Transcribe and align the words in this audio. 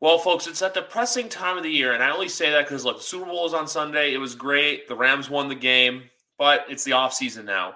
Well, 0.00 0.18
folks, 0.18 0.46
it's 0.46 0.60
that 0.60 0.74
depressing 0.74 1.28
time 1.28 1.56
of 1.56 1.64
the 1.64 1.70
year, 1.70 1.92
and 1.92 2.04
I 2.04 2.10
only 2.10 2.28
say 2.28 2.50
that 2.50 2.66
because 2.66 2.84
look, 2.84 2.98
the 2.98 3.02
Super 3.02 3.26
Bowl 3.26 3.46
is 3.46 3.54
on 3.54 3.66
Sunday. 3.66 4.14
It 4.14 4.18
was 4.18 4.36
great. 4.36 4.86
The 4.86 4.94
Rams 4.94 5.28
won 5.28 5.48
the 5.48 5.56
game, 5.56 6.04
but 6.38 6.64
it's 6.68 6.84
the 6.84 6.92
off 6.92 7.12
season 7.12 7.44
now. 7.44 7.74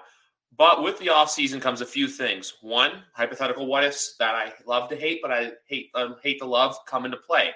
But 0.57 0.83
with 0.83 0.99
the 0.99 1.09
off 1.09 1.29
season 1.29 1.59
comes 1.59 1.81
a 1.81 1.85
few 1.85 2.07
things. 2.07 2.53
One, 2.61 3.03
hypothetical 3.13 3.65
what 3.65 3.83
ifs 3.83 4.15
that 4.19 4.35
I 4.35 4.53
love 4.65 4.87
to 4.89 4.95
hate, 4.95 5.19
but 5.21 5.31
I 5.31 5.51
hate 5.67 5.89
uh, 5.95 6.13
hate 6.23 6.39
to 6.39 6.45
love 6.45 6.77
come 6.87 7.03
into 7.03 7.17
play. 7.17 7.49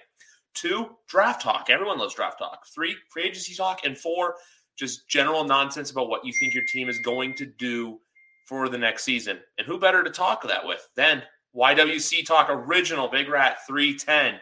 Two, 0.53 0.97
draft 1.07 1.41
talk. 1.41 1.69
Everyone 1.69 1.97
loves 1.97 2.15
draft 2.15 2.39
talk. 2.39 2.65
Three, 2.73 2.95
free 3.09 3.23
agency 3.23 3.55
talk, 3.55 3.85
and 3.85 3.97
four, 3.97 4.35
just 4.77 5.07
general 5.07 5.45
nonsense 5.45 5.91
about 5.91 6.09
what 6.09 6.25
you 6.25 6.33
think 6.33 6.53
your 6.53 6.65
team 6.65 6.89
is 6.89 6.99
going 6.99 7.35
to 7.35 7.45
do 7.45 7.99
for 8.45 8.67
the 8.67 8.77
next 8.77 9.05
season. 9.05 9.39
And 9.57 9.65
who 9.65 9.79
better 9.79 10.03
to 10.03 10.09
talk 10.09 10.45
that 10.45 10.65
with 10.65 10.89
than 10.95 11.23
YWC 11.57 12.25
Talk 12.25 12.49
Original 12.49 13.07
Big 13.07 13.27
Rat 13.27 13.65
310. 13.67 14.39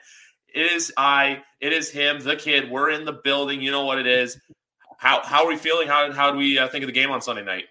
It 0.53 0.71
is 0.71 0.91
I, 0.97 1.41
it 1.61 1.71
is 1.71 1.89
him, 1.89 2.19
the 2.19 2.35
kid. 2.35 2.69
We're 2.69 2.89
in 2.91 3.05
the 3.05 3.13
building. 3.23 3.61
You 3.61 3.71
know 3.71 3.85
what 3.85 3.99
it 3.99 4.07
is. 4.07 4.39
How 4.97 5.21
how 5.23 5.43
are 5.43 5.47
we 5.47 5.57
feeling? 5.57 5.87
How 5.87 6.11
how 6.11 6.31
do 6.31 6.37
we 6.37 6.57
uh, 6.57 6.67
think 6.67 6.83
of 6.83 6.87
the 6.87 6.93
game 6.93 7.11
on 7.11 7.21
Sunday 7.21 7.43
night? 7.43 7.65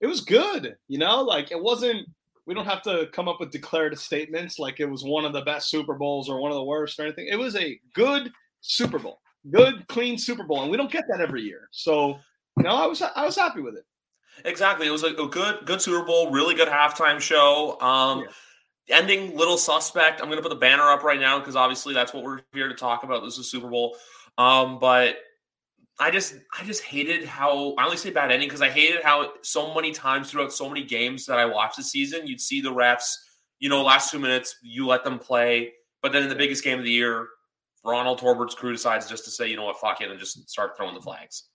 It 0.00 0.06
was 0.06 0.20
good. 0.20 0.76
You 0.88 0.98
know, 0.98 1.22
like 1.22 1.50
it 1.50 1.62
wasn't. 1.62 2.08
We 2.46 2.54
don't 2.54 2.64
have 2.64 2.82
to 2.82 3.08
come 3.12 3.28
up 3.28 3.40
with 3.40 3.50
declarative 3.50 3.98
statements 3.98 4.58
like 4.58 4.80
it 4.80 4.86
was 4.86 5.04
one 5.04 5.26
of 5.26 5.34
the 5.34 5.42
best 5.42 5.68
Super 5.68 5.94
Bowls 5.94 6.30
or 6.30 6.40
one 6.40 6.50
of 6.50 6.56
the 6.56 6.64
worst 6.64 6.98
or 6.98 7.02
anything. 7.02 7.28
It 7.30 7.38
was 7.38 7.56
a 7.56 7.78
good 7.94 8.32
Super 8.62 8.98
Bowl, 8.98 9.20
good 9.50 9.86
clean 9.88 10.16
Super 10.16 10.44
Bowl, 10.44 10.62
and 10.62 10.70
we 10.70 10.78
don't 10.78 10.90
get 10.90 11.04
that 11.10 11.20
every 11.20 11.42
year. 11.42 11.68
So, 11.72 12.18
you 12.56 12.62
know, 12.62 12.70
I 12.70 12.86
was 12.86 13.02
I 13.02 13.24
was 13.24 13.36
happy 13.36 13.60
with 13.60 13.76
it. 13.76 13.84
Exactly. 14.46 14.86
It 14.86 14.90
was 14.90 15.04
a, 15.04 15.08
a 15.08 15.28
good 15.28 15.66
good 15.66 15.82
Super 15.82 16.06
Bowl, 16.06 16.30
really 16.30 16.54
good 16.54 16.68
halftime 16.68 17.20
show. 17.20 17.78
Um, 17.80 18.20
yeah 18.20 18.26
ending 18.90 19.36
little 19.36 19.58
suspect. 19.58 20.20
I'm 20.20 20.26
going 20.26 20.38
to 20.38 20.42
put 20.42 20.50
the 20.50 20.56
banner 20.56 20.90
up 20.90 21.02
right 21.02 21.20
now 21.20 21.38
because 21.38 21.56
obviously 21.56 21.94
that's 21.94 22.12
what 22.12 22.24
we're 22.24 22.40
here 22.52 22.68
to 22.68 22.74
talk 22.74 23.02
about. 23.02 23.22
This 23.24 23.38
is 23.38 23.50
Super 23.50 23.68
Bowl. 23.68 23.96
Um, 24.36 24.78
but 24.78 25.16
I 26.00 26.10
just 26.10 26.36
I 26.58 26.64
just 26.64 26.84
hated 26.84 27.24
how 27.24 27.74
I 27.76 27.84
only 27.84 27.96
say 27.96 28.10
bad 28.10 28.30
ending 28.30 28.48
because 28.48 28.62
I 28.62 28.70
hated 28.70 29.02
how 29.02 29.32
so 29.42 29.74
many 29.74 29.90
times 29.90 30.30
throughout 30.30 30.52
so 30.52 30.68
many 30.68 30.84
games 30.84 31.26
that 31.26 31.38
I 31.38 31.44
watched 31.44 31.76
this 31.76 31.90
season, 31.90 32.26
you'd 32.26 32.40
see 32.40 32.60
the 32.60 32.72
refs, 32.72 33.14
you 33.58 33.68
know, 33.68 33.82
last 33.82 34.10
two 34.10 34.20
minutes, 34.20 34.56
you 34.62 34.86
let 34.86 35.02
them 35.02 35.18
play. 35.18 35.72
But 36.00 36.12
then 36.12 36.22
in 36.22 36.28
the 36.28 36.36
biggest 36.36 36.62
game 36.62 36.78
of 36.78 36.84
the 36.84 36.90
year, 36.92 37.26
Ronald 37.84 38.20
Torbert's 38.20 38.54
crew 38.54 38.70
decides 38.70 39.08
just 39.08 39.24
to 39.24 39.30
say, 39.30 39.48
you 39.48 39.56
know 39.56 39.64
what, 39.64 39.80
fuck 39.80 40.00
it, 40.00 40.10
and 40.10 40.20
just 40.20 40.48
start 40.48 40.76
throwing 40.76 40.94
the 40.94 41.00
flags. 41.00 41.48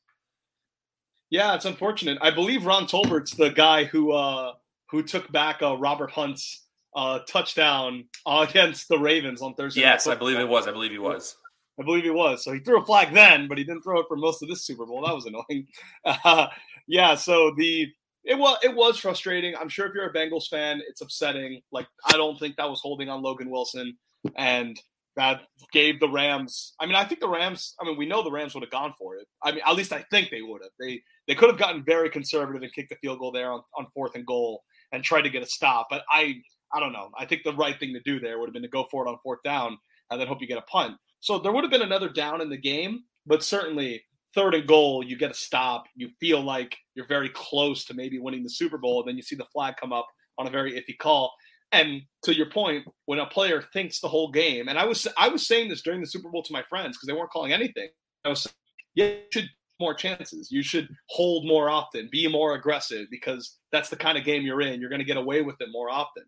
Yeah, 1.29 1.55
it's 1.55 1.65
unfortunate. 1.65 2.17
I 2.21 2.29
believe 2.29 2.65
Ron 2.65 2.85
Torbert's 2.85 3.31
the 3.31 3.49
guy 3.49 3.85
who 3.85 4.11
uh 4.11 4.53
who 4.89 5.01
took 5.01 5.31
back 5.31 5.61
uh, 5.63 5.77
Robert 5.77 6.11
Hunt's 6.11 6.62
uh, 6.95 7.19
touchdown 7.27 8.05
against 8.25 8.87
the 8.87 8.97
Ravens 8.97 9.41
on 9.41 9.55
Thursday. 9.55 9.81
Yes, 9.81 10.07
I 10.07 10.15
believe 10.15 10.39
it 10.39 10.47
was. 10.47 10.67
I 10.67 10.71
believe 10.71 10.91
he 10.91 10.99
was. 10.99 11.35
I 11.79 11.83
believe 11.83 12.03
he 12.03 12.11
was. 12.11 12.43
So 12.43 12.53
he 12.53 12.59
threw 12.59 12.79
a 12.81 12.85
flag 12.85 13.13
then, 13.13 13.47
but 13.47 13.57
he 13.57 13.63
didn't 13.63 13.81
throw 13.81 13.99
it 13.99 14.05
for 14.07 14.15
most 14.15 14.43
of 14.43 14.49
this 14.49 14.65
Super 14.65 14.85
Bowl. 14.85 15.03
That 15.05 15.15
was 15.15 15.25
annoying. 15.25 15.67
Uh, 16.25 16.47
yeah. 16.87 17.15
So 17.15 17.53
the 17.57 17.87
it 18.23 18.37
was 18.37 18.57
it 18.61 18.75
was 18.75 18.99
frustrating. 18.99 19.55
I'm 19.55 19.69
sure 19.69 19.87
if 19.87 19.93
you're 19.93 20.09
a 20.09 20.13
Bengals 20.13 20.47
fan, 20.49 20.81
it's 20.87 21.01
upsetting. 21.01 21.61
Like 21.71 21.87
I 22.07 22.13
don't 22.13 22.37
think 22.39 22.57
that 22.57 22.69
was 22.69 22.81
holding 22.81 23.09
on 23.09 23.21
Logan 23.21 23.49
Wilson, 23.49 23.97
and 24.35 24.79
that 25.15 25.41
gave 25.71 25.99
the 25.99 26.09
Rams. 26.09 26.73
I 26.79 26.85
mean, 26.85 26.95
I 26.95 27.05
think 27.05 27.21
the 27.21 27.29
Rams. 27.29 27.75
I 27.79 27.85
mean, 27.85 27.97
we 27.97 28.05
know 28.05 28.23
the 28.23 28.31
Rams 28.31 28.53
would 28.53 28.63
have 28.63 28.71
gone 28.71 28.93
for 28.97 29.15
it. 29.15 29.27
I 29.43 29.51
mean, 29.51 29.61
at 29.65 29.75
least 29.75 29.93
I 29.93 30.05
think 30.11 30.29
they 30.29 30.41
would 30.41 30.61
have. 30.61 30.71
They 30.79 31.01
they 31.27 31.35
could 31.35 31.49
have 31.49 31.59
gotten 31.59 31.83
very 31.83 32.09
conservative 32.09 32.61
and 32.61 32.73
kicked 32.73 32.89
the 32.89 32.95
field 32.95 33.19
goal 33.19 33.31
there 33.31 33.51
on, 33.51 33.61
on 33.77 33.87
fourth 33.93 34.15
and 34.15 34.25
goal 34.25 34.63
and 34.91 35.03
tried 35.03 35.23
to 35.23 35.29
get 35.29 35.43
a 35.43 35.47
stop. 35.47 35.87
But 35.89 36.03
I 36.09 36.35
I 36.73 36.79
don't 36.79 36.93
know. 36.93 37.09
I 37.17 37.25
think 37.25 37.43
the 37.43 37.53
right 37.53 37.79
thing 37.79 37.93
to 37.93 38.01
do 38.01 38.19
there 38.19 38.39
would 38.39 38.47
have 38.47 38.53
been 38.53 38.63
to 38.63 38.69
go 38.69 38.85
for 38.89 39.05
it 39.05 39.09
on 39.09 39.17
fourth 39.23 39.43
down 39.43 39.77
and 40.09 40.19
then 40.19 40.27
hope 40.27 40.41
you 40.41 40.47
get 40.47 40.57
a 40.57 40.63
punt. 40.63 40.95
So 41.19 41.39
there 41.39 41.51
would 41.51 41.63
have 41.63 41.71
been 41.71 41.81
another 41.81 42.09
down 42.09 42.41
in 42.41 42.49
the 42.49 42.57
game, 42.57 43.03
but 43.25 43.43
certainly 43.43 44.03
third 44.33 44.55
and 44.55 44.67
goal, 44.67 45.03
you 45.03 45.17
get 45.17 45.31
a 45.31 45.35
stop. 45.35 45.85
You 45.95 46.09
feel 46.19 46.41
like 46.41 46.75
you're 46.95 47.07
very 47.07 47.29
close 47.29 47.85
to 47.85 47.93
maybe 47.93 48.19
winning 48.19 48.43
the 48.43 48.49
Super 48.49 48.77
Bowl. 48.77 49.01
And 49.01 49.07
then 49.07 49.15
you 49.15 49.23
see 49.23 49.35
the 49.35 49.45
flag 49.45 49.75
come 49.79 49.93
up 49.93 50.07
on 50.37 50.47
a 50.47 50.51
very 50.51 50.73
iffy 50.73 50.97
call. 50.97 51.31
And 51.71 52.01
to 52.23 52.35
your 52.35 52.49
point, 52.49 52.85
when 53.05 53.19
a 53.19 53.25
player 53.25 53.61
thinks 53.61 53.99
the 53.99 54.07
whole 54.07 54.31
game, 54.31 54.67
and 54.67 54.77
I 54.77 54.85
was 54.85 55.07
I 55.17 55.29
was 55.29 55.47
saying 55.47 55.69
this 55.69 55.81
during 55.81 56.01
the 56.01 56.07
Super 56.07 56.29
Bowl 56.29 56.43
to 56.43 56.53
my 56.53 56.63
friends 56.63 56.97
because 56.97 57.07
they 57.07 57.13
weren't 57.13 57.31
calling 57.31 57.51
anything. 57.51 57.89
I 58.23 58.29
was 58.29 58.43
saying, 58.43 58.53
yeah, 58.95 59.05
you 59.05 59.17
should 59.31 59.49
more 59.79 59.93
chances. 59.93 60.51
You 60.51 60.61
should 60.61 60.87
hold 61.09 61.47
more 61.47 61.69
often, 61.69 62.09
be 62.11 62.27
more 62.27 62.53
aggressive 62.55 63.07
because 63.09 63.57
that's 63.71 63.89
the 63.89 63.95
kind 63.95 64.17
of 64.17 64.23
game 64.23 64.43
you're 64.43 64.61
in. 64.61 64.79
You're 64.79 64.89
going 64.89 64.99
to 64.99 65.05
get 65.05 65.17
away 65.17 65.41
with 65.41 65.59
it 65.59 65.69
more 65.71 65.89
often. 65.89 66.23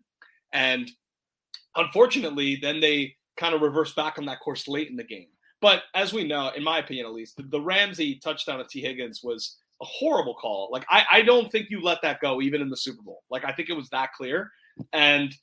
And 0.52 0.90
unfortunately, 1.74 2.58
then 2.60 2.80
they 2.80 3.16
kind 3.36 3.54
of 3.54 3.60
reverse 3.60 3.94
back 3.94 4.18
on 4.18 4.26
that 4.26 4.40
course 4.40 4.66
late 4.68 4.88
in 4.88 4.96
the 4.96 5.04
game. 5.04 5.28
But 5.60 5.82
as 5.94 6.12
we 6.12 6.24
know, 6.24 6.50
in 6.50 6.62
my 6.62 6.78
opinion 6.78 7.06
at 7.06 7.12
least, 7.12 7.40
the 7.50 7.60
Ramsey 7.60 8.20
touchdown 8.22 8.60
of 8.60 8.68
T. 8.68 8.80
Higgins 8.80 9.20
was 9.22 9.56
a 9.80 9.84
horrible 9.84 10.34
call. 10.34 10.68
Like 10.70 10.84
I, 10.88 11.04
I 11.10 11.22
don't 11.22 11.50
think 11.50 11.70
you 11.70 11.82
let 11.82 12.02
that 12.02 12.20
go 12.20 12.40
even 12.40 12.60
in 12.60 12.68
the 12.68 12.76
Super 12.76 13.02
Bowl. 13.02 13.22
Like 13.30 13.44
I 13.44 13.52
think 13.52 13.68
it 13.68 13.76
was 13.76 13.88
that 13.90 14.12
clear. 14.12 14.50
And 14.92 15.34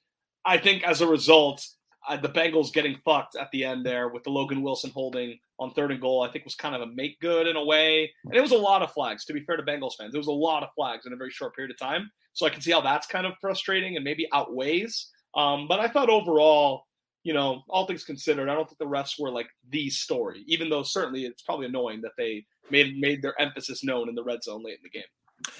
I 0.45 0.57
think 0.57 0.83
as 0.83 1.01
a 1.01 1.07
result, 1.07 1.65
uh, 2.07 2.17
the 2.17 2.29
Bengals 2.29 2.73
getting 2.73 2.97
fucked 3.05 3.35
at 3.35 3.49
the 3.51 3.63
end 3.63 3.85
there 3.85 4.09
with 4.09 4.23
the 4.23 4.29
Logan 4.29 4.61
Wilson 4.61 4.91
holding 4.91 5.39
on 5.63 5.71
third 5.71 5.91
and 5.91 6.01
goal, 6.01 6.21
I 6.21 6.29
think 6.29 6.45
was 6.45 6.55
kind 6.55 6.75
of 6.75 6.81
a 6.81 6.87
make 6.87 7.19
good 7.19 7.47
in 7.47 7.55
a 7.55 7.63
way. 7.63 8.11
And 8.25 8.35
it 8.35 8.41
was 8.41 8.51
a 8.51 8.57
lot 8.57 8.81
of 8.81 8.91
flags, 8.91 9.25
to 9.25 9.33
be 9.33 9.41
fair 9.41 9.57
to 9.57 9.63
Bengals 9.63 9.93
fans. 9.97 10.13
It 10.13 10.17
was 10.17 10.27
a 10.27 10.31
lot 10.31 10.63
of 10.63 10.69
flags 10.75 11.05
in 11.05 11.13
a 11.13 11.15
very 11.15 11.31
short 11.31 11.55
period 11.55 11.71
of 11.71 11.79
time. 11.79 12.11
So 12.33 12.45
I 12.45 12.49
can 12.49 12.61
see 12.61 12.71
how 12.71 12.81
that's 12.81 13.07
kind 13.07 13.25
of 13.25 13.33
frustrating 13.39 13.95
and 13.95 14.03
maybe 14.03 14.27
outweighs. 14.33 15.09
Um, 15.35 15.67
but 15.67 15.79
I 15.79 15.87
thought 15.87 16.09
overall, 16.09 16.83
you 17.23 17.33
know, 17.33 17.63
all 17.69 17.87
things 17.87 18.03
considered, 18.03 18.49
I 18.49 18.53
don't 18.53 18.67
think 18.67 18.79
the 18.79 18.85
refs 18.85 19.19
were 19.19 19.31
like 19.31 19.47
the 19.69 19.89
story, 19.89 20.43
even 20.47 20.69
though 20.69 20.83
certainly 20.83 21.25
it's 21.25 21.41
probably 21.41 21.67
annoying 21.67 22.01
that 22.01 22.11
they 22.17 22.45
made 22.69 22.99
made 22.99 23.21
their 23.21 23.39
emphasis 23.39 23.83
known 23.83 24.09
in 24.09 24.15
the 24.15 24.23
red 24.23 24.43
zone 24.43 24.63
late 24.63 24.77
in 24.77 24.83
the 24.83 24.89
game. 24.89 25.03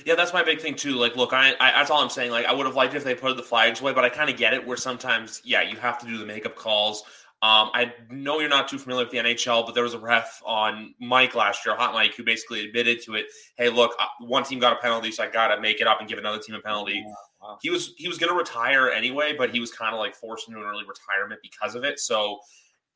Yeah, 0.05 0.15
that's 0.15 0.33
my 0.33 0.43
big 0.43 0.61
thing 0.61 0.75
too. 0.75 0.93
Like, 0.93 1.15
look, 1.15 1.33
I, 1.33 1.55
I 1.59 1.71
that's 1.71 1.89
all 1.89 2.01
I'm 2.01 2.09
saying. 2.09 2.31
Like, 2.31 2.45
I 2.45 2.53
would 2.53 2.65
have 2.65 2.75
liked 2.75 2.93
if 2.95 3.03
they 3.03 3.15
put 3.15 3.35
the 3.35 3.43
flags 3.43 3.81
away, 3.81 3.93
but 3.93 4.05
I 4.05 4.09
kind 4.09 4.29
of 4.29 4.37
get 4.37 4.53
it. 4.53 4.65
Where 4.65 4.77
sometimes, 4.77 5.41
yeah, 5.43 5.61
you 5.61 5.77
have 5.77 5.99
to 5.99 6.05
do 6.05 6.17
the 6.17 6.25
makeup 6.25 6.55
calls. 6.55 7.03
Um, 7.43 7.71
I 7.73 7.93
know 8.09 8.39
you're 8.39 8.47
not 8.47 8.69
too 8.69 8.79
familiar 8.79 9.03
with 9.03 9.11
the 9.11 9.17
NHL, 9.17 9.65
but 9.65 9.75
there 9.75 9.83
was 9.83 9.93
a 9.93 9.99
ref 9.99 10.41
on 10.45 10.95
Mike 11.01 11.35
last 11.35 11.65
year, 11.65 11.75
Hot 11.75 11.93
Mike, 11.93 12.15
who 12.15 12.23
basically 12.23 12.65
admitted 12.65 13.01
to 13.03 13.15
it. 13.15 13.25
Hey, 13.57 13.67
look, 13.67 13.91
uh, 13.99 14.05
one 14.21 14.45
team 14.45 14.59
got 14.59 14.71
a 14.71 14.77
penalty, 14.77 15.11
so 15.11 15.25
I 15.25 15.27
got 15.27 15.53
to 15.53 15.59
make 15.59 15.81
it 15.81 15.87
up 15.87 15.99
and 15.99 16.07
give 16.07 16.17
another 16.17 16.39
team 16.39 16.55
a 16.55 16.61
penalty. 16.61 17.03
Wow. 17.41 17.57
He 17.61 17.69
was 17.69 17.95
he 17.97 18.07
was 18.07 18.17
going 18.17 18.31
to 18.31 18.37
retire 18.37 18.91
anyway, 18.91 19.35
but 19.37 19.49
he 19.49 19.59
was 19.59 19.73
kind 19.73 19.93
of 19.93 19.99
like 19.99 20.15
forced 20.15 20.47
into 20.47 20.61
an 20.61 20.65
early 20.65 20.85
retirement 20.87 21.41
because 21.43 21.75
of 21.75 21.83
it. 21.83 21.99
So 21.99 22.39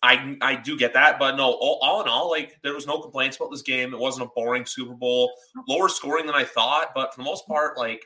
I 0.01 0.37
I 0.39 0.55
do 0.55 0.77
get 0.77 0.93
that, 0.93 1.19
but 1.19 1.35
no, 1.35 1.51
all, 1.51 1.79
all, 1.81 2.01
in 2.01 2.07
all, 2.07 2.29
like 2.29 2.57
there 2.63 2.73
was 2.73 2.87
no 2.87 3.01
complaints 3.01 3.35
about 3.35 3.51
this 3.51 3.63
game. 3.63 3.93
It 3.93 3.99
wasn't 3.99 4.27
a 4.27 4.29
boring 4.33 4.65
Super 4.65 4.93
Bowl, 4.93 5.29
lower 5.67 5.89
scoring 5.89 6.25
than 6.25 6.35
I 6.35 6.45
thought, 6.45 6.91
but 6.95 7.13
for 7.13 7.19
the 7.19 7.25
most 7.25 7.45
part, 7.47 7.77
like 7.77 8.05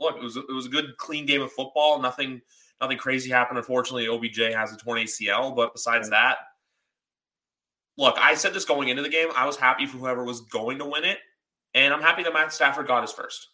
look, 0.00 0.16
it 0.16 0.22
was 0.22 0.36
it 0.36 0.52
was 0.52 0.66
a 0.66 0.70
good 0.70 0.98
clean 0.98 1.24
game 1.24 1.40
of 1.40 1.50
football. 1.50 1.98
Nothing 2.02 2.42
Nothing 2.80 2.98
crazy 2.98 3.30
happened. 3.30 3.58
Unfortunately, 3.58 4.08
OBJ 4.08 4.54
has 4.54 4.72
a 4.72 4.76
torn 4.76 4.98
ACL, 4.98 5.54
but 5.54 5.72
besides 5.74 6.10
that, 6.10 6.38
look, 7.96 8.16
I 8.18 8.34
said 8.34 8.54
this 8.54 8.64
going 8.64 8.88
into 8.88 9.02
the 9.02 9.08
game. 9.08 9.28
I 9.36 9.46
was 9.46 9.56
happy 9.56 9.86
for 9.86 9.98
whoever 9.98 10.24
was 10.24 10.42
going 10.42 10.78
to 10.78 10.84
win 10.84 11.04
it, 11.04 11.18
and 11.74 11.92
I'm 11.92 12.02
happy 12.02 12.22
that 12.22 12.32
Matt 12.32 12.52
Stafford 12.52 12.86
got 12.86 13.02
his 13.02 13.12
first. 13.12 13.48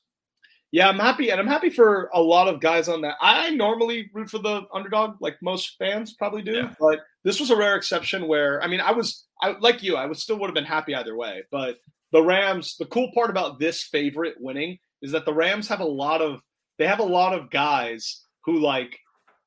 Yeah, 0.72 0.88
I'm 0.88 0.98
happy, 0.98 1.30
and 1.30 1.40
I'm 1.40 1.46
happy 1.46 1.70
for 1.70 2.10
a 2.12 2.20
lot 2.20 2.48
of 2.48 2.60
guys 2.60 2.88
on 2.88 3.00
that. 3.02 3.14
I 3.20 3.50
normally 3.50 4.10
root 4.12 4.28
for 4.28 4.38
the 4.38 4.62
underdog, 4.74 5.16
like 5.20 5.36
most 5.40 5.76
fans 5.78 6.14
probably 6.14 6.42
do, 6.42 6.52
yeah. 6.52 6.74
but 6.80 7.00
this 7.22 7.38
was 7.38 7.50
a 7.50 7.56
rare 7.56 7.76
exception 7.76 8.26
where, 8.26 8.62
I 8.62 8.66
mean, 8.66 8.80
I 8.80 8.92
was, 8.92 9.24
I 9.40 9.54
like 9.60 9.82
you, 9.82 9.96
I 9.96 10.06
would 10.06 10.18
still 10.18 10.36
would 10.38 10.48
have 10.48 10.54
been 10.54 10.64
happy 10.64 10.94
either 10.94 11.16
way. 11.16 11.44
But 11.50 11.78
the 12.12 12.22
Rams, 12.22 12.76
the 12.76 12.86
cool 12.86 13.10
part 13.14 13.30
about 13.30 13.58
this 13.58 13.84
favorite 13.84 14.34
winning 14.40 14.78
is 15.00 15.12
that 15.12 15.24
the 15.24 15.32
Rams 15.32 15.68
have 15.68 15.80
a 15.80 15.84
lot 15.84 16.20
of, 16.20 16.42
they 16.78 16.86
have 16.86 16.98
a 16.98 17.04
lot 17.04 17.38
of 17.38 17.50
guys 17.50 18.22
who 18.44 18.58
like 18.58 18.98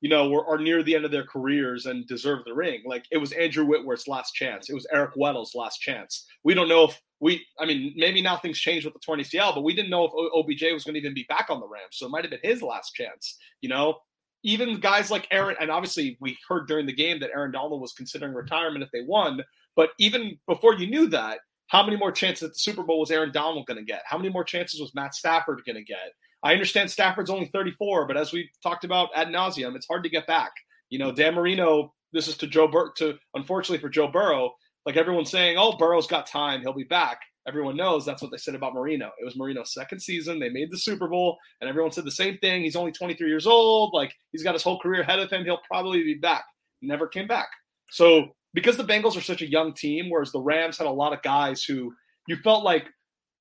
you 0.02 0.10
know, 0.10 0.30
were, 0.30 0.46
are 0.48 0.58
near 0.58 0.84
the 0.84 0.96
end 0.96 1.06
of 1.06 1.12
their 1.12 1.26
careers 1.26 1.86
and 1.86 2.08
deserve 2.08 2.46
the 2.46 2.54
ring. 2.54 2.82
Like 2.86 3.06
it 3.12 3.18
was 3.18 3.32
Andrew 3.32 3.66
Whitworth's 3.66 4.08
last 4.08 4.34
chance. 4.34 4.70
It 4.70 4.74
was 4.74 4.88
Eric 4.94 5.12
Weddle's 5.16 5.56
last 5.56 5.80
chance. 5.80 6.28
We 6.44 6.54
don't 6.54 6.70
know 6.70 6.86
if 6.86 7.02
we, 7.20 7.44
I 7.60 7.66
mean, 7.66 7.94
maybe 7.96 8.22
now 8.22 8.38
things 8.38 8.60
changed 8.60 8.86
with 8.86 8.94
the 8.94 9.00
torn 9.00 9.20
ACL, 9.20 9.56
but 9.56 9.64
we 9.64 9.74
didn't 9.74 9.90
know 9.90 10.06
if 10.06 10.12
OBJ 10.14 10.74
was 10.74 10.84
going 10.84 10.94
to 10.94 11.00
even 11.00 11.16
be 11.16 11.26
back 11.28 11.48
on 11.50 11.60
the 11.60 11.68
Rams. 11.68 11.94
So 11.94 12.06
it 12.06 12.10
might 12.10 12.24
have 12.24 12.32
been 12.32 12.40
his 12.44 12.62
last 12.62 12.94
chance, 12.94 13.38
you 13.62 13.70
know? 13.70 13.98
even 14.44 14.80
guys 14.80 15.12
like 15.12 15.28
Aaron, 15.32 15.58
and 15.60 15.70
obviously 15.70 16.18
we 16.22 16.38
heard 16.48 16.68
during 16.68 16.86
the 16.86 16.94
game 16.94 17.20
that 17.20 17.32
Aaron 17.36 17.52
Donald 17.52 17.82
was 17.82 17.94
considering 17.94 18.34
retirement 18.34 18.84
if 18.84 18.92
they 18.92 19.02
won. 19.02 19.42
But 19.76 19.90
even 20.00 20.38
before 20.48 20.76
you 20.76 20.88
knew 20.88 21.08
that, 21.10 21.40
how 21.68 21.84
many 21.84 21.98
more 21.98 22.12
chances 22.12 22.44
at 22.44 22.54
the 22.54 22.60
Super 22.60 22.84
Bowl 22.84 23.02
was 23.02 23.12
Aaron 23.12 23.32
Donald 23.32 23.66
going 23.66 23.78
to 23.78 23.84
get? 23.84 24.04
How 24.06 24.18
many 24.18 24.30
more 24.30 24.44
chances 24.44 24.80
was 24.80 24.96
Matt 24.96 25.16
Stafford 25.16 25.62
going 25.66 25.76
to 25.76 25.84
get? 25.84 26.14
I 26.44 26.54
understand 26.54 26.92
Stafford's 26.92 27.30
only 27.30 27.48
34, 27.48 28.07
but 28.07 28.18
as 28.18 28.31
we 28.31 28.50
talked 28.62 28.84
about 28.84 29.10
ad 29.16 29.28
nauseum, 29.28 29.75
it's 29.75 29.88
hard 29.88 30.04
to 30.04 30.10
get 30.10 30.28
back. 30.28 30.51
You 30.89 31.00
know, 31.00 31.12
Dan 31.12 31.36
Marino. 31.36 31.94
This 32.13 32.30
is 32.30 32.38
to 32.38 32.48
Joe 32.48 32.68
Bur- 32.68 32.94
to 32.98 33.18
unfortunately 33.34 33.80
for 33.80 33.89
Joe 33.89 34.07
Burrow. 34.07 34.54
Like 34.86 34.95
everyone's 34.95 35.30
saying, 35.30 35.57
oh, 35.60 35.75
Burrow's 35.78 36.07
got 36.07 36.25
time; 36.25 36.62
he'll 36.62 36.74
be 36.74 36.86
back 36.86 37.19
everyone 37.48 37.78
knows 37.78 38.06
that's 38.06 38.22
what 38.22 38.30
they 38.30 38.38
said 38.38 38.56
about 38.56 38.74
Marino. 38.74 39.10
It 39.19 39.25
was 39.25 39.38
Marino's 39.38 39.74
second 39.74 40.01
season. 40.01 40.39
They 40.39 40.50
made 40.50 40.69
the 40.69 40.78
Super 40.78 41.07
Bowl, 41.07 41.38
and 41.62 41.69
everyone 41.69 41.92
said 41.92 42.04
the 42.04 42.12
same 42.12 42.38
thing. 42.40 42.62
He's 42.62 42.75
only 42.75 42.92
23 42.92 43.28
years 43.28 43.48
old. 43.48 43.92
Like 43.94 44.13
he's 44.31 44.44
got 44.44 44.54
his 44.54 44.63
whole 44.63 44.80
career 44.80 45.01
ahead 45.01 45.19
of 45.19 45.31
him. 45.31 45.45
He'll 45.45 45.62
probably 45.68 46.04
be 46.04 46.16
back. 46.16 46.44
Never 46.81 47.07
came 47.07 47.28
back. 47.28 47.48
So 47.90 48.36
because 48.54 48.78
the 48.78 48.83
Bengals 48.83 49.18
are 49.18 49.22
such 49.22 49.42
a 49.42 49.50
young 49.50 49.74
team, 49.74 50.10
whereas 50.10 50.31
the 50.31 50.42
Rams 50.42 50.78
had 50.78 50.88
a 50.88 50.92
lot 50.92 51.13
of 51.13 51.22
guys 51.22 51.63
who 51.63 51.94
you 52.28 52.36
felt 52.44 52.63
like 52.63 52.88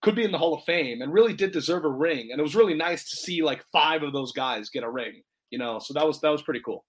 could 0.03 0.15
be 0.15 0.25
in 0.25 0.33
the 0.33 0.39
Hall 0.39 0.55
of 0.55 0.65
Fame 0.65 1.03
and 1.03 1.13
really 1.13 1.33
did 1.33 1.53
deserve 1.53 1.85
a 1.85 1.89
ring. 1.89 2.29
And 2.31 2.39
it 2.39 2.43
was 2.43 2.55
really 2.55 2.75
nice 2.75 3.09
to 3.11 3.17
see 3.17 3.43
like 3.43 3.65
five 3.73 4.03
of 4.03 4.13
those 4.13 4.33
guys 4.33 4.71
get 4.71 4.85
a 4.85 4.91
ring. 4.91 5.23
You 5.51 5.59
know, 5.59 5.79
so 5.79 5.95
that 5.95 6.07
was 6.07 6.21
that 6.21 6.31
was 6.31 6.43
pretty 6.43 6.61
cool. 6.65 6.85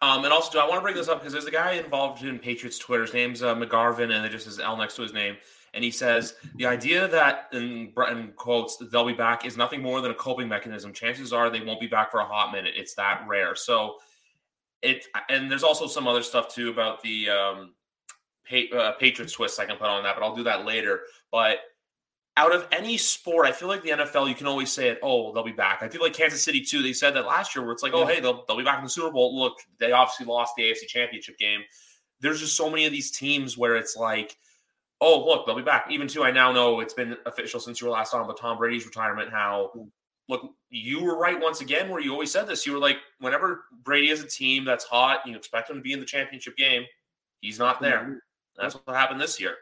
Um, 0.00 0.24
and 0.24 0.32
also, 0.32 0.60
I 0.60 0.68
want 0.68 0.78
to 0.78 0.82
bring 0.82 0.94
this 0.94 1.08
up 1.08 1.18
because 1.18 1.32
there's 1.32 1.46
a 1.46 1.50
guy 1.50 1.72
involved 1.72 2.22
in 2.22 2.38
Patriots 2.38 2.78
Twitter. 2.78 3.02
His 3.02 3.14
name's 3.14 3.42
uh, 3.42 3.56
McGarvin, 3.56 4.14
and 4.14 4.24
it 4.24 4.30
just 4.30 4.44
says 4.44 4.60
L 4.60 4.76
next 4.76 4.94
to 4.96 5.02
his 5.02 5.12
name 5.12 5.36
and 5.74 5.84
he 5.84 5.90
says 5.90 6.34
the 6.56 6.66
idea 6.66 7.08
that 7.08 7.48
in, 7.52 7.92
in 8.10 8.32
quotes 8.36 8.76
they'll 8.90 9.06
be 9.06 9.12
back 9.12 9.44
is 9.44 9.56
nothing 9.56 9.82
more 9.82 10.00
than 10.00 10.10
a 10.10 10.14
coping 10.14 10.48
mechanism. 10.48 10.92
Chances 10.92 11.32
are 11.32 11.50
they 11.50 11.60
won't 11.60 11.80
be 11.80 11.86
back 11.86 12.10
for 12.10 12.20
a 12.20 12.24
hot 12.24 12.52
minute. 12.52 12.74
It's 12.76 12.94
that 12.94 13.24
rare. 13.28 13.54
So 13.54 13.96
it 14.82 15.04
and 15.28 15.50
there's 15.50 15.62
also 15.62 15.86
some 15.86 16.06
other 16.06 16.22
stuff 16.22 16.48
too 16.48 16.70
about 16.70 17.02
the 17.02 17.30
um, 17.30 17.74
pa- 18.48 18.76
uh, 18.76 18.92
Patriots 18.92 19.34
twist 19.34 19.60
I 19.60 19.66
can 19.66 19.76
put 19.76 19.88
on 19.88 20.02
that, 20.04 20.16
but 20.16 20.24
I'll 20.24 20.36
do 20.36 20.44
that 20.44 20.64
later. 20.64 21.02
But 21.30 21.58
out 22.38 22.54
of 22.54 22.66
any 22.72 22.96
sport, 22.96 23.46
I 23.46 23.52
feel 23.52 23.68
like 23.68 23.82
the 23.82 23.90
NFL, 23.90 24.28
you 24.28 24.34
can 24.34 24.46
always 24.46 24.72
say 24.72 24.88
it, 24.88 25.00
oh, 25.02 25.32
they'll 25.34 25.44
be 25.44 25.52
back. 25.52 25.82
I 25.82 25.88
feel 25.88 26.00
like 26.00 26.14
Kansas 26.14 26.42
City 26.42 26.62
too. 26.62 26.82
They 26.82 26.92
said 26.92 27.14
that 27.14 27.26
last 27.26 27.54
year, 27.54 27.64
where 27.64 27.72
it's 27.72 27.82
like, 27.82 27.94
oh, 27.94 28.06
hey, 28.06 28.20
they'll 28.20 28.44
they'll 28.46 28.56
be 28.56 28.64
back 28.64 28.78
in 28.78 28.84
the 28.84 28.90
Super 28.90 29.10
Bowl. 29.10 29.38
Look, 29.38 29.58
they 29.78 29.92
obviously 29.92 30.24
lost 30.24 30.54
the 30.56 30.62
AFC 30.62 30.86
Championship 30.86 31.36
game. 31.36 31.60
There's 32.20 32.40
just 32.40 32.56
so 32.56 32.70
many 32.70 32.86
of 32.86 32.92
these 32.92 33.10
teams 33.10 33.58
where 33.58 33.76
it's 33.76 33.96
like 33.96 34.36
oh, 35.00 35.24
look, 35.24 35.46
they'll 35.46 35.56
be 35.56 35.62
back. 35.62 35.86
Even 35.90 36.08
too, 36.08 36.24
I 36.24 36.30
now 36.30 36.52
know 36.52 36.80
it's 36.80 36.94
been 36.94 37.16
official 37.26 37.60
since 37.60 37.80
you 37.80 37.86
were 37.86 37.92
last 37.92 38.14
on, 38.14 38.26
but 38.26 38.38
Tom 38.38 38.58
Brady's 38.58 38.84
retirement, 38.84 39.30
how 39.30 39.70
look, 40.28 40.52
you 40.70 41.02
were 41.02 41.16
right 41.16 41.40
once 41.40 41.60
again 41.60 41.88
where 41.88 42.00
you 42.00 42.12
always 42.12 42.30
said 42.30 42.46
this. 42.46 42.66
You 42.66 42.72
were 42.72 42.78
like, 42.78 42.98
whenever 43.18 43.64
Brady 43.82 44.10
is 44.10 44.22
a 44.22 44.26
team 44.26 44.64
that's 44.64 44.84
hot, 44.84 45.20
you 45.26 45.34
expect 45.36 45.70
him 45.70 45.76
to 45.76 45.82
be 45.82 45.92
in 45.92 46.00
the 46.00 46.06
championship 46.06 46.56
game. 46.56 46.84
He's 47.40 47.58
not 47.58 47.80
there. 47.80 48.22
That's 48.56 48.74
what 48.74 48.96
happened 48.96 49.20
this 49.20 49.40
year. 49.40 49.54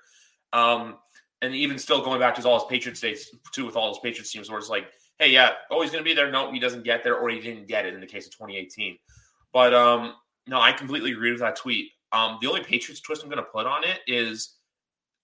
Um, 0.52 0.96
and 1.42 1.54
even 1.54 1.78
still 1.78 2.02
going 2.02 2.20
back 2.20 2.34
to 2.34 2.48
all 2.48 2.58
his 2.58 2.68
Patriots 2.68 3.00
days 3.00 3.30
too, 3.52 3.66
with 3.66 3.76
all 3.76 3.88
his 3.88 3.98
Patriots 3.98 4.32
teams, 4.32 4.50
where 4.50 4.58
it's 4.58 4.68
like, 4.68 4.86
hey, 5.18 5.30
yeah, 5.30 5.52
oh, 5.70 5.82
he's 5.82 5.90
going 5.90 6.02
to 6.02 6.08
be 6.08 6.14
there. 6.14 6.30
No, 6.30 6.52
he 6.52 6.58
doesn't 6.58 6.84
get 6.84 7.02
there, 7.02 7.16
or 7.16 7.28
he 7.30 7.40
didn't 7.40 7.68
get 7.68 7.86
it 7.86 7.94
in 7.94 8.00
the 8.00 8.06
case 8.06 8.26
of 8.26 8.32
2018. 8.32 8.96
But 9.52 9.74
um, 9.74 10.14
no, 10.46 10.60
I 10.60 10.72
completely 10.72 11.12
agree 11.12 11.30
with 11.30 11.40
that 11.40 11.56
tweet. 11.56 11.90
Um, 12.12 12.38
the 12.40 12.48
only 12.48 12.62
Patriots 12.62 13.00
twist 13.00 13.22
I'm 13.22 13.28
going 13.28 13.42
to 13.42 13.50
put 13.50 13.66
on 13.66 13.84
it 13.84 14.00
is 14.06 14.56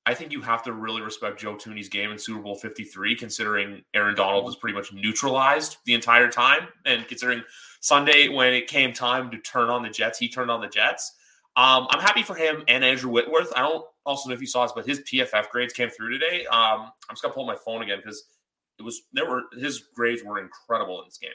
I 0.04 0.14
think 0.14 0.32
you 0.32 0.40
have 0.42 0.64
to 0.64 0.72
really 0.72 1.00
respect 1.00 1.40
Joe 1.40 1.54
Thuney's 1.54 1.88
game 1.88 2.10
in 2.10 2.18
Super 2.18 2.40
Bowl 2.42 2.56
53, 2.56 3.14
considering 3.14 3.82
Aaron 3.94 4.16
Donald 4.16 4.44
was 4.44 4.56
pretty 4.56 4.74
much 4.74 4.92
neutralized 4.92 5.76
the 5.86 5.94
entire 5.94 6.28
time. 6.28 6.66
And 6.86 7.06
considering 7.06 7.42
Sunday, 7.80 8.28
when 8.28 8.52
it 8.52 8.66
came 8.66 8.92
time 8.92 9.30
to 9.30 9.38
turn 9.38 9.68
on 9.70 9.82
the 9.82 9.90
Jets, 9.90 10.18
he 10.18 10.28
turned 10.28 10.50
on 10.50 10.60
the 10.60 10.66
Jets. 10.66 11.14
Um, 11.54 11.86
I'm 11.90 12.00
happy 12.00 12.22
for 12.22 12.34
him 12.34 12.64
and 12.68 12.82
Andrew 12.82 13.10
Whitworth. 13.10 13.52
I 13.54 13.60
don't 13.60 13.84
also 14.06 14.28
know 14.28 14.34
if 14.34 14.40
you 14.40 14.46
saw 14.46 14.64
this, 14.64 14.72
but 14.74 14.86
his 14.86 15.00
PFF 15.00 15.50
grades 15.50 15.72
came 15.72 15.90
through 15.90 16.10
today. 16.10 16.46
Um, 16.46 16.90
I'm 17.08 17.14
just 17.14 17.22
gonna 17.22 17.34
pull 17.34 17.46
my 17.46 17.56
phone 17.56 17.82
again 17.82 17.98
because 17.98 18.24
it 18.78 18.82
was 18.82 19.02
there 19.12 19.28
were 19.28 19.42
his 19.58 19.84
grades 19.94 20.22
were 20.24 20.40
incredible 20.40 21.00
in 21.00 21.08
this 21.08 21.18
game. 21.18 21.30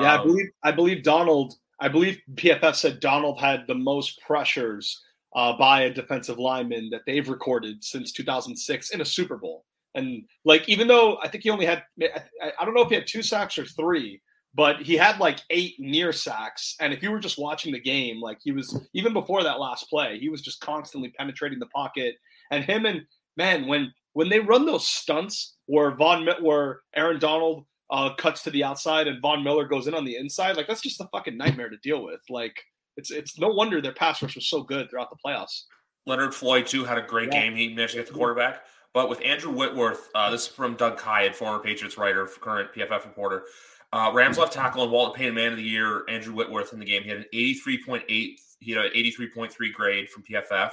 Yeah, 0.00 0.14
um, 0.14 0.20
I 0.20 0.24
believe 0.24 0.46
I 0.62 0.72
believe 0.72 1.02
Donald. 1.02 1.54
I 1.80 1.88
believe 1.88 2.20
PFF 2.34 2.74
said 2.74 3.00
Donald 3.00 3.40
had 3.40 3.66
the 3.66 3.74
most 3.74 4.20
pressures 4.20 5.02
uh, 5.34 5.56
by 5.56 5.82
a 5.82 5.90
defensive 5.90 6.38
lineman 6.38 6.90
that 6.90 7.02
they've 7.06 7.28
recorded 7.28 7.82
since 7.82 8.12
2006 8.12 8.90
in 8.90 9.00
a 9.00 9.04
Super 9.04 9.36
Bowl. 9.36 9.64
And 9.94 10.24
like, 10.44 10.68
even 10.68 10.88
though 10.88 11.18
I 11.22 11.28
think 11.28 11.44
he 11.44 11.50
only 11.50 11.66
had, 11.66 11.82
I 12.00 12.64
don't 12.64 12.74
know 12.74 12.82
if 12.82 12.88
he 12.88 12.94
had 12.94 13.06
two 13.06 13.22
sacks 13.22 13.58
or 13.58 13.64
three, 13.64 14.20
but 14.54 14.82
he 14.82 14.96
had 14.96 15.18
like 15.18 15.40
eight 15.50 15.74
near 15.78 16.12
sacks. 16.12 16.76
And 16.80 16.92
if 16.92 17.02
you 17.02 17.10
were 17.10 17.20
just 17.20 17.38
watching 17.38 17.72
the 17.72 17.80
game, 17.80 18.20
like 18.20 18.38
he 18.42 18.52
was, 18.52 18.80
even 18.94 19.12
before 19.12 19.42
that 19.42 19.60
last 19.60 19.88
play, 19.88 20.18
he 20.18 20.28
was 20.28 20.42
just 20.42 20.60
constantly 20.60 21.10
penetrating 21.16 21.58
the 21.58 21.66
pocket. 21.66 22.16
And 22.50 22.64
him 22.64 22.86
and 22.86 23.02
man, 23.36 23.66
when 23.66 23.92
when 24.12 24.28
they 24.28 24.40
run 24.40 24.66
those 24.66 24.86
stunts 24.86 25.56
where 25.66 25.92
Von, 25.92 26.28
where 26.40 26.80
Aaron 26.96 27.20
Donald 27.20 27.64
uh, 27.90 28.12
cuts 28.14 28.42
to 28.42 28.50
the 28.50 28.64
outside 28.64 29.06
and 29.06 29.22
Von 29.22 29.44
Miller 29.44 29.66
goes 29.66 29.86
in 29.86 29.94
on 29.94 30.04
the 30.04 30.16
inside, 30.16 30.56
like 30.56 30.66
that's 30.66 30.82
just 30.82 31.00
a 31.00 31.08
fucking 31.12 31.36
nightmare 31.36 31.68
to 31.68 31.76
deal 31.78 32.02
with. 32.02 32.20
Like 32.28 32.60
it's 32.96 33.10
it's 33.10 33.38
no 33.38 33.48
wonder 33.48 33.80
their 33.80 33.94
pass 33.94 34.20
rush 34.20 34.34
was 34.34 34.48
so 34.48 34.62
good 34.62 34.90
throughout 34.90 35.10
the 35.10 35.16
playoffs. 35.24 35.62
Leonard 36.06 36.34
Floyd 36.34 36.66
too 36.66 36.84
had 36.84 36.98
a 36.98 37.02
great 37.02 37.32
yeah. 37.32 37.42
game. 37.42 37.56
He 37.56 37.68
managed 37.68 37.92
to 37.92 38.00
get 38.00 38.08
the 38.08 38.14
quarterback. 38.14 38.64
But 38.92 39.08
with 39.08 39.22
Andrew 39.24 39.52
Whitworth, 39.52 40.08
uh, 40.16 40.30
this 40.30 40.42
is 40.42 40.48
from 40.48 40.74
Doug 40.74 40.98
Kyed, 40.98 41.36
former 41.36 41.60
Patriots 41.60 41.96
writer, 41.96 42.26
current 42.26 42.72
PFF 42.74 43.04
reporter. 43.04 43.44
Uh, 43.92 44.10
Rams 44.14 44.38
left 44.38 44.52
tackle 44.52 44.84
and 44.84 44.92
Walter 44.92 45.18
Payton 45.18 45.34
Man 45.34 45.52
of 45.52 45.58
the 45.58 45.64
Year, 45.64 46.04
Andrew 46.08 46.34
Whitworth 46.34 46.72
in 46.72 46.78
the 46.78 46.84
game. 46.84 47.02
He 47.02 47.08
had 47.08 47.18
an 47.18 47.26
83.8, 47.34 48.04
he 48.08 48.72
had 48.72 48.84
an 48.84 48.92
83.3 48.94 49.72
grade 49.72 50.08
from 50.08 50.22
PFF. 50.22 50.70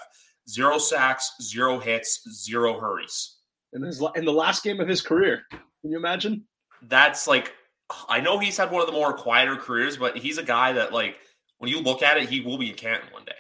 Zero 0.49 0.77
sacks, 0.77 1.33
zero 1.41 1.79
hits, 1.79 2.21
zero 2.31 2.79
hurries. 2.79 3.37
In, 3.73 3.81
his, 3.81 4.03
in 4.15 4.23
the 4.23 4.31
last 4.31 4.63
game 4.63 4.79
of 4.79 4.87
his 4.87 5.01
career. 5.01 5.43
Can 5.51 5.91
you 5.91 5.97
imagine? 5.97 6.45
That's 6.83 7.27
like, 7.27 7.53
I 8.07 8.19
know 8.19 8.37
he's 8.37 8.57
had 8.57 8.71
one 8.71 8.81
of 8.81 8.87
the 8.87 8.93
more 8.93 9.13
quieter 9.13 9.55
careers, 9.55 9.97
but 9.97 10.17
he's 10.17 10.37
a 10.37 10.43
guy 10.43 10.73
that 10.73 10.93
like 10.93 11.15
when 11.57 11.71
you 11.71 11.81
look 11.81 12.01
at 12.01 12.17
it, 12.17 12.29
he 12.29 12.41
will 12.41 12.57
be 12.57 12.69
in 12.69 12.75
Canton 12.75 13.11
one 13.11 13.25
day. 13.25 13.31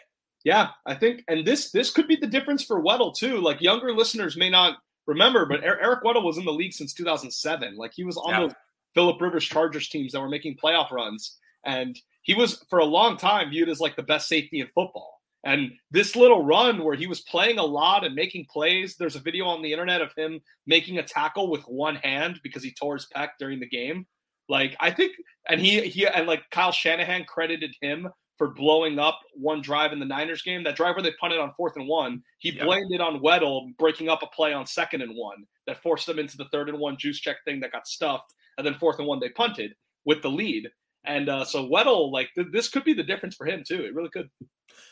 Yeah, 0.43 0.69
I 0.85 0.95
think, 0.95 1.23
and 1.27 1.45
this 1.45 1.71
this 1.71 1.91
could 1.91 2.07
be 2.07 2.15
the 2.15 2.27
difference 2.27 2.63
for 2.63 2.81
Weddle 2.81 3.13
too. 3.13 3.39
Like 3.39 3.61
younger 3.61 3.93
listeners 3.93 4.37
may 4.37 4.49
not 4.49 4.77
remember, 5.05 5.45
but 5.45 5.63
Eric 5.63 6.03
Weddle 6.03 6.23
was 6.23 6.37
in 6.37 6.45
the 6.45 6.53
league 6.53 6.73
since 6.73 6.93
2007. 6.93 7.75
Like 7.75 7.91
he 7.93 8.03
was 8.03 8.17
on 8.17 8.29
yeah. 8.29 8.47
the 8.47 8.55
Philip 8.93 9.21
Rivers 9.21 9.45
Chargers 9.45 9.89
teams 9.89 10.11
that 10.11 10.21
were 10.21 10.29
making 10.29 10.57
playoff 10.57 10.91
runs, 10.91 11.37
and 11.65 11.97
he 12.21 12.33
was 12.33 12.63
for 12.69 12.79
a 12.79 12.85
long 12.85 13.17
time 13.17 13.49
viewed 13.49 13.69
as 13.69 13.79
like 13.79 13.95
the 13.95 14.03
best 14.03 14.27
safety 14.27 14.59
in 14.59 14.67
football. 14.67 15.17
And 15.43 15.71
this 15.91 16.15
little 16.15 16.43
run 16.43 16.83
where 16.83 16.95
he 16.95 17.07
was 17.07 17.21
playing 17.21 17.57
a 17.57 17.63
lot 17.63 18.03
and 18.03 18.15
making 18.15 18.47
plays, 18.51 18.95
there's 18.97 19.15
a 19.15 19.21
video 19.21 19.45
on 19.45 19.61
the 19.61 19.71
internet 19.71 20.01
of 20.01 20.11
him 20.17 20.41
making 20.65 20.97
a 20.97 21.03
tackle 21.03 21.49
with 21.49 21.61
one 21.63 21.95
hand 21.95 22.41
because 22.43 22.63
he 22.63 22.73
tore 22.73 22.95
his 22.95 23.07
pec 23.15 23.29
during 23.39 23.59
the 23.59 23.67
game. 23.67 24.07
Like 24.49 24.75
I 24.79 24.91
think, 24.91 25.13
and 25.47 25.61
he 25.61 25.81
he 25.81 26.07
and 26.07 26.27
like 26.27 26.41
Kyle 26.51 26.71
Shanahan 26.71 27.25
credited 27.25 27.75
him 27.81 28.09
for 28.37 28.49
blowing 28.49 28.99
up 28.99 29.19
one 29.33 29.61
drive 29.61 29.93
in 29.93 29.99
the 29.99 30.05
Niners 30.05 30.41
game. 30.41 30.63
That 30.63 30.75
drive 30.75 30.95
where 30.95 31.03
they 31.03 31.13
punted 31.19 31.39
on 31.39 31.53
fourth 31.57 31.75
and 31.75 31.87
one, 31.87 32.23
he 32.39 32.51
yep. 32.51 32.65
blamed 32.65 32.91
it 32.91 33.01
on 33.01 33.19
Weddle 33.19 33.75
breaking 33.77 34.09
up 34.09 34.23
a 34.23 34.27
play 34.27 34.53
on 34.53 34.65
second 34.65 35.01
and 35.01 35.15
one 35.15 35.43
that 35.65 35.81
forced 35.81 36.07
them 36.07 36.19
into 36.19 36.37
the 36.37 36.47
third 36.51 36.69
and 36.69 36.79
one 36.79 36.97
juice 36.97 37.19
check 37.19 37.37
thing 37.45 37.59
that 37.59 37.71
got 37.71 37.87
stuffed, 37.87 38.33
and 38.57 38.65
then 38.65 38.75
fourth 38.75 38.99
and 38.99 39.07
one 39.07 39.19
they 39.19 39.29
punted 39.29 39.73
with 40.05 40.21
the 40.21 40.29
lead. 40.29 40.69
And 41.05 41.29
uh, 41.29 41.45
so 41.45 41.67
Weddle, 41.67 42.11
like 42.11 42.29
th- 42.35 42.47
this 42.51 42.69
could 42.69 42.83
be 42.83 42.93
the 42.93 43.03
difference 43.03 43.35
for 43.35 43.45
him 43.45 43.63
too. 43.65 43.85
It 43.85 43.93
really 43.93 44.09
could. 44.09 44.29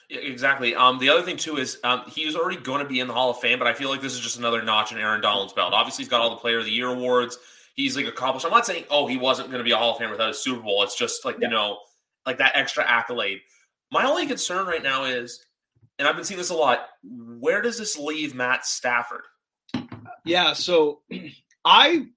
Yeah, 0.10 0.20
exactly. 0.20 0.76
Um, 0.76 1.00
the 1.00 1.10
other 1.10 1.24
thing 1.24 1.38
too 1.38 1.58
is 1.58 1.80
um, 1.84 2.04
he's 2.08 2.36
already 2.36 2.62
going 2.62 2.82
to 2.82 2.88
be 2.88 3.00
in 3.00 3.08
the 3.08 3.14
Hall 3.14 3.32
of 3.32 3.40
Fame, 3.40 3.60
but 3.60 3.68
I 3.68 3.74
feel 3.74 3.90
like 3.90 4.02
this 4.02 4.14
is 4.14 4.20
just 4.20 4.38
another 4.38 4.62
notch 4.62 4.92
in 4.92 4.98
Aaron 4.98 5.22
Donald's 5.22 5.54
belt. 5.54 5.74
Obviously, 5.74 6.04
he's 6.04 6.10
got 6.10 6.22
all 6.22 6.30
the 6.30 6.36
Player 6.38 6.60
of 6.60 6.66
the 6.66 6.72
Year 6.72 6.90
awards 6.90 7.38
he's 7.76 7.96
like 7.96 8.08
accomplished. 8.08 8.46
I'm 8.46 8.52
not 8.52 8.66
saying 8.66 8.86
oh 8.90 9.08
he 9.08 9.18
wasn't 9.18 9.50
going 9.50 9.60
to 9.60 9.64
be 9.64 9.72
a 9.72 9.78
Hall 9.78 9.92
of 9.92 9.98
Fame 9.98 10.10
without 10.10 10.30
a 10.30 10.34
Super 10.34 10.62
Bowl. 10.62 10.84
It's 10.84 10.98
just 10.98 11.24
like 11.24 11.38
yeah. 11.40 11.48
you 11.48 11.54
know 11.54 11.80
like 12.26 12.38
that 12.40 12.54
extra 12.56 12.84
accolade. 12.86 13.40
My 13.92 14.06
only 14.06 14.26
concern 14.26 14.66
right 14.66 14.82
now 14.82 15.04
is, 15.04 15.46
and 16.00 16.08
I've 16.08 16.16
been 16.16 16.26
seeing 16.26 16.40
this 16.40 16.50
a 16.50 16.56
lot. 16.56 16.88
Where 17.04 17.62
does 17.62 17.78
this 17.78 17.98
leave 17.98 18.34
Matt 18.34 18.66
Stafford? 18.66 19.22
Yeah, 20.26 20.54
so 20.54 21.02
I 21.66 22.08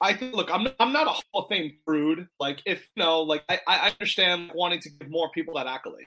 I 0.00 0.14
think 0.14 0.34
look, 0.34 0.50
I'm 0.52 0.68
I'm 0.78 0.92
not 0.92 1.06
a 1.06 1.10
Hall 1.10 1.44
of 1.44 1.48
Fame 1.48 1.72
prude. 1.86 2.26
Like 2.38 2.62
if 2.66 2.88
you 2.96 3.02
know, 3.02 3.20
like 3.20 3.44
I, 3.48 3.60
I 3.66 3.90
understand 3.90 4.50
wanting 4.54 4.80
to 4.80 4.90
give 4.90 5.10
more 5.10 5.30
people 5.34 5.54
that 5.54 5.66
accolade, 5.66 6.06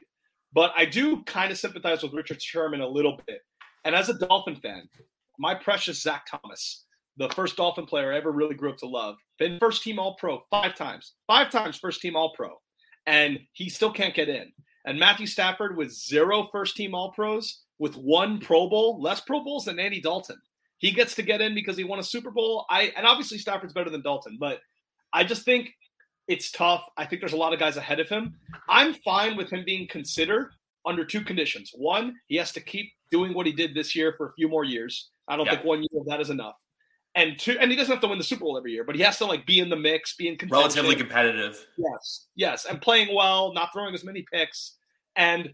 but 0.54 0.74
I 0.76 0.86
do 0.86 1.24
kind 1.24 1.52
of 1.52 1.58
sympathize 1.58 2.02
with 2.02 2.14
Richard 2.14 2.42
Sherman 2.42 2.82
a 2.82 2.88
little 2.88 3.20
bit. 3.28 3.40
And 3.86 3.96
as 3.96 4.10
a 4.10 4.18
Dolphin 4.18 4.56
fan, 4.56 4.88
my 5.38 5.54
precious 5.54 6.02
Zach 6.02 6.26
Thomas, 6.30 6.86
the 7.18 7.30
first 7.30 7.58
Dolphin 7.58 7.86
player 7.86 8.14
I 8.14 8.18
ever 8.18 8.32
really 8.32 8.56
grew 8.56 8.72
up 8.72 8.78
to 8.78 8.88
love. 8.88 9.16
Been 9.38 9.60
first 9.60 9.84
team 9.84 10.00
All 10.00 10.16
Pro 10.16 10.42
five 10.50 10.76
times, 10.76 11.14
five 11.28 11.50
times 11.50 11.78
first 11.78 12.02
team 12.02 12.16
All 12.16 12.34
Pro, 12.36 12.50
and 13.06 13.40
he 13.54 13.70
still 13.70 13.92
can't 13.92 14.16
get 14.16 14.30
in. 14.30 14.52
And 14.86 15.00
Matthew 15.00 15.28
Stafford 15.28 15.78
with 15.78 15.92
zero 15.92 16.50
first 16.52 16.76
team 16.76 16.96
All 16.96 17.12
Pros, 17.12 17.62
with 17.80 17.96
one 17.96 18.40
Pro 18.40 18.70
Bowl, 18.70 19.02
less 19.02 19.22
Pro 19.22 19.44
Bowls 19.44 19.66
than 19.66 19.80
Andy 19.80 20.02
Dalton. 20.02 20.38
He 20.84 20.92
gets 20.92 21.16
to 21.16 21.22
get 21.22 21.40
in 21.40 21.56
because 21.56 21.78
he 21.78 21.86
won 21.86 22.00
a 22.00 22.04
Super 22.04 22.30
Bowl. 22.30 22.66
I 22.70 22.92
and 22.98 23.08
obviously 23.08 23.38
Stafford's 23.38 23.72
better 23.74 23.90
than 23.90 24.02
Dalton, 24.02 24.36
but 24.38 24.60
I 25.14 25.24
just 25.24 25.44
think 25.44 25.72
it's 26.28 26.52
tough. 26.52 26.84
I 26.98 27.06
think 27.06 27.22
there's 27.22 27.32
a 27.32 27.38
lot 27.38 27.54
of 27.54 27.60
guys 27.60 27.78
ahead 27.78 28.02
of 28.02 28.10
him. 28.10 28.36
I'm 28.68 28.94
fine 28.96 29.38
with 29.38 29.50
him 29.50 29.64
being 29.66 29.88
considered 29.88 30.52
under 30.86 31.06
two 31.06 31.22
conditions. 31.22 31.72
One, 31.74 32.16
he 32.28 32.36
has 32.36 32.52
to 32.52 32.60
keep 32.60 32.92
doing 33.12 33.34
what 33.34 33.46
he 33.46 33.54
did 33.54 33.74
this 33.74 33.96
year 33.96 34.14
for 34.18 34.28
a 34.28 34.34
few 34.34 34.50
more 34.50 34.66
years. 34.66 35.10
I 35.30 35.38
don't 35.38 35.46
Yeah. 35.46 35.54
think 35.54 35.64
one 35.64 35.80
year 35.80 36.02
of 36.02 36.06
that 36.08 36.20
is 36.20 36.30
enough. 36.30 36.58
And 37.16 37.40
two, 37.40 37.58
and 37.60 37.72
he 37.72 37.78
doesn't 37.78 37.92
have 37.94 38.02
to 38.02 38.08
win 38.10 38.18
the 38.18 38.24
Super 38.26 38.42
Bowl 38.42 38.58
every 38.58 38.74
year, 38.74 38.84
but 38.84 38.96
he 38.96 39.02
has 39.04 39.18
to 39.20 39.26
like 39.26 39.46
be 39.46 39.60
in 39.60 39.70
the 39.70 39.78
mix, 39.78 40.16
be 40.18 40.28
in. 40.28 40.38
Relatively 40.50 40.98
competitive. 40.98 41.66
Yes, 41.78 42.28
yes, 42.36 42.66
and 42.66 42.82
playing 42.82 43.16
well, 43.16 43.54
not 43.54 43.72
throwing 43.72 43.94
as 43.94 44.04
many 44.04 44.26
picks. 44.34 44.76
And 45.16 45.54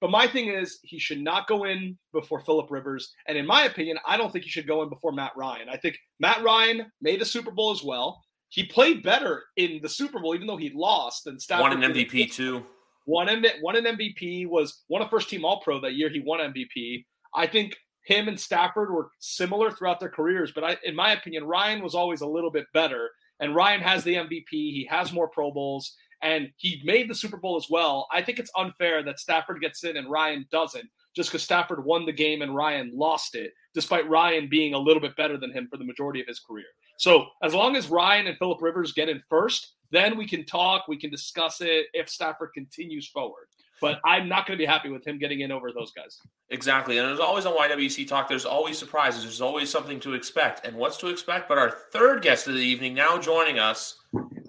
but 0.00 0.10
my 0.10 0.26
thing 0.26 0.48
is, 0.48 0.78
he 0.82 0.98
should 0.98 1.20
not 1.20 1.46
go 1.46 1.64
in 1.64 1.98
before 2.12 2.40
Philip 2.40 2.70
Rivers. 2.70 3.12
And 3.26 3.36
in 3.36 3.46
my 3.46 3.64
opinion, 3.64 3.98
I 4.06 4.16
don't 4.16 4.32
think 4.32 4.44
he 4.44 4.50
should 4.50 4.66
go 4.66 4.82
in 4.82 4.88
before 4.88 5.12
Matt 5.12 5.32
Ryan. 5.36 5.68
I 5.68 5.76
think 5.76 5.98
Matt 6.18 6.42
Ryan 6.42 6.90
made 7.02 7.20
the 7.20 7.26
Super 7.26 7.50
Bowl 7.50 7.70
as 7.70 7.82
well. 7.82 8.22
He 8.48 8.64
played 8.64 9.02
better 9.02 9.44
in 9.56 9.80
the 9.82 9.88
Super 9.88 10.18
Bowl, 10.18 10.34
even 10.34 10.46
though 10.46 10.56
he 10.56 10.72
lost. 10.74 11.26
And 11.26 11.40
Stafford 11.40 11.78
Won 11.78 11.84
an 11.84 11.92
MVP 11.92 12.32
too. 12.32 12.64
Won 13.06 13.28
an, 13.28 13.44
won 13.62 13.76
an 13.76 13.84
MVP. 13.96 14.48
Was 14.48 14.82
won 14.88 15.02
a 15.02 15.08
first 15.08 15.28
team 15.28 15.44
All 15.44 15.60
Pro 15.60 15.80
that 15.80 15.94
year. 15.94 16.08
He 16.08 16.20
won 16.20 16.40
MVP. 16.40 17.04
I 17.34 17.46
think 17.46 17.76
him 18.04 18.26
and 18.26 18.40
Stafford 18.40 18.90
were 18.90 19.10
similar 19.20 19.70
throughout 19.70 20.00
their 20.00 20.08
careers, 20.08 20.52
but 20.52 20.64
I, 20.64 20.76
in 20.84 20.96
my 20.96 21.12
opinion, 21.12 21.44
Ryan 21.44 21.82
was 21.82 21.94
always 21.94 22.22
a 22.22 22.26
little 22.26 22.50
bit 22.50 22.66
better. 22.72 23.10
And 23.38 23.54
Ryan 23.54 23.80
has 23.80 24.04
the 24.04 24.14
MVP. 24.14 24.44
He 24.50 24.86
has 24.90 25.12
more 25.12 25.28
Pro 25.28 25.50
Bowls, 25.50 25.94
and 26.22 26.50
he 26.56 26.82
made 26.84 27.08
the 27.08 27.14
Super 27.14 27.36
Bowl 27.36 27.56
as 27.56 27.68
well. 27.70 28.06
I 28.12 28.22
think 28.22 28.38
it's 28.38 28.50
unfair 28.56 29.02
that 29.04 29.20
Stafford 29.20 29.60
gets 29.60 29.84
in 29.84 29.96
and 29.96 30.10
Ryan 30.10 30.46
doesn't, 30.50 30.88
just 31.14 31.30
because 31.30 31.42
Stafford 31.42 31.84
won 31.84 32.06
the 32.06 32.12
game 32.12 32.42
and 32.42 32.54
Ryan 32.54 32.92
lost 32.94 33.34
it, 33.34 33.52
despite 33.74 34.08
Ryan 34.08 34.48
being 34.48 34.74
a 34.74 34.78
little 34.78 35.00
bit 35.00 35.16
better 35.16 35.36
than 35.36 35.52
him 35.52 35.68
for 35.70 35.76
the 35.76 35.84
majority 35.84 36.20
of 36.20 36.26
his 36.26 36.40
career. 36.40 36.66
So 36.98 37.26
as 37.42 37.54
long 37.54 37.76
as 37.76 37.88
Ryan 37.88 38.26
and 38.26 38.36
Philip 38.38 38.60
Rivers 38.60 38.92
get 38.92 39.08
in 39.08 39.22
first, 39.28 39.74
then 39.90 40.16
we 40.16 40.26
can 40.26 40.44
talk, 40.44 40.86
we 40.86 40.98
can 40.98 41.10
discuss 41.10 41.60
it 41.60 41.86
if 41.94 42.08
Stafford 42.08 42.52
continues 42.52 43.08
forward. 43.08 43.46
But 43.80 43.98
I'm 44.04 44.28
not 44.28 44.46
going 44.46 44.58
to 44.58 44.62
be 44.62 44.66
happy 44.66 44.90
with 44.90 45.06
him 45.06 45.18
getting 45.18 45.40
in 45.40 45.50
over 45.50 45.72
those 45.72 45.90
guys. 45.92 46.18
Exactly. 46.50 46.98
And 46.98 47.08
there's 47.08 47.18
always 47.18 47.46
on 47.46 47.56
YWC 47.56 48.06
Talk, 48.06 48.28
there's 48.28 48.44
always 48.44 48.76
surprises. 48.76 49.22
There's 49.22 49.40
always 49.40 49.70
something 49.70 49.98
to 50.00 50.12
expect. 50.12 50.66
And 50.66 50.76
what's 50.76 50.98
to 50.98 51.08
expect? 51.08 51.48
But 51.48 51.56
our 51.56 51.70
third 51.90 52.20
guest 52.22 52.46
of 52.46 52.54
the 52.54 52.60
evening 52.60 52.92
now 52.92 53.16
joining 53.16 53.58
us. 53.58 53.96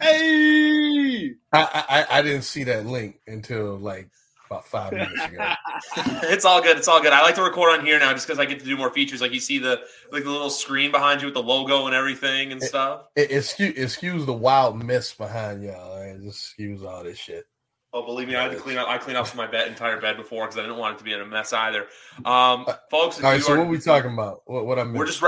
Hey! 0.01 1.36
I, 1.53 1.86
I 1.89 2.06
I 2.10 2.22
didn't 2.22 2.44
see 2.44 2.63
that 2.65 2.86
link 2.86 3.20
until 3.27 3.77
like 3.77 4.10
about 4.51 4.68
five 4.68 4.91
minutes 4.91 5.25
ago. 5.25 5.53
it's 6.24 6.46
all 6.46 6.62
good. 6.62 6.77
It's 6.77 6.88
all 6.88 7.01
good. 7.01 7.13
I 7.13 7.22
like 7.22 7.36
to 7.36 7.44
record 7.44 7.80
on 7.80 7.86
here 7.86 8.00
now 8.00 8.12
just 8.13 8.27
because 8.27 8.39
I 8.39 8.46
get 8.46 8.60
to 8.60 8.65
do 8.65 8.75
more 8.75 8.89
features. 8.89 9.22
Like 9.22 9.34
you 9.34 9.39
see 9.39 9.60
the 9.60 9.82
like 10.12 10.24
the 10.24 10.30
little 10.30 10.50
screen 10.50 10.91
behind 10.91 11.22
you 11.22 11.27
with 11.27 11.36
the 11.36 11.44
logo 11.44 11.86
and 11.86 11.96
everything 11.96 12.51
and 12.51 12.62
stuff. 12.62 13.06
It, 13.15 13.32
excuse, 13.32 13.77
excuse 13.77 14.25
the 14.25 14.34
wild 14.34 14.82
mess 14.84 15.13
behind 15.13 15.63
y'all. 15.63 16.00
Right? 16.00 16.22
Just 16.22 16.39
excuse 16.39 16.84
all 16.84 17.03
this 17.03 17.18
shit. 17.18 17.46
Oh, 17.94 18.06
believe 18.06 18.30
me, 18.30 18.36
I 18.36 18.44
had 18.44 18.51
to 18.53 18.58
clean 18.58 18.77
up. 18.77 18.88
I 18.88 18.98
cleaned 18.98 19.18
up 19.18 19.34
my 19.36 19.48
bed, 19.48 19.68
entire 19.68 20.00
bed 20.00 20.15
before 20.15 20.46
because 20.46 20.58
I 20.58 20.62
didn't 20.62 20.77
want 20.77 20.96
it 20.96 20.98
to 21.00 21.03
be 21.03 21.12
in 21.12 21.20
a 21.20 21.25
mess 21.25 21.51
either. 21.51 21.88
Um, 22.24 22.65
folks, 22.89 23.20
if 23.20 23.25
All 23.25 23.32
right, 23.32 23.41
so 23.41 23.53
are- 23.53 23.60
what 23.60 23.68
we 23.68 23.80
talking 23.80 24.13
about? 24.13 24.44
What 24.46 24.65
what 24.65 24.80
I 24.80 24.86
missed? 24.86 24.98
We're 24.98 25.06
just 25.06 25.24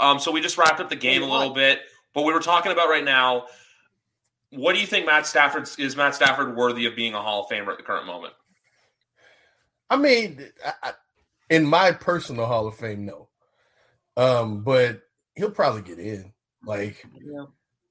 um, 0.00 0.18
so 0.18 0.32
we 0.32 0.40
just 0.40 0.58
wrapped 0.58 0.80
up 0.80 0.88
the 0.88 0.96
game 0.96 1.22
a 1.22 1.26
little 1.26 1.54
bit, 1.54 1.80
but 2.14 2.24
we 2.24 2.32
were 2.32 2.40
talking 2.40 2.72
about 2.72 2.88
right 2.88 3.04
now. 3.04 3.46
What 4.50 4.74
do 4.74 4.80
you 4.80 4.86
think, 4.86 5.06
Matt 5.06 5.26
Stafford 5.26 5.68
is? 5.78 5.96
Matt 5.96 6.14
Stafford 6.14 6.56
worthy 6.56 6.86
of 6.86 6.96
being 6.96 7.14
a 7.14 7.20
Hall 7.20 7.44
of 7.44 7.50
Famer 7.50 7.70
at 7.70 7.76
the 7.76 7.82
current 7.82 8.06
moment? 8.06 8.32
I 9.90 9.96
mean, 9.96 10.44
I, 10.64 10.72
I, 10.82 10.92
in 11.50 11.64
my 11.64 11.92
personal 11.92 12.46
Hall 12.46 12.66
of 12.66 12.76
Fame, 12.76 13.04
no. 13.04 13.28
Um, 14.16 14.62
but 14.62 15.02
he'll 15.34 15.50
probably 15.50 15.82
get 15.82 15.98
in. 15.98 16.32
Like 16.64 17.04
Yeah. 17.22 17.44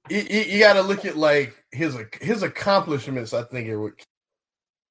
you, 0.09 0.25
you, 0.29 0.41
you 0.41 0.59
got 0.59 0.73
to 0.73 0.81
look 0.81 1.05
at 1.05 1.15
like 1.15 1.55
his 1.71 1.97
his 2.21 2.43
accomplishments. 2.43 3.33
I 3.33 3.43
think 3.43 3.67
it 3.67 3.77
would 3.77 3.93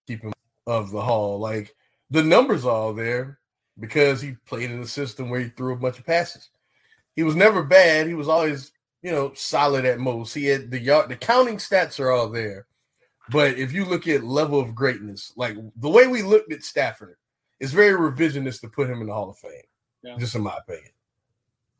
keep 0.06 0.22
him 0.22 0.32
of 0.66 0.90
the 0.90 1.00
Hall. 1.00 1.38
Like 1.38 1.74
the 2.10 2.22
numbers 2.22 2.64
are 2.64 2.70
all 2.70 2.94
there 2.94 3.38
because 3.78 4.20
he 4.22 4.32
played 4.46 4.70
in 4.70 4.80
a 4.80 4.86
system 4.86 5.28
where 5.28 5.40
he 5.40 5.48
threw 5.50 5.74
a 5.74 5.76
bunch 5.76 5.98
of 5.98 6.06
passes. 6.06 6.48
He 7.14 7.22
was 7.22 7.36
never 7.36 7.62
bad. 7.62 8.06
He 8.06 8.14
was 8.14 8.28
always 8.28 8.72
you 9.02 9.12
know 9.12 9.32
solid 9.34 9.84
at 9.84 9.98
most. 9.98 10.34
He 10.34 10.46
had 10.46 10.70
the 10.70 10.80
yard. 10.80 11.08
The 11.08 11.16
counting 11.16 11.56
stats 11.56 12.00
are 12.00 12.10
all 12.10 12.28
there. 12.28 12.66
But 13.30 13.58
if 13.58 13.72
you 13.72 13.84
look 13.84 14.06
at 14.06 14.24
level 14.24 14.60
of 14.60 14.74
greatness, 14.74 15.32
like 15.36 15.56
the 15.76 15.90
way 15.90 16.06
we 16.06 16.22
looked 16.22 16.52
at 16.52 16.62
Stafford, 16.62 17.16
it's 17.58 17.72
very 17.72 17.98
revisionist 17.98 18.60
to 18.60 18.68
put 18.68 18.88
him 18.88 19.00
in 19.00 19.08
the 19.08 19.14
Hall 19.14 19.30
of 19.30 19.38
Fame. 19.38 19.62
Yeah. 20.02 20.16
Just 20.18 20.36
in 20.36 20.42
my 20.42 20.56
opinion. 20.56 20.92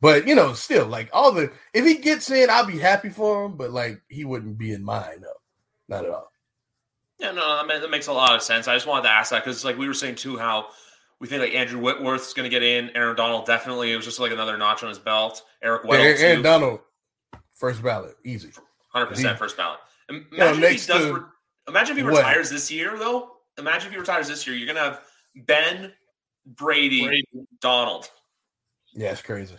But 0.00 0.26
you 0.26 0.34
know, 0.34 0.52
still, 0.52 0.86
like 0.86 1.08
all 1.12 1.32
the 1.32 1.50
if 1.72 1.84
he 1.84 1.94
gets 1.94 2.30
in, 2.30 2.50
I'll 2.50 2.66
be 2.66 2.78
happy 2.78 3.08
for 3.08 3.46
him. 3.46 3.56
But 3.56 3.70
like 3.70 4.02
he 4.08 4.24
wouldn't 4.24 4.58
be 4.58 4.72
in 4.72 4.84
mine, 4.84 5.20
no, 5.20 5.32
not 5.88 6.04
at 6.04 6.10
all. 6.10 6.32
Yeah, 7.18 7.32
no, 7.32 7.66
that 7.66 7.80
that 7.80 7.90
makes 7.90 8.08
a 8.08 8.12
lot 8.12 8.34
of 8.34 8.42
sense. 8.42 8.68
I 8.68 8.74
just 8.74 8.86
wanted 8.86 9.04
to 9.04 9.10
ask 9.10 9.30
that 9.30 9.44
because, 9.44 9.64
like 9.64 9.78
we 9.78 9.88
were 9.88 9.94
saying 9.94 10.16
too, 10.16 10.36
how 10.36 10.66
we 11.18 11.28
think 11.28 11.40
like 11.40 11.54
Andrew 11.54 11.80
Whitworth 11.80 12.26
is 12.26 12.34
going 12.34 12.44
to 12.44 12.50
get 12.50 12.62
in, 12.62 12.90
Aaron 12.94 13.16
Donald 13.16 13.46
definitely. 13.46 13.92
It 13.92 13.96
was 13.96 14.04
just 14.04 14.20
like 14.20 14.32
another 14.32 14.58
notch 14.58 14.82
on 14.82 14.90
his 14.90 14.98
belt. 14.98 15.42
Eric 15.62 15.84
Weddle 15.84 16.00
Aaron, 16.00 16.20
Aaron 16.20 16.42
Donald, 16.42 16.80
first 17.56 17.82
ballot, 17.82 18.16
easy. 18.24 18.50
hundred 18.88 19.06
percent 19.06 19.38
first 19.38 19.56
ballot. 19.56 19.80
Im- 20.08 20.26
Yeah, 20.32 20.44
Imagine 20.52 20.64
if 20.64 20.70
he 20.82 20.86
does. 20.86 21.04
to- 21.06 21.14
re- 21.14 21.20
imagine 21.68 21.92
if 21.92 21.96
he 21.98 22.04
what? 22.04 22.18
retires 22.18 22.50
this 22.50 22.70
year, 22.70 22.96
though. 22.98 23.32
Imagine 23.58 23.88
if 23.88 23.92
he 23.94 23.98
retires 23.98 24.28
this 24.28 24.46
year. 24.46 24.54
You're 24.56 24.72
going 24.72 24.76
to 24.76 24.82
have 24.82 25.00
Ben, 25.34 25.92
Brady, 26.46 27.04
Brady. 27.04 27.26
Donald. 27.60 28.08
Yeah, 28.92 29.10
it's 29.12 29.22
crazy. 29.22 29.56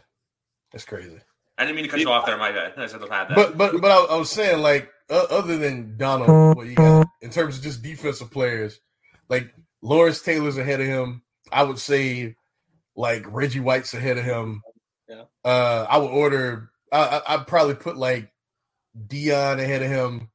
It's 0.73 0.85
crazy. 0.85 1.19
I 1.57 1.63
didn't 1.65 1.75
mean 1.75 1.85
to 1.85 1.91
cut 1.91 1.99
you 1.99 2.09
off 2.09 2.25
there, 2.25 2.37
my 2.37 2.51
bad. 2.51 2.73
I 2.77 2.87
should 2.87 3.01
have 3.01 3.09
had 3.09 3.29
that. 3.29 3.35
But 3.35 3.57
but 3.57 3.81
but 3.81 3.89
I, 3.91 4.13
I 4.13 4.15
was 4.17 4.29
saying 4.29 4.61
like 4.61 4.89
uh, 5.09 5.25
other 5.31 5.57
than 5.57 5.97
Donald, 5.97 6.55
what 6.55 6.67
you 6.67 6.75
got 6.75 7.07
in 7.21 7.31
terms 7.31 7.57
of 7.57 7.63
just 7.63 7.81
defensive 7.81 8.29
players, 8.29 8.79
like 9.29 9.51
Lawrence 9.81 10.21
Taylor's 10.21 10.57
ahead 10.57 10.79
of 10.81 10.87
him. 10.87 11.23
I 11.51 11.63
would 11.63 11.79
say 11.79 12.35
like 12.95 13.25
Reggie 13.27 13.59
White's 13.59 13.93
ahead 13.95 14.17
of 14.19 14.23
him. 14.25 14.61
Yeah. 15.09 15.23
Uh, 15.43 15.87
I 15.89 15.97
would 15.97 16.11
order. 16.11 16.69
I, 16.91 17.21
I, 17.27 17.33
I'd 17.35 17.47
probably 17.47 17.75
put 17.75 17.97
like 17.97 18.31
Deion 19.07 19.59
ahead 19.61 19.83
of 19.83 19.89
him, 19.89 20.29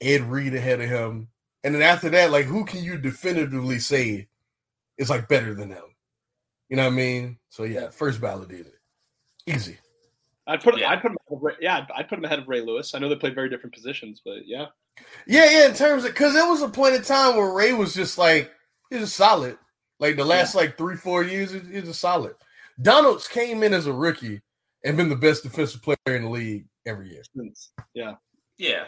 Ed 0.00 0.22
Reed 0.22 0.54
ahead 0.54 0.80
of 0.80 0.88
him, 0.88 1.28
and 1.64 1.74
then 1.74 1.82
after 1.82 2.10
that, 2.10 2.30
like 2.30 2.46
who 2.46 2.64
can 2.64 2.84
you 2.84 2.98
definitively 2.98 3.78
say 3.78 4.28
is 4.98 5.10
like 5.10 5.28
better 5.28 5.54
than 5.54 5.70
them? 5.70 5.84
You 6.68 6.76
know 6.76 6.84
what 6.84 6.92
I 6.92 6.96
mean? 6.96 7.38
So 7.50 7.64
yeah, 7.64 7.90
first 7.90 8.20
ballot 8.20 8.52
is 8.52 8.66
it 8.66 8.74
easy. 9.46 9.78
I'd 10.46 10.62
put 10.62 10.78
Yeah. 10.78 10.90
I'd 10.90 11.02
put 11.02 11.12
him 11.12 11.18
ahead 11.28 11.38
of 11.38 11.42
Ray, 11.42 11.54
yeah 11.60 11.86
I'd 11.96 12.08
put 12.08 12.18
him 12.18 12.24
ahead 12.24 12.38
of 12.40 12.48
Ray 12.48 12.60
Lewis. 12.60 12.94
I 12.94 12.98
know 12.98 13.08
they 13.08 13.16
play 13.16 13.30
very 13.30 13.48
different 13.48 13.74
positions, 13.74 14.20
but 14.24 14.46
yeah, 14.46 14.66
Yeah, 15.26 15.50
yeah. 15.50 15.68
In 15.68 15.74
terms 15.74 16.04
of 16.04 16.12
because 16.12 16.34
there 16.34 16.48
was 16.48 16.62
a 16.62 16.68
point 16.68 16.94
in 16.94 17.02
time 17.02 17.36
where 17.36 17.52
Ray 17.52 17.72
was 17.72 17.94
just 17.94 18.18
like 18.18 18.52
he 18.90 18.96
was 18.96 19.06
just 19.06 19.16
solid. 19.16 19.58
Like 20.00 20.16
the 20.16 20.24
last 20.24 20.54
like 20.54 20.76
three 20.78 20.96
four 20.96 21.22
years, 21.24 21.52
he 21.52 21.60
he 21.60 21.76
was 21.76 21.84
just 21.84 22.00
solid. 22.00 22.34
Donalds 22.80 23.28
came 23.28 23.62
in 23.62 23.72
as 23.74 23.86
a 23.86 23.92
rookie 23.92 24.42
and 24.84 24.96
been 24.96 25.08
the 25.08 25.16
best 25.16 25.42
defensive 25.42 25.82
player 25.82 25.96
in 26.06 26.24
the 26.24 26.30
league 26.30 26.66
every 26.86 27.10
year. 27.10 27.22
yeah. 27.94 28.14
Yeah. 28.58 28.84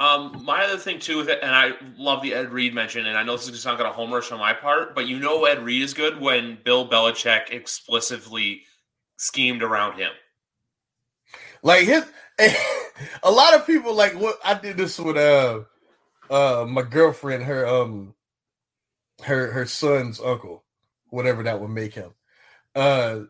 Um, 0.00 0.42
my 0.44 0.64
other 0.64 0.78
thing 0.78 0.98
too 0.98 1.18
with 1.18 1.28
it, 1.28 1.38
and 1.40 1.54
I 1.54 1.72
love 1.96 2.20
the 2.22 2.34
Ed 2.34 2.50
Reed 2.50 2.74
mention, 2.74 3.06
and 3.06 3.16
I 3.16 3.22
know 3.22 3.36
this 3.36 3.48
is 3.48 3.64
not 3.64 3.78
going 3.78 3.88
to 3.88 3.96
sound 3.96 4.10
like 4.10 4.12
a 4.12 4.12
homerish 4.12 4.32
on 4.32 4.40
my 4.40 4.52
part, 4.52 4.94
but 4.94 5.06
you 5.06 5.20
know 5.20 5.44
Ed 5.44 5.62
Reed 5.64 5.82
is 5.82 5.94
good 5.94 6.20
when 6.20 6.58
Bill 6.64 6.88
Belichick 6.88 7.50
explicitly 7.50 8.62
schemed 9.16 9.62
around 9.62 9.96
him. 9.96 10.10
Like 11.62 11.84
his, 11.84 12.04
a 13.22 13.30
lot 13.30 13.54
of 13.54 13.66
people 13.66 13.94
like 13.94 14.18
what 14.18 14.38
I 14.44 14.54
did 14.54 14.76
this 14.76 14.98
with 14.98 15.16
uh 15.16 15.60
uh 16.28 16.66
my 16.68 16.82
girlfriend, 16.82 17.44
her 17.44 17.64
um 17.64 18.14
her 19.22 19.52
her 19.52 19.64
son's 19.64 20.20
uncle, 20.20 20.64
whatever 21.10 21.44
that 21.44 21.60
would 21.60 21.70
make 21.70 21.94
him. 21.94 22.10
Uh 22.74 23.20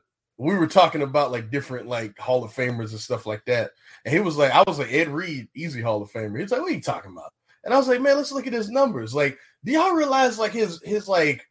we 0.44 0.56
were 0.56 0.66
talking 0.66 1.02
about 1.02 1.32
like 1.32 1.50
different 1.50 1.86
like 1.86 2.18
Hall 2.18 2.44
of 2.44 2.52
Famers 2.52 2.90
and 2.90 3.00
stuff 3.00 3.26
like 3.26 3.44
that. 3.46 3.70
And 4.04 4.12
he 4.14 4.20
was 4.20 4.36
like, 4.36 4.52
I 4.52 4.62
was 4.66 4.78
like, 4.78 4.92
Ed 4.92 5.08
Reed, 5.08 5.48
easy 5.54 5.80
Hall 5.80 6.02
of 6.02 6.10
Famer. 6.12 6.38
He's 6.40 6.50
like, 6.50 6.60
what 6.60 6.70
are 6.70 6.74
you 6.74 6.80
talking 6.82 7.12
about? 7.12 7.32
And 7.64 7.72
I 7.72 7.78
was 7.78 7.88
like, 7.88 8.00
man, 8.00 8.16
let's 8.16 8.32
look 8.32 8.46
at 8.46 8.52
his 8.52 8.68
numbers. 8.70 9.14
Like, 9.14 9.38
do 9.64 9.72
y'all 9.72 9.92
realize 9.94 10.38
like 10.38 10.52
his 10.52 10.80
his 10.84 11.08
like 11.08 11.46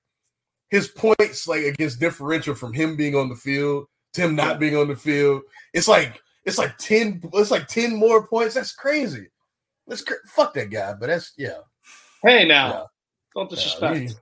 his 0.70 0.88
points 0.90 1.48
like 1.48 1.64
against 1.64 2.00
differential 2.00 2.54
from 2.56 2.74
him 2.74 2.96
being 2.96 3.16
on 3.16 3.30
the 3.30 3.36
field 3.36 3.86
to 4.14 4.22
him 4.22 4.36
not 4.36 4.60
being 4.60 4.76
on 4.78 4.88
the 4.88 4.96
field? 4.96 5.42
It's 5.74 5.88
like 5.88 6.22
it's 6.46 6.58
like 6.58 6.78
10 6.78 7.22
it's 7.34 7.52
like 7.52 7.68
10 7.68 7.96
more 7.96 8.28
points. 8.28 8.54
That's 8.54 8.74
crazy. 8.74 9.28
Let's 9.88 10.02
cr- 10.04 10.14
fuck 10.28 10.54
that 10.54 10.70
guy, 10.70 10.94
but 10.94 11.08
that's 11.08 11.34
yeah. 11.38 11.58
Hey 12.22 12.46
now, 12.46 12.68
Yeah. 12.68 12.84
don't 13.36 13.50
Yeah, 13.52 13.56
disrespect. 13.56 13.96
we- 13.96 14.16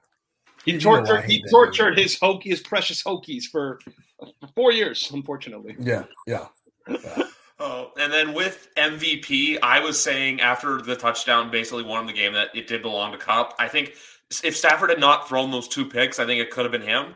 he 0.63 0.78
tortured 0.80 1.24
he 1.24 1.44
tortured 1.50 1.98
his 1.98 2.20
Hokie, 2.20 2.44
his 2.44 2.62
precious 2.62 3.01
Hokies 3.04 3.46
for 3.46 3.80
four 4.56 4.72
years, 4.72 5.10
unfortunately. 5.13 5.75
yeah, 5.80 6.04
yeah. 6.28 6.48
Oh, 7.60 7.92
and 8.00 8.12
then 8.12 8.34
with 8.34 8.70
MVP, 8.75 9.60
I 9.62 9.80
was 9.80 10.01
saying 10.01 10.42
after 10.42 10.82
the 10.82 10.96
touchdown 10.96 11.51
basically 11.51 11.84
won 11.84 12.08
the 12.08 12.13
game 12.13 12.34
that 12.34 12.50
it 12.56 12.66
did 12.68 12.82
belong 12.82 13.12
to 13.12 13.20
Kupp. 13.20 13.54
I 13.60 13.68
think 13.68 13.94
if 14.44 14.58
Stafford 14.58 14.90
had 14.90 15.00
not 15.00 15.30
thrown 15.30 15.51
those 15.51 15.68
two 15.68 15.86
picks, 15.86 16.18
I 16.18 16.25
think 16.25 16.42
it 16.42 16.50
could 16.50 16.66
have 16.66 16.72
been 16.72 16.82
him. 16.82 17.16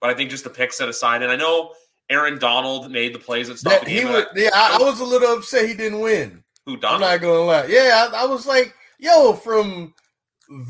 But 0.00 0.10
I 0.10 0.14
think 0.14 0.28
just 0.28 0.44
the 0.44 0.50
picks 0.50 0.76
set 0.76 0.90
aside, 0.90 1.22
and 1.22 1.32
I 1.32 1.36
know 1.36 1.72
Aaron 2.10 2.38
Donald 2.38 2.90
made 2.90 3.14
the 3.14 3.18
plays 3.18 3.48
that 3.48 3.58
stopped 3.58 3.84
That, 3.84 3.90
he 3.90 4.00
game. 4.00 4.12
would, 4.12 4.26
yeah, 4.34 4.50
I, 4.54 4.76
I 4.78 4.84
was 4.84 5.00
a 5.00 5.04
little 5.04 5.32
upset 5.38 5.66
he 5.66 5.74
didn't 5.74 6.00
win. 6.00 6.44
Who 6.66 6.74
I'm 6.82 7.00
not 7.00 7.20
gonna 7.20 7.40
lie. 7.40 7.66
Yeah, 7.66 8.08
I, 8.12 8.24
I 8.24 8.26
was 8.26 8.46
like, 8.46 8.74
yo, 8.98 9.32
from 9.32 9.94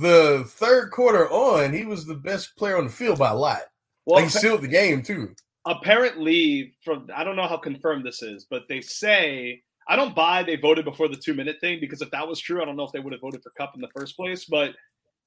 the 0.01 0.45
third 0.47 0.91
quarter 0.93 1.29
on, 1.31 1.73
he 1.73 1.85
was 1.85 2.07
the 2.07 2.15
best 2.15 2.55
player 2.57 2.77
on 2.79 2.85
the 2.85 2.93
field 2.93 3.19
by 3.19 3.31
a 3.31 3.35
lot. 3.35 3.63
Well, 4.05 4.17
like 4.23 4.27
he 4.27 4.39
sealed 4.39 4.63
the 4.63 4.69
game 4.69 5.03
too. 5.03 5.35
Apparently, 5.67 6.75
from 6.85 7.09
I 7.15 7.25
don't 7.25 7.37
know 7.37 7.47
how 7.47 7.57
confirmed 7.57 8.07
this 8.07 8.23
is, 8.23 8.47
but 8.49 8.63
they 8.69 8.81
say 8.81 9.63
I 9.89 9.97
don't 9.97 10.15
buy 10.15 10.43
they 10.43 10.57
voted 10.57 10.85
before 10.85 11.09
the 11.09 11.17
two 11.17 11.35
minute 11.35 11.57
thing 11.61 11.81
because 11.81 12.03
if 12.03 12.11
that 12.11 12.27
was 12.27 12.41
true, 12.41 12.63
I 12.63 12.65
don't 12.65 12.77
know 12.77 12.85
if 12.85 12.93
they 12.93 13.01
would 13.01 13.13
have 13.13 13.21
voted 13.21 13.43
for 13.43 13.51
Kupp 13.51 13.75
in 13.75 13.81
the 13.81 13.89
first 13.97 14.17
place. 14.17 14.45
But 14.45 14.75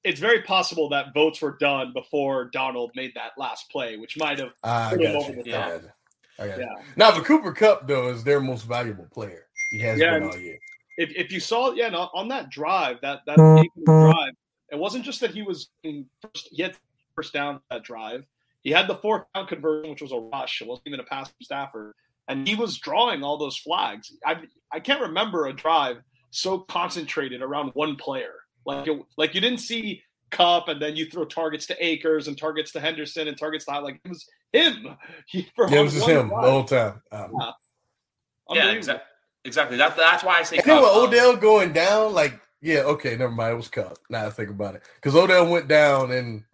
it's 0.02 0.20
very 0.20 0.42
possible 0.42 0.88
that 0.90 1.12
votes 1.14 1.42
were 1.42 1.56
done 1.60 1.92
before 1.92 2.46
Donald 2.46 2.90
made 2.94 3.12
that 3.14 3.32
last 3.36 3.70
play, 3.70 3.96
which 3.96 4.16
might 4.16 4.38
have. 4.38 4.52
Ah, 4.64 4.88
I 4.88 4.96
Put 4.96 5.02
him 5.02 5.16
over 5.16 5.32
the 5.32 5.48
I 5.48 5.52
top. 5.52 5.82
I 6.38 6.46
got 6.48 6.56
you. 6.56 6.62
Yeah. 6.62 6.82
Now 6.96 7.10
the 7.10 7.20
Cooper 7.20 7.52
Kupp 7.52 7.86
though 7.86 8.08
is 8.08 8.24
their 8.24 8.40
most 8.40 8.64
valuable 8.66 9.06
player. 9.12 9.46
He 9.70 9.78
has 9.78 10.00
Yeah, 10.00 10.14
been 10.14 10.22
all 10.24 10.38
year. 10.38 10.58
if, 10.96 11.10
if 11.14 11.30
you 11.30 11.40
saw, 11.40 11.72
yeah, 11.72 11.88
no, 11.90 12.08
on 12.14 12.28
that 12.28 12.50
drive, 12.50 12.98
that 13.02 13.20
that 13.26 13.38
drive, 13.84 14.32
it 14.72 14.78
wasn't 14.78 15.04
just 15.04 15.20
that 15.20 15.30
he 15.32 15.42
was 15.42 15.68
in 15.82 16.06
first, 16.22 16.48
he 16.50 16.62
had 16.62 16.76
first 17.14 17.32
down 17.32 17.60
that 17.70 17.82
drive. 17.82 18.26
He 18.62 18.70
had 18.70 18.86
the 18.88 18.96
fourth 18.96 19.24
down 19.34 19.46
conversion, 19.46 19.90
which 19.90 20.02
was 20.02 20.12
a 20.12 20.18
rush. 20.18 20.60
It 20.60 20.68
wasn't 20.68 20.88
even 20.88 21.00
a 21.00 21.04
pass 21.04 21.28
from 21.28 21.36
Stafford, 21.42 21.94
and 22.28 22.46
he 22.46 22.54
was 22.54 22.78
drawing 22.78 23.22
all 23.22 23.38
those 23.38 23.56
flags. 23.56 24.12
I 24.26 24.42
I 24.72 24.80
can't 24.80 25.00
remember 25.00 25.46
a 25.46 25.52
drive 25.52 25.98
so 26.30 26.58
concentrated 26.58 27.42
around 27.42 27.70
one 27.74 27.96
player. 27.96 28.34
Like 28.66 28.86
it, 28.86 29.00
like 29.16 29.34
you 29.34 29.40
didn't 29.40 29.58
see 29.60 30.02
Kupp, 30.30 30.68
and 30.68 30.80
then 30.80 30.94
you 30.94 31.06
throw 31.06 31.24
targets 31.24 31.66
to 31.68 31.84
Akers 31.84 32.28
and 32.28 32.36
targets 32.38 32.70
to 32.72 32.80
Henderson 32.80 33.26
and 33.28 33.36
targets 33.38 33.64
to 33.64 33.80
like 33.80 34.00
it 34.04 34.08
was 34.08 34.26
him. 34.52 34.96
He, 35.26 35.48
for 35.56 35.68
Yeah, 35.68 35.80
it 35.80 35.82
was 35.84 35.94
just 35.94 36.06
him 36.06 36.28
drive. 36.28 36.42
the 36.44 36.50
whole 36.50 36.64
time. 36.64 37.02
Um, 37.10 37.30
Yeah. 38.50 38.66
yeah, 38.66 38.72
exactly. 38.72 39.06
Exactly. 39.46 39.76
That, 39.78 39.96
that's 39.96 40.22
why 40.22 40.38
I 40.38 40.42
say. 40.42 40.58
And 40.58 40.66
then 40.66 40.76
Kupp. 40.82 40.84
with 40.84 41.02
Um, 41.02 41.08
Odell 41.08 41.36
going 41.36 41.72
down, 41.72 42.12
like, 42.12 42.38
yeah, 42.60 42.80
okay, 42.80 43.16
never 43.16 43.32
mind. 43.32 43.54
It 43.54 43.56
was 43.56 43.68
Kupp. 43.68 43.96
Now 44.10 44.26
I 44.26 44.30
think 44.30 44.50
about 44.50 44.74
it, 44.74 44.82
because 44.96 45.16
Odell 45.16 45.48
went 45.48 45.66
down, 45.66 46.12
and 46.12 46.44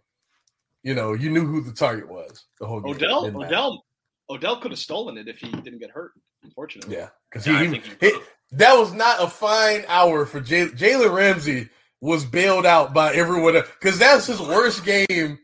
you 0.86 0.94
know, 0.94 1.14
you 1.14 1.30
knew 1.30 1.44
who 1.44 1.60
the 1.60 1.72
target 1.72 2.08
was 2.08 2.44
the 2.60 2.66
whole 2.66 2.80
game. 2.80 2.94
Odell, 2.94 3.26
Odell, 3.26 3.84
Odell 4.30 4.60
could 4.60 4.70
have 4.70 4.78
stolen 4.78 5.18
it 5.18 5.26
if 5.26 5.38
he 5.38 5.50
didn't 5.50 5.80
get 5.80 5.90
hurt. 5.90 6.12
Unfortunately, 6.44 6.94
yeah, 6.94 7.08
because 7.28 7.44
he, 7.44 7.56
he, 7.56 7.82
he, 8.00 8.12
that 8.52 8.74
was 8.74 8.92
not 8.92 9.20
a 9.20 9.26
fine 9.26 9.84
hour 9.88 10.24
for 10.26 10.40
Jay, 10.40 10.66
Jalen 10.66 11.12
Ramsey. 11.12 11.68
Was 12.02 12.24
bailed 12.24 12.66
out 12.66 12.94
by 12.94 13.14
everyone 13.14 13.54
because 13.54 13.98
that's 13.98 14.26
his 14.26 14.38
worst 14.38 14.84
game, 14.84 15.38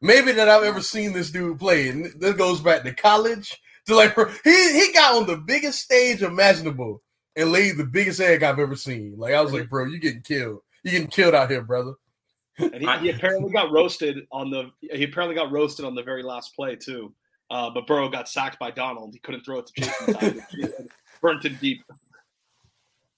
maybe 0.00 0.32
that 0.32 0.48
I've 0.48 0.62
ever 0.62 0.80
seen 0.80 1.12
this 1.12 1.30
dude 1.30 1.58
play. 1.58 1.88
And 1.88 2.06
this 2.18 2.36
goes 2.36 2.60
back 2.60 2.84
to 2.84 2.94
college. 2.94 3.60
To 3.88 3.96
like, 3.96 4.16
he 4.44 4.72
he 4.72 4.92
got 4.94 5.16
on 5.16 5.26
the 5.26 5.36
biggest 5.36 5.80
stage 5.80 6.22
imaginable 6.22 7.02
and 7.34 7.52
laid 7.52 7.76
the 7.76 7.84
biggest 7.84 8.20
egg 8.20 8.42
I've 8.42 8.60
ever 8.60 8.76
seen. 8.76 9.16
Like 9.18 9.34
I 9.34 9.42
was 9.42 9.52
like, 9.52 9.68
bro, 9.68 9.84
you 9.84 9.98
getting 9.98 10.22
killed. 10.22 10.60
You 10.84 10.92
getting 10.92 11.08
killed 11.08 11.34
out 11.34 11.50
here, 11.50 11.62
brother. 11.62 11.94
And 12.58 12.74
he, 12.82 12.98
he 12.98 13.10
apparently 13.10 13.52
got 13.52 13.70
roasted 13.70 14.26
on 14.32 14.50
the. 14.50 14.70
He 14.80 15.04
apparently 15.04 15.34
got 15.34 15.52
roasted 15.52 15.84
on 15.84 15.94
the 15.94 16.02
very 16.02 16.22
last 16.22 16.54
play 16.54 16.76
too. 16.76 17.12
Uh, 17.50 17.70
but 17.70 17.86
Burrow 17.86 18.08
got 18.08 18.28
sacked 18.28 18.58
by 18.58 18.70
Donald. 18.70 19.12
He 19.12 19.20
couldn't 19.20 19.44
throw 19.44 19.58
it 19.58 19.70
to. 19.76 20.12
Tyler. 20.12 20.46
Jason 20.52 20.88
burnt 21.20 21.44
him 21.44 21.58
deep. 21.60 21.82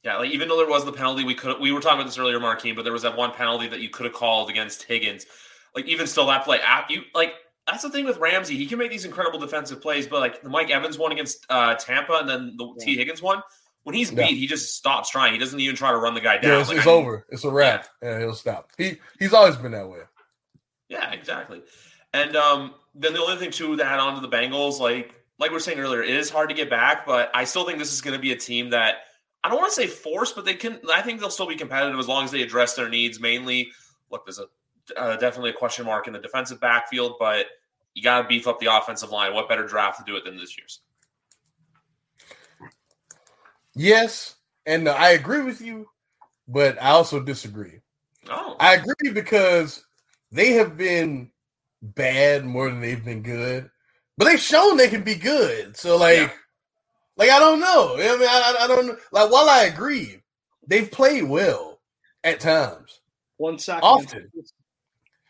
Yeah, 0.04 0.18
like 0.18 0.30
even 0.30 0.48
though 0.48 0.56
there 0.56 0.68
was 0.68 0.84
the 0.84 0.92
penalty, 0.92 1.24
we 1.24 1.34
could 1.34 1.60
we 1.60 1.72
were 1.72 1.80
talking 1.80 1.98
about 1.98 2.06
this 2.06 2.18
earlier, 2.18 2.38
Markeem, 2.38 2.76
but 2.76 2.82
there 2.82 2.92
was 2.92 3.02
that 3.02 3.16
one 3.16 3.32
penalty 3.32 3.68
that 3.68 3.80
you 3.80 3.88
could 3.90 4.06
have 4.06 4.14
called 4.14 4.50
against 4.50 4.84
Higgins. 4.84 5.26
Like 5.74 5.86
even 5.86 6.06
still, 6.06 6.26
that 6.26 6.44
play, 6.44 6.60
app 6.60 6.90
you 6.90 7.02
like 7.14 7.34
that's 7.66 7.82
the 7.82 7.90
thing 7.90 8.04
with 8.04 8.16
Ramsey. 8.18 8.56
He 8.56 8.66
can 8.66 8.78
make 8.78 8.90
these 8.90 9.04
incredible 9.04 9.38
defensive 9.38 9.82
plays, 9.82 10.06
but 10.06 10.20
like 10.20 10.42
the 10.42 10.48
Mike 10.48 10.70
Evans 10.70 10.98
one 10.98 11.12
against 11.12 11.44
uh, 11.50 11.74
Tampa, 11.74 12.14
and 12.14 12.28
then 12.28 12.54
the 12.56 12.74
Yeah. 12.78 12.84
T 12.84 12.96
Higgins 12.96 13.22
one, 13.22 13.42
when 13.88 13.94
he's 13.94 14.12
Yeah. 14.12 14.26
beat, 14.26 14.36
he 14.36 14.46
just 14.46 14.76
stops 14.76 15.08
trying. 15.08 15.32
He 15.32 15.38
doesn't 15.38 15.58
even 15.58 15.74
try 15.74 15.90
to 15.92 15.96
run 15.96 16.12
the 16.12 16.20
guy 16.20 16.36
down. 16.36 16.52
Yeah, 16.52 16.60
it's, 16.60 16.68
Like, 16.68 16.76
it's 16.78 16.86
I- 16.86 16.90
over. 16.90 17.24
It's 17.30 17.42
a 17.44 17.50
wrap. 17.50 17.88
Yeah, 18.02 18.18
he'll 18.18 18.34
stop. 18.34 18.70
He 18.76 18.98
he's 19.18 19.32
always 19.32 19.56
been 19.56 19.72
that 19.72 19.88
way. 19.88 20.00
Yeah, 20.90 21.10
exactly. 21.12 21.62
And 22.12 22.36
um, 22.36 22.74
then 22.94 23.14
the 23.14 23.20
only 23.22 23.36
thing 23.36 23.50
too 23.50 23.74
to 23.76 23.84
add 23.84 23.98
on 23.98 24.14
to 24.14 24.20
the 24.20 24.28
Bengals, 24.28 24.78
like 24.78 25.14
like 25.38 25.50
we 25.50 25.54
were 25.54 25.60
saying 25.60 25.78
earlier, 25.78 26.02
it 26.02 26.10
is 26.10 26.28
hard 26.28 26.50
to 26.50 26.54
get 26.54 26.68
back, 26.68 27.06
but 27.06 27.30
I 27.32 27.44
still 27.44 27.64
think 27.64 27.78
this 27.78 27.92
is 27.92 28.02
going 28.02 28.14
to 28.14 28.20
be 28.20 28.32
a 28.32 28.36
team 28.36 28.68
that 28.70 28.96
I 29.42 29.48
don't 29.48 29.56
want 29.58 29.72
to 29.72 29.74
say 29.74 29.86
force, 29.86 30.32
but 30.32 30.44
they 30.44 30.54
can. 30.54 30.80
I 30.92 31.00
think 31.00 31.18
they'll 31.20 31.30
still 31.30 31.46
be 31.46 31.56
competitive 31.56 31.98
as 31.98 32.08
long 32.08 32.24
as 32.24 32.30
they 32.30 32.42
address 32.42 32.74
their 32.74 32.88
needs. 32.90 33.18
Mainly, 33.20 33.70
look, 34.10 34.26
there's 34.26 34.38
a 34.38 34.46
uh, 34.98 35.16
definitely 35.16 35.50
a 35.50 35.54
question 35.54 35.86
mark 35.86 36.06
in 36.06 36.12
the 36.12 36.18
defensive 36.18 36.60
backfield, 36.60 37.16
but 37.18 37.46
you 37.94 38.02
got 38.02 38.20
to 38.22 38.28
beef 38.28 38.46
up 38.46 38.58
the 38.60 38.66
offensive 38.66 39.10
line. 39.10 39.32
What 39.32 39.48
better 39.48 39.66
draft 39.66 39.98
to 39.98 40.04
do 40.04 40.16
it 40.16 40.24
than 40.24 40.36
this 40.36 40.56
year's? 40.58 40.80
Yes, 43.78 44.34
and 44.66 44.88
uh, 44.88 44.92
I 44.92 45.10
agree 45.10 45.42
with 45.42 45.60
you, 45.60 45.88
but 46.48 46.80
I 46.82 46.90
also 46.90 47.20
disagree. 47.22 47.80
Oh, 48.28 48.56
I 48.58 48.74
agree 48.74 49.12
because 49.12 49.84
they 50.32 50.52
have 50.54 50.76
been 50.76 51.30
bad 51.80 52.44
more 52.44 52.68
than 52.68 52.80
they've 52.80 53.04
been 53.04 53.22
good, 53.22 53.70
but 54.16 54.24
they've 54.24 54.40
shown 54.40 54.76
they 54.76 54.88
can 54.88 55.02
be 55.04 55.14
good. 55.14 55.76
So 55.76 55.96
like, 55.96 56.16
Yeah. 56.18 56.30
like 57.16 57.30
I 57.30 57.38
don't 57.38 57.60
know. 57.60 57.94
I 57.94 58.16
mean, 58.18 58.28
I, 58.28 58.56
I 58.62 58.66
don't 58.66 58.86
know. 58.88 58.96
Like 59.12 59.30
while 59.30 59.48
I 59.48 59.62
agree, 59.64 60.22
they've 60.66 60.90
played 60.90 61.24
well 61.24 61.80
at 62.24 62.40
times. 62.40 63.00
One 63.36 63.58
sack. 63.60 63.80
Often. 63.84 64.30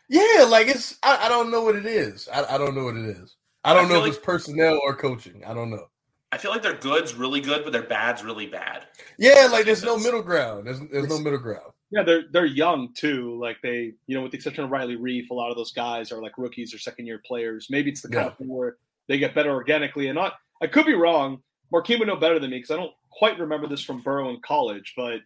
Yeah, 0.09 0.45
like 0.49 0.67
it's 0.67 0.97
I, 1.03 1.27
I 1.27 1.29
don't 1.29 1.51
know 1.51 1.63
what 1.63 1.75
it 1.75 1.85
is. 1.85 2.27
I, 2.33 2.55
I 2.55 2.57
don't 2.57 2.75
know 2.75 2.85
what 2.85 2.95
it 2.97 3.05
is. 3.05 3.35
I 3.63 3.75
don't 3.75 3.85
I 3.85 3.89
know 3.89 3.95
if 3.97 4.01
like- 4.05 4.13
it's 4.13 4.25
personnel 4.25 4.79
or 4.83 4.95
coaching. 4.95 5.43
I 5.45 5.53
don't 5.53 5.69
know. 5.69 5.85
I 6.31 6.37
feel 6.37 6.51
like 6.51 6.61
their 6.61 6.75
good's 6.75 7.15
really 7.15 7.41
good, 7.41 7.63
but 7.63 7.73
their 7.73 7.83
bad's 7.83 8.23
really 8.23 8.45
bad. 8.45 8.85
Yeah, 9.17 9.47
like 9.51 9.65
there's 9.65 9.83
no 9.83 9.97
middle 9.97 10.21
ground. 10.21 10.67
There's 10.67 10.79
there's 10.91 11.09
no 11.09 11.19
middle 11.19 11.39
ground. 11.39 11.71
Yeah, 11.91 12.03
they're 12.03 12.23
they're 12.31 12.45
young 12.45 12.93
too. 12.93 13.39
Like 13.41 13.57
they, 13.63 13.93
you 14.05 14.15
know, 14.15 14.21
with 14.21 14.31
the 14.31 14.37
exception 14.37 14.63
of 14.63 14.69
Riley 14.69 14.95
Reiff, 14.95 15.31
a 15.31 15.33
lot 15.33 15.49
of 15.49 15.57
those 15.57 15.71
guys 15.71 16.11
are 16.11 16.21
like 16.21 16.37
rookies 16.37 16.73
or 16.73 16.77
second 16.77 17.07
year 17.07 17.19
players. 17.25 17.67
Maybe 17.71 17.89
it's 17.89 18.01
the 18.01 18.09
kind 18.09 18.25
Yeah. 18.25 18.31
of 18.31 18.37
thing 18.37 18.47
where 18.47 18.77
they 19.07 19.17
get 19.17 19.33
better 19.33 19.49
organically. 19.51 20.07
And 20.07 20.15
not, 20.15 20.33
I 20.61 20.67
could 20.67 20.85
be 20.85 20.93
wrong. 20.93 21.41
Marquis 21.71 21.95
would 21.95 22.07
know 22.07 22.15
better 22.15 22.37
than 22.37 22.51
me 22.51 22.57
because 22.57 22.71
I 22.71 22.75
don't 22.77 22.93
quite 23.09 23.39
remember 23.39 23.65
this 23.65 23.81
from 23.83 24.01
Burrow 24.01 24.29
in 24.29 24.39
college. 24.41 24.93
But 24.95 25.21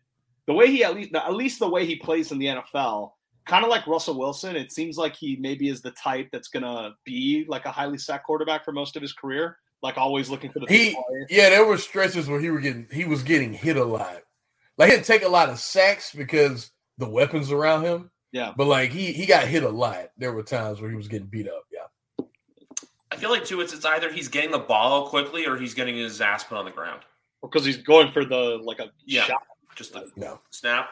the 0.48 0.54
way 0.54 0.68
he 0.68 0.86
at 0.86 0.96
least, 0.96 1.14
at 1.14 1.34
least 1.34 1.60
the 1.60 1.68
way 1.70 1.86
he 1.86 1.98
plays 1.98 2.32
in 2.32 2.40
the 2.40 2.46
NFL, 2.48 3.12
kind 3.46 3.66
of 3.66 3.70
like 3.70 3.86
Russell 3.88 4.18
Wilson, 4.18 4.56
it 4.56 4.72
seems 4.72 4.96
like 4.98 5.18
he 5.18 5.36
maybe 5.42 5.68
is 5.68 5.82
the 5.82 5.92
type 5.92 6.30
that's 6.32 6.48
gonna 6.48 6.96
be 7.04 7.46
like 7.50 7.66
a 7.66 7.72
highly 7.72 7.98
sacked 7.98 8.26
quarterback 8.26 8.64
for 8.64 8.72
most 8.72 8.96
of 8.96 9.02
his 9.02 9.12
career. 9.12 9.58
Like 9.84 9.98
always 9.98 10.30
looking 10.30 10.52
for 10.52 10.60
the 10.60 10.66
big 10.66 10.96
He 10.96 10.98
yeah, 11.30 11.50
there 11.50 11.66
were 11.66 11.78
stretches 11.78 12.28
where 12.28 12.40
he 12.40 12.50
were 12.50 12.62
getting 12.62 12.88
he 12.92 13.06
was 13.06 13.22
getting 13.22 13.54
hit 13.54 13.78
a 13.78 13.84
lot. 13.84 14.24
Like 14.78 14.90
he 14.90 14.96
didn't 14.96 15.06
take 15.06 15.24
a 15.24 15.30
lot 15.30 15.50
of 15.50 15.60
sacks 15.60 16.14
because 16.16 16.72
the 16.98 17.08
weapons 17.10 17.52
around 17.52 17.84
him. 17.84 18.10
Yeah. 18.32 18.54
But 18.58 18.68
like 18.68 18.92
he 18.92 19.12
he 19.12 19.26
got 19.28 19.46
hit 19.46 19.64
a 19.64 19.70
lot. 19.70 20.10
There 20.18 20.32
were 20.34 20.42
times 20.42 20.80
where 20.82 20.90
he 20.90 20.96
was 20.96 21.08
getting 21.10 21.28
beat 21.28 21.48
up. 21.50 21.66
Yeah. 21.72 22.26
I 23.12 23.18
feel 23.18 23.30
like 23.30 23.46
too, 23.46 23.62
it's 23.62 23.74
it's 23.74 23.86
either 23.86 24.12
he's 24.12 24.30
getting 24.30 24.50
the 24.52 24.58
ball 24.60 25.08
quickly 25.10 25.46
or 25.46 25.58
he's 25.58 25.74
getting 25.76 25.96
his 25.98 26.20
ass 26.22 26.44
put 26.46 26.58
on 26.58 26.66
the 26.66 26.72
ground. 26.72 27.02
because 27.44 27.66
he's 27.66 27.78
going 27.78 28.12
for 28.14 28.24
the 28.26 28.60
like 28.64 28.80
a 28.80 28.90
Yeah. 29.06 29.24
shot. 29.26 29.44
Just 29.76 29.92
the 29.94 30.10
No. 30.16 30.40
snap. 30.50 30.90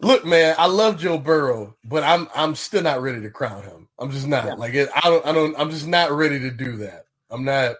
Look, 0.00 0.24
man, 0.24 0.56
I 0.58 0.66
love 0.66 0.98
Joe 0.98 1.18
Burrow, 1.18 1.76
but 1.84 2.02
I'm 2.02 2.26
I'm 2.34 2.54
still 2.56 2.82
not 2.82 3.02
ready 3.02 3.20
to 3.20 3.30
crown 3.30 3.62
him. 3.62 3.88
I'm 4.00 4.10
just 4.10 4.26
not. 4.26 4.46
Yeah. 4.46 4.54
Like 4.54 4.74
it, 4.74 4.88
I 4.96 5.00
don't 5.08 5.24
I 5.26 5.30
don't 5.32 5.54
I'm 5.58 5.70
just 5.70 5.86
not 5.86 6.10
ready 6.10 6.40
to 6.40 6.50
do 6.50 6.76
that. 6.78 7.01
I'm 7.32 7.44
not 7.44 7.76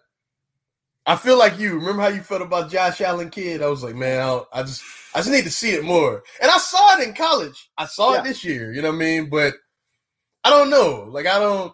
I 1.04 1.16
feel 1.16 1.36
like 1.36 1.58
you. 1.58 1.74
Remember 1.74 2.00
how 2.00 2.08
you 2.08 2.20
felt 2.20 2.42
about 2.42 2.70
Josh 2.70 3.00
Allen 3.00 3.28
kid? 3.28 3.60
I 3.60 3.66
was 3.66 3.82
like, 3.82 3.96
man, 3.96 4.20
I, 4.22 4.42
I 4.52 4.62
just 4.62 4.82
I 5.14 5.18
just 5.18 5.30
need 5.30 5.42
to 5.44 5.50
see 5.50 5.70
it 5.70 5.84
more. 5.84 6.22
And 6.40 6.50
I 6.50 6.58
saw 6.58 6.96
it 6.98 7.06
in 7.08 7.12
college. 7.14 7.70
I 7.76 7.86
saw 7.86 8.14
Yeah. 8.14 8.20
it 8.20 8.24
this 8.24 8.44
year, 8.44 8.72
you 8.72 8.82
know 8.82 8.88
what 8.90 8.96
I 8.96 8.98
mean? 8.98 9.28
But 9.28 9.54
I 10.44 10.50
don't 10.50 10.70
know. 10.70 11.06
Like 11.08 11.26
I 11.26 11.38
don't 11.40 11.72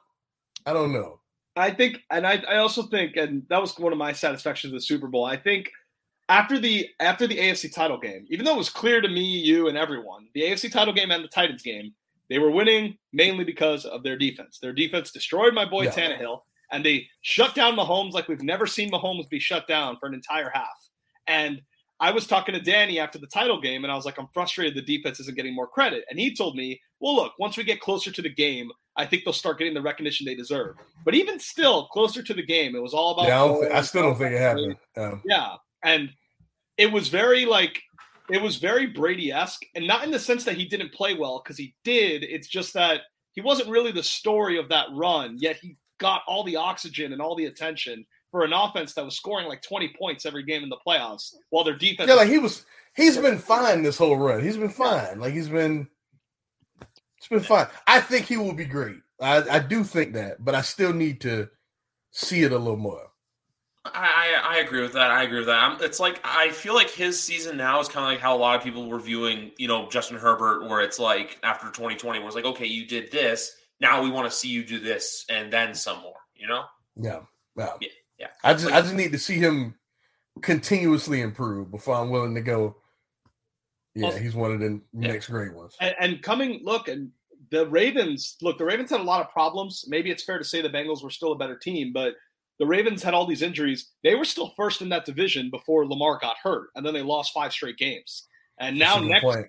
I 0.67 0.73
don't 0.73 0.93
know. 0.93 1.21
I 1.57 1.73
think, 1.73 1.99
and 2.11 2.25
I, 2.25 2.41
I 2.49 2.59
also 2.59 2.85
think, 2.85 3.17
and 3.17 3.43
that 3.51 3.61
was 3.61 3.77
one 3.79 3.91
of 3.93 3.99
my 3.99 4.13
satisfactions 4.13 4.73
of 4.73 4.77
the 4.79 4.83
Super 4.85 5.09
Bowl. 5.09 5.25
I 5.25 5.37
think 5.37 5.71
after 6.29 6.59
the 6.59 6.89
after 7.01 7.27
the 7.27 7.37
AFC 7.37 7.75
title 7.75 7.99
game, 7.99 8.27
even 8.31 8.45
though 8.45 8.55
it 8.55 8.59
was 8.59 8.71
clear 8.71 9.01
to 9.01 9.09
me, 9.09 9.23
you, 9.25 9.67
and 9.69 9.77
everyone, 9.77 10.29
the 10.35 10.43
AFC 10.43 10.71
title 10.71 10.95
game 10.95 11.11
and 11.11 11.25
the 11.25 11.29
Titans 11.29 11.63
game, 11.63 11.95
they 12.31 12.39
were 12.39 12.51
winning 12.51 12.97
mainly 13.13 13.45
because 13.45 13.85
of 13.85 14.03
their 14.05 14.17
defense. 14.17 14.59
Their 14.61 14.73
defense 14.73 15.11
destroyed 15.11 15.53
my 15.53 15.65
boy 15.65 15.85
Yeah. 15.85 15.91
Tannehill, 15.91 16.41
and 16.71 16.85
they 16.85 17.07
shut 17.23 17.55
down 17.55 17.77
Mahomes 17.77 18.13
like 18.13 18.29
we've 18.29 18.43
never 18.43 18.67
seen 18.67 18.91
Mahomes 18.91 19.29
be 19.29 19.39
shut 19.39 19.67
down 19.67 19.97
for 19.99 20.07
an 20.07 20.15
entire 20.15 20.51
half. 20.53 20.89
And 21.27 21.63
I 22.01 22.13
was 22.13 22.27
talking 22.27 22.55
to 22.55 22.61
Danny 22.61 22.99
after 23.01 23.19
the 23.19 23.27
title 23.27 23.61
game, 23.61 23.85
and 23.85 23.93
I 23.93 23.97
was 23.97 24.05
like, 24.05 24.19
I'm 24.19 24.29
frustrated 24.33 24.75
the 24.75 24.83
defense 24.83 25.19
isn't 25.21 25.37
getting 25.37 25.55
more 25.55 25.67
credit. 25.67 26.05
And 26.09 26.19
he 26.19 26.35
told 26.35 26.55
me, 26.57 26.81
well, 27.01 27.17
look, 27.17 27.33
once 27.39 27.57
we 27.57 27.65
get 27.65 27.81
closer 27.81 28.13
to 28.13 28.23
the 28.23 28.33
game, 28.33 28.71
I 28.97 29.05
think 29.05 29.25
they'll 29.25 29.33
start 29.33 29.59
getting 29.59 29.75
the 29.75 29.83
recognition 29.83 30.25
they 30.25 30.35
deserve. 30.35 30.77
But 31.05 31.15
even 31.15 31.41
still, 31.41 31.87
closer 31.87 32.23
to 32.23 32.35
the 32.35 32.45
game, 32.45 32.77
it 32.77 32.83
was 32.83 32.95
all 32.95 33.13
about. 33.13 33.27
Yeah, 33.27 33.69
I, 33.69 33.79
I 33.79 33.83
still 33.83 34.03
don't 34.03 34.17
think 34.17 34.35
it 34.35 34.41
happened. 34.41 34.77
Um, 34.97 35.23
yeah, 35.25 35.55
and 35.85 36.11
it 36.77 36.93
was 36.93 37.09
very 37.09 37.45
like 37.47 37.81
it 38.31 38.41
was 38.41 38.57
very 38.57 38.87
Brady 38.87 39.33
esque, 39.33 39.63
and 39.75 39.87
not 39.87 40.05
in 40.05 40.11
the 40.11 40.19
sense 40.21 40.45
that 40.45 40.57
he 40.57 40.67
didn't 40.67 40.93
play 40.93 41.15
well 41.15 41.41
because 41.43 41.57
he 41.57 41.75
did. 41.85 42.23
It's 42.23 42.49
just 42.49 42.75
that 42.75 43.03
he 43.33 43.41
wasn't 43.41 43.71
really 43.71 43.93
the 43.93 44.03
story 44.03 44.59
of 44.59 44.69
that 44.69 44.87
run. 44.93 45.37
Yet 45.39 45.57
he 45.57 45.77
got 45.99 46.23
all 46.27 46.45
the 46.45 46.57
oxygen 46.57 47.13
and 47.13 47.21
all 47.21 47.35
the 47.35 47.47
attention 47.47 48.07
for 48.31 48.45
an 48.45 48.53
offense 48.53 48.95
that 48.95 49.05
was 49.05 49.17
scoring 49.17 49.49
like 49.49 49.63
20 49.63 49.95
points 49.99 50.27
every 50.27 50.43
game 50.43 50.63
in 50.63 50.69
the 50.69 50.79
playoffs 50.87 51.35
while 51.51 51.65
their 51.65 51.77
defense. 51.77 52.09
Yeah, 52.09 52.15
like 52.15 52.29
he 52.29 52.39
was. 52.39 52.65
He's 52.95 53.17
been 53.17 53.39
fine 53.39 53.83
this 53.83 53.99
whole 53.99 54.17
run. 54.17 54.43
He's 54.43 54.57
been 54.57 54.69
fine. 54.69 55.21
Like 55.21 55.33
he's 55.33 55.49
been. 55.49 55.89
It's 57.19 57.29
been 57.29 57.41
fine. 57.41 57.67
I 57.87 58.01
think 58.01 58.27
he 58.27 58.37
will 58.37 58.53
be 58.53 58.65
great. 58.65 58.97
I, 59.21 59.43
I 59.49 59.59
do 59.59 59.83
think 59.83 60.15
that, 60.15 60.45
but 60.45 60.55
I 60.55 60.61
still 60.61 60.93
need 60.93 61.21
to 61.23 61.49
see 62.13 62.43
it 62.43 62.53
a 62.53 62.59
little 62.59 62.77
more. 62.77 63.09
I, 63.85 64.37
I, 64.45 64.57
I 64.57 64.59
agree 64.59 64.83
with 64.83 64.93
that. 64.93 65.11
I 65.11 65.23
agree 65.23 65.39
with 65.39 65.47
that. 65.47 65.63
I'm, 65.63 65.83
it's 65.83 66.01
like 66.01 66.21
I 66.25 66.51
feel 66.51 66.75
like 66.75 66.91
his 66.91 67.21
season 67.21 67.57
now 67.57 67.81
is 67.81 67.89
kind 67.89 68.05
of 68.05 68.13
like 68.13 68.21
how 68.21 68.37
a 68.37 68.39
lot 68.39 68.57
of 68.57 68.63
people 68.63 68.89
were 68.89 69.01
viewing, 69.01 69.53
you 69.57 69.69
know, 69.69 69.89
Justin 69.89 70.19
Herbert, 70.19 70.69
where 70.69 70.81
it's 70.81 70.99
like 70.99 71.39
after 71.43 71.67
2020, 71.67 72.19
where 72.19 72.27
it's 72.27 72.37
like, 72.37 72.45
okay, 72.45 72.67
you 72.67 72.87
did 72.87 73.11
this, 73.11 73.57
now 73.81 74.03
we 74.03 74.11
want 74.11 74.31
to 74.31 74.37
see 74.37 74.49
you 74.49 74.65
do 74.65 74.79
this 74.79 75.25
and 75.29 75.53
then 75.53 75.75
some 75.75 76.01
more. 76.01 76.15
You 76.35 76.49
know? 76.49 76.65
Yeah, 76.97 77.21
yeah, 77.57 77.73
yeah. 77.81 77.89
yeah. 78.19 78.27
I 78.45 78.53
just 78.53 78.67
like, 78.67 78.75
I 78.75 78.81
just 78.81 78.95
need 78.95 79.13
to 79.13 79.19
see 79.19 79.39
him 79.39 79.75
continuously 80.43 81.21
improve 81.21 81.71
before 81.71 81.97
I'm 81.97 82.11
willing 82.11 82.35
to 82.35 82.41
go. 82.41 82.77
Yeah, 83.95 84.17
he's 84.17 84.35
one 84.35 84.53
of 84.53 84.61
the 84.61 84.81
yeah. 84.93 85.13
next 85.13 85.29
great 85.29 85.53
ones. 85.53 85.75
And, 85.81 85.95
and 85.99 86.23
coming, 86.23 86.61
look, 86.63 86.87
and 86.87 87.11
the 87.51 87.67
Ravens, 87.67 88.37
look, 88.41 88.59
the 88.59 88.65
Ravens 88.65 88.91
had 88.91 89.01
a 89.01 89.05
lot 89.05 89.21
of 89.21 89.31
problems. 89.33 89.85
Maybe 89.89 90.11
it's 90.11 90.23
fair 90.23 90.39
to 90.39 90.45
say 90.45 90.63
the 90.63 90.69
Bengals 90.69 91.03
were 91.03 91.11
still 91.11 91.33
a 91.33 91.39
better 91.39 91.57
team, 91.57 91.93
but 91.93 92.15
the 92.59 92.67
Ravens 92.67 93.03
had 93.03 93.15
all 93.15 93.27
these 93.27 93.43
injuries. 93.43 93.91
They 94.05 94.15
were 94.15 94.25
still 94.25 94.53
first 94.57 94.83
in 94.83 94.89
that 94.91 95.05
division 95.05 95.51
before 95.51 95.87
Lamar 95.87 96.19
got 96.21 96.37
hurt, 96.43 96.69
and 96.75 96.85
then 96.85 96.95
they 96.95 97.03
lost 97.03 97.33
five 97.33 97.53
straight 97.53 97.77
games. 97.77 98.27
And 98.61 98.79
now 98.79 98.99
next, 98.99 99.25
point. 99.25 99.47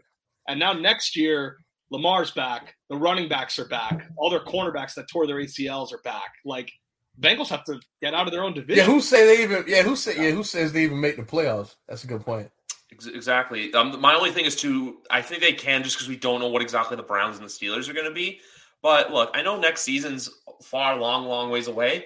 and 0.47 0.59
now 0.59 0.73
next 0.73 1.15
year, 1.15 1.57
Lamar's 1.91 2.32
back. 2.32 2.75
The 2.89 2.97
running 2.97 3.30
backs 3.30 3.58
are 3.60 3.67
back. 3.67 4.08
All 4.17 4.30
their 4.30 4.39
cornerbacks 4.39 4.93
that 4.95 5.10
tore 5.12 5.28
their 5.28 5.38
ACLs 5.38 5.93
are 5.93 6.02
back. 6.04 6.34
Like 6.45 6.71
Bengals 7.19 7.49
have 7.49 7.63
to 7.65 7.80
get 8.02 8.13
out 8.13 8.28
of 8.28 8.34
their 8.34 8.43
own 8.43 8.54
division. 8.54 8.86
Yeah, 8.86 8.91
who 8.91 9.02
say 9.02 9.25
they 9.25 9.43
even? 9.43 9.65
Yeah, 9.67 9.84
who 9.84 9.95
say? 9.95 10.15
Yeah, 10.15 10.32
who 10.32 10.43
says 10.43 10.71
they 10.71 10.84
even 10.84 11.02
make 11.02 11.17
the 11.17 11.23
playoffs? 11.23 11.75
That's 11.88 12.04
a 12.04 12.08
good 12.08 12.25
point. 12.25 12.49
Exactly. 12.91 13.73
Um, 13.73 14.02
my 14.02 14.15
only 14.15 14.32
thing 14.32 14.45
is 14.45 14.56
to 14.58 14.97
I 15.10 15.21
think 15.21 15.41
they 15.41 15.54
can 15.54 15.84
just 15.84 15.95
because 15.95 16.10
we 16.10 16.17
don't 16.17 16.39
know 16.39 16.47
what 16.47 16.62
exactly 16.62 16.97
the 16.97 17.04
Browns 17.04 17.38
and 17.38 17.45
the 17.45 17.49
Steelers 17.49 17.89
are 17.89 17.93
going 17.93 18.08
to 18.08 18.13
be. 18.13 18.39
But 18.82 19.12
look, 19.12 19.32
I 19.34 19.41
know 19.41 19.60
next 19.60 19.82
season's 19.82 20.30
far, 20.63 20.95
long, 20.95 21.25
long 21.25 21.49
ways 21.49 21.67
away. 21.67 22.06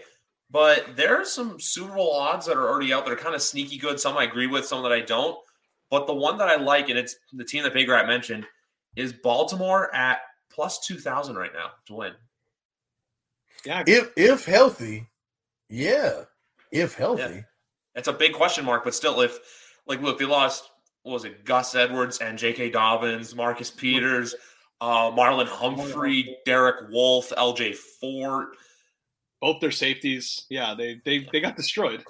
But 0.50 0.96
there 0.96 1.20
are 1.20 1.26
some 1.26 1.60
Super 1.60 1.96
Bowl 1.96 2.14
odds 2.14 2.46
that 2.46 2.58
are 2.58 2.70
already 2.70 2.94
out 2.94 3.06
that 3.06 3.14
are 3.14 3.18
kind 3.18 3.34
of 3.34 3.42
sneaky 3.42 3.78
good. 3.78 4.00
Some 4.00 4.18
I 4.18 4.24
agree 4.24 4.48
with, 4.48 4.66
some 4.66 4.84
that 4.84 4.92
I 4.92 5.02
don't. 5.02 5.38
But 5.90 6.06
the 6.06 6.14
one 6.14 6.38
that 6.38 6.48
I 6.48 6.56
like, 6.56 6.90
and 6.90 6.98
it's 6.98 7.16
the 7.34 7.44
team 7.44 7.64
that 7.64 7.74
Baker 7.74 7.92
mentioned, 8.06 8.46
is 8.96 9.14
Baltimore 9.14 9.94
at 9.96 10.20
plus 10.52 10.86
two 10.86 10.98
thousand 10.98 11.36
right 11.36 11.54
now 11.54 11.72
to 11.88 11.94
win. 11.94 12.14
Yeah, 13.66 13.84
if 13.88 14.12
if 14.18 14.46
healthy, 14.46 15.08
yeah, 15.70 16.24
if 16.72 16.96
healthy, 16.96 17.22
yeah. 17.22 17.42
it's 17.96 18.08
a 18.08 18.14
big 18.14 18.34
question 18.34 18.66
mark. 18.66 18.84
But 18.84 18.96
still, 18.96 19.22
if 19.22 19.38
like 19.88 20.02
look, 20.02 20.20
they 20.20 20.26
lost 20.26 20.70
what 21.04 21.14
was 21.14 21.26
it 21.26 21.46
Gus 21.46 21.76
Edwards 21.76 22.20
and 22.20 22.38
J.K. 22.38 22.70
Dobbins, 22.70 23.36
Marcus 23.36 23.70
Peters, 23.70 24.36
uh, 24.82 25.12
Marlon 25.12 25.48
Humphrey, 25.48 26.38
Derek 26.46 26.90
Wolfe, 26.90 27.34
L.J. 27.36 27.74
Fort 27.74 28.56
both 29.44 29.60
their 29.60 29.72
safeties. 29.72 30.46
Yeah, 30.50 30.74
they 30.74 31.02
they 31.04 31.28
they 31.32 31.42
got 31.42 31.58
destroyed. 31.58 32.04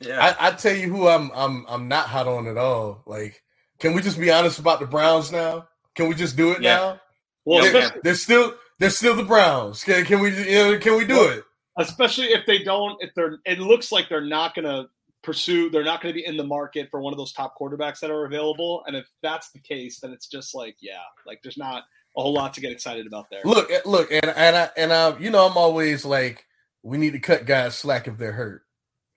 Yeah, 0.00 0.34
I, 0.38 0.48
I 0.48 0.50
tell 0.52 0.74
you 0.74 0.88
who 0.88 1.08
I'm 1.08 1.32
I'm 1.34 1.66
I'm 1.68 1.88
not 1.88 2.06
hot 2.06 2.28
on 2.28 2.46
at 2.46 2.56
all. 2.56 3.02
Like, 3.06 3.42
can 3.80 3.92
we 3.92 4.00
just 4.00 4.20
be 4.20 4.30
honest 4.30 4.60
about 4.60 4.78
the 4.78 4.86
Browns 4.86 5.32
now? 5.32 5.66
Can 5.94 6.08
we 6.08 6.14
just 6.14 6.36
do 6.36 6.52
it 6.52 6.62
yeah. 6.62 6.76
now? 6.76 7.00
Well, 7.44 7.62
they're, 7.62 7.92
they're, 8.02 8.14
still 8.14 8.54
they're 8.78 8.90
still 8.90 9.14
the 9.14 9.24
Browns. 9.24 9.84
Can, 9.84 10.04
can 10.04 10.20
we 10.20 10.30
you 10.30 10.54
know, 10.54 10.78
can 10.78 10.96
we 10.96 11.04
do 11.04 11.16
well, 11.16 11.30
it? 11.30 11.44
Especially 11.78 12.26
if 12.26 12.46
they 12.46 12.62
don't, 12.62 12.96
if 13.00 13.10
they're, 13.14 13.38
it 13.44 13.58
looks 13.58 13.92
like 13.92 14.08
they're 14.08 14.20
not 14.20 14.54
going 14.54 14.64
to 14.64 14.88
pursue. 15.22 15.70
They're 15.70 15.84
not 15.84 16.00
going 16.00 16.14
to 16.14 16.18
be 16.18 16.24
in 16.24 16.36
the 16.36 16.44
market 16.44 16.88
for 16.90 17.00
one 17.00 17.12
of 17.12 17.18
those 17.18 17.32
top 17.32 17.54
quarterbacks 17.58 18.00
that 18.00 18.10
are 18.10 18.24
available. 18.24 18.84
And 18.86 18.96
if 18.96 19.06
that's 19.22 19.50
the 19.50 19.58
case, 19.58 20.00
then 20.00 20.12
it's 20.12 20.28
just 20.28 20.54
like, 20.54 20.76
yeah, 20.80 21.02
like 21.26 21.40
there's 21.42 21.58
not 21.58 21.82
a 22.16 22.22
whole 22.22 22.32
lot 22.32 22.54
to 22.54 22.60
get 22.60 22.70
excited 22.70 23.06
about 23.06 23.28
there. 23.30 23.40
Look, 23.44 23.70
eh, 23.70 23.80
look, 23.84 24.12
and 24.12 24.24
and 24.24 24.56
I 24.56 24.70
and 24.76 24.92
I, 24.92 25.18
you 25.18 25.30
know, 25.30 25.46
I'm 25.46 25.56
always 25.56 26.04
like, 26.04 26.46
we 26.82 26.98
need 26.98 27.14
to 27.14 27.18
cut 27.18 27.46
guys 27.46 27.74
slack 27.74 28.06
if 28.06 28.18
they're 28.18 28.32
hurt. 28.32 28.62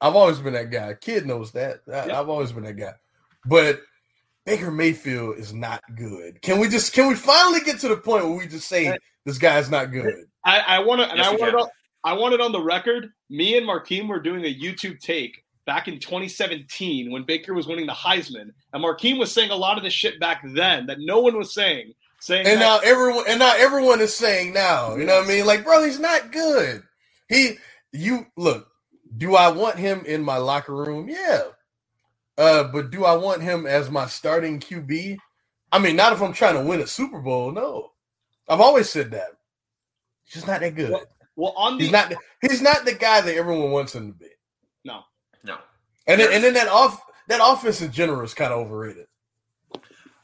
I've 0.02 0.16
always 0.16 0.40
been 0.40 0.54
that 0.54 0.72
guy. 0.72 0.94
Kid 0.96 1.26
knows 1.26 1.52
that. 1.54 1.82
I, 1.92 2.08
have 2.08 2.30
always 2.30 2.52
been 2.52 2.64
that 2.64 2.78
guy. 2.78 2.94
But 3.46 3.82
Baker 4.48 4.72
Mayfield 4.72 5.38
is 5.38 5.54
not 5.54 5.84
good. 5.98 6.42
Can 6.42 6.58
we 6.58 6.70
just 6.70 6.94
can 6.94 7.10
we 7.10 7.16
finally 7.16 7.60
get 7.60 7.82
to 7.82 7.90
the 7.90 7.98
point 7.98 8.24
where 8.26 8.38
we 8.38 8.48
just 8.48 8.70
say 8.70 8.98
this 9.26 9.38
guy's 9.38 9.70
not 9.70 9.92
good? 9.92 10.24
I, 10.46 10.60
I 10.60 10.80
want 10.80 11.02
to, 11.02 11.10
and 11.10 11.18
yes, 11.18 11.28
I 11.28 11.32
want 11.32 11.44
it. 11.44 11.56
On, 11.56 11.68
I 12.06 12.14
want 12.14 12.34
it 12.34 12.40
on 12.40 12.54
the 12.54 12.62
record. 12.62 13.10
Me 13.30 13.58
and 13.58 13.68
Markeem 13.68 14.08
were 14.08 14.22
doing 14.22 14.46
a 14.46 14.56
YouTube 14.56 15.02
take 15.02 15.44
back 15.66 15.90
in 15.90 16.00
2017 16.00 17.12
when 17.12 17.24
Baker 17.24 17.54
was 17.54 17.68
winning 17.68 17.88
the 17.88 17.94
Heisman, 17.94 18.54
and 18.72 18.82
Markeem 18.82 19.20
was 19.20 19.34
saying 19.34 19.52
a 19.52 19.56
lot 19.56 19.78
of 19.78 19.84
the 19.84 19.90
shit 19.90 20.18
back 20.18 20.42
then 20.46 20.86
that 20.86 21.00
no 21.02 21.20
one 21.20 21.38
was 21.38 21.54
saying. 21.54 21.92
Saying 22.22 22.48
and 22.48 22.62
that, 22.62 22.84
now 22.84 22.90
everyone 22.90 23.26
and 23.28 23.40
now 23.40 23.54
everyone 23.58 24.00
is 24.00 24.16
saying 24.16 24.54
now, 24.54 24.96
you 24.96 25.04
know 25.04 25.18
what 25.18 25.26
I 25.26 25.28
mean? 25.28 25.46
Like, 25.46 25.66
bro, 25.66 25.84
he's 25.84 26.00
not 26.00 26.32
good. 26.32 26.84
He 27.28 27.58
you 27.92 28.26
look, 28.38 28.70
do 29.18 29.36
I 29.36 29.50
want 29.50 29.78
him 29.78 30.04
in 30.06 30.24
my 30.24 30.38
locker 30.38 30.74
room? 30.74 31.10
Yeah. 31.10 31.44
Uh, 32.38 32.66
but 32.66 32.92
do 32.92 33.04
I 33.04 33.16
want 33.16 33.42
him 33.42 33.66
as 33.66 33.90
my 33.90 34.06
starting 34.06 34.60
QB? 34.60 35.18
I 35.72 35.80
mean, 35.80 35.96
not 35.96 36.14
if 36.14 36.22
I'm 36.22 36.34
trying 36.34 36.56
to 36.56 36.64
win 36.64 36.82
a 36.82 36.88
Super 36.88 37.20
Bowl. 37.20 37.52
No, 37.52 37.92
I've 38.48 38.62
always 38.62 38.90
said 38.90 39.12
that. 39.12 39.30
He's 40.26 40.36
just 40.36 40.48
not 40.48 40.62
that 40.62 40.76
good. 40.76 40.92
Well, 40.92 41.06
well 41.36 41.54
on 41.58 41.78
the, 41.78 41.84
he's 41.84 41.92
not. 41.92 42.14
He's 42.42 42.62
not 42.62 42.86
the 42.86 42.94
guy 42.94 43.22
that 43.22 43.36
everyone 43.36 43.72
wants 43.72 43.96
him 43.96 44.12
to 44.12 44.18
be. 44.18 44.28
No, 44.86 45.02
no. 45.44 45.58
And 46.06 46.22
then, 46.22 46.32
and 46.32 46.44
then 46.44 46.54
that 46.54 46.68
off 46.68 47.02
that 47.28 47.42
offense 47.44 47.82
in 47.82 47.92
general 47.92 48.22
is 48.22 48.34
kind 48.34 48.54
of 48.54 48.60
overrated. 48.60 49.08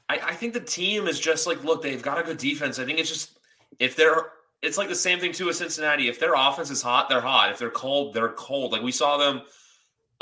I, 0.10 0.20
I 0.20 0.34
think 0.36 0.54
the 0.54 0.60
team 0.60 1.08
is 1.08 1.20
just 1.20 1.48
like, 1.48 1.64
look, 1.64 1.82
they've 1.82 2.02
got 2.02 2.20
a 2.20 2.24
good 2.24 2.38
defense. 2.38 2.80
I 2.80 2.86
think 2.86 3.00
it's 3.00 3.10
just 3.10 3.40
if 3.80 3.96
they're 3.96 4.32
it's 4.62 4.78
like 4.78 4.88
the 4.88 4.96
same 4.96 5.20
thing 5.20 5.34
too 5.34 5.48
with 5.48 5.58
Cincinnati. 5.58 6.08
If 6.08 6.20
their 6.20 6.34
offense 6.36 6.70
is 6.70 6.82
hot, 6.82 7.10
they're 7.10 7.22
hot. 7.22 7.52
If 7.52 7.60
they're 7.60 7.70
cold, 7.70 8.14
they're 8.14 8.30
cold. 8.30 8.72
Like 8.72 8.82
we 8.82 8.92
saw 8.92 9.18
them 9.18 9.42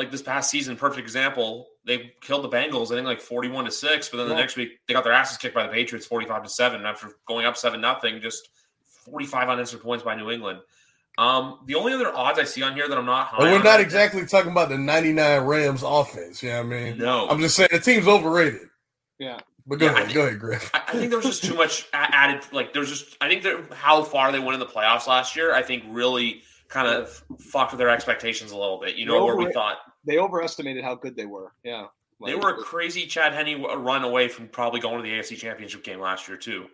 like 0.02 0.12
this 0.12 0.24
past 0.24 0.50
season, 0.50 0.76
perfect 0.76 1.00
example. 1.00 1.68
They 1.86 2.14
killed 2.22 2.44
the 2.44 2.50
Bengals, 2.50 2.92
I 2.92 2.96
think 2.96 3.06
like 3.06 3.22
41 3.22 3.66
to 3.66 3.72
6, 3.72 4.10
but 4.10 4.18
then 4.18 4.30
the 4.30 4.36
next 4.36 4.58
week 4.58 4.80
they 4.88 4.96
got 4.96 5.04
their 5.04 5.14
asses 5.14 5.38
kicked 5.38 5.54
by 5.54 5.68
the 5.68 5.72
Patriots 5.72 6.08
45 6.08 6.44
to 6.44 6.50
7 6.50 6.86
after 6.86 7.10
going 7.28 7.46
up 7.46 7.56
7 7.56 7.80
nothing, 7.80 8.20
just 8.20 8.50
45 9.06 9.50
unanswered 9.50 9.82
points 9.82 10.04
by 10.04 10.16
New 10.16 10.32
England. 10.32 10.60
Um, 11.20 11.60
the 11.68 11.76
only 11.76 11.94
other 11.94 12.12
odds 12.16 12.40
I 12.40 12.46
see 12.46 12.64
on 12.64 12.74
here 12.74 12.88
that 12.88 12.98
I'm 12.98 13.06
not 13.06 13.28
high. 13.28 13.44
Well, 13.44 13.52
we're 13.52 13.64
not 13.64 13.80
exactly 13.80 14.26
talking 14.26 14.52
about 14.52 14.70
the 14.70 14.78
99 14.78 15.42
Rams 15.42 15.84
offense. 15.86 16.42
Yeah, 16.42 16.64
you 16.64 16.70
know 16.70 16.76
I 16.76 16.84
mean, 16.84 16.98
no, 16.98 17.30
I'm 17.30 17.40
just 17.40 17.56
saying 17.56 17.70
the 17.72 17.80
team's 17.80 18.08
overrated. 18.08 18.70
Yeah, 19.20 19.40
but 19.68 19.78
go 19.78 19.86
yeah, 19.86 19.92
ahead, 19.92 20.06
think, 20.06 20.16
go 20.16 20.26
ahead, 20.26 20.40
Griff. 20.40 20.72
I, 20.74 20.82
I 20.88 20.92
think 20.94 21.10
there 21.10 21.20
was 21.20 21.28
just 21.28 21.44
too 21.44 21.54
much 21.54 21.88
added. 21.94 22.42
Like 22.52 22.74
there's 22.74 22.90
just, 22.90 23.18
I 23.22 23.28
think 23.28 23.44
that 23.44 23.74
how 23.74 24.04
far 24.04 24.32
they 24.32 24.40
went 24.40 24.54
in 24.54 24.60
the 24.60 24.66
playoffs 24.66 25.06
last 25.06 25.36
year, 25.36 25.54
I 25.54 25.62
think 25.62 25.84
really 25.90 26.42
kind 26.72 26.88
of 26.88 27.10
fucked 27.40 27.74
with 27.74 27.80
their 27.80 27.90
expectations 27.90 28.52
a 28.52 28.58
little 28.58 28.80
bit. 28.80 28.96
You 28.96 29.06
know, 29.06 29.24
where 29.26 29.36
we 29.36 29.52
thought 29.52 29.78
they 30.06 30.18
overestimated 30.18 30.84
how 30.84 30.96
good 30.96 31.16
they 31.16 31.26
were. 31.26 31.54
Yeah, 31.64 31.88
like, 32.20 32.34
they 32.34 32.36
were 32.36 32.52
a 32.52 32.58
crazy 32.58 33.06
Chad 33.08 33.34
Henne 33.34 33.62
run 33.62 34.04
away 34.04 34.28
from 34.28 34.48
probably 34.48 34.80
going 34.80 35.04
to 35.04 35.10
the 35.10 35.16
AFC 35.16 35.38
Championship 35.38 35.84
game 35.84 36.00
last 36.00 36.28
year 36.28 36.38
too. 36.38 36.68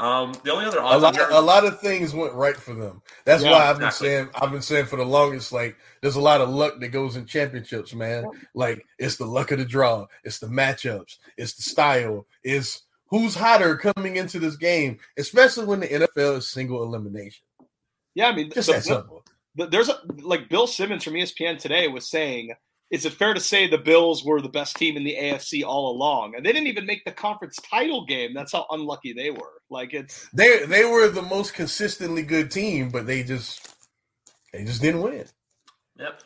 Um, 0.00 0.34
the 0.42 0.52
only 0.52 0.64
other 0.64 0.78
a 0.78 0.98
lot, 0.98 1.16
a 1.30 1.40
lot 1.40 1.64
of 1.64 1.80
things 1.80 2.12
went 2.12 2.34
right 2.34 2.56
for 2.56 2.74
them. 2.74 3.00
That's 3.24 3.44
yeah, 3.44 3.52
why 3.52 3.66
I've 3.66 3.76
exactly. 3.76 4.08
been 4.08 4.16
saying 4.16 4.28
I've 4.34 4.50
been 4.50 4.62
saying 4.62 4.86
for 4.86 4.96
the 4.96 5.04
longest, 5.04 5.52
like 5.52 5.76
there's 6.00 6.16
a 6.16 6.20
lot 6.20 6.40
of 6.40 6.48
luck 6.48 6.80
that 6.80 6.88
goes 6.88 7.14
in 7.14 7.26
championships, 7.26 7.94
man. 7.94 8.24
Like 8.54 8.84
it's 8.98 9.16
the 9.16 9.26
luck 9.26 9.52
of 9.52 9.58
the 9.58 9.64
draw, 9.64 10.06
it's 10.24 10.40
the 10.40 10.48
matchups, 10.48 11.18
it's 11.36 11.54
the 11.54 11.62
style, 11.62 12.26
it's 12.42 12.82
who's 13.06 13.36
hotter 13.36 13.76
coming 13.76 14.16
into 14.16 14.40
this 14.40 14.56
game, 14.56 14.98
especially 15.16 15.66
when 15.66 15.78
the 15.78 15.86
NFL 15.86 16.38
is 16.38 16.50
single 16.50 16.82
elimination. 16.82 17.46
Yeah, 18.16 18.30
I 18.30 18.34
mean, 18.34 18.50
just 18.50 18.66
the, 18.66 18.74
that 18.74 18.82
simple. 18.82 19.13
There's 19.56 19.88
a, 19.88 20.00
like 20.22 20.48
Bill 20.48 20.66
Simmons 20.66 21.04
from 21.04 21.14
ESPN 21.14 21.58
today 21.58 21.88
was 21.88 22.08
saying 22.08 22.54
is 22.90 23.04
it 23.04 23.12
fair 23.12 23.34
to 23.34 23.40
say 23.40 23.66
the 23.66 23.78
Bills 23.78 24.24
were 24.24 24.40
the 24.40 24.48
best 24.48 24.76
team 24.76 24.96
in 24.96 25.04
the 25.04 25.16
AFC 25.18 25.64
all 25.64 25.90
along? 25.90 26.34
And 26.36 26.44
they 26.44 26.52
didn't 26.52 26.68
even 26.68 26.86
make 26.86 27.04
the 27.04 27.12
conference 27.12 27.56
title 27.68 28.04
game. 28.04 28.34
That's 28.34 28.52
how 28.52 28.66
unlucky 28.70 29.12
they 29.12 29.30
were. 29.30 29.62
Like 29.70 29.94
it's 29.94 30.28
they 30.32 30.64
they 30.66 30.84
were 30.84 31.08
the 31.08 31.22
most 31.22 31.54
consistently 31.54 32.22
good 32.22 32.50
team, 32.50 32.90
but 32.90 33.06
they 33.06 33.22
just 33.22 33.74
they 34.52 34.64
just 34.64 34.80
didn't 34.82 35.02
win. 35.02 35.26
Yep. 35.98 36.20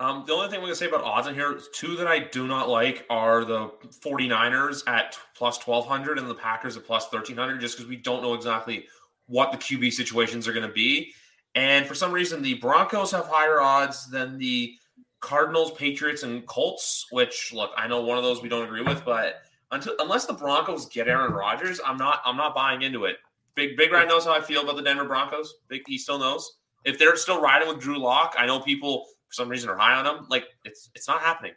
Um, 0.00 0.24
the 0.26 0.32
only 0.32 0.48
thing 0.48 0.60
we're 0.60 0.66
going 0.66 0.72
to 0.72 0.76
say 0.76 0.86
about 0.86 1.02
odds 1.02 1.26
in 1.26 1.34
here, 1.34 1.58
two 1.72 1.96
that 1.96 2.06
I 2.06 2.20
do 2.20 2.46
not 2.46 2.68
like 2.68 3.04
are 3.10 3.44
the 3.44 3.70
49ers 4.04 4.82
at 4.88 5.18
plus 5.36 5.64
1200 5.64 6.18
and 6.18 6.28
the 6.28 6.34
Packers 6.34 6.76
at 6.76 6.84
plus 6.84 7.12
1300, 7.12 7.60
just 7.60 7.76
because 7.76 7.88
we 7.88 7.96
don't 7.96 8.22
know 8.22 8.34
exactly 8.34 8.86
what 9.26 9.52
the 9.52 9.58
QB 9.58 9.92
situations 9.92 10.48
are 10.48 10.52
going 10.52 10.66
to 10.66 10.72
be. 10.72 11.12
And 11.54 11.86
for 11.86 11.94
some 11.94 12.12
reason, 12.12 12.42
the 12.42 12.54
Broncos 12.54 13.10
have 13.10 13.26
higher 13.26 13.60
odds 13.60 14.08
than 14.10 14.38
the 14.38 14.74
Cardinals, 15.20 15.72
Patriots, 15.72 16.22
and 16.22 16.46
Colts. 16.46 17.06
Which 17.10 17.52
look, 17.52 17.72
I 17.76 17.88
know 17.88 18.02
one 18.02 18.18
of 18.18 18.24
those 18.24 18.42
we 18.42 18.48
don't 18.48 18.64
agree 18.64 18.82
with, 18.82 19.04
but 19.04 19.42
until 19.70 19.94
unless 19.98 20.26
the 20.26 20.34
Broncos 20.34 20.86
get 20.86 21.08
Aaron 21.08 21.32
Rodgers, 21.32 21.80
I'm 21.84 21.96
not 21.96 22.20
I'm 22.24 22.36
not 22.36 22.54
buying 22.54 22.82
into 22.82 23.04
it. 23.06 23.16
Big 23.54 23.76
Big 23.76 23.90
Red 23.90 24.08
knows 24.08 24.24
how 24.24 24.32
I 24.32 24.40
feel 24.40 24.62
about 24.62 24.76
the 24.76 24.82
Denver 24.82 25.04
Broncos. 25.04 25.56
Big 25.68 25.82
he 25.86 25.98
still 25.98 26.18
knows. 26.18 26.58
if 26.84 26.98
they're 26.98 27.16
still 27.16 27.40
riding 27.40 27.68
with 27.68 27.80
Drew 27.80 27.98
Lock, 27.98 28.34
I 28.38 28.46
know 28.46 28.60
people 28.60 29.06
for 29.28 29.34
some 29.34 29.48
reason 29.48 29.68
are 29.68 29.76
high 29.76 29.94
on 29.94 30.06
him. 30.06 30.26
Like 30.28 30.44
it's 30.64 30.90
it's 30.94 31.08
not 31.08 31.20
happening. 31.20 31.52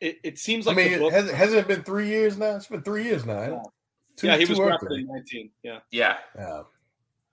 It, 0.00 0.18
it 0.22 0.38
seems 0.38 0.66
I 0.66 0.70
like 0.70 0.76
mean, 0.78 0.92
the 0.92 0.98
book, 0.98 1.12
hasn't, 1.12 1.36
hasn't 1.36 1.60
it 1.60 1.68
been 1.68 1.82
three 1.82 2.08
years 2.08 2.38
now? 2.38 2.56
It's 2.56 2.66
been 2.66 2.82
three 2.82 3.04
years 3.04 3.26
now. 3.26 3.42
Yeah. 3.42 3.62
Two- 4.16 4.26
yeah, 4.28 4.36
he 4.38 4.46
was 4.46 4.58
drafted 4.58 4.92
in 4.92 5.06
19. 5.06 5.50
Yeah. 5.62 5.78
Yeah, 5.90 6.16
Yeah. 6.34 6.62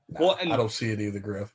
Nah, 0.09 0.19
Well, 0.19 0.37
and- 0.39 0.53
I 0.53 0.57
don't 0.57 0.71
see 0.71 0.89
it 0.89 0.99
either, 1.01 1.19
Griff. 1.19 1.53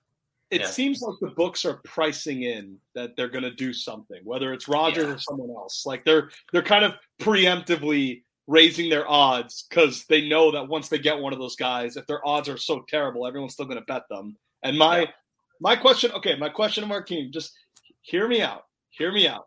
It 0.50 0.60
Yeah. 0.62 0.66
seems 0.66 1.00
like 1.00 1.18
the 1.20 1.28
books 1.30 1.64
are 1.64 1.78
pricing 1.84 2.42
in 2.42 2.78
that 2.94 3.16
they're 3.16 3.28
going 3.30 3.44
to 3.44 3.50
do 3.50 3.72
something, 3.72 4.22
whether 4.22 4.52
it's 4.52 4.68
Rodgers 4.68 5.06
Yeah. 5.06 5.14
or 5.14 5.18
someone 5.18 5.50
else. 5.50 5.86
Like 5.86 6.04
they're 6.04 6.30
they're 6.52 6.62
kind 6.62 6.84
of 6.84 6.94
preemptively 7.18 8.22
raising 8.46 8.90
their 8.90 9.08
odds 9.08 9.62
because 9.68 10.04
they 10.06 10.28
know 10.28 10.50
that 10.50 10.68
once 10.68 10.88
they 10.90 10.98
get 10.98 11.18
one 11.18 11.32
of 11.32 11.38
those 11.38 11.56
guys, 11.56 11.96
if 11.96 12.06
their 12.06 12.26
odds 12.26 12.48
are 12.50 12.58
so 12.58 12.82
terrible, 12.88 13.26
everyone's 13.26 13.54
still 13.54 13.64
going 13.64 13.78
to 13.78 13.84
bet 13.86 14.06
them. 14.10 14.36
And 14.62 14.76
my 14.76 15.00
Yeah. 15.02 15.10
my 15.60 15.74
question, 15.76 16.12
okay, 16.12 16.36
my 16.36 16.48
question 16.50 16.82
to 16.86 16.88
Markeem, 16.92 17.30
just 17.32 17.52
hear 18.02 18.28
me 18.28 18.42
out. 18.42 18.66
Hear 18.90 19.10
me 19.12 19.26
out. 19.26 19.46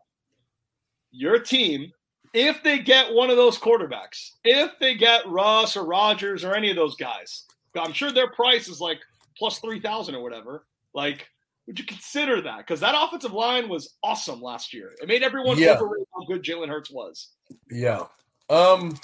Your 1.12 1.38
team, 1.38 1.92
if 2.34 2.62
they 2.64 2.78
get 2.80 3.12
one 3.14 3.30
of 3.30 3.36
those 3.36 3.58
quarterbacks, 3.58 4.30
if 4.44 4.76
they 4.80 4.94
get 4.96 5.26
Ross 5.28 5.76
or 5.76 5.84
Rodgers 5.86 6.42
or 6.44 6.54
any 6.54 6.68
of 6.70 6.76
those 6.76 6.96
guys, 6.96 7.45
I'm 7.78 7.92
sure 7.92 8.12
their 8.12 8.30
price 8.30 8.68
is 8.68 8.80
like 8.80 8.98
plus 9.38 9.58
three 9.58 9.80
thousand 9.80 10.14
or 10.14 10.22
whatever. 10.22 10.66
Like, 10.94 11.28
would 11.66 11.78
you 11.78 11.84
consider 11.84 12.40
that? 12.42 12.58
Because 12.58 12.80
that 12.80 12.94
offensive 12.96 13.32
line 13.32 13.68
was 13.68 13.96
awesome 14.02 14.40
last 14.40 14.72
year. 14.72 14.92
It 15.00 15.08
made 15.08 15.22
everyone 15.22 15.58
Yeah. 15.58 15.72
overrate 15.76 16.06
how 16.14 16.24
good 16.26 16.42
Jalen 16.42 16.68
Hurts 16.68 16.90
was. 16.90 17.28
Yeah. 17.70 18.04
Um 18.48 18.98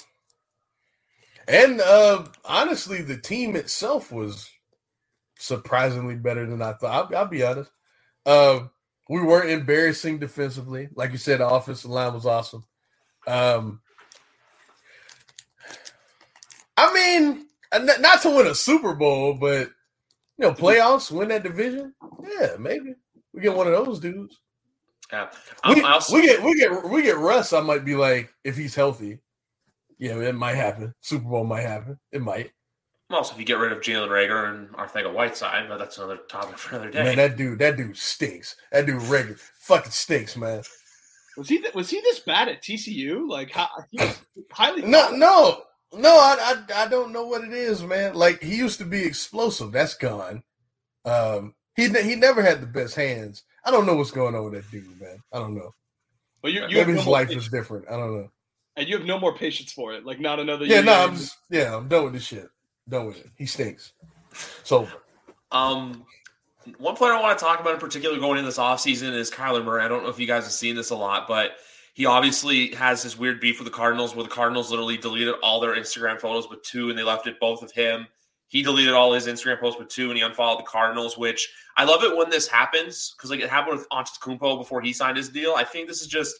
and 1.47 1.81
uh 1.81 2.25
honestly 2.45 3.01
the 3.01 3.17
team 3.17 3.55
itself 3.57 4.11
was 4.11 4.49
surprisingly 5.37 6.15
better 6.15 6.45
than 6.45 6.61
I 6.61 6.73
thought. 6.73 7.11
I'll, 7.13 7.17
I'll 7.19 7.27
be 7.27 7.43
honest. 7.43 7.69
Um 8.25 8.71
we 9.09 9.21
weren't 9.21 9.49
embarrassing 9.49 10.19
defensively. 10.19 10.87
Like 10.95 11.11
you 11.11 11.17
said, 11.17 11.41
the 11.41 11.47
offensive 11.47 11.91
line 11.91 12.13
was 12.13 12.25
awesome. 12.25 12.63
Um 13.27 13.81
I 16.77 16.91
mean, 16.93 17.47
not 17.79 18.21
to 18.21 18.29
win 18.29 18.47
a 18.47 18.55
Super 18.55 18.93
Bowl, 18.93 19.33
but 19.33 19.69
you 20.37 20.47
know, 20.47 20.53
playoffs, 20.53 21.11
win 21.11 21.29
that 21.29 21.43
division. 21.43 21.93
Yeah, 22.23 22.55
maybe 22.59 22.95
we 23.33 23.41
get 23.41 23.55
one 23.55 23.67
of 23.67 23.73
those 23.73 23.99
dudes. 23.99 24.39
yeah. 25.11 25.29
Um, 25.63 25.75
We, 25.75 25.81
also, 25.81 26.15
we 26.15 26.21
get 26.23 26.43
we 26.43 26.55
get 26.57 26.89
we 26.89 27.01
get 27.01 27.17
Russ. 27.17 27.53
I 27.53 27.61
might 27.61 27.85
be 27.85 27.95
like, 27.95 28.33
if 28.43 28.57
he's 28.57 28.75
healthy, 28.75 29.19
yeah, 29.97 30.17
it 30.17 30.35
might 30.35 30.55
happen. 30.55 30.93
Super 31.01 31.25
Bowl 31.29 31.43
might 31.43 31.61
happen. 31.61 31.99
It 32.11 32.21
might. 32.21 32.51
also 33.09 33.33
if 33.33 33.39
you 33.39 33.45
get 33.45 33.59
rid 33.59 33.71
of 33.71 33.79
Jalen 33.79 34.09
Reagor 34.09 34.49
and 34.49 34.69
Arcega-Whiteside, 34.69 35.67
but 35.69 35.77
that's 35.77 35.97
another 35.97 36.17
topic 36.29 36.57
for 36.57 36.75
another 36.75 36.91
day. 36.91 37.03
Man, 37.03 37.17
that 37.17 37.37
dude, 37.37 37.59
that 37.59 37.77
dude 37.77 37.95
stinks. 37.97 38.55
That 38.71 38.85
dude 38.85 39.01
Reagor 39.01 39.39
fucking 39.59 39.91
stinks, 39.91 40.35
man. 40.35 40.63
Was 41.37 41.49
he 41.49 41.59
th- 41.59 41.73
was 41.73 41.89
he 41.89 41.99
this 42.01 42.19
bad 42.19 42.47
at 42.47 42.61
TCU? 42.61 43.27
Like, 43.27 43.49
how, 43.51 43.67
he 43.91 43.99
was 43.99 44.19
highly 44.51 44.83
No, 44.83 45.11
no, 45.11 45.63
no. 45.97 46.09
I, 46.09 46.37
I 46.73 46.83
I 46.83 46.87
don't 46.87 47.11
know 47.11 47.25
what 47.25 47.43
it 47.43 47.53
is, 47.53 47.83
man. 47.83 48.13
Like 48.15 48.41
he 48.41 48.55
used 48.55 48.79
to 48.79 48.85
be 48.85 49.03
explosive. 49.03 49.71
That's 49.71 49.95
gone. 49.95 50.43
Um, 51.05 51.53
he 51.75 51.87
ne- 51.87 52.03
he 52.03 52.15
never 52.15 52.41
had 52.41 52.61
the 52.61 52.67
best 52.67 52.95
hands. 52.95 53.43
I 53.65 53.71
don't 53.71 53.85
know 53.85 53.95
what's 53.95 54.11
going 54.11 54.35
on 54.35 54.43
with 54.45 54.53
that 54.53 54.69
dude, 54.71 54.99
man. 55.01 55.17
I 55.31 55.39
don't 55.39 55.55
know. 55.55 55.73
But 56.41 56.51
you, 56.51 56.61
you 56.67 56.77
Maybe 56.77 56.93
his 56.93 57.05
more 57.05 57.13
life 57.13 57.27
patience, 57.27 57.45
is 57.45 57.49
different. 57.51 57.85
I 57.89 57.97
don't 57.97 58.13
know. 58.17 58.29
and 58.75 58.87
you 58.87 58.97
have 58.97 59.05
no 59.05 59.19
more 59.19 59.33
patience 59.35 59.71
for 59.71 59.93
it. 59.93 60.05
Like, 60.05 60.19
not 60.19 60.39
another 60.39 60.65
Yeah, 60.65 60.75
year. 60.77 60.85
no, 60.85 60.93
I'm 60.93 61.15
just 61.17 61.37
yeah, 61.49 61.75
I'm 61.75 61.87
done 61.87 62.05
with 62.05 62.13
this 62.13 62.23
shit. 62.23 62.49
Done 62.89 63.07
with 63.07 63.17
it. 63.19 63.29
He 63.37 63.45
stinks. 63.45 63.93
So 64.63 64.87
Um, 65.51 66.05
one 66.77 66.95
player 66.95 67.13
I 67.13 67.21
want 67.21 67.37
to 67.37 67.43
talk 67.43 67.59
about 67.59 67.73
in 67.75 67.79
particular 67.79 68.17
going 68.19 68.37
into 68.37 68.47
this 68.49 68.57
offseason 68.57 69.13
is 69.13 69.29
Kyler 69.31 69.63
Murray. 69.63 69.83
I 69.83 69.87
don't 69.87 70.03
know 70.03 70.09
if 70.09 70.19
you 70.19 70.27
guys 70.27 70.43
have 70.43 70.51
seen 70.53 70.75
this 70.75 70.89
a 70.89 70.95
lot, 70.95 71.27
but 71.27 71.51
he 71.93 72.07
obviously 72.07 72.73
has 72.73 73.03
this 73.03 73.17
weird 73.17 73.39
beef 73.39 73.59
with 73.59 73.65
the 73.65 73.73
Cardinals 73.73 74.15
where 74.15 74.23
the 74.23 74.29
Cardinals 74.29 74.71
literally 74.71 74.97
deleted 74.97 75.35
all 75.43 75.59
their 75.59 75.75
Instagram 75.75 76.19
photos 76.19 76.47
but 76.47 76.63
two 76.63 76.89
and 76.89 76.97
they 76.97 77.03
left 77.03 77.27
it 77.27 77.39
both 77.39 77.61
of 77.61 77.71
him. 77.71 78.07
He 78.47 78.61
deleted 78.61 78.93
all 78.93 79.13
his 79.13 79.27
Instagram 79.27 79.59
posts 79.59 79.79
but 79.79 79.89
two 79.89 80.09
and 80.09 80.17
he 80.17 80.23
unfollowed 80.23 80.59
the 80.59 80.63
Cardinals, 80.63 81.17
which 81.17 81.51
I 81.77 81.85
love 81.85 82.03
it 82.03 82.15
when 82.15 82.31
this 82.31 82.47
happens 82.47 83.13
because 83.15 83.29
like 83.29 83.41
it 83.41 83.49
happened 83.49 83.77
with 83.77 83.89
Antetokounmpo 83.89 84.57
before 84.57 84.81
he 84.81 84.91
signed 84.91 85.17
his 85.17 85.29
deal. 85.29 85.53
I 85.55 85.63
think 85.63 85.87
this 85.87 86.01
is 86.01 86.07
just 86.07 86.39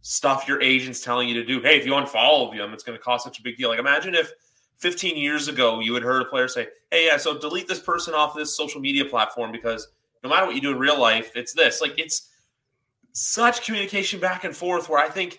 stuff 0.00 0.48
your 0.48 0.60
agent's 0.62 1.02
telling 1.02 1.28
you 1.28 1.34
to 1.34 1.44
do. 1.44 1.60
Hey, 1.60 1.78
if 1.78 1.84
you 1.84 1.92
unfollow 1.92 2.54
them, 2.56 2.72
it's 2.72 2.82
going 2.82 2.96
to 2.96 3.02
cost 3.02 3.24
such 3.24 3.38
a 3.38 3.42
big 3.42 3.58
deal. 3.58 3.68
Like 3.68 3.78
imagine 3.78 4.14
if 4.14 4.32
15 4.78 5.16
years 5.16 5.48
ago 5.48 5.80
you 5.80 5.92
had 5.92 6.02
heard 6.02 6.22
a 6.22 6.26
player 6.26 6.48
say, 6.48 6.68
"Hey, 6.90 7.06
yeah, 7.06 7.18
so 7.18 7.38
delete 7.38 7.68
this 7.68 7.80
person 7.80 8.14
off 8.14 8.34
this 8.34 8.56
social 8.56 8.80
media 8.80 9.04
platform 9.04 9.52
because 9.52 9.88
no 10.22 10.30
matter 10.30 10.46
what 10.46 10.54
you 10.54 10.62
do 10.62 10.70
in 10.70 10.78
real 10.78 10.98
life, 10.98 11.32
it's 11.34 11.52
this." 11.52 11.82
Like 11.82 11.98
it's 11.98 12.30
such 13.14 13.64
communication 13.64 14.20
back 14.20 14.44
and 14.44 14.54
forth 14.54 14.88
where 14.88 15.00
I 15.00 15.08
think 15.08 15.38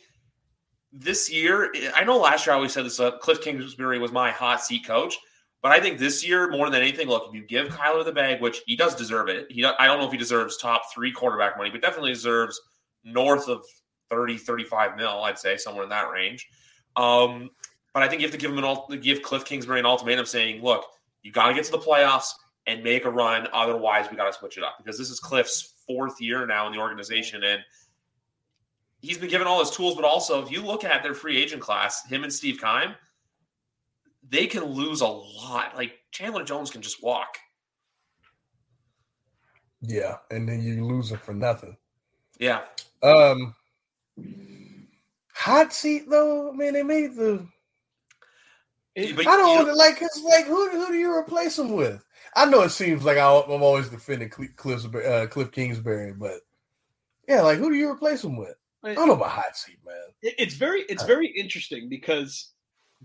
this 0.91 1.31
year, 1.31 1.73
I 1.93 2.03
know 2.05 2.17
last 2.17 2.45
year 2.45 2.53
I 2.53 2.55
always 2.55 2.71
said 2.71 2.85
this, 2.85 2.99
uh, 2.99 3.17
Cliff 3.17 3.41
Kingsbury 3.41 3.99
was 3.99 4.13
my 4.13 4.31
hot 4.31 4.63
seat 4.63 4.85
coach, 4.85 5.17
but 5.61 5.73
I 5.73 5.79
think 5.81 5.99
this 5.99 6.25
year 6.25 6.49
more 6.49 6.69
than 6.69 6.81
anything, 6.81 7.07
look, 7.07 7.27
if 7.27 7.35
you 7.35 7.45
give 7.45 7.67
Kyler 7.67 8.05
the 8.05 8.13
bag, 8.13 8.41
which 8.41 8.61
he 8.65 8.77
does 8.77 8.95
deserve 8.95 9.27
it, 9.27 9.47
he 9.49 9.63
I 9.65 9.88
don't 9.88 9.99
know 9.99 10.05
if 10.05 10.11
he 10.11 10.17
deserves 10.17 10.57
top 10.57 10.83
three 10.93 11.11
quarterback 11.11 11.57
money, 11.57 11.69
but 11.69 11.81
definitely 11.81 12.13
deserves 12.13 12.59
north 13.03 13.49
of 13.49 13.65
30, 14.09 14.38
35 14.38 14.95
mil, 14.95 15.23
I'd 15.23 15.38
say 15.38 15.57
somewhere 15.57 15.83
in 15.83 15.89
that 15.89 16.09
range. 16.11 16.47
Um, 16.95 17.49
but 17.93 18.03
I 18.03 18.07
think 18.07 18.21
you 18.21 18.27
have 18.27 18.33
to 18.33 18.38
give 18.38 18.51
him 18.51 18.63
an 18.63 18.99
give 19.01 19.21
Cliff 19.21 19.43
Kingsbury 19.43 19.79
an 19.79 19.85
ultimatum 19.85 20.25
saying, 20.25 20.61
look, 20.61 20.85
you 21.23 21.31
got 21.31 21.47
to 21.47 21.53
get 21.53 21.65
to 21.65 21.71
the 21.71 21.77
playoffs 21.77 22.31
and 22.67 22.84
make 22.84 23.06
a 23.06 23.10
run. 23.10 23.47
Otherwise, 23.54 24.08
we 24.10 24.17
got 24.17 24.25
to 24.25 24.34
switch 24.34 24.58
it 24.58 24.63
up 24.63 24.75
because 24.78 24.97
this 24.97 25.10
is 25.10 25.19
Cliff's 25.19 25.73
fourth 25.88 26.19
year 26.19 26.45
now 26.45 26.65
in 26.67 26.73
the 26.73 26.80
organization, 26.80 27.43
and 27.43 27.62
he's 29.01 29.17
been 29.17 29.30
given 29.30 29.47
all 29.47 29.60
his 29.60 29.71
tools. 29.71 29.95
But 29.95 30.04
also, 30.06 30.41
if 30.43 30.51
you 30.51 30.62
look 30.62 30.84
at 30.84 31.04
their 31.04 31.13
free 31.13 31.38
agent 31.41 31.62
class, 31.62 32.06
him 32.08 32.23
and 32.23 32.34
Steve 32.34 32.60
Keim, 32.60 32.95
they 34.28 34.47
can 34.47 34.63
lose 34.63 35.01
a 35.01 35.08
lot. 35.08 35.75
Like 35.75 35.93
Chandler 36.12 36.43
Jones 36.43 36.71
can 36.71 36.82
just 36.82 37.04
walk. 37.04 37.38
yeah, 39.82 40.17
and 40.32 40.47
then 40.47 40.62
you 40.63 40.84
lose 40.86 41.12
it 41.12 41.19
for 41.19 41.34
nothing. 41.34 41.78
Yeah, 42.39 42.63
Um, 43.04 43.56
hot 45.34 45.71
seat 45.73 46.10
though. 46.10 46.51
man. 46.51 46.58
mean, 46.58 46.73
they 46.73 46.84
made 46.84 47.15
the. 47.15 47.47
It- 48.95 49.15
But 49.15 49.28
I 49.28 49.38
don't 49.38 49.49
you- 49.49 49.56
want 49.56 49.67
to 49.67 49.73
like. 49.75 50.01
It's 50.01 50.21
like 50.23 50.45
who 50.45 50.69
who 50.69 50.88
do 50.88 50.93
you 50.95 51.13
replace 51.13 51.60
him 51.60 51.73
with? 51.73 52.04
I 52.36 52.45
know 52.45 52.62
it 52.62 52.69
seems 52.69 53.04
like 53.04 53.17
I, 53.17 53.28
I'm 53.28 53.63
always 53.63 53.89
defending 53.89 54.30
Cliff, 54.30 54.56
Cliff, 54.56 54.84
uh, 54.95 55.28
Cliff 55.28 55.52
Kingsbury, 55.52 56.13
but 56.13 56.41
yeah, 57.28 57.41
like 57.41 57.58
who 57.58 57.69
do 57.69 57.76
you 57.76 57.89
replace 57.89 58.24
him 58.24 58.36
with? 58.38 58.56
I 58.84 58.93
don't 58.93 59.08
know 59.08 59.15
about 59.15 59.32
hot 59.32 59.56
seat, 59.58 59.80
man. 59.86 59.95
It's 60.21 60.54
very 60.54 60.82
it's 60.89 61.04
Uh, 61.04 61.08
very 61.08 61.28
interesting 61.28 61.89
because 61.89 62.52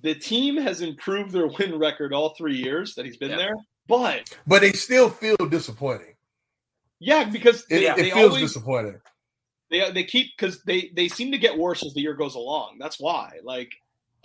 the 0.02 0.14
team 0.14 0.56
has 0.56 0.82
improved 0.82 1.32
their 1.32 1.46
win 1.46 1.78
record 1.78 2.12
all 2.12 2.34
three 2.34 2.56
years 2.56 2.94
that 2.96 3.06
he's 3.06 3.16
been 3.16 3.30
Yeah. 3.30 3.36
there. 3.38 3.54
But 3.86 4.36
But 4.46 4.60
they 4.60 4.72
still 4.72 5.08
feel 5.08 5.36
disappointing. 5.36 6.14
yeah, 6.98 7.24
because 7.24 7.64
It, 7.70 7.82
it 7.82 7.96
they 7.96 8.10
feels 8.10 8.34
always 8.34 8.42
disappointing. 8.42 9.00
they 9.70 9.90
they 9.90 10.04
keep 10.04 10.36
because 10.36 10.62
they 10.64 10.90
they 10.94 11.08
seem 11.08 11.32
to 11.32 11.38
get 11.38 11.56
worse 11.56 11.82
as 11.84 11.94
the 11.94 12.00
year 12.00 12.14
goes 12.14 12.34
along. 12.34 12.76
That's 12.78 12.98
why 13.00 13.38
like. 13.42 13.72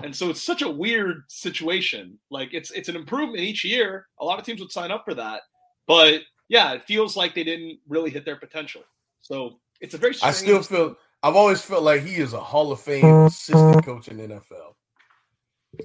And 0.04 0.16
so 0.16 0.30
it's 0.30 0.42
such 0.42 0.62
a 0.62 0.70
weird 0.70 1.24
situation. 1.28 2.20
Like 2.30 2.54
it's 2.54 2.72
it's 2.72 2.90
an 2.90 2.96
improvement 2.96 3.40
each 3.40 3.64
year. 3.64 4.08
A 4.20 4.26
lot 4.26 4.40
of 4.40 4.46
teams 4.46 4.60
would 4.60 4.72
sign 4.72 4.92
up 4.92 5.06
for 5.06 5.14
that, 5.14 5.42
but 5.88 6.22
yeah, 6.48 6.74
it 6.74 6.84
feels 6.84 7.16
like 7.16 7.34
they 7.34 7.44
didn't 7.44 7.80
really 7.88 8.10
hit 8.10 8.26
their 8.26 8.36
potential. 8.36 8.84
So 9.22 9.60
it's 9.82 9.94
a 9.94 9.98
very. 9.98 10.16
I 10.22 10.32
still 10.32 10.62
feel. 10.62 10.96
I've 11.24 11.36
always 11.36 11.62
felt 11.62 11.84
like 11.84 12.04
he 12.04 12.16
is 12.16 12.34
a 12.34 12.40
Hall 12.40 12.72
of 12.72 12.80
Fame 12.80 13.06
assistant 13.26 13.84
coach 13.84 14.08
in 14.08 14.18
the 14.18 14.28
NFL. 14.28 14.74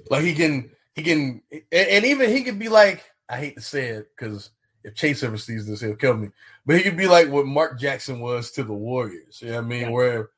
Like 0.09 0.23
he 0.23 0.35
can, 0.35 0.71
he 0.93 1.01
can, 1.01 1.41
and, 1.51 1.63
and 1.71 2.05
even 2.05 2.29
he 2.29 2.43
could 2.43 2.59
be 2.59 2.69
like. 2.69 3.03
I 3.29 3.37
hate 3.37 3.55
to 3.55 3.61
say 3.61 3.87
it 3.87 4.09
because 4.15 4.49
if 4.83 4.93
Chase 4.93 5.23
ever 5.23 5.37
sees 5.37 5.65
this, 5.65 5.79
he'll 5.79 5.95
kill 5.95 6.17
me. 6.17 6.29
But 6.65 6.75
he 6.75 6.83
could 6.83 6.97
be 6.97 7.07
like 7.07 7.29
what 7.29 7.45
Mark 7.45 7.79
Jackson 7.79 8.19
was 8.19 8.51
to 8.51 8.63
the 8.63 8.73
Warriors. 8.73 9.41
You 9.41 9.51
know 9.51 9.55
what 9.55 9.65
I 9.65 9.67
mean? 9.67 9.81
Yeah. 9.83 9.89
Where 9.89 10.29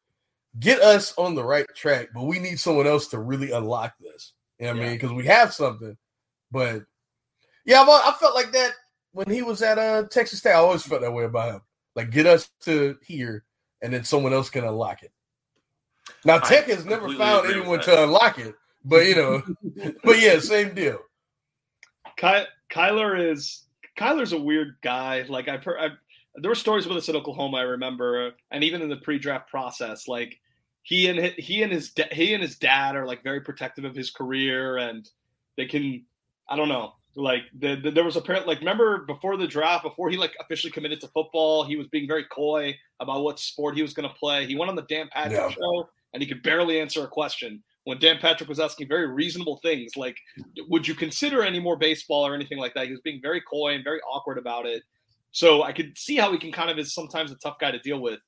get 0.60 0.82
us 0.82 1.14
on 1.18 1.36
the 1.36 1.44
right 1.44 1.66
track, 1.76 2.10
but 2.14 2.24
we 2.24 2.40
need 2.40 2.60
someone 2.60 2.88
else 2.88 3.08
to 3.08 3.20
really 3.20 3.52
unlock 3.52 3.94
this. 4.00 4.34
You 4.60 4.68
know 4.68 4.74
what 4.74 4.82
I 4.82 4.86
mean? 4.86 4.96
Because 4.96 5.12
we 5.12 5.26
have 5.26 5.54
something, 5.54 5.98
but 6.52 6.84
yeah, 7.66 7.82
I've, 7.82 7.90
I 7.90 8.14
felt 8.20 8.36
like 8.36 8.52
that 8.52 8.72
when 9.12 9.30
he 9.30 9.42
was 9.42 9.62
at 9.62 9.78
uh, 9.78 10.04
Texas 10.04 10.42
Tech. 10.42 10.54
I 10.56 10.60
always 10.60 10.84
felt 10.84 11.02
that 11.02 11.14
way 11.14 11.24
about 11.24 11.56
him. 11.56 11.62
Like 11.96 12.12
get 12.12 12.26
us 12.26 12.50
to 12.62 12.98
here, 13.02 13.44
and 13.82 13.94
then 13.94 14.04
someone 14.04 14.34
else 14.34 14.50
can 14.50 14.64
unlock 14.64 15.04
it. 15.04 15.12
Now 16.26 16.36
I 16.38 16.40
Tech 16.40 16.66
has 16.68 16.86
never 16.86 17.10
found 17.16 17.48
anyone 17.48 17.82
to 17.82 18.04
unlock 18.04 18.40
it, 18.40 18.56
but 18.86 19.06
you 19.06 19.16
know, 19.16 19.44
but 20.04 20.20
yeah, 20.20 20.40
same 20.40 20.74
deal. 20.74 21.00
Ky- 22.18 22.46
Kyler 22.72 23.32
is 23.32 23.64
Kyler's 23.98 24.34
a 24.34 24.40
weird 24.40 24.76
guy. 24.82 25.26
Like 25.28 25.48
I've 25.48 25.64
heard, 25.64 25.80
I've, 25.80 25.98
there 26.36 26.50
were 26.50 26.56
stories 26.56 26.88
with 26.88 26.98
us 26.98 27.10
at 27.10 27.16
Oklahoma. 27.16 27.58
I 27.58 27.62
remember, 27.62 28.34
and 28.52 28.64
even 28.64 28.82
in 28.82 28.90
the 28.90 28.98
pre-draft 28.98 29.50
process, 29.50 30.08
like 30.08 30.40
he 30.82 31.08
and 31.08 31.20
hi- 31.20 31.36
he 31.38 31.64
and 31.64 31.72
his 31.72 31.92
da- 31.92 32.12
he 32.12 32.34
and 32.34 32.42
his 32.42 32.58
dad 32.58 32.96
are 32.96 33.06
like 33.06 33.24
very 33.24 33.42
protective 33.42 33.86
of 33.86 33.96
his 33.96 34.12
career, 34.12 34.78
and 34.78 35.10
they 35.58 35.66
can. 35.66 36.06
I 36.50 36.56
don't 36.56 36.70
know. 36.70 36.94
Like 37.16 37.44
the, 37.58 37.76
the, 37.76 37.92
there 37.92 38.04
was 38.04 38.16
apparently 38.16 38.54
like 38.56 38.60
remember 38.60 39.06
before 39.06 39.38
the 39.38 39.46
draft, 39.48 39.84
before 39.84 40.10
he 40.10 40.18
like 40.18 40.34
officially 40.40 40.72
committed 40.72 41.00
to 41.02 41.08
football, 41.10 41.64
he 41.64 41.76
was 41.76 41.88
being 41.88 42.08
very 42.08 42.26
coy 42.26 42.76
about 43.00 43.24
what 43.24 43.40
sport 43.40 43.76
he 43.76 43.84
was 43.84 43.94
going 43.94 44.10
to 44.10 44.16
play. 44.16 44.48
He 44.48 44.56
went 44.56 44.70
on 44.70 44.76
the 44.76 44.82
Dan 44.84 45.10
Patrick 45.12 45.40
Yeah. 45.40 45.50
show 45.52 45.90
and 46.14 46.24
he 46.24 46.28
could 46.28 46.42
barely 46.42 46.82
answer 46.82 47.04
a 47.04 47.08
question 47.08 47.62
when 47.84 48.00
Dan 48.00 48.18
Patrick 48.20 48.50
was 48.50 48.60
asking 48.60 48.88
very 48.88 49.08
reasonable 49.08 49.58
things 49.58 49.96
like, 49.96 50.18
"Would 50.70 50.88
you 50.88 50.96
consider 50.96 51.44
any 51.44 51.60
more 51.60 51.78
baseball 51.78 52.26
or 52.26 52.34
anything 52.34 52.58
like 52.58 52.74
that?" 52.74 52.86
He 52.88 52.92
was 52.92 53.02
being 53.02 53.22
very 53.22 53.42
coy 53.42 53.76
and 53.76 53.84
very 53.84 54.02
awkward 54.02 54.40
about 54.40 54.66
it. 54.66 54.82
So 55.34 55.64
I 55.64 55.74
could 55.74 55.98
see 55.98 56.16
how 56.16 56.32
he 56.32 56.38
can 56.38 56.52
kind 56.52 56.70
of 56.70 56.80
is 56.80 56.94
sometimes 56.94 57.32
a 57.32 57.36
tough 57.36 57.58
guy 57.60 57.72
to 57.72 57.80
deal 57.80 58.00
with. 58.00 58.20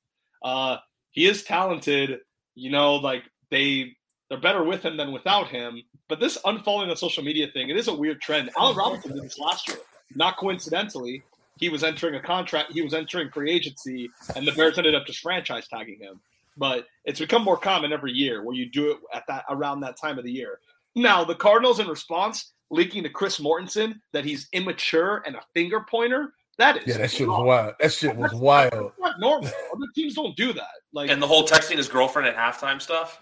Uh, 0.44 0.78
he 1.12 1.28
is 1.28 1.44
talented, 1.44 2.20
you 2.56 2.70
know, 2.72 2.96
like 2.96 3.24
they 3.50 3.96
they're 4.30 4.40
better 4.40 4.64
with 4.64 4.84
him 4.84 4.98
than 4.98 5.12
without 5.12 5.48
him. 5.48 5.82
But 6.10 6.20
this 6.20 6.38
unfollowing 6.46 6.90
on 6.90 6.98
social 6.98 7.24
media 7.24 7.48
thing, 7.54 7.70
it 7.70 7.78
is 7.78 7.88
a 7.88 7.94
weird 7.94 8.22
trend. 8.22 8.50
Allen 8.58 8.76
Robinson 8.76 9.14
did 9.14 9.24
this 9.24 9.40
last 9.40 9.68
year. 9.68 9.78
Not 10.16 10.38
coincidentally, 10.38 11.24
he 11.58 11.70
was 11.70 11.84
entering 11.84 12.16
a 12.16 12.22
contract, 12.22 12.74
he 12.74 12.82
was 12.82 12.94
entering 12.94 13.30
free 13.30 13.52
agency, 13.52 14.10
and 14.36 14.48
the 14.48 14.52
Bears 14.52 14.78
ended 14.78 14.96
up 14.96 15.06
just 15.06 15.20
franchise 15.20 15.68
tagging 15.68 16.00
him. 16.00 16.20
But 16.58 16.88
it's 17.06 17.20
become 17.20 17.44
more 17.44 17.58
common 17.58 17.94
every 17.94 18.12
year 18.12 18.44
where 18.44 18.56
you 18.56 18.70
do 18.70 18.92
it 18.92 18.98
at 19.14 19.24
that 19.28 19.46
around 19.50 19.82
that 19.82 19.98
time 19.98 20.18
of 20.18 20.26
the 20.26 20.32
year. 20.32 20.60
Now, 20.96 21.24
the 21.24 21.36
Cardinals 21.36 21.80
in 21.80 21.88
response 21.88 22.54
leaking 22.72 23.04
to 23.04 23.10
Chris 23.10 23.40
Mortensen 23.40 24.00
that 24.14 24.26
he's 24.26 24.48
immature 24.54 25.22
and 25.26 25.36
a 25.36 25.42
finger 25.54 25.86
pointer. 25.90 26.34
That 26.58 26.78
is 26.78 26.88
Yeah, 26.88 26.98
that 27.00 27.12
shit 27.12 27.28
was 27.28 27.44
wild. 27.46 27.74
That 27.80 27.92
shit 27.94 28.16
was 28.16 28.34
wild. 28.34 28.72
That's 28.74 29.00
not 29.00 29.20
normal. 29.20 29.48
Other 29.48 29.88
teams 29.94 30.14
don't 30.16 30.36
do 30.36 30.54
that. 30.54 30.68
Like 30.94 31.10
And 31.10 31.22
the 31.22 31.28
whole 31.28 31.46
texting 31.46 31.78
his 31.78 31.88
girlfriend 31.88 32.28
at 32.28 32.36
halftime 32.36 32.82
stuff. 32.82 33.22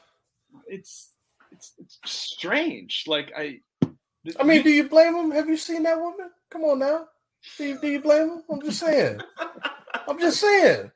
it's 0.67 1.09
it's 1.51 1.73
it's 1.79 1.99
strange. 2.05 3.05
Like 3.07 3.31
I, 3.35 3.59
I 4.39 4.43
mean, 4.43 4.63
do 4.63 4.69
you 4.69 4.87
blame 4.87 5.15
him? 5.15 5.31
Have 5.31 5.47
you 5.47 5.57
seen 5.57 5.83
that 5.83 5.99
woman? 5.99 6.29
Come 6.51 6.63
on 6.63 6.79
now. 6.79 7.07
Do 7.57 7.65
you, 7.65 7.79
do 7.79 7.87
you 7.87 8.01
blame 8.01 8.29
him? 8.29 8.43
I'm 8.49 8.61
just 8.61 8.79
saying. 8.79 9.19
I'm 10.07 10.19
just 10.19 10.39
saying. 10.39 10.91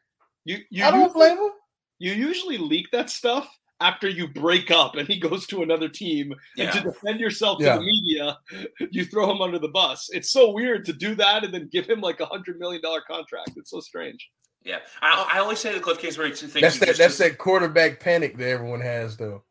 you 0.45 0.59
you 0.69 0.83
I 0.85 0.91
don't 0.91 1.01
usually, 1.01 1.13
blame 1.13 1.37
him. 1.37 1.51
you 1.99 2.13
usually 2.13 2.57
leak 2.57 2.87
that 2.91 3.09
stuff 3.09 3.49
after 3.79 4.07
you 4.09 4.27
break 4.27 4.71
up 4.71 4.95
and 4.95 5.07
he 5.07 5.19
goes 5.19 5.45
to 5.47 5.61
another 5.61 5.87
team 5.87 6.33
and 6.57 6.71
to 6.71 6.81
defend 6.81 7.19
yourself 7.19 7.59
to 7.59 7.65
the 7.65 7.81
media, 7.81 8.37
you 8.91 9.05
throw 9.05 9.29
him 9.31 9.41
under 9.41 9.59
the 9.59 9.67
bus. 9.67 10.09
It's 10.11 10.31
so 10.31 10.51
weird 10.51 10.85
to 10.85 10.93
do 10.93 11.13
that 11.15 11.43
and 11.43 11.53
then 11.53 11.69
give 11.71 11.85
him 11.87 12.01
like 12.01 12.19
a 12.19 12.25
hundred 12.25 12.59
million 12.59 12.81
dollar 12.81 13.01
contract. 13.01 13.51
It's 13.55 13.69
so 13.71 13.79
strange. 13.79 14.29
Yeah, 14.63 14.79
I, 15.01 15.29
I 15.35 15.39
always 15.39 15.59
say 15.59 15.73
the 15.73 15.79
Cliff 15.79 15.99
Kingsbury 15.99 16.31
thing. 16.35 16.61
That's 16.61 16.75
you 16.75 16.79
that. 16.81 16.85
just- 16.87 16.97
That's 16.99 17.17
that 17.19 17.37
quarterback 17.37 17.99
panic 17.99 18.37
that 18.37 18.49
everyone 18.49 18.81
has, 18.81 19.15
though. 19.15 19.43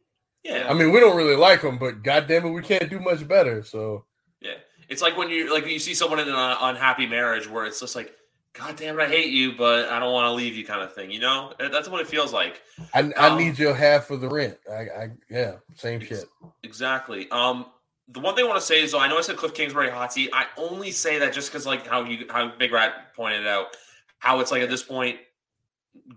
Yeah, 0.44 0.66
I 0.68 0.74
mean, 0.74 0.92
we 0.92 1.00
don't 1.00 1.16
really 1.16 1.36
like 1.36 1.62
him, 1.62 1.78
but 1.78 2.02
goddamn 2.02 2.44
it, 2.46 2.50
we 2.50 2.62
can't 2.62 2.88
do 2.90 3.00
much 3.00 3.26
better. 3.26 3.62
So 3.64 4.04
yeah. 4.40 4.54
It's 4.88 5.02
like 5.02 5.16
when 5.16 5.30
you 5.30 5.52
like 5.52 5.66
you 5.66 5.78
see 5.80 5.94
someone 5.94 6.20
in 6.20 6.28
an 6.28 6.56
unhappy 6.60 7.06
marriage 7.06 7.48
where 7.48 7.64
it's 7.66 7.80
just 7.80 7.96
like, 7.96 8.12
God 8.58 8.76
damn 8.76 8.98
it, 8.98 9.02
I 9.02 9.08
hate 9.08 9.30
you, 9.30 9.52
but 9.52 9.88
I 9.90 9.98
don't 9.98 10.12
want 10.12 10.26
to 10.26 10.32
leave 10.32 10.54
you, 10.56 10.64
kind 10.64 10.80
of 10.80 10.92
thing. 10.94 11.10
You 11.10 11.20
know, 11.20 11.52
that's 11.58 11.88
what 11.88 12.00
it 12.00 12.06
feels 12.06 12.32
like. 12.32 12.62
I, 12.94 13.12
I 13.18 13.28
Um, 13.28 13.38
need 13.38 13.58
your 13.58 13.74
half 13.74 14.10
of 14.10 14.20
the 14.20 14.28
rent. 14.28 14.56
I, 14.70 14.74
I 14.74 15.10
yeah, 15.28 15.56
same 15.74 16.00
shit. 16.00 16.24
Exactly. 16.62 17.28
Um, 17.30 17.66
the 18.08 18.20
one 18.20 18.34
thing 18.34 18.44
I 18.44 18.48
want 18.48 18.60
to 18.60 18.66
say 18.66 18.82
is, 18.82 18.92
though, 18.92 19.00
I 19.00 19.08
know 19.08 19.18
I 19.18 19.20
said 19.20 19.36
Cliff 19.36 19.52
Kingsbury 19.52 19.90
hot 19.90 20.12
seat. 20.12 20.30
I 20.32 20.46
only 20.56 20.90
say 20.90 21.18
that 21.18 21.32
just 21.32 21.50
because, 21.50 21.66
like, 21.66 21.86
how 21.86 22.04
you 22.04 22.26
how 22.30 22.52
Big 22.56 22.72
Rat 22.72 23.14
pointed 23.14 23.46
out, 23.46 23.76
how 24.18 24.40
it's 24.40 24.50
like 24.52 24.62
at 24.62 24.70
this 24.70 24.82
point, 24.82 25.18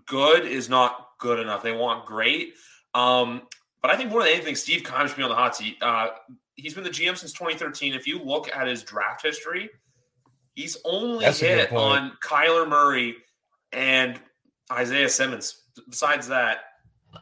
good 0.06 0.44
is 0.46 0.68
not 0.68 1.08
good 1.18 1.38
enough. 1.40 1.62
They 1.62 1.72
want 1.72 2.06
great. 2.06 2.54
Um, 2.94 3.42
but 3.82 3.90
I 3.90 3.96
think 3.96 4.10
more 4.10 4.22
than 4.22 4.32
anything, 4.32 4.54
Steve 4.54 4.84
Keim 4.84 5.06
should 5.08 5.16
be 5.16 5.22
on 5.22 5.28
the 5.30 5.34
hot 5.34 5.56
seat. 5.56 5.76
Uh, 5.82 6.08
he's 6.54 6.74
been 6.74 6.84
the 6.84 6.90
GM 6.90 7.16
since 7.16 7.32
2013. 7.32 7.94
If 7.94 8.06
you 8.06 8.22
look 8.22 8.54
at 8.54 8.66
his 8.66 8.82
draft 8.82 9.22
history, 9.22 9.70
he's 10.54 10.76
only 10.84 11.24
That's 11.24 11.40
hit 11.40 11.72
on 11.72 12.12
Kyler 12.24 12.68
Murray 12.68 13.16
and 13.72 14.20
Isaiah 14.72 15.08
Simmons. 15.08 15.62
Besides 15.88 16.28
that, 16.28 16.58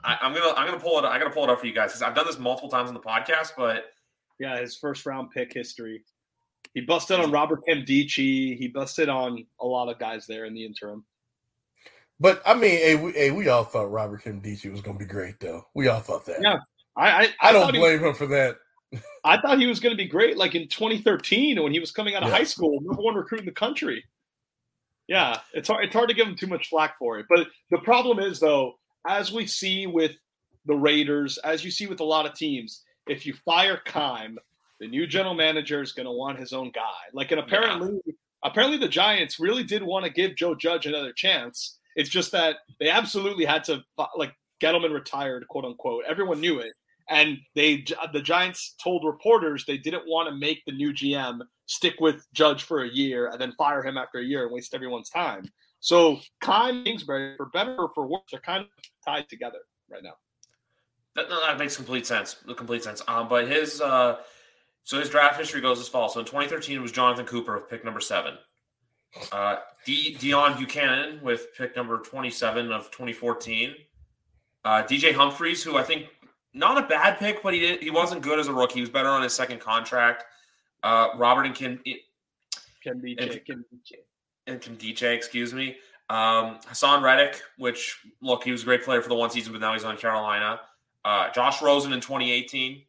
I, 0.04 0.18
I'm 0.20 0.34
gonna 0.34 0.52
I'm 0.56 0.66
gonna 0.66 0.80
pull 0.80 0.98
it. 0.98 1.04
I 1.04 1.18
gotta 1.18 1.30
pull 1.30 1.44
it 1.44 1.50
up 1.50 1.60
for 1.60 1.66
you 1.66 1.72
guys 1.74 1.90
because 1.90 2.02
I've 2.02 2.14
done 2.14 2.26
this 2.26 2.38
multiple 2.38 2.68
times 2.68 2.88
on 2.88 2.94
the 2.94 3.00
podcast, 3.00 3.52
but 3.56 3.84
Yeah, 4.38 4.60
his 4.60 4.76
first 4.76 5.04
round 5.06 5.30
pick 5.30 5.52
history. 5.52 6.04
He 6.74 6.82
busted 6.82 7.18
on 7.18 7.30
Robert 7.30 7.60
Nkemdiche. 7.68 8.56
He 8.58 8.68
busted 8.72 9.08
on 9.08 9.44
a 9.60 9.66
lot 9.66 9.88
of 9.88 9.98
guys 9.98 10.26
there 10.26 10.44
in 10.44 10.54
the 10.54 10.64
interim. 10.64 11.04
But 12.20 12.42
I 12.44 12.54
mean, 12.54 12.70
hey, 12.78 12.94
we, 12.94 13.12
hey, 13.12 13.30
we 13.30 13.48
all 13.48 13.64
thought 13.64 13.90
Robert 13.90 14.22
Nkemdiche 14.24 14.70
was 14.70 14.80
going 14.82 14.98
to 14.98 15.04
be 15.04 15.10
great, 15.10 15.40
though. 15.40 15.62
We 15.74 15.88
all 15.88 16.00
thought 16.00 16.26
that. 16.26 16.38
Yeah, 16.42 16.58
I 16.96 17.08
I, 17.10 17.28
I 17.40 17.52
don't 17.52 17.62
thought 17.62 17.74
he- 17.74 17.80
blame 17.80 18.04
him 18.04 18.14
for 18.14 18.26
that. 18.26 18.56
I 19.24 19.40
thought 19.40 19.58
he 19.58 19.66
was 19.66 19.80
going 19.80 19.92
to 19.94 20.02
be 20.02 20.08
great, 20.08 20.36
like 20.36 20.54
in 20.54 20.68
2013 20.68 21.62
when 21.62 21.72
he 21.72 21.80
was 21.80 21.92
coming 21.92 22.14
out 22.14 22.22
of 22.22 22.30
Yeah. 22.30 22.36
high 22.36 22.44
school, 22.44 22.80
number 22.80 23.02
one 23.02 23.14
recruit 23.14 23.40
in 23.40 23.46
the 23.46 23.52
country. 23.52 24.04
Yeah, 25.06 25.40
it's 25.54 25.68
hard. 25.68 25.84
It's 25.84 25.94
hard 25.94 26.08
to 26.08 26.14
give 26.14 26.26
him 26.26 26.36
too 26.36 26.46
much 26.46 26.68
flack 26.68 26.98
for 26.98 27.18
it. 27.18 27.26
But 27.28 27.48
the 27.70 27.78
problem 27.78 28.18
is, 28.18 28.40
though, 28.40 28.78
as 29.06 29.32
we 29.32 29.46
see 29.46 29.86
with 29.86 30.16
the 30.66 30.74
Raiders, 30.74 31.38
as 31.38 31.64
you 31.64 31.70
see 31.70 31.86
with 31.86 32.00
a 32.00 32.04
lot 32.04 32.26
of 32.26 32.34
teams, 32.34 32.84
if 33.06 33.24
you 33.24 33.32
fire 33.44 33.80
Keim, 33.86 34.38
the 34.80 34.86
new 34.86 35.06
general 35.06 35.34
manager 35.34 35.80
is 35.82 35.92
going 35.92 36.06
to 36.06 36.12
want 36.12 36.38
his 36.38 36.52
own 36.52 36.70
guy. 36.74 36.82
Like, 37.14 37.30
and 37.30 37.40
apparently, 37.40 38.00
apparently, 38.44 38.78
the 38.78 38.88
Giants 38.88 39.40
really 39.40 39.64
did 39.64 39.82
want 39.82 40.04
to 40.04 40.10
give 40.10 40.36
Joe 40.36 40.54
Judge 40.54 40.86
another 40.86 41.12
chance. 41.12 41.78
It's 41.96 42.10
just 42.10 42.30
that 42.32 42.56
they 42.78 42.90
absolutely 42.90 43.44
had 43.44 43.64
to 43.64 43.82
like 44.16 44.32
Gettleman 44.60 44.92
retired, 44.92 45.48
quote 45.48 45.64
unquote. 45.64 46.04
Everyone 46.06 46.40
knew 46.40 46.58
it 46.58 46.74
and 47.08 47.38
they 47.54 47.84
the 48.12 48.20
Giants 48.20 48.74
told 48.82 49.04
reporters 49.04 49.64
they 49.64 49.78
didn't 49.78 50.04
want 50.06 50.28
to 50.28 50.34
make 50.34 50.62
the 50.66 50.72
new 50.72 50.92
GM 50.92 51.40
stick 51.66 51.94
with 52.00 52.26
Judge 52.32 52.62
for 52.62 52.82
a 52.82 52.88
year 52.88 53.28
and 53.28 53.40
then 53.40 53.52
fire 53.58 53.82
him 53.82 53.96
after 53.96 54.18
a 54.18 54.24
year 54.24 54.44
and 54.44 54.52
waste 54.52 54.74
everyone's 54.74 55.10
time. 55.10 55.44
So 55.80 56.18
and 56.46 56.84
Kingsbury, 56.84 57.36
for 57.36 57.46
better 57.46 57.76
or 57.76 57.90
for 57.94 58.06
worse, 58.06 58.22
are 58.34 58.40
kind 58.40 58.62
of 58.62 58.68
tied 59.04 59.28
together 59.28 59.58
right 59.90 60.02
now. 60.02 60.14
that, 61.14 61.28
that 61.28 61.58
makes 61.58 61.76
complete 61.76 62.06
sense. 62.06 62.36
Complete 62.56 62.82
sense. 62.82 63.02
Um, 63.08 63.28
but 63.28 63.48
his 63.48 63.80
uh, 63.80 64.18
so 64.84 64.98
his 64.98 65.08
draft 65.08 65.38
history 65.38 65.60
goes 65.60 65.80
as 65.80 65.88
follows. 65.88 66.14
So 66.14 66.20
in 66.20 66.26
2013 66.26 66.76
it 66.76 66.80
was 66.80 66.92
Jonathan 66.92 67.26
Cooper 67.26 67.54
with 67.54 67.68
pick 67.68 67.84
number 67.84 68.00
seven. 68.00 68.34
Uh, 69.32 69.56
D, 69.84 70.16
Deone 70.18 70.54
Bucannon 70.54 71.22
with 71.22 71.54
pick 71.56 71.74
number 71.76 71.98
27 71.98 72.72
of 72.72 72.86
2014. 72.90 73.74
Uh, 74.64 74.82
DJ 74.82 75.14
Humphreys, 75.14 75.62
who 75.62 75.76
I 75.76 75.82
think 75.82 76.06
not 76.54 76.78
a 76.82 76.86
bad 76.86 77.18
pick, 77.18 77.42
but 77.42 77.54
he 77.54 77.60
did, 77.60 77.82
he 77.82 77.90
wasn't 77.90 78.22
good 78.22 78.38
as 78.38 78.48
a 78.48 78.52
rookie. 78.52 78.74
He 78.76 78.80
was 78.80 78.90
better 78.90 79.08
on 79.08 79.22
his 79.22 79.32
second 79.34 79.60
contract. 79.60 80.24
Uh, 80.82 81.08
Robert 81.16 81.46
and 81.46 81.54
Kim 81.54 81.80
Can 82.82 83.00
be 83.00 83.16
And- 83.18 83.32
Jake, 83.32 83.46
can 83.46 83.64
be 83.70 83.96
and 84.46 84.60
Kim 84.60 84.76
DJ, 84.76 85.14
excuse 85.14 85.52
me. 85.52 85.76
Um, 86.10 86.58
Haason 86.66 87.02
Reddick, 87.02 87.42
which 87.58 87.98
look, 88.22 88.42
he 88.44 88.50
was 88.50 88.62
a 88.62 88.64
great 88.64 88.82
player 88.82 89.02
for 89.02 89.10
the 89.10 89.14
one 89.14 89.28
season, 89.30 89.52
but 89.52 89.60
now 89.60 89.74
he's 89.74 89.84
on 89.84 89.96
Carolina. 89.98 90.60
Uh, 91.04 91.30
Josh 91.32 91.60
Rosen 91.60 91.92
in 91.92 92.00
2018. 92.00 92.82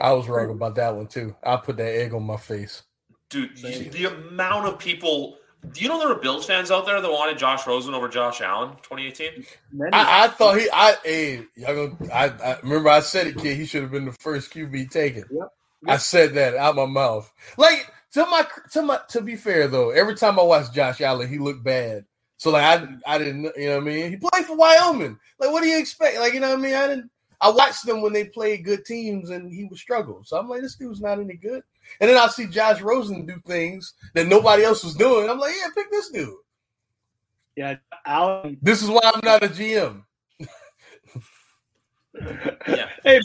I 0.00 0.12
was 0.12 0.28
wrong 0.28 0.50
about 0.50 0.74
that 0.74 0.94
one, 0.96 1.06
too. 1.06 1.36
I 1.44 1.56
put 1.56 1.76
that 1.76 1.94
egg 1.94 2.12
on 2.12 2.24
my 2.24 2.36
face. 2.36 2.82
Dude, 3.30 3.56
Same. 3.56 3.90
the 3.90 4.06
amount 4.06 4.66
of 4.66 4.78
people. 4.78 5.38
Do 5.72 5.80
you 5.80 5.88
know 5.88 5.98
there 5.98 6.08
were 6.08 6.20
Bills 6.20 6.46
fans 6.46 6.70
out 6.70 6.86
there 6.86 7.00
that 7.00 7.10
wanted 7.10 7.38
Josh 7.38 7.66
Rosen 7.66 7.94
over 7.94 8.08
Josh 8.08 8.40
Allen 8.40 8.70
2018? 8.82 9.44
I, 9.92 10.24
I 10.24 10.28
thought 10.28 10.58
he, 10.58 10.68
I, 10.72 10.96
hey, 11.04 11.46
y'all 11.56 11.88
gonna, 11.88 12.12
I, 12.12 12.26
I 12.26 12.60
remember 12.62 12.90
I 12.90 13.00
said 13.00 13.26
it, 13.26 13.38
kid. 13.38 13.56
He 13.56 13.66
should 13.66 13.82
have 13.82 13.90
been 13.90 14.04
the 14.04 14.12
first 14.12 14.52
QB 14.52 14.90
taken. 14.90 15.24
Yep. 15.30 15.48
I 15.86 15.96
said 15.96 16.34
that 16.34 16.54
out 16.54 16.76
my 16.76 16.86
mouth. 16.86 17.30
Like 17.56 17.92
to 18.12 18.24
my, 18.26 18.46
to 18.72 18.82
my, 18.82 19.00
to 19.08 19.20
be 19.20 19.36
fair 19.36 19.68
though, 19.68 19.90
every 19.90 20.14
time 20.14 20.38
I 20.38 20.42
watched 20.42 20.74
Josh 20.74 21.00
Allen, 21.00 21.28
he 21.28 21.38
looked 21.38 21.64
bad. 21.64 22.04
So 22.36 22.50
like 22.50 22.62
I, 22.62 22.88
I 23.06 23.18
didn't, 23.18 23.50
you 23.56 23.68
know 23.68 23.76
what 23.76 23.82
I 23.82 23.86
mean. 23.86 24.10
He 24.10 24.16
played 24.16 24.44
for 24.44 24.56
Wyoming. 24.56 25.18
Like 25.38 25.50
what 25.50 25.62
do 25.62 25.68
you 25.68 25.78
expect? 25.78 26.18
Like 26.18 26.34
you 26.34 26.40
know 26.40 26.50
what 26.50 26.58
I 26.58 26.62
mean. 26.62 26.74
I 26.74 26.86
didn't. 26.88 27.10
I 27.40 27.50
watched 27.50 27.84
them 27.84 28.00
when 28.00 28.12
they 28.12 28.24
played 28.24 28.64
good 28.64 28.84
teams, 28.84 29.30
and 29.30 29.52
he 29.52 29.64
would 29.64 29.78
struggle. 29.78 30.22
So 30.24 30.38
I'm 30.38 30.48
like, 30.48 30.62
this 30.62 30.76
dude's 30.76 31.00
not 31.00 31.18
any 31.18 31.34
good. 31.34 31.62
And 32.00 32.10
then 32.10 32.16
I 32.16 32.26
see 32.28 32.46
Josh 32.46 32.80
Rosen 32.80 33.26
do 33.26 33.40
things 33.46 33.94
that 34.14 34.26
nobody 34.26 34.64
else 34.64 34.84
was 34.84 34.94
doing. 34.94 35.28
I'm 35.28 35.38
like, 35.38 35.54
yeah, 35.56 35.68
pick 35.74 35.90
this 35.90 36.10
dude. 36.10 36.34
yeah, 37.56 37.76
Allen. 38.06 38.58
This 38.62 38.82
is 38.82 38.90
why 38.90 39.00
I'm 39.04 39.20
not 39.22 39.44
a 39.44 39.48
GM. 39.48 40.02
Yeah. 42.68 42.88
Hey, 43.04 43.20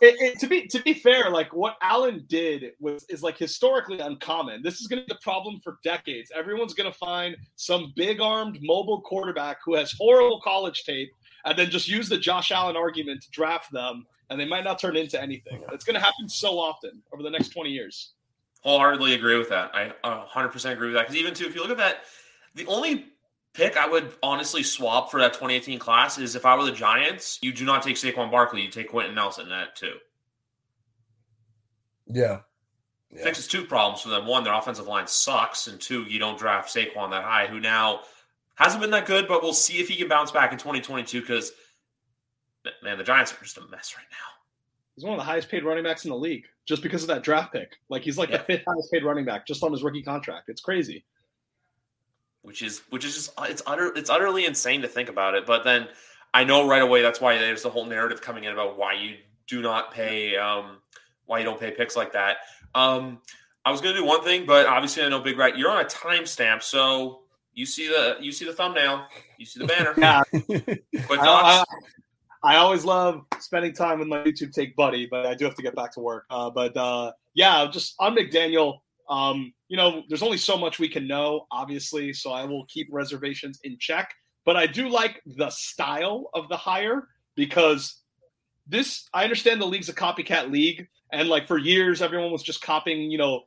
it, 0.00 0.20
it, 0.20 0.38
to 0.40 0.46
be 0.46 0.66
to 0.66 0.82
be 0.82 0.92
fair, 0.92 1.30
like 1.30 1.52
what 1.54 1.76
Allen 1.80 2.24
did 2.28 2.72
was 2.78 3.04
is 3.08 3.22
like 3.22 3.38
historically 3.38 4.00
uncommon. 4.00 4.62
This 4.62 4.80
is 4.80 4.86
going 4.86 5.00
to 5.00 5.06
be 5.06 5.14
the 5.14 5.20
problem 5.22 5.60
for 5.60 5.78
decades. 5.82 6.30
Everyone's 6.34 6.74
going 6.74 6.90
to 6.90 6.98
find 6.98 7.36
some 7.56 7.92
big 7.96 8.20
armed 8.20 8.58
mobile 8.60 9.00
quarterback 9.00 9.58
who 9.64 9.74
has 9.74 9.94
horrible 9.98 10.40
college 10.42 10.84
tape, 10.84 11.10
and 11.44 11.58
then 11.58 11.70
just 11.70 11.88
use 11.88 12.08
the 12.08 12.18
Josh 12.18 12.52
Allen 12.52 12.76
argument 12.76 13.22
to 13.22 13.30
draft 13.30 13.72
them, 13.72 14.04
and 14.30 14.40
they 14.40 14.46
might 14.46 14.64
not 14.64 14.78
turn 14.78 14.96
into 14.96 15.20
anything. 15.20 15.62
It's 15.72 15.84
going 15.84 15.94
to 15.94 16.00
happen 16.00 16.28
so 16.28 16.58
often 16.58 17.02
over 17.12 17.22
the 17.22 17.30
next 17.30 17.48
twenty 17.50 17.70
years. 17.70 18.12
Wholeheartedly 18.62 19.14
agree 19.14 19.36
with 19.36 19.50
that. 19.50 19.74
I 19.74 19.92
uh, 20.04 20.24
100% 20.26 20.72
agree 20.72 20.88
with 20.88 20.96
that. 20.96 21.02
Because 21.02 21.16
even 21.16 21.34
too, 21.34 21.44
if 21.44 21.54
you 21.54 21.60
look 21.60 21.70
at 21.70 21.76
that, 21.76 22.04
the 22.54 22.66
only 22.66 23.12
pick 23.52 23.76
I 23.76 23.86
would 23.86 24.12
honestly 24.22 24.62
swap 24.62 25.10
for 25.10 25.20
that 25.20 25.34
2018 25.34 25.78
class 25.78 26.18
is 26.18 26.34
if 26.34 26.46
I 26.46 26.56
were 26.56 26.64
the 26.64 26.72
Giants, 26.72 27.38
you 27.42 27.52
do 27.52 27.66
not 27.66 27.82
take 27.82 27.96
Saquon 27.96 28.30
Barkley, 28.30 28.62
you 28.62 28.70
take 28.70 28.90
Quenton 28.90 29.14
Nelson 29.14 29.44
in 29.44 29.50
that 29.50 29.76
too. 29.76 29.94
Yeah. 32.06 32.40
yeah. 33.10 33.22
fixes 33.22 33.46
two 33.46 33.64
problems 33.64 34.00
for 34.00 34.08
them. 34.08 34.26
One, 34.26 34.44
their 34.44 34.54
offensive 34.54 34.86
line 34.86 35.06
sucks, 35.06 35.66
and 35.66 35.80
two, 35.80 36.02
you 36.04 36.18
don't 36.18 36.38
draft 36.38 36.74
Saquon 36.74 37.10
that 37.10 37.24
high, 37.24 37.46
who 37.46 37.60
now 37.60 38.00
hasn't 38.56 38.80
been 38.80 38.90
that 38.90 39.06
good, 39.06 39.28
but 39.28 39.42
we'll 39.42 39.52
see 39.52 39.78
if 39.78 39.88
he 39.88 39.96
can 39.96 40.08
bounce 40.08 40.30
back 40.30 40.52
in 40.52 40.58
2022 40.58 41.20
because 41.20 41.52
man, 42.82 42.98
the 42.98 43.04
Giants 43.04 43.32
are 43.32 43.42
just 43.42 43.58
a 43.58 43.66
mess 43.68 43.94
right 43.96 44.06
now. 44.10 44.34
He's 44.94 45.04
one 45.04 45.14
of 45.14 45.18
the 45.18 45.24
highest 45.24 45.48
paid 45.48 45.64
running 45.64 45.84
backs 45.84 46.04
in 46.04 46.10
the 46.10 46.16
league 46.16 46.44
just 46.66 46.82
because 46.82 47.02
of 47.02 47.08
that 47.08 47.22
draft 47.22 47.52
pick. 47.52 47.76
Like 47.88 48.02
he's 48.02 48.16
like 48.16 48.30
yeah. 48.30 48.38
the 48.38 48.44
fifth 48.44 48.64
highest 48.66 48.92
paid 48.92 49.04
running 49.04 49.24
back 49.24 49.46
just 49.46 49.62
on 49.62 49.72
his 49.72 49.82
rookie 49.82 50.02
contract. 50.02 50.48
It's 50.48 50.60
crazy. 50.60 51.04
Which 52.42 52.62
is 52.62 52.82
which 52.90 53.04
is 53.04 53.14
just 53.14 53.30
it's 53.42 53.62
utter 53.66 53.92
it's 53.96 54.10
utterly 54.10 54.44
insane 54.44 54.82
to 54.82 54.88
think 54.88 55.08
about 55.08 55.34
it. 55.34 55.46
But 55.46 55.64
then 55.64 55.88
I 56.32 56.44
know 56.44 56.68
right 56.68 56.82
away 56.82 57.02
that's 57.02 57.20
why 57.20 57.38
there's 57.38 57.62
the 57.62 57.70
whole 57.70 57.86
narrative 57.86 58.20
coming 58.20 58.44
in 58.44 58.52
about 58.52 58.78
why 58.78 58.94
you 58.94 59.16
do 59.46 59.62
not 59.62 59.92
pay 59.92 60.36
um 60.36 60.78
why 61.26 61.38
you 61.38 61.44
don't 61.44 61.58
pay 61.58 61.70
picks 61.70 61.96
like 61.96 62.12
that. 62.12 62.38
Um 62.74 63.20
I 63.64 63.72
was 63.72 63.80
gonna 63.80 63.96
do 63.96 64.04
one 64.04 64.22
thing, 64.22 64.46
but 64.46 64.66
obviously 64.66 65.02
I 65.02 65.08
know 65.08 65.20
Big 65.20 65.38
Rat, 65.38 65.58
you're 65.58 65.70
on 65.70 65.80
a 65.80 65.88
timestamp, 65.88 66.62
so 66.62 67.22
you 67.54 67.66
see 67.66 67.88
the 67.88 68.18
you 68.20 68.30
see 68.30 68.44
the 68.44 68.52
thumbnail, 68.52 69.06
you 69.38 69.46
see 69.46 69.58
the 69.58 69.66
banner. 69.66 69.94
Yeah. 69.98 70.22
Quick 71.06 71.20
thoughts. 71.20 71.68
I, 72.44 72.56
always 72.56 72.84
love 72.84 73.24
spending 73.40 73.72
time 73.72 73.98
with 73.98 74.08
my 74.08 74.18
YouTube 74.18 74.52
take 74.52 74.76
buddy, 74.76 75.06
but 75.10 75.26
I 75.26 75.34
do 75.34 75.44
have 75.44 75.54
to 75.54 75.62
get 75.62 75.74
back 75.74 75.92
to 75.94 76.00
work. 76.00 76.24
Uh, 76.30 76.50
but 76.50 76.76
uh, 76.76 77.12
yeah, 77.34 77.66
just 77.70 77.94
on 77.98 78.14
McDaniel. 78.14 78.78
Um, 79.08 79.52
you 79.68 79.76
know, 79.76 80.02
there's 80.08 80.22
only 80.22 80.36
so 80.36 80.56
much 80.56 80.78
we 80.78 80.88
can 80.88 81.06
know, 81.06 81.46
obviously, 81.50 82.12
so 82.12 82.32
I 82.32 82.44
will 82.44 82.66
keep 82.66 82.88
reservations 82.90 83.60
in 83.64 83.76
check. 83.78 84.14
But 84.44 84.56
I 84.56 84.66
do 84.66 84.88
like 84.88 85.22
the 85.26 85.50
style 85.50 86.30
of 86.34 86.48
the 86.48 86.56
hire 86.56 87.08
because 87.34 88.00
this. 88.66 89.08
I 89.14 89.24
understand 89.24 89.60
the 89.60 89.66
league's 89.66 89.88
a 89.88 89.94
copycat 89.94 90.50
league, 90.50 90.86
and 91.12 91.28
like 91.28 91.46
for 91.46 91.58
years, 91.58 92.02
everyone 92.02 92.30
was 92.30 92.42
just 92.42 92.62
copying. 92.62 93.10
You 93.10 93.18
know, 93.18 93.42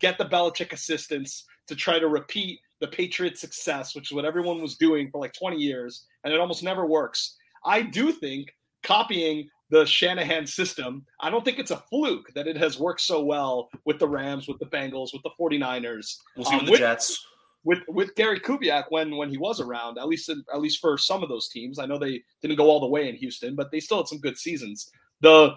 get 0.00 0.18
the 0.18 0.24
Belichick 0.24 0.72
assistants 0.72 1.44
to 1.66 1.76
try 1.76 1.98
to 1.98 2.08
repeat 2.08 2.60
the 2.80 2.88
Patriots' 2.88 3.40
success, 3.40 3.94
which 3.94 4.10
is 4.10 4.14
what 4.14 4.24
everyone 4.24 4.60
was 4.60 4.76
doing 4.76 5.10
for 5.10 5.20
like 5.20 5.32
20 5.34 5.56
years, 5.56 6.06
and 6.24 6.32
it 6.34 6.40
almost 6.40 6.62
never 6.62 6.86
works. 6.86 7.36
I 7.64 7.82
do 7.82 8.12
think 8.12 8.48
copying 8.82 9.48
the 9.70 9.86
Shanahan 9.86 10.46
system, 10.46 11.04
I 11.20 11.30
don't 11.30 11.44
think 11.44 11.58
it's 11.58 11.70
a 11.70 11.78
fluke 11.88 12.32
that 12.34 12.46
it 12.46 12.56
has 12.56 12.78
worked 12.78 13.00
so 13.00 13.22
well 13.22 13.70
with 13.86 13.98
the 13.98 14.06
Rams, 14.06 14.46
with 14.46 14.58
the 14.58 14.66
Bengals, 14.66 15.12
with 15.12 15.22
the 15.22 15.30
49ers. 15.40 16.18
We'll 16.36 16.44
see 16.44 16.56
um, 16.56 16.64
with 16.64 16.72
the 16.72 16.78
Jets. 16.78 17.26
With 17.64 17.78
with 17.86 18.12
Gary 18.16 18.40
Kubiak 18.40 18.86
when 18.88 19.16
when 19.16 19.30
he 19.30 19.38
was 19.38 19.60
around, 19.60 19.96
at 19.96 20.08
least 20.08 20.28
in, 20.28 20.42
at 20.52 20.60
least 20.60 20.80
for 20.80 20.98
some 20.98 21.22
of 21.22 21.28
those 21.28 21.48
teams. 21.48 21.78
I 21.78 21.86
know 21.86 21.96
they 21.96 22.20
didn't 22.42 22.56
go 22.56 22.68
all 22.68 22.80
the 22.80 22.88
way 22.88 23.08
in 23.08 23.14
Houston, 23.14 23.54
but 23.54 23.70
they 23.70 23.78
still 23.78 23.98
had 23.98 24.08
some 24.08 24.18
good 24.18 24.36
seasons. 24.36 24.90
The 25.20 25.54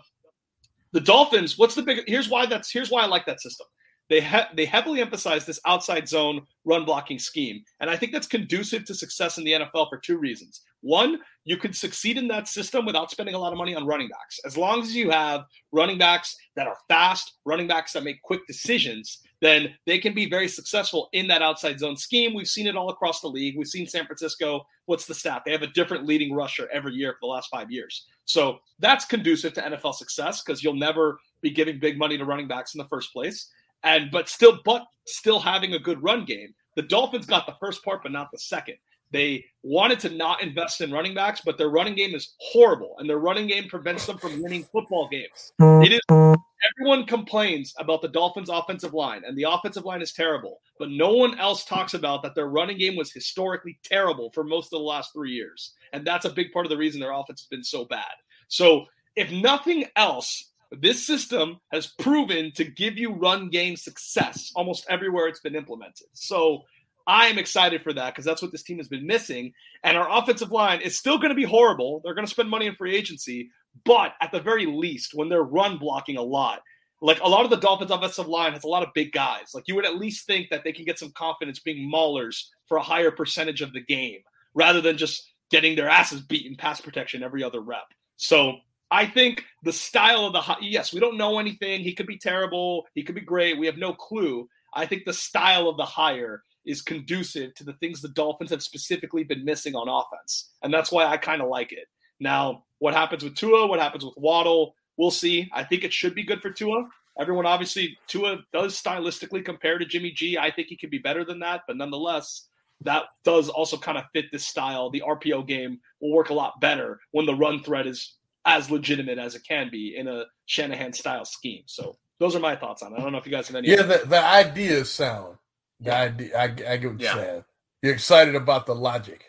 the 0.91 1.01
Dolphins, 1.01 1.57
what's 1.57 1.73
the 1.73 1.81
big 1.81 2.03
here's 2.05 2.29
why 2.29 2.45
that's 2.45 2.71
here's 2.71 2.91
why 2.91 3.01
I 3.01 3.07
like 3.07 3.25
that 3.25 3.41
system. 3.41 3.65
They 4.09 4.21
ha- 4.21 4.49
they 4.55 4.65
heavily 4.65 5.01
emphasize 5.01 5.45
this 5.45 5.59
outside 5.65 6.07
zone 6.07 6.41
run 6.63 6.85
blocking 6.85 7.19
scheme, 7.19 7.63
and 7.79 7.89
I 7.89 7.97
think 7.97 8.11
that's 8.11 8.27
conducive 8.27 8.85
to 8.85 8.93
success 8.93 9.37
in 9.37 9.43
the 9.43 9.53
NFL 9.53 9.89
for 9.89 9.97
two 9.97 10.17
reasons. 10.17 10.61
One, 10.81 11.17
you 11.45 11.57
can 11.57 11.73
succeed 11.73 12.17
in 12.19 12.27
that 12.27 12.47
system 12.47 12.85
without 12.85 13.09
spending 13.09 13.33
a 13.33 13.39
lot 13.39 13.51
of 13.51 13.57
money 13.57 13.73
on 13.73 13.87
running 13.87 14.07
backs. 14.07 14.39
As 14.45 14.55
long 14.55 14.83
as 14.83 14.95
you 14.95 15.09
have 15.09 15.45
running 15.71 15.97
backs 15.97 16.35
that 16.55 16.67
are 16.67 16.77
fast, 16.87 17.33
running 17.43 17.65
backs 17.67 17.93
that 17.93 18.03
make 18.03 18.21
quick 18.21 18.45
decisions, 18.45 19.21
then 19.41 19.73
they 19.87 19.97
can 19.97 20.13
be 20.13 20.29
very 20.29 20.47
successful 20.47 21.09
in 21.13 21.27
that 21.27 21.41
outside 21.41 21.79
zone 21.79 21.97
scheme. 21.97 22.35
We've 22.35 22.47
seen 22.47 22.67
it 22.67 22.77
all 22.77 22.89
across 22.89 23.21
the 23.21 23.27
league. 23.27 23.57
We've 23.57 23.67
seen 23.67 23.87
San 23.87 24.05
Francisco. 24.05 24.65
What's 24.85 25.07
the 25.07 25.15
stat? 25.15 25.41
They 25.43 25.51
have 25.51 25.63
a 25.63 25.67
different 25.67 26.05
leading 26.05 26.33
rusher 26.33 26.69
every 26.71 26.93
year 26.93 27.13
for 27.13 27.19
the 27.21 27.33
last 27.33 27.49
five 27.49 27.71
years. 27.71 28.05
So 28.25 28.59
that's 28.77 29.05
conducive 29.05 29.53
to 29.53 29.61
NFL 29.61 29.95
success 29.95 30.43
because 30.43 30.63
you'll 30.63 30.75
never 30.75 31.19
be 31.41 31.49
giving 31.49 31.79
big 31.79 31.97
money 31.97 32.17
to 32.17 32.25
running 32.25 32.47
backs 32.47 32.75
in 32.75 32.79
the 32.79 32.87
first 32.87 33.11
place. 33.11 33.49
And 33.83 34.11
but 34.11 34.29
still, 34.29 34.59
but 34.65 34.85
still 35.05 35.39
having 35.39 35.73
a 35.73 35.79
good 35.79 36.01
run 36.01 36.25
game. 36.25 36.53
The 36.75 36.81
Dolphins 36.81 37.25
got 37.25 37.45
the 37.45 37.55
first 37.59 37.83
part, 37.83 38.03
but 38.03 38.11
not 38.11 38.31
the 38.31 38.39
second. 38.39 38.75
They 39.11 39.45
wanted 39.63 39.99
to 40.01 40.09
not 40.09 40.41
invest 40.41 40.81
in 40.81 40.91
running 40.91 41.13
backs, 41.13 41.41
but 41.45 41.57
their 41.57 41.69
running 41.69 41.95
game 41.95 42.15
is 42.15 42.33
horrible, 42.39 42.95
and 42.99 43.09
their 43.09 43.19
running 43.19 43.47
game 43.47 43.69
prevents 43.69 44.05
them 44.05 44.17
from 44.17 44.41
winning 44.41 44.63
football 44.63 45.07
games. 45.07 45.53
It 45.59 45.93
is 45.93 46.35
everyone 46.77 47.05
complains 47.05 47.73
about 47.77 48.01
the 48.01 48.07
Dolphins' 48.07 48.49
offensive 48.49 48.93
line, 48.93 49.23
and 49.25 49.37
the 49.37 49.43
offensive 49.43 49.85
line 49.85 50.01
is 50.01 50.11
terrible, 50.11 50.59
but 50.79 50.89
no 50.89 51.13
one 51.13 51.39
else 51.39 51.63
talks 51.63 51.93
about 51.93 52.23
that 52.23 52.35
their 52.35 52.47
running 52.47 52.77
game 52.77 52.95
was 52.95 53.11
historically 53.11 53.79
terrible 53.83 54.31
for 54.31 54.43
most 54.43 54.65
of 54.65 54.79
the 54.79 54.85
last 54.85 55.13
three 55.13 55.31
years, 55.31 55.73
and 55.93 56.05
that's 56.05 56.25
a 56.25 56.29
big 56.29 56.51
part 56.51 56.65
of 56.65 56.69
the 56.69 56.77
reason 56.77 56.99
their 56.99 57.11
offense 57.11 57.41
has 57.41 57.47
been 57.47 57.63
so 57.63 57.85
bad. 57.85 58.03
So, 58.47 58.85
if 59.15 59.31
nothing 59.31 59.85
else, 59.95 60.51
this 60.81 61.05
system 61.05 61.59
has 61.71 61.87
proven 61.87 62.51
to 62.55 62.63
give 62.63 62.97
you 62.97 63.13
run 63.13 63.49
game 63.49 63.75
success 63.75 64.51
almost 64.55 64.85
everywhere 64.89 65.27
it's 65.27 65.39
been 65.39 65.55
implemented. 65.55 66.07
So 66.13 66.63
I 67.07 67.27
am 67.27 67.37
excited 67.37 67.81
for 67.81 67.93
that 67.93 68.13
because 68.13 68.25
that's 68.25 68.41
what 68.41 68.51
this 68.51 68.63
team 68.63 68.77
has 68.77 68.87
been 68.87 69.05
missing. 69.05 69.53
And 69.83 69.97
our 69.97 70.09
offensive 70.09 70.51
line 70.51 70.81
is 70.81 70.97
still 70.97 71.17
going 71.17 71.29
to 71.29 71.35
be 71.35 71.43
horrible. 71.43 72.01
They're 72.03 72.15
going 72.15 72.25
to 72.25 72.31
spend 72.31 72.49
money 72.49 72.65
in 72.65 72.75
free 72.75 72.95
agency, 72.95 73.51
but 73.83 74.13
at 74.21 74.31
the 74.31 74.39
very 74.39 74.65
least, 74.65 75.13
when 75.13 75.29
they're 75.29 75.43
run 75.43 75.77
blocking 75.77 76.17
a 76.17 76.23
lot, 76.23 76.61
like 77.01 77.19
a 77.21 77.27
lot 77.27 77.43
of 77.43 77.51
the 77.51 77.57
Dolphins' 77.57 77.91
offensive 77.91 78.27
line 78.27 78.53
has 78.53 78.63
a 78.63 78.67
lot 78.67 78.81
of 78.81 78.89
big 78.95 79.11
guys. 79.11 79.51
Like 79.53 79.67
you 79.67 79.75
would 79.75 79.85
at 79.85 79.97
least 79.97 80.25
think 80.25 80.49
that 80.49 80.63
they 80.63 80.71
can 80.71 80.85
get 80.85 80.97
some 80.97 81.11
confidence 81.11 81.59
being 81.59 81.91
maulers 81.91 82.45
for 82.67 82.77
a 82.77 82.83
higher 82.83 83.11
percentage 83.11 83.61
of 83.61 83.73
the 83.73 83.81
game 83.81 84.19
rather 84.55 84.81
than 84.81 84.97
just 84.97 85.29
getting 85.51 85.75
their 85.75 85.89
asses 85.89 86.21
beaten 86.21 86.55
pass 86.55 86.81
protection 86.81 87.21
every 87.21 87.43
other 87.43 87.61
rep. 87.61 87.85
So 88.17 88.53
I 88.95 89.05
think 89.05 89.43
the 89.63 89.73
style 89.73 90.25
of 90.25 90.31
the 90.31 90.55
yes, 90.61 90.93
we 90.93 91.01
don't 91.01 91.17
know 91.17 91.37
anything. 91.37 91.81
He 91.81 91.93
could 91.93 92.07
be 92.07 92.17
terrible. 92.17 92.85
He 92.93 93.03
could 93.03 93.13
be 93.13 93.19
great. 93.19 93.59
We 93.59 93.65
have 93.65 93.77
no 93.77 93.93
clue. 93.93 94.47
I 94.73 94.85
think 94.85 95.03
the 95.03 95.11
style 95.11 95.67
of 95.67 95.75
the 95.75 95.83
hire 95.83 96.43
is 96.65 96.81
conducive 96.81 97.53
to 97.55 97.65
the 97.65 97.73
things 97.73 98.01
the 98.01 98.07
Dolphins 98.07 98.51
have 98.51 98.63
specifically 98.63 99.25
been 99.25 99.43
missing 99.43 99.75
on 99.75 99.89
offense. 99.89 100.51
And 100.63 100.73
that's 100.73 100.93
why 100.93 101.05
I 101.05 101.17
kind 101.17 101.41
of 101.41 101.49
like 101.49 101.73
it. 101.73 101.89
Now, 102.21 102.63
what 102.79 102.93
happens 102.93 103.21
with 103.21 103.35
Tua, 103.35 103.67
what 103.67 103.81
happens 103.81 104.05
with 104.05 104.15
Waddle, 104.15 104.75
we'll 104.95 105.11
see. 105.11 105.49
I 105.53 105.65
think 105.65 105.83
it 105.83 105.91
should 105.91 106.15
be 106.15 106.23
good 106.23 106.41
for 106.41 106.49
Tua. 106.49 106.87
Everyone 107.19 107.45
obviously 107.45 107.97
Tua 108.07 108.37
does 108.53 108.81
stylistically 108.81 109.43
compare 109.43 109.77
to 109.77 109.85
Jimmy 109.85 110.11
G. 110.11 110.37
I 110.37 110.51
think 110.51 110.69
he 110.69 110.77
could 110.77 110.89
be 110.89 110.99
better 110.99 111.25
than 111.25 111.39
that, 111.39 111.63
but 111.67 111.75
nonetheless, 111.75 112.47
that 112.79 113.03
does 113.25 113.49
also 113.49 113.77
kind 113.77 113.97
of 113.97 114.05
fit 114.13 114.31
this 114.31 114.47
style. 114.47 114.89
The 114.89 115.03
RPO 115.05 115.47
game 115.47 115.81
will 115.99 116.13
work 116.13 116.29
a 116.29 116.33
lot 116.33 116.61
better 116.61 117.01
when 117.11 117.25
the 117.25 117.35
run 117.35 117.61
threat 117.61 117.87
is 117.87 118.15
as 118.45 118.69
legitimate 118.69 119.17
as 119.17 119.35
it 119.35 119.43
can 119.47 119.69
be 119.71 119.95
in 119.97 120.07
a 120.07 120.25
Shanahan 120.45 120.93
style 120.93 121.25
scheme. 121.25 121.63
So 121.65 121.97
those 122.19 122.35
are 122.35 122.39
my 122.39 122.55
thoughts 122.55 122.83
on 122.83 122.93
it. 122.93 122.99
I 122.99 123.01
don't 123.01 123.11
know 123.11 123.17
if 123.17 123.25
you 123.25 123.31
guys 123.31 123.47
have 123.47 123.55
any. 123.55 123.69
Yeah, 123.69 123.81
the, 123.81 124.03
the 124.05 124.23
idea 124.23 124.71
is 124.71 124.91
sound. 124.91 125.37
The 125.79 125.89
yeah. 125.89 126.01
idea, 126.01 126.37
I, 126.37 126.43
I 126.43 126.47
get 126.47 126.69
what 126.69 126.81
you're 126.81 126.99
yeah. 126.99 127.13
saying. 127.15 127.43
You're 127.81 127.93
excited 127.93 128.35
about 128.35 128.65
the 128.65 128.75
logic. 128.75 129.23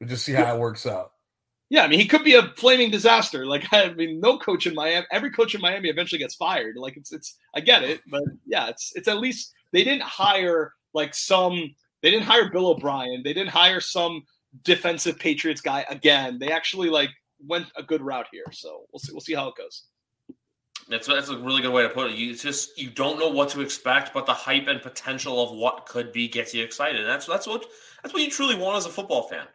We'll 0.00 0.08
just 0.08 0.24
see 0.24 0.32
how 0.32 0.42
yeah. 0.42 0.54
it 0.54 0.58
works 0.58 0.86
out. 0.86 1.12
Yeah, 1.70 1.84
I 1.84 1.88
mean, 1.88 2.00
he 2.00 2.06
could 2.06 2.24
be 2.24 2.34
a 2.34 2.52
flaming 2.56 2.90
disaster. 2.90 3.46
Like, 3.46 3.64
I 3.72 3.94
mean, 3.94 4.20
no 4.20 4.38
coach 4.38 4.66
in 4.66 4.74
Miami, 4.74 5.06
every 5.10 5.30
coach 5.30 5.54
in 5.54 5.60
Miami 5.60 5.88
eventually 5.88 6.18
gets 6.18 6.34
fired. 6.34 6.76
Like, 6.76 6.98
it's, 6.98 7.12
it's, 7.12 7.38
I 7.54 7.60
get 7.60 7.82
it, 7.82 8.00
but 8.06 8.24
yeah, 8.44 8.68
it's, 8.68 8.92
it's 8.94 9.08
at 9.08 9.18
least 9.18 9.52
they 9.72 9.82
didn't 9.82 10.02
hire 10.02 10.74
like 10.92 11.14
some, 11.14 11.74
they 12.02 12.10
didn't 12.10 12.26
hire 12.26 12.50
Bill 12.50 12.66
O'Brien. 12.66 13.22
They 13.24 13.32
didn't 13.32 13.50
hire 13.50 13.80
some 13.80 14.24
defensive 14.64 15.18
Patriots 15.18 15.62
guy 15.62 15.86
again. 15.88 16.38
They 16.38 16.50
actually 16.50 16.90
like 16.90 17.08
went 17.46 17.66
a 17.76 17.82
good 17.82 18.02
route 18.02 18.26
here. 18.32 18.44
So 18.52 18.84
we'll 18.92 19.00
see, 19.00 19.12
we'll 19.12 19.20
see 19.20 19.34
how 19.34 19.48
it 19.48 19.56
goes. 19.56 19.84
That's 20.88 21.06
that's 21.06 21.28
a 21.28 21.38
really 21.38 21.62
good 21.62 21.72
way 21.72 21.82
to 21.82 21.88
put 21.88 22.10
it. 22.10 22.16
You 22.16 22.34
just 22.34 22.78
you 22.78 22.90
don't 22.90 23.18
know 23.18 23.28
what 23.28 23.48
to 23.50 23.60
expect, 23.60 24.12
but 24.12 24.26
the 24.26 24.32
hype 24.32 24.66
and 24.66 24.82
potential 24.82 25.42
of 25.42 25.56
what 25.56 25.86
could 25.86 26.12
be 26.12 26.28
gets 26.28 26.52
you 26.52 26.64
excited. 26.64 27.00
And 27.00 27.08
that's 27.08 27.26
that's 27.26 27.46
what 27.46 27.66
that's 28.02 28.12
what 28.12 28.22
you 28.22 28.30
truly 28.30 28.56
want 28.56 28.78
as 28.78 28.86
a 28.86 28.90
football 28.90 29.28
fan. 29.28 29.46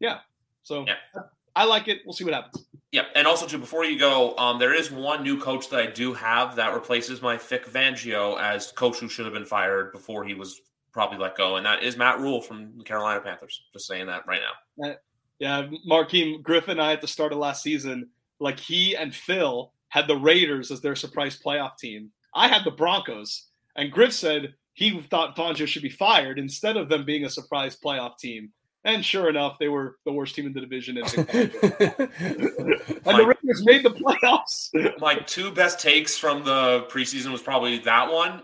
Yeah. 0.00 0.18
So 0.62 0.84
yeah. 0.86 1.22
I 1.56 1.64
like 1.64 1.88
it. 1.88 2.00
We'll 2.04 2.12
see 2.12 2.24
what 2.24 2.34
happens. 2.34 2.66
Yeah, 2.92 3.04
and 3.14 3.26
also 3.26 3.46
too, 3.46 3.58
before 3.58 3.84
you 3.84 3.98
go, 3.98 4.36
um, 4.36 4.58
there 4.58 4.74
is 4.74 4.90
one 4.90 5.22
new 5.22 5.40
coach 5.40 5.68
that 5.70 5.80
I 5.80 5.86
do 5.86 6.12
have 6.12 6.56
that 6.56 6.74
replaces 6.74 7.22
my 7.22 7.36
Vic 7.36 7.64
Fangio 7.66 8.40
as 8.40 8.72
coach 8.72 8.98
who 8.98 9.08
should 9.08 9.26
have 9.26 9.34
been 9.34 9.44
fired 9.44 9.92
before 9.92 10.24
he 10.24 10.34
was 10.34 10.60
probably 10.92 11.18
let 11.18 11.36
go, 11.36 11.56
and 11.56 11.64
that 11.64 11.84
is 11.84 11.96
Matt 11.96 12.18
Rhule 12.18 12.40
from 12.40 12.76
the 12.76 12.82
Carolina 12.82 13.20
Panthers. 13.20 13.62
Just 13.72 13.86
saying 13.86 14.06
that 14.06 14.26
right 14.26 14.40
now. 14.40 14.96
Yeah, 15.40 15.68
Markeem 15.88 16.42
Griffin 16.42 16.72
and 16.72 16.82
I 16.82 16.92
at 16.92 17.00
the 17.00 17.08
start 17.08 17.32
of 17.32 17.38
last 17.38 17.62
season, 17.62 18.10
like 18.38 18.60
he 18.60 18.94
and 18.94 19.14
Phil 19.14 19.72
had 19.88 20.06
the 20.06 20.16
Raiders 20.16 20.70
as 20.70 20.80
their 20.80 20.94
surprise 20.94 21.40
playoff 21.42 21.78
team. 21.78 22.10
I 22.34 22.46
had 22.46 22.62
the 22.64 22.70
Broncos, 22.70 23.46
and 23.74 23.90
Griff 23.90 24.12
said 24.12 24.54
he 24.74 25.00
thought 25.10 25.36
Fangio 25.36 25.66
should 25.66 25.82
be 25.82 25.88
fired 25.88 26.38
instead 26.38 26.76
of 26.76 26.88
them 26.88 27.04
being 27.04 27.24
a 27.24 27.30
surprise 27.30 27.76
playoff 27.76 28.18
team. 28.18 28.52
And 28.84 29.04
sure 29.04 29.28
enough, 29.28 29.58
they 29.58 29.68
were 29.68 29.98
the 30.06 30.12
worst 30.12 30.34
team 30.34 30.46
in 30.46 30.52
the 30.52 30.60
division. 30.60 30.98
And, 30.98 31.06
and 31.18 31.28
the 31.28 33.26
Raiders 33.26 33.64
made 33.64 33.82
the 33.82 33.90
playoffs. 33.90 34.70
my 35.00 35.16
two 35.16 35.50
best 35.50 35.80
takes 35.80 36.16
from 36.16 36.44
the 36.44 36.86
preseason 36.88 37.32
was 37.32 37.42
probably 37.42 37.78
that 37.80 38.10
one, 38.10 38.42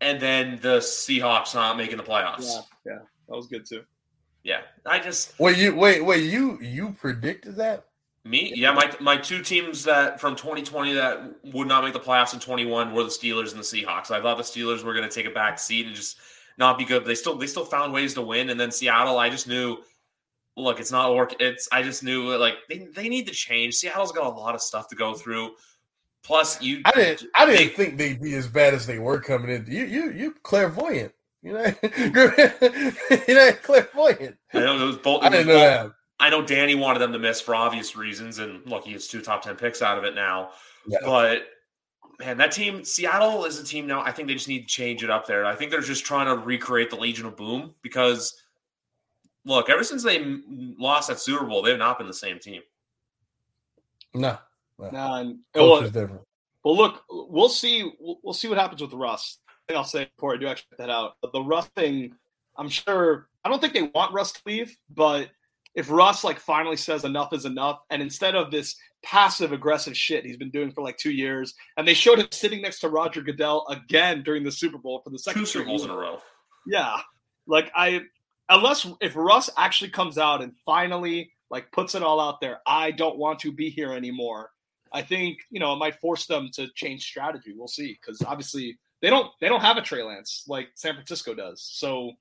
and 0.00 0.20
then 0.20 0.58
the 0.62 0.78
Seahawks 0.78 1.54
not 1.54 1.76
making 1.76 1.98
the 1.98 2.02
playoffs. 2.02 2.50
Yeah, 2.86 2.92
yeah, 2.92 2.98
that 3.28 3.36
was 3.36 3.46
good 3.46 3.66
too. 3.66 3.82
Yeah, 4.44 4.60
I 4.84 4.98
just 5.00 5.38
wait. 5.40 5.56
You 5.56 5.74
wait, 5.74 6.04
wait. 6.04 6.22
You 6.22 6.58
you 6.60 6.92
predicted 6.92 7.56
that? 7.56 7.86
Me? 8.26 8.52
Yeah, 8.54 8.72
my 8.72 8.94
my 9.00 9.16
two 9.16 9.42
teams 9.42 9.82
that 9.84 10.20
from 10.20 10.36
2020 10.36 10.92
that 10.94 11.34
would 11.52 11.66
not 11.66 11.82
make 11.82 11.94
the 11.94 12.00
playoffs 12.00 12.34
in 12.34 12.40
21 12.40 12.94
were 12.94 13.02
the 13.02 13.08
Steelers 13.08 13.50
and 13.52 13.58
the 13.58 13.64
Seahawks. 13.64 14.10
I 14.10 14.20
thought 14.20 14.36
the 14.36 14.42
Steelers 14.42 14.84
were 14.84 14.94
going 14.94 15.08
to 15.08 15.14
take 15.14 15.26
a 15.26 15.30
back 15.30 15.58
seat 15.58 15.86
and 15.86 15.94
just 15.94 16.18
not 16.58 16.78
be 16.78 16.84
good. 16.84 17.06
They 17.06 17.14
still 17.14 17.36
they 17.36 17.46
still 17.46 17.64
found 17.64 17.92
ways 17.92 18.12
to 18.14 18.22
win. 18.22 18.50
And 18.50 18.60
then 18.60 18.70
Seattle, 18.70 19.18
I 19.18 19.30
just 19.30 19.48
knew, 19.48 19.78
look, 20.58 20.78
it's 20.78 20.92
not 20.92 21.14
work. 21.14 21.34
It's 21.40 21.66
I 21.72 21.82
just 21.82 22.02
knew 22.02 22.36
like 22.36 22.54
they, 22.68 22.86
they 22.94 23.08
need 23.08 23.26
to 23.28 23.32
change. 23.32 23.74
Seattle's 23.74 24.12
got 24.12 24.26
a 24.26 24.36
lot 24.36 24.54
of 24.54 24.60
stuff 24.60 24.88
to 24.88 24.94
go 24.94 25.14
through. 25.14 25.52
Plus, 26.22 26.60
you 26.60 26.82
I 26.84 26.90
didn't 26.92 27.30
I 27.34 27.46
didn't 27.46 27.58
they, 27.58 27.68
think 27.68 27.96
they'd 27.96 28.20
be 28.20 28.34
as 28.34 28.46
bad 28.46 28.74
as 28.74 28.86
they 28.86 28.98
were 28.98 29.20
coming 29.20 29.50
in. 29.50 29.64
You 29.66 29.84
you 29.84 30.10
you 30.12 30.34
clairvoyant. 30.42 31.12
You 31.44 31.52
know, 31.52 31.64
you 33.28 33.34
know, 33.34 33.52
clairvoyant. 33.62 34.36
I 34.54 34.60
know 34.60 34.82
it 34.82 34.86
was 34.86 34.96
both. 34.96 35.22
I 35.22 35.28
didn't 35.28 35.48
know 35.48 35.58
that. 35.58 35.92
I 36.18 36.30
know 36.30 36.40
Danny 36.40 36.74
wanted 36.74 37.00
them 37.00 37.12
to 37.12 37.18
miss 37.18 37.38
for 37.38 37.54
obvious 37.54 37.94
reasons, 37.94 38.38
and 38.38 38.64
look, 38.66 38.84
he 38.84 38.92
gets 38.92 39.06
two 39.06 39.20
top 39.20 39.42
ten 39.42 39.54
picks 39.54 39.82
out 39.82 39.98
of 39.98 40.04
it 40.04 40.14
now. 40.14 40.52
Yeah. 40.86 40.98
But 41.04 41.42
man, 42.18 42.38
that 42.38 42.50
team, 42.50 42.82
Seattle 42.82 43.44
is 43.44 43.58
a 43.58 43.64
team 43.64 43.86
now. 43.86 44.00
I 44.00 44.10
think 44.10 44.28
they 44.28 44.34
just 44.34 44.48
need 44.48 44.60
to 44.62 44.66
change 44.66 45.04
it 45.04 45.10
up 45.10 45.26
there. 45.26 45.44
I 45.44 45.54
think 45.54 45.70
they're 45.70 45.82
just 45.82 46.06
trying 46.06 46.26
to 46.26 46.42
recreate 46.42 46.88
the 46.88 46.96
Legion 46.96 47.26
of 47.26 47.36
Boom 47.36 47.74
because, 47.82 48.42
look, 49.44 49.68
ever 49.68 49.84
since 49.84 50.02
they 50.02 50.38
lost 50.78 51.08
that 51.08 51.20
Super 51.20 51.44
Bowl, 51.44 51.60
they've 51.60 51.76
not 51.76 51.98
been 51.98 52.06
the 52.06 52.14
same 52.14 52.38
team. 52.38 52.62
No, 54.14 54.38
no, 54.78 54.90
no 54.90 55.36
well, 55.54 55.82
different. 55.82 56.22
Well, 56.64 56.76
look, 56.76 57.04
we'll 57.10 57.50
see. 57.50 57.92
We'll, 58.00 58.18
we'll 58.22 58.32
see 58.32 58.48
what 58.48 58.56
happens 58.56 58.80
with 58.80 58.94
Russ. 58.94 59.40
I 59.64 59.72
think 59.72 59.78
I'll 59.78 59.84
say 59.84 60.10
before 60.16 60.34
I 60.34 60.38
do 60.38 60.46
actually 60.46 60.76
that 60.78 60.90
out. 60.90 61.16
But 61.22 61.32
the 61.32 61.42
Russ 61.42 61.66
thing, 61.68 62.14
I'm 62.56 62.68
sure. 62.68 63.28
I 63.44 63.48
don't 63.48 63.60
think 63.60 63.72
they 63.72 63.90
want 63.94 64.12
Russ 64.12 64.32
to 64.32 64.40
leave, 64.46 64.76
but 64.90 65.30
if 65.74 65.90
Russ 65.90 66.22
like 66.22 66.38
finally 66.38 66.76
says 66.76 67.04
enough 67.04 67.32
is 67.32 67.44
enough, 67.44 67.80
and 67.90 68.00
instead 68.02 68.34
of 68.34 68.50
this 68.50 68.76
passive 69.02 69.52
aggressive 69.52 69.96
shit 69.96 70.24
he's 70.24 70.36
been 70.36 70.50
doing 70.50 70.70
for 70.70 70.82
like 70.82 70.96
two 70.98 71.12
years, 71.12 71.54
and 71.76 71.86
they 71.86 71.94
showed 71.94 72.18
him 72.18 72.28
sitting 72.30 72.62
next 72.62 72.80
to 72.80 72.88
Roger 72.88 73.22
Goodell 73.22 73.66
again 73.68 74.22
during 74.22 74.44
the 74.44 74.52
Super 74.52 74.78
Bowl 74.78 75.00
for 75.02 75.10
the 75.10 75.18
second 75.18 75.42
two 75.42 75.46
Super 75.46 75.66
Bowls 75.66 75.84
in 75.84 75.90
a 75.90 75.96
row. 75.96 76.18
Yeah, 76.66 76.98
like 77.46 77.70
I, 77.74 78.02
unless 78.48 78.86
if 79.00 79.16
Russ 79.16 79.50
actually 79.56 79.90
comes 79.90 80.18
out 80.18 80.42
and 80.42 80.52
finally 80.64 81.30
like 81.50 81.70
puts 81.72 81.94
it 81.94 82.02
all 82.02 82.20
out 82.20 82.40
there, 82.40 82.58
I 82.66 82.90
don't 82.90 83.18
want 83.18 83.38
to 83.40 83.52
be 83.52 83.70
here 83.70 83.92
anymore. 83.92 84.50
I 84.92 85.02
think 85.02 85.38
you 85.50 85.58
know 85.58 85.72
it 85.72 85.78
might 85.78 86.00
force 86.00 86.26
them 86.26 86.50
to 86.54 86.68
change 86.74 87.04
strategy. 87.04 87.52
We'll 87.56 87.66
see 87.66 87.98
because 88.00 88.22
obviously 88.22 88.78
they 89.04 89.10
don't 89.10 89.30
they 89.38 89.50
don't 89.50 89.60
have 89.60 89.76
a 89.76 89.82
Trey 89.82 90.02
Lance 90.02 90.44
like 90.48 90.68
San 90.76 90.94
Francisco 90.94 91.34
does. 91.34 91.62
So 91.62 92.12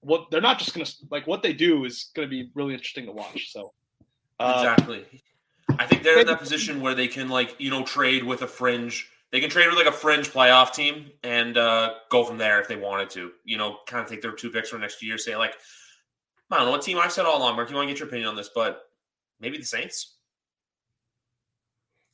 what 0.00 0.32
they're 0.32 0.40
not 0.40 0.58
just 0.58 0.74
going 0.74 0.84
to 0.84 0.92
like 1.08 1.28
what 1.28 1.44
they 1.44 1.52
do 1.52 1.84
is 1.84 2.10
going 2.16 2.28
to 2.28 2.30
be 2.30 2.50
really 2.56 2.74
interesting 2.74 3.06
to 3.06 3.12
watch. 3.12 3.52
So 3.52 3.72
uh, 4.40 4.54
exactly, 4.56 5.04
I 5.78 5.86
think 5.86 6.02
they're 6.02 6.18
in 6.18 6.26
that 6.26 6.40
position 6.40 6.80
where 6.80 6.92
they 6.92 7.06
can 7.06 7.28
like 7.28 7.54
you 7.60 7.70
know 7.70 7.84
trade 7.84 8.24
with 8.24 8.42
a 8.42 8.48
fringe. 8.48 9.08
They 9.30 9.38
can 9.38 9.48
trade 9.48 9.68
with 9.68 9.76
like 9.76 9.86
a 9.86 9.92
fringe 9.92 10.28
playoff 10.28 10.74
team 10.74 11.12
and 11.22 11.56
uh, 11.56 11.94
go 12.10 12.24
from 12.24 12.36
there 12.38 12.60
if 12.60 12.66
they 12.66 12.76
wanted 12.76 13.10
to. 13.10 13.30
You 13.44 13.56
know, 13.56 13.78
kind 13.86 14.02
of 14.02 14.10
take 14.10 14.20
their 14.20 14.32
two 14.32 14.50
picks 14.50 14.70
for 14.70 14.78
next 14.78 15.04
year. 15.04 15.18
Say 15.18 15.36
like, 15.36 15.54
I 16.50 16.56
don't 16.56 16.66
know 16.66 16.72
what 16.72 16.82
team 16.82 16.98
I 16.98 17.06
said 17.06 17.26
all 17.26 17.38
along. 17.38 17.54
Mark, 17.54 17.70
you 17.70 17.76
want 17.76 17.86
to 17.86 17.92
get 17.94 18.00
your 18.00 18.08
opinion 18.08 18.28
on 18.28 18.34
this, 18.34 18.50
but 18.52 18.82
maybe 19.38 19.56
the 19.56 19.64
Saints. 19.64 20.16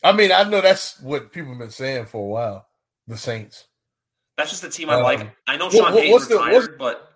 I 0.05 0.13
mean, 0.13 0.31
I 0.31 0.45
know 0.45 0.61
that's 0.61 1.01
what 1.01 1.33
people 1.33 1.53
have 1.53 1.59
been 1.59 1.71
saying 1.71 2.05
for 2.05 2.23
a 2.23 2.29
while. 2.29 2.67
The 3.07 3.17
Saints. 3.17 3.65
That's 4.41 4.49
just 4.49 4.63
the 4.63 4.71
team 4.71 4.89
I 4.89 4.95
um, 4.95 5.03
like. 5.03 5.37
I 5.47 5.59
know 5.59 5.69
Sean 5.69 5.93
what, 5.93 6.03
Hayes 6.03 6.31
retired, 6.31 6.73
the, 6.73 6.77
but 6.79 7.13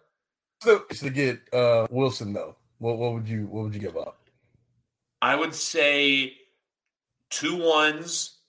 to 0.99 1.09
get 1.09 1.41
uh, 1.55 1.87
Wilson 1.91 2.35
though, 2.35 2.55
what 2.77 2.99
what 2.99 3.15
would 3.15 3.27
you 3.27 3.47
what 3.47 3.65
would 3.65 3.75
you 3.75 3.81
give 3.81 3.97
up? 3.97 4.19
I 5.23 5.35
would 5.35 5.55
say 5.55 6.35
two 7.31 7.57
ones, 7.57 8.41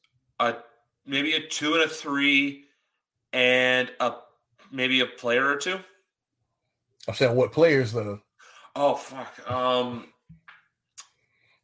a 0.41 0.55
maybe 1.05 1.35
a 1.35 1.47
two 1.47 1.75
and 1.75 1.83
a 1.83 1.87
three, 1.87 2.65
and 3.31 3.89
a 4.01 4.15
maybe 4.73 4.99
a 4.99 5.05
player 5.05 5.47
or 5.47 5.55
two. 5.55 5.79
I'm 7.07 7.13
saying 7.13 7.33
what 7.33 7.53
players 7.53 7.93
though? 7.93 8.19
Oh 8.75 8.95
fuck. 8.95 9.49
Um 9.49 10.07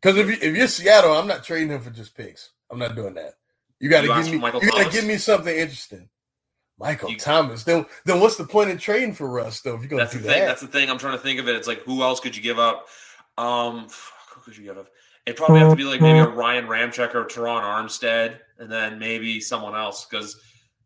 because 0.02 0.18
if 0.18 0.28
you, 0.28 0.38
if 0.50 0.56
you're 0.56 0.68
Seattle, 0.68 1.12
I'm 1.12 1.28
not 1.28 1.44
trading 1.44 1.72
him 1.72 1.82
for 1.82 1.90
just 1.90 2.16
picks. 2.16 2.52
I'm 2.72 2.80
not 2.80 2.96
doing 2.96 3.16
that. 3.16 3.34
You 3.82 3.90
got 3.90 4.02
to 4.02 4.08
give 4.08 4.26
me. 4.28 4.48
You 4.62 4.72
got 4.72 4.86
to 4.86 4.90
give 4.92 5.06
me 5.06 5.18
something 5.18 5.54
interesting. 5.54 6.08
Michael 6.82 7.12
you, 7.12 7.18
Thomas. 7.18 7.64
Then, 7.64 7.86
then 8.06 8.20
what's 8.20 8.36
the 8.36 8.46
point 8.46 8.70
in 8.70 8.78
trading 8.78 9.14
for 9.14 9.30
Russ 9.30 9.62
though? 9.62 9.76
If 9.76 9.82
you're 9.82 9.90
going 9.90 10.06
to 10.06 10.12
do 10.12 10.22
the 10.22 10.30
thing. 10.30 10.40
that, 10.40 10.48
that's 10.48 10.62
the 10.62 10.68
thing. 10.68 10.90
I'm 10.90 10.98
trying 10.98 11.18
to 11.18 11.24
think 11.24 11.40
of 11.40 11.48
it. 11.48 11.56
It's 11.56 11.68
like 11.68 11.82
who 11.82 12.04
else 12.04 12.20
could 12.20 12.36
you 12.36 12.42
give 12.42 12.60
up? 12.60 12.88
Um, 13.38 13.88
who 14.34 14.42
could 14.42 14.58
you 14.58 14.64
give 14.64 14.78
up? 14.78 14.88
It 15.26 15.38
probably 15.38 15.60
have 15.60 15.70
to 15.70 15.76
be 15.76 15.84
like 15.84 16.02
maybe 16.02 16.20
a 16.20 16.28
Ryan 16.28 16.66
Ramczyk 16.66 17.14
or 17.14 17.26
Terron 17.26 17.62
Armstead, 17.62 18.40
and 18.58 18.72
then 18.72 18.98
maybe 18.98 19.40
someone 19.40 19.76
else 19.76 20.06
because 20.06 20.42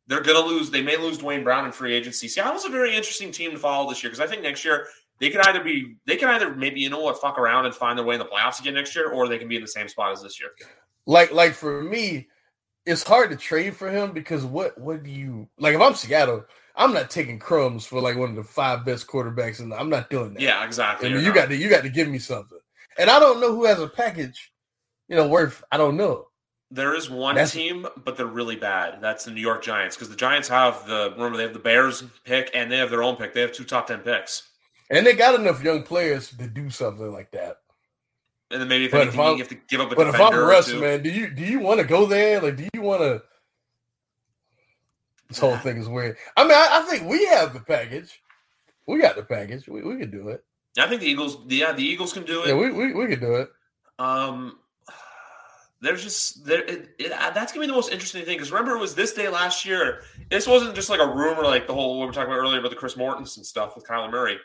they're 0.08 0.22
going 0.22 0.42
to 0.42 0.46
lose. 0.46 0.70
They 0.70 0.82
may 0.82 0.98
lose 0.98 1.18
Duane 1.18 1.44
Brown 1.44 1.66
in 1.66 1.72
free 1.72 1.94
agency. 1.94 2.28
Seattle's 2.28 2.66
a 2.66 2.70
very 2.70 2.96
interesting 2.96 3.32
team 3.32 3.52
to 3.52 3.58
follow 3.58 3.90
this 3.90 4.04
year 4.04 4.10
because 4.12 4.20
I 4.20 4.28
think 4.28 4.44
next 4.44 4.66
year 4.66 4.88
they 5.20 5.30
could 5.30 5.42
either 5.48 5.64
be 5.64 5.96
they 6.06 6.18
can 6.18 6.30
either 6.30 6.54
maybe 6.54 6.82
you 6.82 6.90
know 6.90 7.00
what 7.00 7.20
fuck 7.22 7.40
around 7.40 7.66
and 7.66 7.74
find 7.74 7.98
their 7.98 8.06
way 8.06 8.16
in 8.16 8.20
the 8.20 8.26
playoffs 8.26 8.60
again 8.60 8.74
next 8.74 8.94
year, 8.94 9.12
or 9.12 9.30
they 9.30 9.38
can 9.38 9.48
be 9.48 9.56
in 9.56 9.62
the 9.62 9.68
same 9.68 9.88
spot 9.88 10.12
as 10.12 10.22
this 10.22 10.40
year. 10.40 10.50
Like 11.06 11.32
like 11.32 11.54
for 11.54 11.82
me, 11.82 12.28
it's 12.86 13.04
hard 13.04 13.32
to 13.32 13.36
trade 13.36 13.76
for 13.76 13.90
him 13.90 14.12
because 14.12 14.46
what 14.46 14.78
what 14.78 15.04
do 15.04 15.10
you 15.10 15.48
like 15.58 15.76
if 15.76 15.82
I'm 15.82 15.96
Seattle, 15.96 16.46
I'm 16.76 16.94
not 16.94 17.10
taking 17.10 17.40
crumbs 17.40 17.86
for 17.86 18.02
like 18.02 18.18
one 18.18 18.30
of 18.30 18.36
the 18.36 18.44
five 18.44 18.86
best 18.86 19.08
quarterbacks, 19.08 19.60
and 19.60 19.74
I'm 19.74 19.90
not 19.90 20.10
doing 20.10 20.34
that. 20.34 20.42
Yeah, 20.42 20.64
exactly. 20.66 21.10
I 21.10 21.14
mean, 21.14 21.22
you 21.22 21.30
not. 21.30 21.36
got 21.36 21.50
to 21.50 21.56
you 21.56 21.70
got 21.70 21.84
to 21.84 21.90
give 21.90 22.08
me 22.08 22.20
something, 22.20 22.60
and 22.98 23.10
I 23.10 23.20
don't 23.20 23.40
know 23.40 23.54
who 23.54 23.66
has 23.66 23.80
a 23.80 23.88
package, 23.88 24.52
you 25.08 25.16
know, 25.16 25.28
worth. 25.28 25.64
I 25.72 25.78
don't 25.78 25.98
know. 25.98 26.28
There 26.72 26.96
is 26.96 27.10
one 27.10 27.36
That's, 27.36 27.52
team, 27.52 27.88
but 28.04 28.18
they're 28.18 28.26
really 28.26 28.56
bad. 28.56 29.00
That's 29.00 29.24
the 29.24 29.32
New 29.32 29.42
York 29.42 29.64
Giants 29.64 29.96
because 29.96 30.10
the 30.10 30.16
Giants 30.16 30.48
have 30.50 30.86
the 30.88 31.12
remember 31.16 31.38
they 31.38 31.44
have 31.44 31.54
the 31.54 31.60
Bears 31.60 32.04
pick 32.24 32.50
and 32.54 32.72
they 32.72 32.78
have 32.78 32.90
their 32.90 33.04
own 33.04 33.16
pick. 33.16 33.34
They 33.34 33.42
have 33.42 33.52
two 33.52 33.64
top 33.64 33.88
ten 33.88 34.00
picks, 34.00 34.50
and 34.90 35.06
they 35.06 35.14
got 35.14 35.40
enough 35.40 35.64
young 35.64 35.84
players 35.84 36.30
to 36.30 36.48
do 36.48 36.70
something 36.70 37.12
like 37.12 37.32
that. 37.32 37.58
And 38.52 38.62
then 38.62 38.68
maybe 38.68 38.86
if 38.86 38.92
but 38.92 39.02
anything, 39.02 39.20
if 39.20 39.38
you 39.38 39.38
have 39.38 39.48
to 39.50 39.56
give 39.68 39.82
up 39.82 39.92
a 39.92 39.96
but 39.96 40.08
if 40.08 40.20
I'm 40.20 40.36
Russ, 40.36 40.72
man, 40.72 41.02
do 41.02 41.10
you 41.10 41.30
do 41.32 41.44
you 41.44 41.60
want 41.60 41.80
to 41.80 41.86
go 41.86 42.06
there? 42.06 42.40
Like, 42.42 42.58
do 42.58 42.68
you 42.74 42.82
want 42.82 43.02
to? 43.02 43.24
This 45.30 45.40
whole 45.40 45.58
thing 45.58 45.78
is 45.78 45.90
weird. 45.90 46.18
I 46.38 46.44
mean, 46.44 46.54
I, 46.54 46.68
I, 46.74 46.82
think 46.82 47.10
we 47.10 47.26
have 47.26 47.54
the 47.54 47.60
package. 47.60 48.22
We 48.86 49.02
got 49.02 49.16
the 49.16 49.24
package. 49.24 49.68
We, 49.68 49.82
we 49.82 49.98
can 49.98 50.12
do 50.12 50.30
it. 50.30 50.46
I 50.78 50.88
think 50.88 51.02
the 51.02 51.08
Eagles. 51.08 51.38
Yeah, 51.48 51.72
the 51.72 51.84
Eagles 51.84 52.14
can 52.14 52.24
do 52.24 52.44
it. 52.44 52.50
Yeah, 52.50 52.56
we 52.56 52.70
we, 52.70 52.94
we 52.94 53.08
can 53.08 53.20
do 53.20 53.36
it. 53.36 53.50
Um, 53.98 54.60
there's 55.82 56.04
just 56.04 56.46
there. 56.46 56.64
It, 56.64 56.96
it, 57.00 57.12
uh, 57.12 57.32
that's 57.32 57.52
gonna 57.52 57.64
be 57.64 57.68
the 57.68 57.74
most 57.74 57.92
interesting 57.92 58.26
thing 58.26 58.38
because 58.38 58.52
remember 58.52 58.76
it 58.76 58.80
was 58.80 58.94
this 58.94 59.14
day 59.14 59.28
last 59.28 59.66
year. 59.66 60.02
This 60.30 60.48
wasn't 60.48 60.76
just 60.76 60.90
like 60.90 61.00
a 61.00 61.08
rumor, 61.08 61.44
like 61.44 61.66
the 61.66 61.74
whole 61.74 61.98
what 61.98 62.02
we 62.02 62.08
were 62.08 62.14
talking 62.14 62.32
about 62.32 62.42
earlier 62.42 62.60
about 62.60 62.70
the 62.70 62.76
Chris 62.76 62.94
Mortensen 62.94 63.44
stuff 63.44 63.76
with 63.76 63.88
Kyler 63.88 64.12
Murray. 64.12 64.38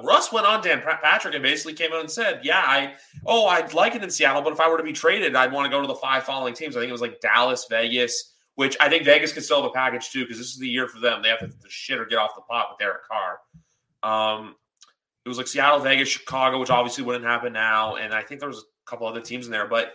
Russ 0.00 0.32
went 0.32 0.46
on 0.46 0.62
Dan 0.62 0.80
Patrick 0.80 1.34
and 1.34 1.42
basically 1.42 1.74
came 1.74 1.92
out 1.92 2.00
and 2.00 2.10
said, 2.10 2.40
"Yeah, 2.42 2.62
I 2.64 2.94
oh 3.26 3.46
I'd 3.46 3.74
like 3.74 3.94
it 3.94 4.02
in 4.02 4.10
Seattle, 4.10 4.42
but 4.42 4.52
if 4.52 4.60
I 4.60 4.68
were 4.68 4.76
to 4.76 4.82
be 4.82 4.92
traded, 4.92 5.36
I'd 5.36 5.52
want 5.52 5.66
to 5.66 5.70
go 5.70 5.80
to 5.80 5.86
the 5.86 5.94
five 5.94 6.24
following 6.24 6.54
teams. 6.54 6.76
I 6.76 6.80
think 6.80 6.88
it 6.88 6.92
was 6.92 7.00
like 7.00 7.20
Dallas, 7.20 7.66
Vegas, 7.70 8.34
which 8.56 8.76
I 8.80 8.88
think 8.88 9.04
Vegas 9.04 9.32
could 9.32 9.44
still 9.44 9.62
have 9.62 9.70
a 9.70 9.74
package 9.74 10.10
too 10.10 10.24
because 10.24 10.38
this 10.38 10.48
is 10.48 10.58
the 10.58 10.68
year 10.68 10.88
for 10.88 11.00
them. 11.00 11.22
They 11.22 11.28
have 11.28 11.40
to 11.40 11.46
the 11.46 11.68
shit 11.68 11.98
or 11.98 12.06
get 12.06 12.18
off 12.18 12.34
the 12.34 12.42
pot 12.42 12.68
with 12.70 12.78
Derek 12.78 13.02
Carr. 13.06 13.40
Um, 14.02 14.56
it 15.24 15.28
was 15.28 15.38
like 15.38 15.46
Seattle, 15.46 15.78
Vegas, 15.78 16.08
Chicago, 16.08 16.58
which 16.58 16.70
obviously 16.70 17.04
wouldn't 17.04 17.24
happen 17.24 17.52
now, 17.52 17.96
and 17.96 18.12
I 18.12 18.22
think 18.22 18.40
there 18.40 18.48
was 18.48 18.58
a 18.58 18.90
couple 18.90 19.06
other 19.06 19.20
teams 19.20 19.46
in 19.46 19.52
there. 19.52 19.66
But 19.66 19.94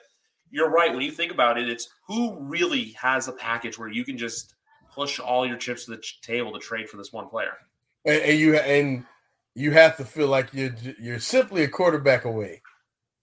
you're 0.50 0.70
right 0.70 0.92
when 0.92 1.02
you 1.02 1.12
think 1.12 1.32
about 1.32 1.58
it, 1.58 1.70
it's 1.70 1.90
who 2.08 2.38
really 2.40 2.96
has 3.00 3.28
a 3.28 3.32
package 3.32 3.78
where 3.78 3.90
you 3.90 4.04
can 4.04 4.18
just 4.18 4.56
push 4.92 5.20
all 5.20 5.46
your 5.46 5.58
chips 5.58 5.86
to 5.86 5.92
the 5.92 6.04
table 6.22 6.52
to 6.54 6.60
trade 6.60 6.90
for 6.90 6.98
this 6.98 7.14
one 7.14 7.30
player. 7.30 7.54
And, 8.06 8.22
and 8.22 8.40
you 8.40 8.56
and 8.56 9.06
you 9.60 9.72
have 9.72 9.98
to 9.98 10.06
feel 10.06 10.28
like 10.28 10.54
you're 10.54 10.74
you're 11.00 11.20
simply 11.20 11.64
a 11.64 11.68
quarterback 11.68 12.24
away. 12.24 12.62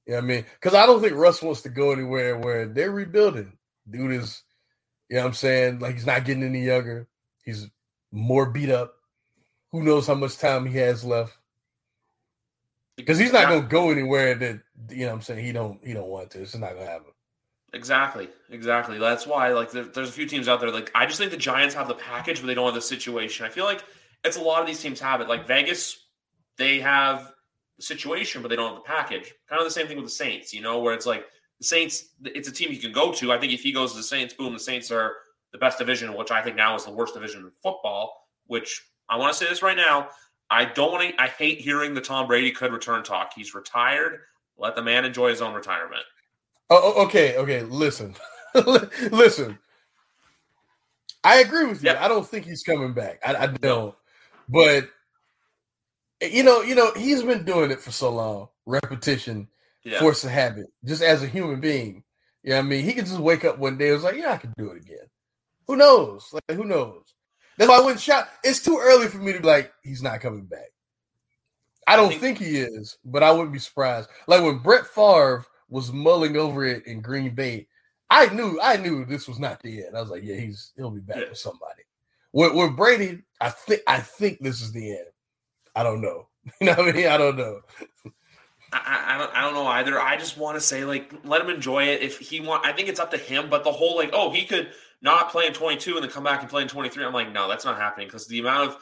You 0.07 0.13
know 0.13 0.19
what 0.19 0.25
I 0.25 0.27
mean? 0.27 0.45
Because 0.61 0.75
I 0.75 0.85
don't 0.85 1.01
think 1.01 1.15
Russ 1.15 1.41
wants 1.41 1.63
to 1.63 1.71
go 1.71 1.93
anywhere 1.93 2.37
where 2.37 2.67
they're 2.67 2.91
rebuilding. 2.91 3.55
Dude 3.89 4.13
is, 4.13 4.43
you 5.09 5.17
know 5.17 5.23
what 5.23 5.29
I'm 5.29 5.35
saying? 5.35 5.79
Like 5.79 5.95
he's 5.95 6.07
not 6.07 6.27
getting 6.27 6.45
any 6.45 6.65
younger. 6.65 7.09
He's 7.43 7.67
more 8.13 8.51
beat 8.51 8.69
up. 8.69 8.95
Who 9.73 9.83
knows 9.83 10.07
how 10.07 10.15
much 10.15 10.37
time 10.37 10.67
he 10.67 10.77
has 10.77 11.05
left? 11.05 11.37
Because 12.97 13.19
he's 13.19 13.33
not 13.33 13.49
gonna 13.49 13.67
go 13.67 13.91
anywhere 13.91 14.35
that 14.35 14.61
you 14.91 15.01
know 15.01 15.07
what 15.07 15.15
I'm 15.15 15.23
saying 15.23 15.45
he 15.45 15.53
don't 15.53 15.83
he 15.85 15.95
don't 15.95 16.09
want 16.09 16.31
to. 16.33 16.43
It's 16.43 16.55
not 16.55 16.75
gonna 16.75 16.85
happen. 16.85 17.13
Exactly, 17.73 18.29
exactly. 18.51 18.99
That's 18.99 19.27
why 19.27 19.49
like 19.55 19.71
there, 19.71 19.85
there's 19.85 20.11
a 20.11 20.13
few 20.13 20.27
teams 20.27 20.49
out 20.49 20.61
there 20.61 20.71
like 20.71 20.91
I 20.95 21.07
just 21.07 21.19
think 21.19 21.31
the 21.31 21.39
Giants 21.39 21.75
have 21.75 21.89
the 21.89 21.95
package, 21.95 22.41
but 22.41 22.47
they 22.47 22.55
don't 22.55 22.67
have 22.67 22.75
the 22.75 22.83
situation. 22.83 23.47
I 23.47 23.49
feel 23.49 23.65
like 23.65 23.83
it's 24.23 24.37
a 24.37 24.43
lot 24.43 24.61
of 24.61 24.67
these 24.67 24.81
teams 24.81 25.01
have 25.01 25.23
it. 25.23 25.29
Like 25.29 25.47
Vegas 25.47 26.06
they 26.59 26.81
have 26.81 27.33
the 27.77 27.83
situation, 27.83 28.43
but 28.43 28.49
they 28.49 28.57
don't 28.57 28.75
have 28.75 28.83
the 28.83 28.89
package. 28.89 29.35
Kind 29.49 29.61
of 29.61 29.67
the 29.67 29.71
same 29.71 29.87
thing 29.87 29.97
with 29.97 30.07
the 30.07 30.11
Saints, 30.11 30.53
you 30.53 30.63
know, 30.63 30.81
where 30.81 30.95
it's 30.95 31.07
like 31.07 31.27
the 31.59 31.65
Saints, 31.65 32.11
it's 32.25 32.49
a 32.49 32.53
team 32.53 32.73
you 32.73 32.79
can 32.79 32.93
go 32.93 33.13
to. 33.13 33.33
I 33.33 33.39
think 33.39 33.53
if 33.53 33.63
he 33.63 33.73
goes 33.73 33.93
to 33.93 33.99
the 33.99 34.03
Saints, 34.03 34.35
boom, 34.35 34.53
the 34.53 34.59
Saints 34.59 34.91
are 34.91 35.15
the 35.53 35.59
best 35.59 35.79
division, 35.79 36.15
which 36.15 36.31
I 36.31 36.43
think 36.43 36.57
now 36.57 36.75
is 36.75 36.85
the 36.85 36.93
worst 36.93 37.15
division 37.15 37.43
in 37.43 37.51
football, 37.63 38.29
which 38.47 38.87
I 39.09 39.17
want 39.17 39.33
to 39.33 39.39
say 39.39 39.49
this 39.49 39.63
right 39.63 39.77
now. 39.77 40.09
I 40.51 40.65
don't 40.65 40.93
want 40.93 41.11
to, 41.11 41.23
I 41.23 41.29
hate 41.29 41.61
hearing 41.61 41.95
the 41.95 42.01
Tom 42.01 42.27
Brady 42.27 42.51
could 42.53 42.73
return 42.73 43.03
talk. 43.03 43.33
He's 43.35 43.55
retired. 43.55 44.21
Let 44.59 44.77
the 44.77 44.83
man 44.83 45.05
enjoy 45.05 45.31
his 45.31 45.43
own 45.43 45.55
retirement. 45.55 46.05
Oh, 46.71 46.95
oh, 46.97 47.05
okay, 47.05 47.37
okay. 47.37 47.63
Listen, 47.63 48.15
listen. 49.11 49.59
I 51.25 51.39
agree 51.39 51.67
with 51.67 51.83
you. 51.83 51.91
Yep. 51.91 52.01
I 52.01 52.09
don't 52.09 52.27
think 52.27 52.45
he's 52.45 52.63
coming 52.63 52.93
back. 52.93 53.19
I, 53.25 53.35
I 53.35 53.47
don't. 53.47 53.95
But 54.49 54.89
you 56.21 56.43
know, 56.43 56.63
you 56.63 56.75
know, 56.75 56.93
he's 56.95 57.23
been 57.23 57.45
doing 57.45 57.71
it 57.71 57.81
for 57.81 57.91
so 57.93 58.11
long. 58.13 58.49
Repetition, 58.67 59.49
Yeah. 59.85 59.99
force 60.01 60.25
a 60.25 60.29
habit. 60.31 60.67
Just 60.85 61.03
as 61.03 61.23
a 61.23 61.27
human 61.29 61.61
being, 61.61 62.03
you 62.43 62.51
know 62.51 62.57
what 62.57 62.65
I 62.65 62.69
mean? 62.69 62.85
He 62.85 62.93
could 62.95 63.07
just 63.07 63.19
wake 63.19 63.45
up 63.45 63.59
one 63.59 63.77
day 63.79 63.87
and 63.89 63.95
was 63.95 64.05
like, 64.05 64.17
"Yeah, 64.17 64.33
I 64.33 64.37
can 64.39 64.53
do 64.57 64.71
it 64.71 64.79
again." 64.83 65.09
Who 65.67 65.77
knows? 65.77 66.29
Like, 66.33 66.57
who 66.57 66.65
knows? 66.65 67.03
That's 67.59 67.69
why 67.69 67.77
I 67.79 67.81
wouldn't 67.81 68.01
shout. 68.01 68.29
It's 68.45 68.63
too 68.63 68.79
early 68.81 69.09
for 69.09 69.19
me 69.19 69.33
to 69.33 69.41
be 69.41 69.47
like, 69.47 69.73
"He's 69.83 70.03
not 70.03 70.21
coming 70.21 70.45
back." 70.45 70.73
I 71.87 71.97
don't 71.97 72.09
think- 72.11 72.21
think, 72.21 72.39
he 72.39 72.59
is, 72.59 72.99
but 73.05 73.23
I 73.23 73.31
wouldn't 73.31 73.53
be 73.53 73.59
surprised. 73.61 74.09
Like 74.27 74.43
when 74.43 74.59
Brett 74.59 74.87
Favre 74.87 75.45
was 75.69 75.93
mulling 75.93 76.37
over 76.37 76.65
it 76.65 76.87
in 76.87 77.01
Green 77.01 77.35
Bay, 77.35 77.69
I 78.11 78.27
knew, 78.29 78.59
I 78.61 78.77
knew 78.77 79.05
this 79.05 79.27
was 79.29 79.39
not 79.39 79.63
the 79.63 79.85
end. 79.87 79.97
I 79.97 80.01
was 80.01 80.11
like, 80.11 80.23
"Yeah, 80.25 80.37
he's 80.37 80.73
he'll 80.77 80.91
be 80.91 81.01
back 81.01 81.17
Yeah. 81.19 81.29
with 81.29 81.39
somebody." 81.39 81.83
With, 82.33 82.55
with 82.55 82.77
Brady, 82.77 83.23
I 83.41 83.51
think, 83.51 83.83
I 83.87 84.01
think 84.01 84.39
this 84.41 84.61
is 84.61 84.73
the 84.73 84.91
end. 84.99 85.07
I 85.77 85.83
don't 85.85 86.01
know. 86.01 86.27
You 86.61 86.67
know 86.69 86.75
what 86.75 86.89
I 86.89 86.93
mean? 86.93 87.07
I 87.09 87.17
don't 87.17 87.37
know. 87.37 87.61
I, 88.73 89.15
I, 89.15 89.19
don't, 89.19 89.35
I 89.37 89.41
don't 89.43 89.55
know 89.55 89.67
either. 89.67 90.01
I 90.01 90.17
just 90.17 90.39
want 90.39 90.57
to 90.57 90.61
say, 90.61 90.85
like, 90.85 91.13
let 91.25 91.41
him 91.41 91.51
enjoy 91.51 91.85
it. 91.85 92.03
If 92.03 92.19
he 92.21 92.41
want, 92.41 92.65
I 92.65 92.73
think 92.73 92.89
it's 92.89 93.01
up 93.01 93.11
to 93.13 93.17
him. 93.17 93.49
But 93.51 93.65
the 93.65 93.73
whole, 93.73 93.97
like, 93.97 94.11
oh, 94.13 94.31
he 94.31 94.45
could 94.45 94.71
not 95.03 95.31
play 95.31 95.47
in 95.47 95.53
22 95.53 95.95
and 95.97 96.05
then 96.05 96.11
come 96.11 96.23
back 96.25 96.41
and 96.43 96.49
play 96.49 96.63
in 96.63 96.69
23. 96.69 97.05
I'm 97.05 97.13
like, 97.13 97.33
no, 97.33 97.49
that's 97.49 97.65
not 97.65 97.77
happening 97.79 98.07
because 98.07 98.29
the 98.29 98.39
amount 98.41 98.71
of 98.71 98.77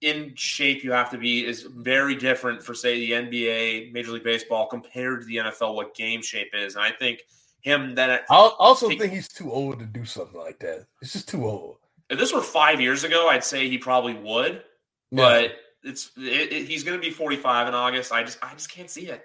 in 0.00 0.32
shape 0.34 0.82
you 0.84 0.92
have 0.92 1.10
to 1.10 1.18
be 1.18 1.44
is 1.46 1.62
very 1.62 2.14
different 2.14 2.62
for, 2.62 2.72
say, 2.74 2.98
the 2.98 3.12
NBA, 3.12 3.92
Major 3.92 4.12
League 4.12 4.24
Baseball 4.24 4.66
compared 4.66 5.20
to 5.20 5.26
the 5.26 5.36
NFL. 5.36 5.74
What 5.74 5.94
game 5.94 6.22
shape 6.22 6.52
is, 6.54 6.74
and 6.74 6.84
I 6.84 6.92
think 6.92 7.20
him 7.60 7.94
that 7.96 8.24
I 8.30 8.34
also 8.58 8.88
Think- 8.88 9.00
think 9.02 9.12
he's 9.12 9.28
too 9.28 9.52
old 9.52 9.78
to 9.80 9.84
do 9.84 10.04
something 10.06 10.40
like 10.40 10.58
that. 10.60 10.86
It's 11.02 11.12
just 11.12 11.28
too 11.28 11.44
old. 11.46 11.76
if 12.08 12.18
this 12.18 12.32
were 12.32 12.40
five 12.40 12.80
years 12.80 13.04
ago, 13.04 13.28
I'd 13.28 13.44
say 13.44 13.68
he 13.68 13.76
probably 13.76 14.14
would. 14.14 14.62
But 15.10 15.52
it's 15.82 16.10
it, 16.16 16.52
it, 16.52 16.66
he's 16.66 16.84
going 16.84 16.98
to 16.98 17.04
be 17.04 17.10
45 17.10 17.68
in 17.68 17.74
August. 17.74 18.12
I 18.12 18.22
just 18.22 18.38
I 18.42 18.52
just 18.54 18.70
can't 18.70 18.90
see 18.90 19.06
it. 19.06 19.24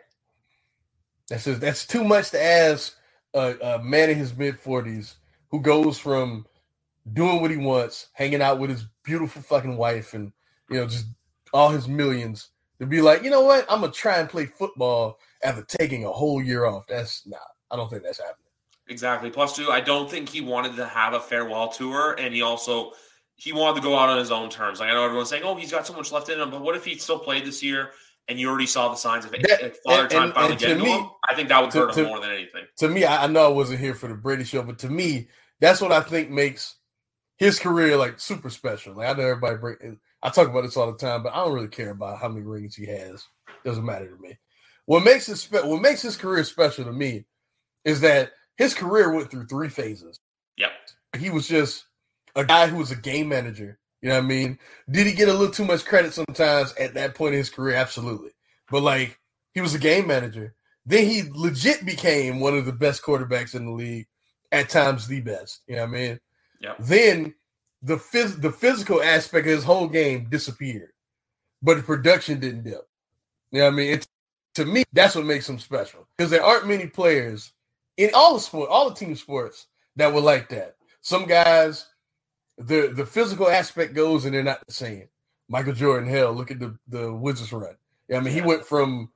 That's 1.30 1.45
just, 1.45 1.62
that's 1.62 1.86
too 1.86 2.04
much 2.04 2.32
to 2.32 2.43
ask 2.43 2.95
a, 3.34 3.56
a 3.62 3.84
man 3.84 4.10
in 4.10 4.18
his 4.18 4.36
mid 4.36 4.60
forties 4.60 5.16
who 5.49 5.62
goes 5.62 5.97
from 5.97 6.45
doing 7.14 7.41
what 7.41 7.51
he 7.51 7.58
wants, 7.58 8.08
hanging 8.14 8.41
out 8.41 8.60
with 8.60 8.70
his 8.70 8.86
beautiful 9.04 9.41
fucking 9.41 9.78
wife, 9.78 10.14
and 10.14 10.32
you 10.70 10.78
know 10.78 10.88
just 10.88 11.08
all 11.54 11.70
his 11.70 11.88
millions 11.88 12.49
to 12.80 12.86
be 12.86 13.01
like, 13.01 13.24
you 13.24 13.30
know 13.30 13.41
what? 13.41 13.66
I'm 13.70 13.82
gonna 13.82 13.91
try 13.91 14.18
and 14.18 14.30
play 14.30 14.45
football 14.45 15.20
after 15.43 15.64
taking 15.64 16.06
a 16.06 16.12
whole 16.12 16.41
year 16.41 16.66
off. 16.66 16.86
That's 16.88 17.26
not. 17.26 17.39
I 17.72 17.76
don't 17.76 17.89
think 17.89 18.04
that's 18.04 18.20
happening. 18.20 18.38
Exactly. 18.88 19.30
Plus, 19.30 19.56
two, 19.56 19.72
I 19.72 19.80
don't 19.80 20.10
think 20.10 20.28
he 20.28 20.41
wanted 20.41 20.76
to 20.76 20.86
have 20.86 21.14
a 21.14 21.20
farewell 21.20 21.70
tour, 21.70 22.16
and 22.20 22.34
he 22.34 22.41
also 22.41 22.91
he 23.43 23.51
wanted 23.51 23.81
to 23.81 23.87
go 23.87 23.97
out 23.97 24.09
on 24.09 24.17
his 24.17 24.31
own 24.31 24.49
terms. 24.49 24.79
Like 24.79 24.89
I 24.89 24.93
know 24.93 25.03
everyone's 25.03 25.29
saying, 25.29 25.43
"Oh, 25.43 25.55
he's 25.55 25.71
got 25.71 25.85
so 25.85 25.93
much 25.93 26.11
left 26.11 26.29
in 26.29 26.39
him," 26.39 26.49
but 26.49 26.61
what 26.61 26.75
if 26.75 26.85
he 26.85 26.97
still 26.97 27.19
played 27.19 27.45
this 27.45 27.61
year 27.61 27.91
and 28.29 28.39
you 28.39 28.49
already 28.49 28.65
saw 28.67 28.87
the 28.89 28.95
signs 28.95 29.25
of 29.25 29.33
it, 29.33 29.41
That- 29.47 29.75
father 29.83 30.07
time 30.07 30.23
and- 30.23 30.33
finally 30.33 30.51
and 30.53 30.59
to 30.59 30.65
getting 30.65 30.83
to 30.83 30.89
me- 30.89 30.97
him? 30.99 31.09
I 31.29 31.35
think 31.35 31.49
that 31.49 31.61
would 31.61 31.71
to- 31.71 31.77
hurt 31.79 31.89
him 31.97 32.03
to- 32.05 32.09
more 32.09 32.19
than 32.21 32.31
anything. 32.31 32.65
to 32.77 32.87
me, 32.87 33.03
I, 33.03 33.25
I 33.25 33.27
know 33.27 33.45
I 33.45 33.49
wasn't 33.49 33.79
here 33.79 33.93
for 33.93 34.07
the 34.07 34.15
Brady 34.15 34.45
show, 34.45 34.63
but 34.63 34.79
to 34.79 34.89
me, 34.89 35.27
that's 35.59 35.81
what 35.81 35.91
I 35.91 35.99
think 36.01 36.29
makes 36.29 36.75
his 37.37 37.59
career 37.59 37.97
like 37.97 38.19
super 38.19 38.49
special. 38.49 38.93
Like 38.95 39.09
I 39.09 39.13
know 39.13 39.27
everybody 39.27 39.57
break. 39.57 39.79
I 40.21 40.29
talk 40.29 40.47
about 40.47 40.61
this 40.61 40.77
all 40.77 40.89
the 40.91 40.97
time, 40.97 41.21
but 41.23 41.33
I 41.33 41.43
don't 41.43 41.53
really 41.53 41.67
care 41.67 41.89
about 41.89 42.19
how 42.19 42.29
many 42.29 42.45
rings 42.45 42.75
he 42.75 42.85
has. 42.85 43.25
Doesn't 43.65 43.83
matter 43.85 44.07
to 44.07 44.21
me. 44.21 44.37
What 44.85 45.03
makes 45.03 45.27
it 45.27 45.35
spe- 45.37 45.65
what 45.65 45.81
makes 45.81 46.01
his 46.01 46.15
career 46.15 46.43
special 46.45 46.85
to 46.85 46.93
me 46.93 47.25
is 47.83 47.99
that 48.01 48.31
his 48.57 48.73
career 48.73 49.11
went 49.11 49.29
through 49.31 49.47
three 49.47 49.67
phases. 49.69 50.19
Yep. 50.57 50.71
He 51.17 51.29
was 51.29 51.47
just 51.47 51.85
a 52.36 52.43
guy 52.43 52.67
who 52.67 52.77
was 52.77 52.91
a 52.91 52.95
game 52.95 53.29
manager. 53.29 53.79
You 54.01 54.09
know 54.09 54.15
what 54.15 54.25
I 54.25 54.27
mean? 54.27 54.59
Did 54.91 55.07
he 55.07 55.13
get 55.13 55.29
a 55.29 55.34
little 55.34 55.53
too 55.53 55.65
much 55.65 55.86
credit 55.86 56.13
sometimes 56.13 56.73
at 56.73 56.93
that 56.95 57.15
point 57.15 57.34
in 57.34 57.39
his 57.39 57.49
career? 57.49 57.75
Absolutely. 57.75 58.31
But 58.69 58.84
like 58.84 59.19
he 59.53 59.61
was 59.61 59.75
a 59.75 59.79
game 59.79 60.07
manager. 60.07 60.55
Then 60.86 61.05
he 61.07 61.23
legit 61.31 61.86
became 61.86 62.39
one 62.39 62.57
of 62.57 62.65
the 62.65 62.73
best 62.73 63.01
quarterbacks 63.01 63.55
in 63.55 63.65
the 63.65 63.71
league, 63.71 64.07
at 64.51 64.69
times 64.69 65.07
the 65.07 65.21
best. 65.21 65.61
You 65.67 65.77
know 65.77 65.84
what 65.84 65.89
I 65.89 65.93
mean? 65.93 66.19
Yep. 66.61 66.77
Then 66.79 67.34
the 67.81 67.95
phys- 67.95 68.41
the 68.41 68.51
physical 68.51 69.01
aspect 69.01 69.47
of 69.47 69.53
his 69.53 69.63
whole 69.63 69.88
game 69.88 70.27
disappeared, 70.29 70.91
but 71.61 71.77
the 71.77 71.84
production 71.84 72.39
didn't 72.39 72.63
dip. 72.63 72.88
You 73.51 73.59
know 73.59 73.65
what 73.65 73.73
I 73.73 73.75
mean? 73.75 73.93
It's, 73.93 74.07
to 74.55 74.65
me, 74.65 74.84
that's 74.93 75.15
what 75.15 75.25
makes 75.25 75.47
him 75.47 75.59
special 75.59 76.07
because 76.17 76.29
there 76.29 76.43
aren't 76.43 76.67
many 76.67 76.88
players 76.88 77.53
in 77.97 78.09
all 78.13 78.34
the 78.34 78.39
sport, 78.39 78.69
all 78.69 78.89
the 78.89 78.95
team 78.95 79.15
sports 79.15 79.67
that 79.95 80.13
were 80.13 80.21
like 80.21 80.49
that. 80.49 80.75
Some 81.01 81.25
guys, 81.25 81.86
the 82.58 82.93
the 82.95 83.06
physical 83.06 83.49
aspect 83.49 83.93
goes 83.93 84.26
and 84.26 84.34
they're 84.34 84.43
not 84.43 84.66
the 84.66 84.74
same. 84.74 85.08
Michael 85.49 85.74
Jordan, 85.74 86.10
hell, 86.10 86.34
look 86.34 86.51
at 86.51 86.60
the 86.60 86.78
the 86.88 87.14
Wizards 87.14 87.51
run. 87.51 87.76
I 88.14 88.20
mean, 88.20 88.34
he 88.34 88.41
went 88.41 88.66
from 88.66 89.10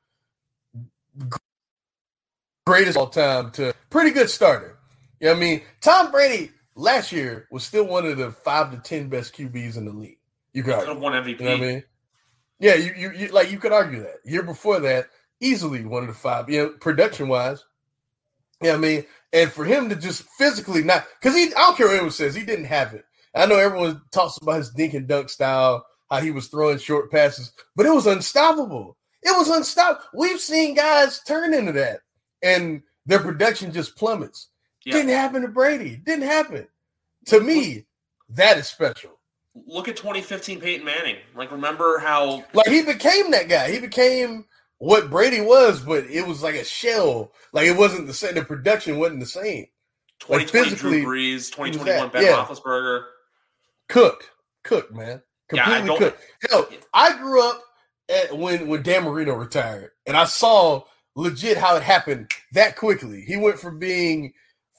greatest 2.66 2.98
all 2.98 3.08
time 3.08 3.52
to 3.52 3.74
pretty 3.90 4.12
good 4.12 4.30
starter. 4.30 4.78
You 5.20 5.28
know 5.28 5.34
what 5.34 5.38
I 5.38 5.42
mean? 5.42 5.62
Tom 5.82 6.12
Brady 6.12 6.52
last 6.76 7.12
year 7.12 7.48
was 7.52 7.64
still 7.64 7.86
one 7.86 8.06
of 8.06 8.18
the 8.18 8.32
five 8.32 8.72
to 8.72 8.78
ten 8.78 9.10
best 9.10 9.36
QBs 9.36 9.78
in 9.78 9.86
the 9.86 9.94
league. 9.94 10.20
You 10.54 10.64
could 10.64 10.74
argue. 10.74 11.00
won 11.00 11.14
MVP. 11.14 11.40
You 11.40 11.46
know 11.46 11.52
what 11.52 11.62
I 11.62 11.66
mean? 11.66 11.84
Yeah, 12.60 12.76
you, 12.76 12.94
you 12.98 13.12
you 13.12 13.28
like 13.30 13.52
you 13.52 13.60
could 13.60 13.72
argue 13.72 14.02
that. 14.02 14.18
Year 14.26 14.44
before 14.44 14.80
that, 14.80 15.08
easily 15.40 15.86
one 15.86 16.04
of 16.04 16.08
the 16.08 16.16
five, 16.16 16.50
you 16.50 16.64
know, 16.64 16.70
production 16.70 17.28
wise. 17.28 17.64
Yeah, 18.62 18.74
I 18.74 18.78
mean, 18.78 19.06
and 19.32 19.52
for 19.52 19.66
him 19.66 19.90
to 19.90 19.96
just 19.96 20.24
physically 20.38 20.84
not 20.84 21.06
because 21.20 21.36
he 21.36 21.54
I 21.54 21.60
don't 21.60 21.78
care 21.78 21.88
what 21.88 21.94
anyone 21.94 22.12
says, 22.12 22.34
he 22.34 22.44
didn't 22.44 22.66
have 22.66 22.94
it. 22.94 23.06
I 23.36 23.46
know 23.46 23.58
everyone 23.58 24.02
talks 24.12 24.38
about 24.38 24.58
his 24.58 24.72
dink 24.72 24.94
and 24.94 25.08
dunk 25.08 25.30
style, 25.30 25.86
how 26.10 26.20
he 26.20 26.32
was 26.32 26.48
throwing 26.48 26.78
short 26.78 27.12
passes, 27.12 27.52
but 27.76 27.86
it 27.86 27.94
was 27.94 28.08
unstoppable. 28.08 28.98
It 29.24 29.36
was 29.38 29.50
unstoppable. 29.50 30.08
We've 30.14 30.40
seen 30.40 30.76
guys 30.76 31.22
turn 31.24 31.54
into 31.54 31.72
that, 31.74 32.00
and 32.42 32.82
their 33.06 33.20
production 33.20 33.72
just 33.72 33.96
plummets. 33.96 34.50
Yeah. 34.86 34.94
Didn't 34.94 35.10
happen 35.10 35.42
to 35.42 35.48
Brady. 35.48 35.98
Didn't 35.98 36.26
happen. 36.26 36.68
To 37.28 37.42
me, 37.42 37.86
that 38.30 38.58
is 38.58 38.68
special. 38.68 39.12
Look 39.66 39.88
at 39.88 39.98
2015 39.98 40.62
Peyton 40.62 40.86
Manning. 40.86 41.18
Like, 41.36 41.52
remember 41.52 41.98
how 41.98 42.46
Like 42.54 42.68
he 42.68 42.84
became 42.84 43.32
that 43.32 43.50
guy. 43.50 43.72
He 43.72 43.80
became 43.80 44.46
what 44.78 45.10
Brady 45.10 45.42
was, 45.42 45.82
but 45.82 46.06
it 46.06 46.26
was 46.26 46.44
like 46.44 46.56
a 46.56 46.64
shell. 46.64 47.32
Like 47.54 47.66
it 47.66 47.76
wasn't 47.76 48.08
the 48.08 48.14
same. 48.14 48.36
The 48.36 48.46
production 48.46 48.98
wasn't 48.98 49.20
the 49.20 49.26
same. 49.26 49.66
2020 50.20 50.46
physically, 50.46 51.02
Drew 51.02 51.12
Brees, 51.12 51.52
2021 51.52 51.86
that, 51.86 52.14
Ben 52.14 52.24
yeah. 52.24 52.46
Roethlisberger. 52.46 53.04
Cooked, 53.90 54.32
cooked, 54.64 54.94
man, 54.94 55.22
completely 55.50 55.88
don't- 55.88 56.00
cooked. 56.00 56.22
Hell, 56.50 56.70
I 56.94 57.18
grew 57.18 57.44
up 57.48 57.64
at, 58.10 58.38
when 58.38 58.68
when 58.68 58.84
Dan 58.84 59.06
Marino 59.06 59.36
retired, 59.36 59.92
and 60.08 60.18
I 60.18 60.26
saw 60.26 60.84
legit 61.16 61.58
how 61.58 61.76
it 61.78 61.84
happened 61.84 62.32
that 62.54 62.78
quickly. 62.78 63.24
He 63.28 63.38
went 63.38 63.60
from 63.60 63.80
being 63.80 64.34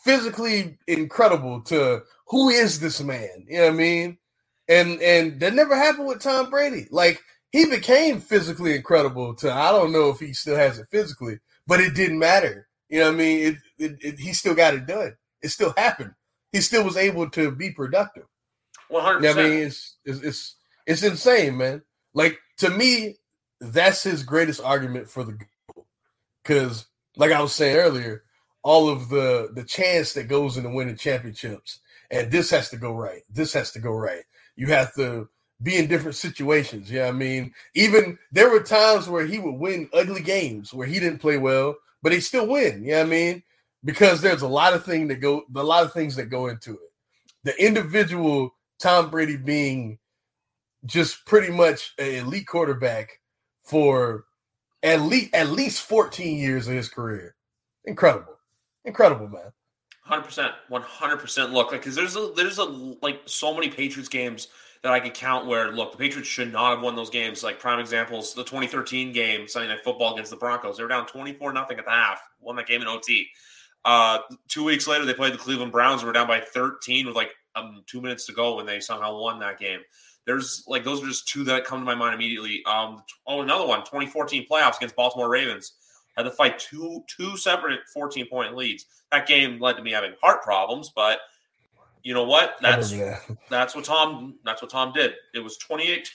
physically 0.05 0.79
incredible 0.89 1.63
to 1.65 2.03
who 2.29 2.51
is 2.51 2.81
this 2.81 3.01
man? 3.03 3.47
You 3.49 3.59
know 3.59 3.65
what 3.67 3.75
I 3.75 3.77
mean? 3.77 4.19
And 4.69 5.01
and 5.03 5.41
that 5.41 5.55
never 5.55 5.77
happened 5.77 6.09
with 6.09 6.21
Tom 6.23 6.51
Brady. 6.51 6.89
Like 6.91 7.23
he 7.53 7.67
became 7.67 8.21
physically 8.21 8.75
incredible 8.77 9.37
to 9.37 9.53
I 9.53 9.73
don't 9.73 9.93
know 9.93 10.11
if 10.11 10.19
he 10.21 10.33
still 10.35 10.57
has 10.57 10.79
it 10.81 10.89
physically, 10.91 11.39
but 11.69 11.81
it 11.81 11.95
didn't 11.95 12.19
matter. 12.19 12.69
You 12.89 13.01
know 13.01 13.07
what 13.07 13.15
I 13.15 13.19
mean? 13.19 13.41
It, 13.41 13.57
it, 13.85 13.99
it 14.03 14.21
he 14.21 14.33
still 14.35 14.55
got 14.55 14.75
it 14.75 14.87
done. 14.87 15.17
It 15.43 15.51
still 15.51 15.75
happened. 15.77 16.13
He 16.53 16.61
still 16.61 16.85
was 16.85 16.97
able 16.97 17.31
to 17.31 17.53
be 17.53 17.71
productive. 17.73 18.25
100. 18.89 19.17
You 19.17 19.23
know 19.23 19.35
what 19.35 19.45
I 19.45 19.49
mean? 19.49 19.59
It's, 19.67 19.97
it's 20.05 20.21
it's 20.21 20.57
it's 20.87 21.03
insane, 21.03 21.57
man. 21.57 21.83
Like 22.15 22.39
to 22.59 22.71
me, 22.71 23.17
that's 23.61 24.03
his 24.03 24.23
greatest 24.23 24.63
argument 24.63 25.09
for 25.09 25.25
the 25.25 25.33
goal. 25.33 25.87
Because, 26.43 26.87
like 27.17 27.33
I 27.33 27.43
was 27.43 27.55
saying 27.55 27.77
earlier, 27.77 28.25
all 28.63 28.89
of 28.89 29.09
the 29.09 29.51
the 29.55 29.65
chance 29.65 30.13
that 30.15 30.29
goes 30.29 30.57
into 30.57 30.71
winning 30.71 30.97
championships, 30.97 31.81
and 32.11 32.31
this 32.31 32.51
has 32.51 32.71
to 32.71 32.77
go 32.77 32.93
right. 32.93 33.23
This 33.31 33.53
has 33.53 33.73
to 33.73 33.81
go 33.81 33.93
right. 33.93 34.23
You 34.57 34.69
have 34.69 34.95
to 34.95 35.29
be 35.63 35.77
in 35.77 35.89
different 35.89 36.17
situations. 36.17 36.91
Yeah, 36.91 37.09
I 37.09 37.13
mean, 37.13 37.53
even 37.75 38.19
there 38.33 38.51
were 38.51 38.63
times 38.63 39.09
where 39.09 39.27
he 39.27 39.39
would 39.39 39.57
win 39.57 39.91
ugly 39.93 40.23
games 40.23 40.73
where 40.73 40.87
he 40.87 41.01
didn't 41.01 41.19
play 41.21 41.37
well, 41.37 41.77
but 42.03 42.13
he 42.13 42.21
still 42.21 42.47
win. 42.47 42.83
Yeah, 42.85 43.01
I 43.01 43.05
mean, 43.05 43.43
because 43.85 44.21
there's 44.21 44.43
a 44.43 44.49
lot 44.49 44.75
of 44.75 44.85
thing 44.85 45.09
that 45.09 45.17
go, 45.17 45.45
a 45.55 45.63
lot 45.63 45.85
of 45.85 45.93
things 45.93 46.17
that 46.17 46.27
go 46.27 46.47
into 46.47 46.73
it. 46.73 46.93
The 47.45 47.65
individual 47.65 48.55
Tom 48.79 49.11
Brady 49.11 49.37
being 49.37 49.99
just 50.85 51.27
pretty 51.27 51.53
much 51.53 51.95
an 51.99 52.15
elite 52.15 52.47
quarterback 52.47 53.21
for 53.63 54.25
at 54.83 55.03
least 55.03 55.35
at 55.35 55.51
least 55.51 55.83
14 55.83 56.39
years 56.39 56.69
of 56.69 56.75
his 56.75 56.89
career. 56.89 57.35
Incredible. 57.85 58.39
Incredible, 58.85 59.29
man. 59.29 59.53
Hundred 60.03 60.23
percent, 60.23 60.53
one 60.69 60.81
hundred 60.81 61.19
percent. 61.19 61.53
Look, 61.53 61.71
like 61.71 61.83
because 61.83 61.95
there's 61.95 62.17
a 62.17 62.33
there's 62.35 62.57
a 62.57 62.65
like 62.65 63.21
so 63.27 63.53
many 63.53 63.69
Patriots 63.69 64.09
games 64.09 64.49
that 64.83 64.93
I 64.93 65.01
could 65.01 65.13
count 65.13 65.47
where 65.47 65.71
look 65.73 65.93
the 65.93 65.99
Patriots 65.99 66.29
should 66.29 66.51
not 66.51 66.71
have 66.71 66.83
won 66.83 66.97
those 66.97 67.11
games. 67.11 67.43
Like 67.43 67.61
prime 67.61 67.79
examples, 67.79 68.33
the 68.33 68.45
2013 68.45 69.13
game 69.13 69.47
Sunday 69.49 69.69
Night 69.69 69.85
Football 69.85 70.15
against 70.15 70.31
the 70.31 70.37
Broncos, 70.39 70.79
they 70.79 70.83
were 70.83 70.89
down 70.89 71.07
24 71.07 71.53
nothing 71.53 71.79
at 71.79 71.85
the 71.85 71.91
half, 71.91 72.23
won 72.41 72.57
that 72.57 72.67
game 72.67 72.81
in 72.81 72.89
OT. 72.89 73.29
Uh, 73.85 74.19
two 74.49 74.65
weeks 74.65 74.87
later, 74.87 75.05
they 75.05 75.15
played 75.15 75.35
the 75.35 75.39
Cleveland 75.39 75.73
Browns. 75.73 76.01
And 76.01 76.07
were 76.07 76.13
down 76.13 76.27
by 76.27 76.41
13 76.41 77.07
with 77.07 77.17
like 77.17 77.35
um, 77.57 77.83
two 77.87 78.01
minutes 78.01 78.27
to 78.27 78.33
go 78.33 78.57
when 78.57 78.67
they 78.67 78.81
somehow 78.81 79.19
won 79.19 79.39
that 79.41 79.59
game. 79.59 79.81
There's 80.27 80.65
like 80.67 80.85
those 80.85 81.03
are 81.03 81.07
just 81.07 81.29
two 81.29 81.45
that 81.45 81.65
come 81.65 81.81
to 81.81 81.85
my 81.85 81.95
mind 81.95 82.15
immediately. 82.15 82.63
Um, 82.67 83.03
oh, 83.27 83.41
another 83.41 83.67
one, 83.67 83.81
2014 83.81 84.47
playoffs 84.51 84.77
against 84.77 84.97
Baltimore 84.97 85.31
Ravens. 85.31 85.75
Had 86.17 86.25
to 86.25 86.31
fight 86.31 86.59
two 86.59 87.05
two 87.07 87.37
separate 87.37 87.81
14 87.95 88.27
point 88.29 88.57
leads. 88.57 88.87
That 89.13 89.27
game 89.27 89.61
led 89.61 89.77
to 89.77 89.83
me 89.83 89.93
having 89.93 90.15
heart 90.21 90.43
problems, 90.43 90.91
but 90.95 91.21
you 92.03 92.13
know 92.13 92.25
what? 92.25 92.57
That's 92.61 92.93
that's 93.51 93.75
what 93.75 93.85
Tom 93.85 94.39
that's 94.45 94.61
what 94.61 94.71
Tom 94.71 94.93
did. 94.93 95.15
It 95.35 95.41
was 95.41 95.57
28 95.59 96.11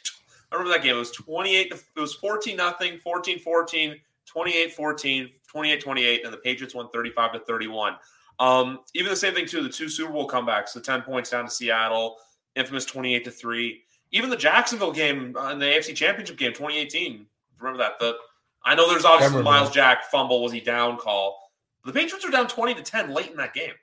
I 0.51 0.55
remember 0.55 0.77
that 0.77 0.83
game. 0.83 0.95
It 0.95 0.99
was 0.99 1.11
28 1.11 1.71
it 1.71 1.99
was 1.99 2.13
14 2.15 2.55
nothing, 2.55 2.99
14 2.99 3.39
14, 3.39 3.95
28 4.25 4.73
14, 4.73 5.29
28 5.47 5.81
28 5.81 6.25
and 6.25 6.33
the 6.33 6.37
Patriots 6.37 6.75
won 6.75 6.89
35 6.93 7.33
to 7.33 7.39
31. 7.39 7.95
Um, 8.39 8.79
even 8.93 9.09
the 9.09 9.15
same 9.15 9.33
thing 9.33 9.45
too, 9.45 9.63
the 9.63 9.69
two 9.69 9.89
Super 9.89 10.11
Bowl 10.11 10.27
comebacks, 10.27 10.73
the 10.73 10.81
10 10.81 11.03
points 11.03 11.29
down 11.29 11.45
to 11.45 11.51
Seattle, 11.51 12.17
infamous 12.55 12.85
28 12.85 13.25
to 13.25 13.31
3 13.31 13.83
even 14.13 14.29
the 14.29 14.37
Jacksonville 14.37 14.93
game 14.93 15.35
uh, 15.35 15.49
in 15.49 15.59
the 15.59 15.65
AFC 15.65 15.93
Championship 15.93 16.37
game 16.37 16.53
2018. 16.53 17.25
Remember 17.59 17.83
that? 17.83 17.99
The 17.99 18.15
I 18.63 18.75
know 18.75 18.87
there's 18.87 19.03
obviously 19.03 19.37
the 19.37 19.43
Myles 19.43 19.71
Jack 19.71 20.05
fumble 20.05 20.41
was 20.41 20.53
he 20.53 20.61
down 20.61 20.97
call. 20.97 21.51
The 21.83 21.91
Patriots 21.91 22.25
are 22.25 22.31
down 22.31 22.47
20 22.47 22.75
to 22.75 22.81
10 22.81 23.13
late 23.13 23.31
in 23.31 23.37
that 23.37 23.53
game. 23.53 23.73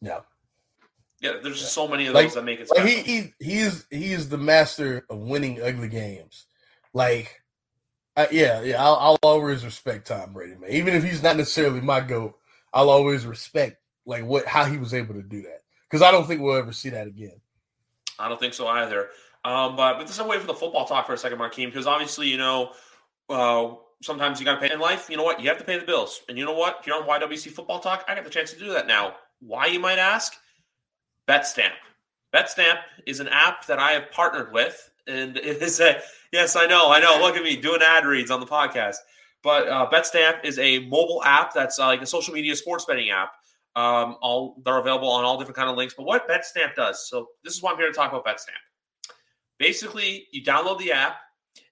Yeah. 0.00 0.20
Yeah, 1.20 1.32
there's 1.42 1.58
just 1.58 1.72
so 1.72 1.88
many 1.88 2.06
of 2.06 2.12
those 2.12 2.34
that 2.34 2.44
make 2.44 2.60
it. 2.60 2.68
Like 2.76 2.86
he, 2.86 3.00
he 3.00 3.34
he's 3.40 3.86
he's 3.90 4.28
the 4.28 4.36
master 4.36 5.06
of 5.08 5.18
winning 5.18 5.62
ugly 5.62 5.88
games. 5.88 6.44
Like 6.92 7.40
I, 8.14 8.28
yeah, 8.30 8.60
yeah, 8.60 8.84
I'll, 8.84 8.96
I'll, 8.96 9.18
always 9.22 9.64
respect 9.64 10.08
Tom 10.08 10.34
Brady, 10.34 10.56
man. 10.56 10.70
Even 10.70 10.92
if 10.92 11.02
he's 11.02 11.22
not 11.22 11.38
necessarily 11.38 11.80
my 11.80 12.00
goat, 12.00 12.36
I'll 12.74 12.90
always 12.90 13.24
respect 13.24 13.80
like 14.04 14.24
what 14.24 14.44
how 14.46 14.64
he 14.64 14.76
was 14.76 14.92
able 14.92 15.14
to 15.14 15.22
do 15.22 15.42
that 15.42 15.62
because 15.88 16.02
I 16.02 16.10
don't 16.10 16.26
think 16.26 16.40
we'll 16.40 16.56
ever 16.56 16.72
see 16.72 16.90
that 16.90 17.06
again. 17.06 17.40
I 18.18 18.28
don't 18.28 18.38
think 18.38 18.52
so 18.52 18.66
either. 18.66 19.08
Um, 19.44 19.76
but 19.76 19.98
but 19.98 20.06
this 20.06 20.16
is 20.16 20.18
a 20.18 20.24
way 20.24 20.38
for 20.38 20.46
the 20.46 20.54
football 20.54 20.84
talk 20.84 21.06
for 21.06 21.14
a 21.14 21.18
second, 21.18 21.38
Markeem, 21.38 21.66
because 21.66 21.86
obviously 21.86 22.28
you 22.28 22.36
know 22.36 22.72
uh, 23.30 23.74
sometimes 24.02 24.40
you 24.40 24.44
got 24.44 24.60
to 24.60 24.60
pay 24.60 24.72
in 24.72 24.80
life. 24.80 25.08
You 25.08 25.16
know 25.16 25.24
what? 25.24 25.40
You 25.40 25.48
have 25.48 25.58
to 25.58 25.64
pay 25.64 25.78
the 25.78 25.86
bills, 25.86 26.22
and 26.28 26.36
you 26.36 26.44
know 26.44 26.54
what? 26.54 26.78
If 26.80 26.86
you're 26.86 26.96
on 26.96 27.08
YWC 27.08 27.50
Football 27.52 27.80
Talk, 27.80 28.04
I 28.08 28.14
got 28.14 28.24
the 28.24 28.30
chance 28.30 28.52
to 28.52 28.58
do 28.58 28.72
that 28.72 28.86
now. 28.86 29.14
Why 29.40 29.66
you 29.66 29.78
might 29.80 29.98
ask? 29.98 30.34
BetStamp. 31.28 31.72
BetStamp 32.34 32.78
is 33.06 33.20
an 33.20 33.28
app 33.28 33.66
that 33.66 33.78
I 33.78 33.92
have 33.92 34.10
partnered 34.10 34.52
with, 34.52 34.90
and 35.06 35.36
it 35.36 35.62
is 35.62 35.80
a 35.80 36.00
yes, 36.32 36.56
I 36.56 36.66
know, 36.66 36.90
I 36.90 37.00
know. 37.00 37.18
Look 37.20 37.36
at 37.36 37.44
me 37.44 37.56
doing 37.56 37.82
ad 37.82 38.04
reads 38.04 38.30
on 38.30 38.40
the 38.40 38.46
podcast. 38.46 38.96
But 39.44 39.68
uh, 39.68 39.88
BetStamp 39.90 40.42
is 40.42 40.58
a 40.58 40.80
mobile 40.80 41.22
app 41.22 41.52
that's 41.52 41.78
uh, 41.78 41.86
like 41.86 42.00
a 42.02 42.06
social 42.06 42.32
media 42.32 42.56
sports 42.56 42.86
betting 42.86 43.10
app. 43.10 43.34
Um, 43.76 44.16
all 44.22 44.62
they're 44.64 44.78
available 44.78 45.10
on 45.10 45.24
all 45.24 45.36
different 45.36 45.56
kind 45.56 45.68
of 45.68 45.76
links. 45.76 45.94
But 45.94 46.06
what 46.06 46.26
BetStamp 46.26 46.74
does, 46.74 47.08
so 47.08 47.28
this 47.44 47.54
is 47.54 47.62
why 47.62 47.72
I'm 47.72 47.76
here 47.76 47.88
to 47.88 47.92
talk 47.92 48.10
about 48.10 48.24
BetStamp. 48.24 49.14
Basically, 49.58 50.26
you 50.32 50.42
download 50.42 50.78
the 50.78 50.92
app 50.92 51.16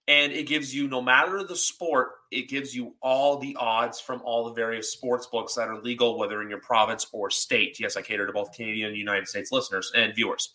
and 0.08 0.32
it 0.32 0.46
gives 0.46 0.74
you 0.74 0.88
no 0.88 1.00
matter 1.00 1.44
the 1.44 1.56
sport, 1.56 2.10
it 2.30 2.48
gives 2.48 2.74
you 2.74 2.94
all 3.00 3.38
the 3.38 3.56
odds 3.58 4.00
from 4.00 4.20
all 4.24 4.44
the 4.44 4.52
various 4.52 4.92
sports 4.92 5.26
books 5.26 5.54
that 5.54 5.68
are 5.68 5.80
legal, 5.80 6.18
whether 6.18 6.42
in 6.42 6.50
your 6.50 6.60
province 6.60 7.06
or 7.12 7.30
state. 7.30 7.78
Yes, 7.78 7.96
I 7.96 8.02
cater 8.02 8.26
to 8.26 8.32
both 8.32 8.52
Canadian 8.52 8.88
and 8.88 8.98
United 8.98 9.28
States 9.28 9.52
listeners 9.52 9.92
and 9.94 10.14
viewers. 10.14 10.50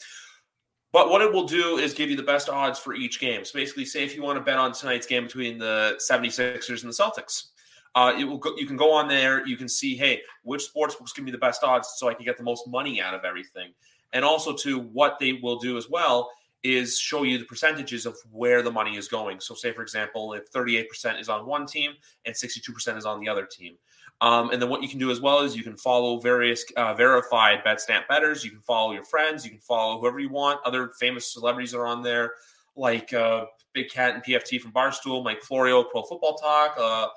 But 0.94 1.10
what 1.10 1.22
it 1.22 1.32
will 1.32 1.46
do 1.46 1.78
is 1.78 1.94
give 1.94 2.10
you 2.10 2.16
the 2.16 2.24
best 2.24 2.50
odds 2.50 2.80
for 2.80 2.94
each 2.94 3.20
game. 3.20 3.44
So 3.44 3.54
basically, 3.54 3.86
say 3.86 4.04
if 4.04 4.16
you 4.16 4.24
want 4.24 4.38
to 4.38 4.44
bet 4.44 4.58
on 4.58 4.72
tonight's 4.72 5.06
game 5.06 5.24
between 5.24 5.58
the 5.58 6.00
76ers 6.00 6.84
and 6.84 6.92
the 6.92 6.96
Celtics, 6.96 7.48
uh, 7.96 8.14
it 8.18 8.24
will 8.24 8.38
go, 8.38 8.56
you 8.58 8.66
can 8.66 8.78
go 8.78 8.92
on 8.94 9.08
there. 9.08 9.46
You 9.46 9.58
can 9.58 9.68
see, 9.68 9.96
hey, 9.96 10.22
which 10.44 10.64
sports 10.64 10.96
books 10.96 11.14
give 11.14 11.26
me 11.26 11.32
the 11.32 11.38
best 11.38 11.64
odds, 11.64 11.96
so 11.98 12.08
I 12.08 12.14
can 12.14 12.26
get 12.26 12.38
the 12.38 12.44
most 12.44 12.68
money 12.68 13.02
out 13.02 13.14
of 13.14 13.26
everything. 13.26 13.74
And 14.14 14.24
also, 14.24 14.54
to 14.58 14.80
what 14.80 15.20
they 15.20 15.34
will 15.34 15.58
do 15.58 15.78
as 15.78 15.90
well 15.90 16.30
is 16.64 16.98
show 16.98 17.24
you 17.24 17.38
the 17.38 17.46
percentages 17.46 18.06
of 18.06 18.16
where 18.32 18.62
the 18.62 18.72
money 18.72 18.98
is 18.98 19.08
going. 19.08 19.40
So, 19.40 19.56
say 19.56 19.74
for 19.74 19.82
example, 19.82 20.34
if 20.34 20.52
38% 20.52 21.20
is 21.20 21.30
on 21.30 21.46
one 21.46 21.66
team 21.66 21.94
and 22.26 22.36
62% 22.36 22.98
is 22.98 23.06
on 23.06 23.20
the 23.20 23.30
other 23.30 23.46
team. 23.46 23.78
Um, 24.20 24.50
and 24.50 24.60
then 24.62 24.70
what 24.70 24.82
you 24.82 24.90
can 24.90 25.00
do 25.00 25.12
as 25.12 25.22
well 25.22 25.42
is 25.42 25.56
you 25.56 25.64
can 25.64 25.78
follow 25.78 26.20
various 26.20 26.66
uh, 26.76 26.94
verified 26.96 27.64
BetStamp 27.64 28.08
betters. 28.08 28.44
You 28.44 28.52
can 28.52 28.62
follow 28.62 28.92
your 28.92 29.06
friends. 29.06 29.46
You 29.46 29.52
can 29.52 29.60
follow 29.60 30.00
whoever 30.00 30.20
you 30.20 30.30
want. 30.30 30.60
Other 30.66 30.92
famous 31.00 31.32
celebrities 31.32 31.76
are 31.76 31.86
on 31.86 32.02
there, 32.02 32.32
like 32.76 33.14
uh, 33.14 33.46
Big 33.74 33.90
Cat 33.90 34.16
and 34.16 34.24
PFT 34.24 34.60
from 34.60 34.72
Barstool, 34.72 35.24
Mike 35.24 35.44
Florio, 35.44 35.84
Pro 35.84 36.02
Football 36.02 36.36
Talk. 36.36 36.76
Uh, 36.80 37.08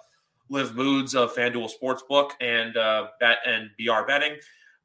Liv 0.51 0.74
Moods 0.74 1.14
of 1.14 1.34
FanDuel 1.34 1.70
Sportsbook 1.70 2.32
and 2.40 2.76
uh, 2.76 3.07
Bet 3.20 3.38
and 3.46 3.70
BR 3.78 4.05
Betting, 4.07 4.36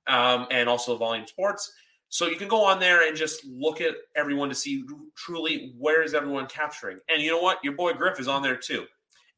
um, 0.07 0.47
and 0.51 0.69
also 0.69 0.95
Volume 0.95 1.27
Sports. 1.27 1.73
So 2.09 2.27
you 2.27 2.37
can 2.37 2.47
go 2.47 2.63
on 2.63 2.79
there 2.79 3.07
and 3.07 3.17
just 3.17 3.43
look 3.45 3.81
at 3.81 3.95
everyone 4.15 4.47
to 4.49 4.55
see 4.55 4.85
truly 5.17 5.73
where 5.77 6.03
is 6.03 6.13
everyone 6.13 6.45
capturing. 6.45 6.99
And 7.09 7.21
you 7.21 7.31
know 7.31 7.41
what? 7.41 7.57
Your 7.63 7.73
boy 7.73 7.93
Griff 7.93 8.19
is 8.19 8.27
on 8.27 8.41
there 8.41 8.55
too. 8.55 8.85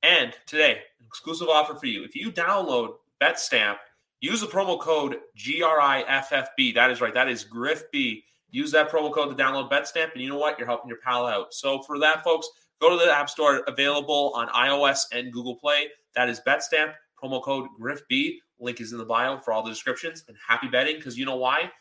And 0.03 0.33
today, 0.45 0.81
exclusive 1.05 1.49
offer 1.49 1.75
for 1.75 1.85
you. 1.87 2.03
If 2.03 2.15
you 2.15 2.31
download 2.31 2.95
BetStamp, 3.21 3.77
use 4.19 4.41
the 4.41 4.47
promo 4.47 4.79
code 4.79 5.17
GRIFFB. 5.37 6.73
That 6.75 6.91
is 6.91 7.01
right. 7.01 7.13
That 7.13 7.29
is 7.29 7.45
GriffB. 7.45 8.23
Use 8.51 8.71
that 8.71 8.89
promo 8.89 9.13
code 9.13 9.35
to 9.35 9.43
download 9.43 9.69
BetStamp, 9.69 10.13
and 10.13 10.21
you 10.21 10.29
know 10.29 10.37
what? 10.37 10.57
You're 10.57 10.67
helping 10.67 10.87
your 10.87 10.99
pal 10.99 11.25
out. 11.25 11.53
So 11.53 11.81
for 11.81 11.99
that, 11.99 12.23
folks, 12.23 12.47
go 12.79 12.89
to 12.89 13.05
the 13.05 13.11
App 13.11 13.29
Store, 13.29 13.63
available 13.67 14.31
on 14.35 14.47
iOS 14.49 15.01
and 15.11 15.33
Google 15.33 15.55
Play. 15.55 15.87
That 16.15 16.29
is 16.29 16.39
BetStamp, 16.47 16.93
promo 17.21 17.43
code 17.43 17.67
GriffB. 17.79 18.37
Link 18.59 18.79
is 18.81 18.91
in 18.91 18.97
the 18.97 19.05
bio 19.05 19.39
for 19.39 19.51
all 19.51 19.63
the 19.63 19.69
descriptions. 19.69 20.23
And 20.27 20.37
happy 20.47 20.67
betting 20.67 20.95
because 20.95 21.17
you 21.17 21.25
know 21.25 21.35
why? 21.35 21.71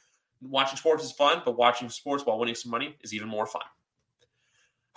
Watching 0.43 0.77
sports 0.77 1.05
is 1.05 1.13
fun, 1.13 1.43
but 1.45 1.57
watching 1.57 1.89
sports 1.89 2.27
while 2.27 2.39
winning 2.39 2.55
some 2.55 2.71
money 2.71 2.97
is 3.03 3.15
even 3.15 3.29
more 3.29 3.47
fun. 3.47 3.63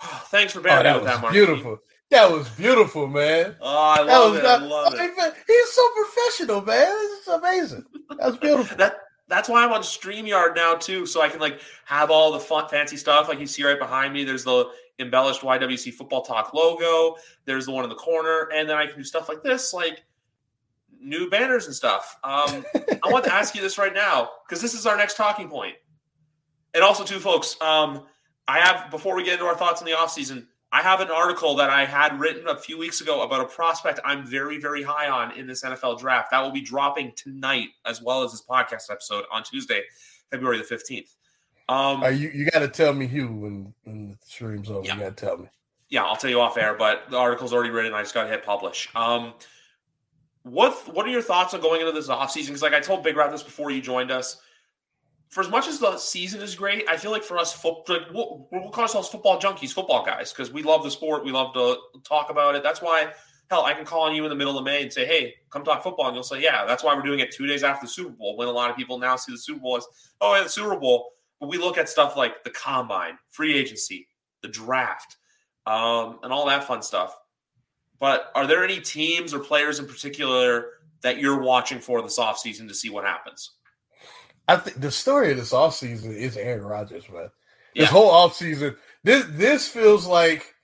Thanks 0.00 0.52
for 0.52 0.60
bearing 0.60 0.86
oh, 0.86 0.96
with 0.96 1.04
that, 1.04 1.20
Mark. 1.20 1.32
Beautiful. 1.32 1.78
That 2.10 2.30
was 2.30 2.48
beautiful, 2.50 3.06
man. 3.06 3.54
Oh, 3.60 3.94
I 3.98 4.02
love 4.02 4.36
it. 4.36 4.42
That, 4.42 4.62
I 4.62 4.64
love 4.64 4.94
I 4.94 5.06
mean, 5.06 5.10
it. 5.16 5.34
He's 5.46 5.70
so 5.70 5.88
professional, 5.96 6.62
man. 6.62 6.92
It's 6.92 7.28
amazing. 7.28 7.84
That's 8.18 8.36
beautiful. 8.36 8.76
that 8.78 8.96
that's 9.28 9.48
why 9.48 9.64
I'm 9.64 9.72
on 9.72 9.82
StreamYard 9.82 10.56
now 10.56 10.74
too, 10.74 11.06
so 11.06 11.22
I 11.22 11.28
can 11.28 11.38
like 11.38 11.60
have 11.84 12.10
all 12.10 12.32
the 12.32 12.40
fun, 12.40 12.68
fancy 12.68 12.96
stuff. 12.96 13.28
Like 13.28 13.38
you 13.38 13.46
see 13.46 13.64
right 13.64 13.78
behind 13.78 14.12
me, 14.12 14.24
there's 14.24 14.42
the 14.42 14.70
embellished 14.98 15.42
YWC 15.42 15.94
Football 15.94 16.22
Talk 16.22 16.52
logo. 16.52 17.16
There's 17.44 17.66
the 17.66 17.72
one 17.72 17.84
in 17.84 17.90
the 17.90 17.96
corner, 17.96 18.48
and 18.52 18.68
then 18.68 18.76
I 18.76 18.86
can 18.86 18.96
do 18.96 19.04
stuff 19.04 19.28
like 19.28 19.44
this, 19.44 19.72
like 19.72 20.02
new 21.00 21.30
banners 21.30 21.66
and 21.66 21.74
stuff. 21.74 22.18
Um, 22.24 22.64
I 22.74 23.10
want 23.10 23.24
to 23.24 23.32
ask 23.32 23.54
you 23.54 23.62
this 23.62 23.78
right 23.78 23.94
now 23.94 24.30
because 24.46 24.60
this 24.60 24.74
is 24.74 24.84
our 24.84 24.96
next 24.96 25.16
talking 25.16 25.48
point. 25.48 25.76
And 26.74 26.82
also, 26.82 27.04
too, 27.04 27.20
folks, 27.20 27.56
um, 27.60 28.06
I 28.48 28.58
have 28.58 28.90
before 28.90 29.14
we 29.14 29.22
get 29.22 29.34
into 29.34 29.44
our 29.44 29.56
thoughts 29.56 29.80
on 29.80 29.86
the 29.86 29.92
offseason, 29.92 30.46
I 30.72 30.82
have 30.82 31.00
an 31.00 31.10
article 31.10 31.56
that 31.56 31.68
I 31.68 31.84
had 31.84 32.20
written 32.20 32.46
a 32.46 32.56
few 32.56 32.78
weeks 32.78 33.00
ago 33.00 33.22
about 33.22 33.40
a 33.40 33.44
prospect 33.46 33.98
I'm 34.04 34.24
very, 34.24 34.58
very 34.58 34.82
high 34.82 35.08
on 35.08 35.36
in 35.36 35.46
this 35.46 35.64
NFL 35.64 35.98
draft. 35.98 36.30
That 36.30 36.40
will 36.40 36.52
be 36.52 36.60
dropping 36.60 37.12
tonight, 37.16 37.68
as 37.86 38.00
well 38.00 38.22
as 38.22 38.30
this 38.30 38.42
podcast 38.42 38.90
episode 38.90 39.24
on 39.32 39.42
Tuesday, 39.42 39.82
February 40.30 40.58
the 40.58 40.64
15th. 40.64 41.16
Um, 41.68 42.02
uh, 42.02 42.08
you 42.08 42.30
you 42.30 42.50
got 42.50 42.60
to 42.60 42.68
tell 42.68 42.92
me, 42.92 43.06
Hugh, 43.06 43.32
when 43.32 43.74
when 43.84 44.08
the 44.10 44.18
stream's 44.26 44.70
over. 44.70 44.84
Yeah. 44.84 44.94
You 44.94 45.00
got 45.00 45.16
to 45.16 45.26
tell 45.26 45.38
me. 45.38 45.48
Yeah, 45.88 46.04
I'll 46.04 46.16
tell 46.16 46.30
you 46.30 46.40
off 46.40 46.56
air, 46.56 46.74
but 46.74 47.10
the 47.10 47.16
article's 47.16 47.52
already 47.52 47.70
written. 47.70 47.94
I 47.94 48.02
just 48.02 48.14
got 48.14 48.24
to 48.24 48.28
hit 48.28 48.44
publish. 48.44 48.88
Um, 48.94 49.34
what 50.42 50.92
what 50.94 51.06
are 51.06 51.10
your 51.10 51.22
thoughts 51.22 51.54
on 51.54 51.60
going 51.60 51.80
into 51.80 51.92
this 51.92 52.08
offseason? 52.08 52.46
Because 52.46 52.62
like 52.62 52.74
I 52.74 52.80
told 52.80 53.02
Big 53.02 53.16
Rat 53.16 53.30
this 53.30 53.42
before 53.42 53.70
you 53.70 53.80
joined 53.80 54.10
us. 54.10 54.40
For 55.30 55.40
as 55.40 55.48
much 55.48 55.68
as 55.68 55.78
the 55.78 55.96
season 55.96 56.42
is 56.42 56.54
great, 56.54 56.84
I 56.88 56.96
feel 56.96 57.10
like 57.12 57.22
for 57.22 57.38
us, 57.38 57.64
like, 57.64 58.02
we'll, 58.12 58.48
we'll 58.50 58.70
call 58.70 58.82
ourselves 58.82 59.08
football 59.08 59.40
junkies, 59.40 59.72
football 59.72 60.04
guys, 60.04 60.32
because 60.32 60.52
we 60.52 60.62
love 60.62 60.82
the 60.82 60.90
sport. 60.90 61.24
We 61.24 61.30
love 61.30 61.54
to 61.54 61.78
talk 62.02 62.30
about 62.30 62.56
it. 62.56 62.62
That's 62.64 62.82
why, 62.82 63.12
hell, 63.48 63.64
I 63.64 63.72
can 63.72 63.84
call 63.84 64.02
on 64.02 64.14
you 64.14 64.24
in 64.24 64.28
the 64.28 64.34
middle 64.34 64.58
of 64.58 64.64
May 64.64 64.82
and 64.82 64.92
say, 64.92 65.06
hey, 65.06 65.34
come 65.50 65.64
talk 65.64 65.82
football. 65.82 66.08
And 66.08 66.16
you'll 66.16 66.24
say, 66.24 66.42
yeah, 66.42 66.66
that's 66.66 66.82
why 66.82 66.94
we're 66.94 67.02
doing 67.02 67.20
it 67.20 67.30
two 67.30 67.46
days 67.46 67.62
after 67.62 67.86
the 67.86 67.90
Super 67.90 68.10
Bowl, 68.10 68.36
when 68.36 68.48
a 68.48 68.50
lot 68.50 68.70
of 68.70 68.76
people 68.76 68.98
now 68.98 69.14
see 69.16 69.32
the 69.32 69.38
Super 69.38 69.60
Bowl 69.60 69.76
as, 69.76 69.86
oh, 70.20 70.34
yeah, 70.34 70.42
the 70.42 70.48
Super 70.48 70.76
Bowl 70.76 71.12
but 71.40 71.48
we 71.48 71.56
look 71.56 71.78
at 71.78 71.88
stuff 71.88 72.16
like 72.16 72.44
the 72.44 72.50
combine, 72.50 73.18
free 73.30 73.56
agency, 73.56 74.06
the 74.42 74.48
draft, 74.48 75.16
um, 75.66 76.18
and 76.22 76.32
all 76.32 76.46
that 76.46 76.64
fun 76.64 76.82
stuff. 76.82 77.16
But 77.98 78.30
are 78.34 78.46
there 78.46 78.62
any 78.62 78.78
teams 78.78 79.34
or 79.34 79.38
players 79.38 79.78
in 79.78 79.86
particular 79.86 80.66
that 81.02 81.18
you're 81.18 81.40
watching 81.40 81.80
for 81.80 82.02
this 82.02 82.18
offseason 82.18 82.68
to 82.68 82.74
see 82.74 82.90
what 82.90 83.04
happens? 83.04 83.52
I 84.52 84.56
think 84.56 84.80
the 84.80 84.90
story 84.90 85.30
of 85.30 85.38
this 85.38 85.52
offseason 85.52 86.14
is 86.14 86.36
Aaron 86.36 86.64
Rodgers, 86.64 87.08
man. 87.08 87.30
This 87.74 87.84
yeah. 87.84 87.86
whole 87.86 88.10
offseason, 88.10 88.76
this 89.04 89.24
this 89.30 89.68
feels 89.68 90.06
like 90.06 90.54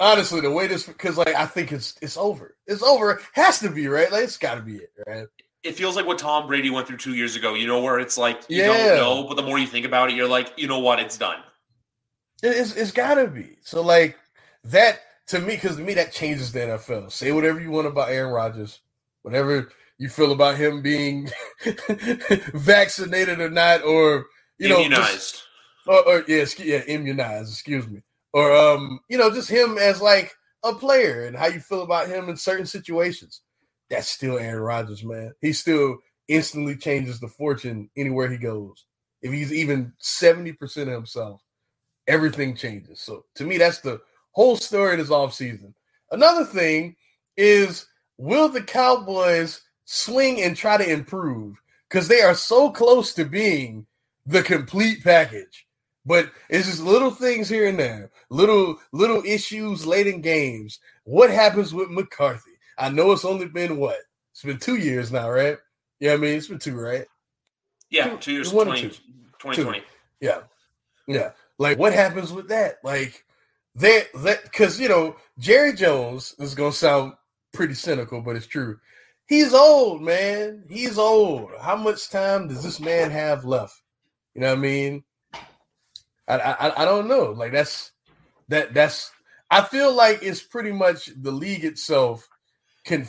honestly 0.00 0.40
the 0.40 0.50
way 0.50 0.66
this 0.66 0.86
because 0.86 1.16
like 1.16 1.34
I 1.34 1.46
think 1.46 1.72
it's 1.72 1.96
it's 2.00 2.16
over. 2.16 2.56
It's 2.66 2.82
over. 2.82 3.20
Has 3.34 3.60
to 3.60 3.70
be 3.70 3.88
right. 3.88 4.10
Like 4.10 4.24
it's 4.24 4.38
got 4.38 4.54
to 4.54 4.62
be 4.62 4.76
it, 4.76 4.90
right? 5.06 5.26
it 5.62 5.76
feels 5.76 5.94
like 5.94 6.06
what 6.06 6.18
Tom 6.18 6.46
Brady 6.46 6.70
went 6.70 6.88
through 6.88 6.96
two 6.96 7.14
years 7.14 7.36
ago. 7.36 7.54
You 7.54 7.66
know, 7.66 7.80
where 7.80 8.00
it's 8.00 8.18
like 8.18 8.42
you 8.48 8.62
yeah. 8.62 8.66
don't 8.66 8.96
know, 8.96 9.28
but 9.28 9.36
the 9.36 9.42
more 9.42 9.58
you 9.58 9.66
think 9.66 9.86
about 9.86 10.10
it, 10.10 10.16
you're 10.16 10.28
like, 10.28 10.52
you 10.56 10.66
know 10.66 10.80
what, 10.80 10.98
it's 10.98 11.16
done. 11.16 11.40
It's 12.42 12.74
it's 12.74 12.90
gotta 12.90 13.28
be. 13.28 13.56
So 13.62 13.82
like 13.82 14.18
that 14.64 15.00
to 15.28 15.38
me, 15.38 15.54
because 15.54 15.76
to 15.76 15.82
me 15.82 15.94
that 15.94 16.12
changes 16.12 16.52
the 16.52 16.60
NFL. 16.60 17.12
Say 17.12 17.32
whatever 17.32 17.60
you 17.60 17.70
want 17.70 17.86
about 17.86 18.10
Aaron 18.10 18.32
Rodgers, 18.32 18.80
whatever 19.22 19.70
you 19.98 20.08
feel 20.08 20.32
about 20.32 20.56
him 20.56 20.82
being 20.82 21.28
vaccinated 22.54 23.40
or 23.40 23.50
not, 23.50 23.82
or 23.84 24.26
you 24.58 24.68
know, 24.68 24.78
Immunized. 24.78 25.10
just- 25.34 25.44
or, 25.86 26.06
or 26.08 26.24
yeah, 26.28 26.44
yeah, 26.58 26.82
immunized. 26.86 27.50
Excuse 27.52 27.88
me, 27.88 28.00
or 28.32 28.52
um, 28.54 29.00
you 29.08 29.18
know, 29.18 29.30
just 29.30 29.50
him 29.50 29.78
as 29.78 30.00
like 30.00 30.32
a 30.64 30.72
player 30.74 31.24
and 31.26 31.36
how 31.36 31.46
you 31.46 31.58
feel 31.60 31.82
about 31.82 32.08
him 32.08 32.28
in 32.28 32.36
certain 32.36 32.66
situations. 32.66 33.42
That's 33.90 34.08
still 34.08 34.38
Aaron 34.38 34.62
Rodgers, 34.62 35.02
man. 35.04 35.32
He 35.40 35.52
still 35.52 35.98
instantly 36.28 36.76
changes 36.76 37.18
the 37.20 37.28
fortune 37.28 37.90
anywhere 37.96 38.30
he 38.30 38.38
goes. 38.38 38.86
If 39.22 39.32
he's 39.32 39.52
even 39.52 39.92
seventy 39.98 40.52
percent 40.52 40.88
of 40.88 40.94
himself, 40.94 41.42
everything 42.06 42.54
changes. 42.56 43.00
So 43.00 43.24
to 43.34 43.44
me, 43.44 43.58
that's 43.58 43.80
the 43.80 44.00
whole 44.30 44.56
story 44.56 44.92
of 44.92 44.98
this 45.00 45.10
offseason. 45.10 45.74
Another 46.12 46.44
thing 46.44 46.94
is 47.36 47.86
will 48.18 48.48
the 48.48 48.62
Cowboys 48.62 49.60
swing 49.84 50.40
and 50.42 50.56
try 50.56 50.76
to 50.76 50.90
improve? 50.90 51.60
Because 51.88 52.08
they 52.08 52.22
are 52.22 52.34
so 52.34 52.70
close 52.70 53.12
to 53.14 53.24
being 53.24 53.86
the 54.26 54.42
complete 54.42 55.02
package. 55.04 55.66
But 56.04 56.30
it's 56.48 56.66
just 56.66 56.82
little 56.82 57.10
things 57.12 57.48
here 57.48 57.68
and 57.68 57.78
there, 57.78 58.10
little 58.28 58.78
little 58.90 59.22
issues 59.24 59.86
late 59.86 60.08
in 60.08 60.20
games. 60.20 60.80
What 61.04 61.30
happens 61.30 61.72
with 61.72 61.90
McCarthy? 61.90 62.50
I 62.76 62.88
know 62.88 63.12
it's 63.12 63.24
only 63.24 63.46
been 63.46 63.76
what? 63.76 63.98
It's 64.32 64.42
been 64.42 64.58
two 64.58 64.76
years 64.76 65.12
now, 65.12 65.30
right? 65.30 65.58
Yeah, 66.00 66.14
I 66.14 66.16
mean 66.16 66.36
it's 66.36 66.48
been 66.48 66.58
two, 66.58 66.74
right? 66.76 67.06
Yeah, 67.90 68.08
Two- 68.08 68.16
two 68.18 68.32
years, 68.32 68.52
one 68.52 68.66
or 68.66 68.70
20, 68.70 68.82
two. 68.82 68.88
2020. 69.38 69.82
Yeah. 70.20 70.40
Yeah. 71.06 71.30
Like 71.58 71.78
what 71.78 71.92
happens 71.92 72.32
with 72.32 72.48
that? 72.48 72.78
Like 72.82 73.24
that 73.76 74.08
that 74.14 74.42
because 74.42 74.80
you 74.80 74.88
know, 74.88 75.14
Jerry 75.38 75.72
Jones 75.72 76.34
is 76.40 76.56
gonna 76.56 76.72
sound 76.72 77.12
pretty 77.52 77.74
cynical, 77.74 78.20
but 78.22 78.34
it's 78.34 78.46
true. 78.48 78.80
He's 79.26 79.54
old, 79.54 80.02
man. 80.02 80.64
He's 80.68 80.98
old. 80.98 81.50
How 81.60 81.76
much 81.76 82.10
time 82.10 82.48
does 82.48 82.62
this 82.62 82.80
man 82.80 83.10
have 83.10 83.44
left? 83.44 83.80
You 84.34 84.40
know 84.42 84.48
what 84.50 84.58
I 84.58 84.62
mean? 84.62 85.04
I 86.28 86.38
I, 86.38 86.82
I 86.82 86.84
don't 86.84 87.08
know. 87.08 87.30
Like 87.32 87.52
that's 87.52 87.92
that 88.48 88.74
that's 88.74 89.10
I 89.50 89.62
feel 89.62 89.94
like 89.94 90.22
it's 90.22 90.42
pretty 90.42 90.72
much 90.72 91.10
the 91.20 91.30
league 91.32 91.64
itself 91.64 92.28
can 92.84 93.06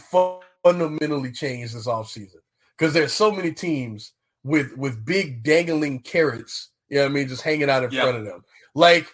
fundamentally 0.64 1.32
change 1.32 1.74
this 1.74 1.88
offseason. 1.88 2.42
Because 2.78 2.94
there's 2.94 3.14
so 3.14 3.32
many 3.32 3.52
teams 3.52 4.14
with 4.44 4.76
with 4.78 5.06
big 5.06 5.44
dangling 5.44 6.00
carrots, 6.00 6.70
you 6.90 6.98
know 6.98 7.04
what 7.04 7.12
I 7.12 7.14
mean, 7.14 7.28
just 7.28 7.42
hanging 7.44 7.70
out 7.70 7.84
in 7.84 7.92
Yeah. 7.92 8.02
front 8.04 8.18
of 8.18 8.26
them. 8.26 8.44
Like 8.76 9.08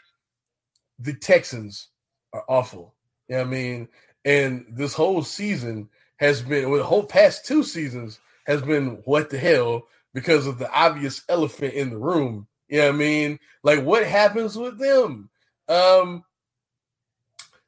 the 0.99 1.13
Texans 1.13 1.89
are 2.33 2.43
awful. 2.47 2.95
You 3.27 3.35
know 3.35 3.41
what 3.43 3.47
I 3.47 3.51
mean? 3.51 3.87
And 4.25 4.65
this 4.71 4.93
whole 4.93 5.23
season 5.23 5.89
has 6.19 6.41
been 6.41 6.69
well, 6.69 6.79
the 6.79 6.85
whole 6.85 7.05
past 7.05 7.45
two 7.45 7.63
seasons 7.63 8.19
has 8.45 8.61
been 8.61 9.01
what 9.05 9.29
the 9.29 9.39
hell 9.39 9.87
because 10.13 10.47
of 10.47 10.59
the 10.59 10.71
obvious 10.73 11.23
elephant 11.29 11.73
in 11.73 11.91
the 11.91 11.97
room. 11.97 12.47
You 12.67 12.79
know 12.79 12.87
what 12.87 12.95
I 12.95 12.99
mean? 12.99 13.39
Like 13.63 13.83
what 13.83 14.05
happens 14.05 14.57
with 14.57 14.79
them? 14.79 15.29
Um 15.69 16.23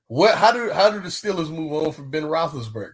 what 0.08 0.38
how 0.38 0.52
do 0.52 0.72
how 0.72 0.90
do 0.92 1.00
the 1.00 1.10
Steelers 1.10 1.50
move 1.50 1.72
on 1.74 1.92
from 1.94 2.12
Ben 2.12 2.24
Roethlisberger? 2.24 2.94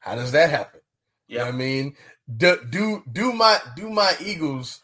How 0.00 0.14
does 0.14 0.32
that 0.32 0.50
happen? 0.50 0.80
You 1.28 1.38
know 1.38 1.44
Yeah. 1.44 1.50
what 1.50 1.54
I 1.54 1.58
mean, 1.58 1.96
do 2.36 2.58
do 2.70 3.02
do 3.10 3.32
my 3.32 3.58
do 3.76 3.90
my 3.90 4.14
Eagles 4.24 4.80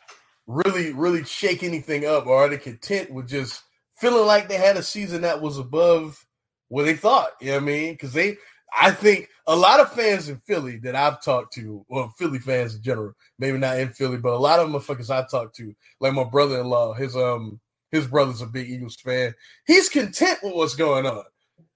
really 0.47 0.93
really 0.93 1.25
shake 1.25 1.63
anything 1.63 2.05
up, 2.07 2.27
or 2.27 2.37
are 2.45 2.49
they 2.49 2.59
content 2.59 3.13
with 3.13 3.29
just 3.29 3.63
feeling 3.97 4.27
like 4.27 4.49
they 4.49 4.57
had 4.57 4.77
a 4.77 4.83
season 4.83 5.23
that 5.23 5.41
was 5.43 5.59
above 5.59 6.27
what 6.69 6.85
they 6.85 6.95
thought? 6.95 7.31
You 7.41 7.49
know 7.49 7.55
what 7.57 7.63
I 7.63 7.67
mean? 7.67 7.93
Because 7.95 8.13
they, 8.15 8.39
I 8.79 8.91
think 8.91 9.29
a 9.47 9.57
lot 9.57 9.81
of 9.81 9.93
fans 9.93 10.29
in 10.29 10.39
Philly 10.39 10.77
that 10.79 10.95
I've 10.95 11.23
talked 11.23 11.55
to, 11.55 11.85
or 11.89 12.11
Philly 12.17 12.39
fans 12.39 12.75
in 12.75 12.83
general, 12.83 13.15
maybe 13.39 13.59
not 13.59 13.79
in 13.79 13.89
Philly, 13.89 14.19
but 14.19 14.33
a 14.33 14.39
lot 14.39 14.61
of 14.61 14.69
motherfuckers 14.69 15.11
I 15.11 15.27
talked 15.27 15.57
to, 15.57 15.75
like 16.01 16.13
my 16.13 16.25
brother-in-law, 16.25 16.95
his 16.95 17.17
um 17.17 17.61
his 17.91 18.07
brother's 18.07 18.41
a 18.41 18.47
big 18.47 18.71
Eagles 18.71 18.97
fan. 18.97 19.35
He's 19.67 19.89
content 19.89 20.39
with 20.43 20.55
what's 20.55 20.77
going 20.77 21.07
on. 21.07 21.25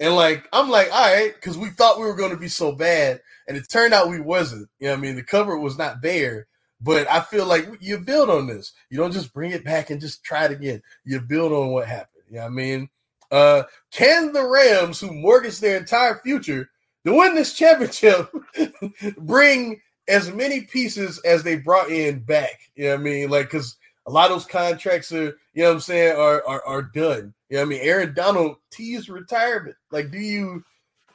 And 0.00 0.14
like 0.14 0.48
I'm 0.52 0.70
like, 0.70 0.92
all 0.92 1.12
right, 1.12 1.34
because 1.34 1.58
we 1.58 1.70
thought 1.70 1.98
we 1.98 2.04
were 2.04 2.14
going 2.16 2.30
to 2.30 2.36
be 2.36 2.48
so 2.48 2.72
bad, 2.72 3.20
and 3.48 3.56
it 3.56 3.68
turned 3.68 3.94
out 3.94 4.08
we 4.08 4.20
wasn't. 4.20 4.68
You 4.78 4.86
know 4.86 4.92
what 4.92 4.98
I 4.98 5.02
mean? 5.02 5.16
The 5.16 5.22
cover 5.22 5.58
was 5.58 5.78
not 5.78 6.02
there, 6.02 6.46
but 6.80 7.10
I 7.10 7.20
feel 7.20 7.46
like 7.46 7.68
you 7.80 7.98
build 7.98 8.30
on 8.30 8.46
this. 8.46 8.72
You 8.90 8.98
don't 8.98 9.12
just 9.12 9.32
bring 9.32 9.50
it 9.50 9.64
back 9.64 9.90
and 9.90 10.00
just 10.00 10.24
try 10.24 10.44
it 10.44 10.52
again. 10.52 10.82
You 11.04 11.20
build 11.20 11.52
on 11.52 11.70
what 11.70 11.88
happened. 11.88 12.24
You 12.28 12.36
know 12.36 12.42
what 12.42 12.46
I 12.46 12.50
mean? 12.50 12.88
Uh, 13.30 13.62
can 13.90 14.32
the 14.32 14.46
Rams, 14.46 15.00
who 15.00 15.12
mortgage 15.12 15.58
their 15.58 15.76
entire 15.76 16.20
future 16.22 16.70
to 17.04 17.14
win 17.14 17.34
this 17.34 17.54
championship, 17.54 18.30
bring 19.18 19.80
as 20.08 20.32
many 20.32 20.62
pieces 20.62 21.18
as 21.24 21.42
they 21.42 21.56
brought 21.56 21.90
in 21.90 22.20
back? 22.20 22.70
You 22.74 22.84
know 22.84 22.90
what 22.90 23.00
I 23.00 23.02
mean? 23.02 23.30
Like, 23.30 23.46
because 23.46 23.76
a 24.06 24.10
lot 24.10 24.30
of 24.30 24.36
those 24.36 24.46
contracts 24.46 25.12
are, 25.12 25.36
you 25.54 25.62
know 25.62 25.68
what 25.68 25.74
I'm 25.74 25.80
saying, 25.80 26.16
are 26.16 26.42
are, 26.46 26.64
are 26.66 26.82
done. 26.82 27.34
You 27.48 27.56
know 27.56 27.62
what 27.62 27.66
I 27.66 27.68
mean? 27.70 27.80
Aaron 27.82 28.14
Donald 28.14 28.56
teased 28.70 29.08
retirement. 29.08 29.76
Like, 29.90 30.10
do 30.10 30.18
you 30.18 30.64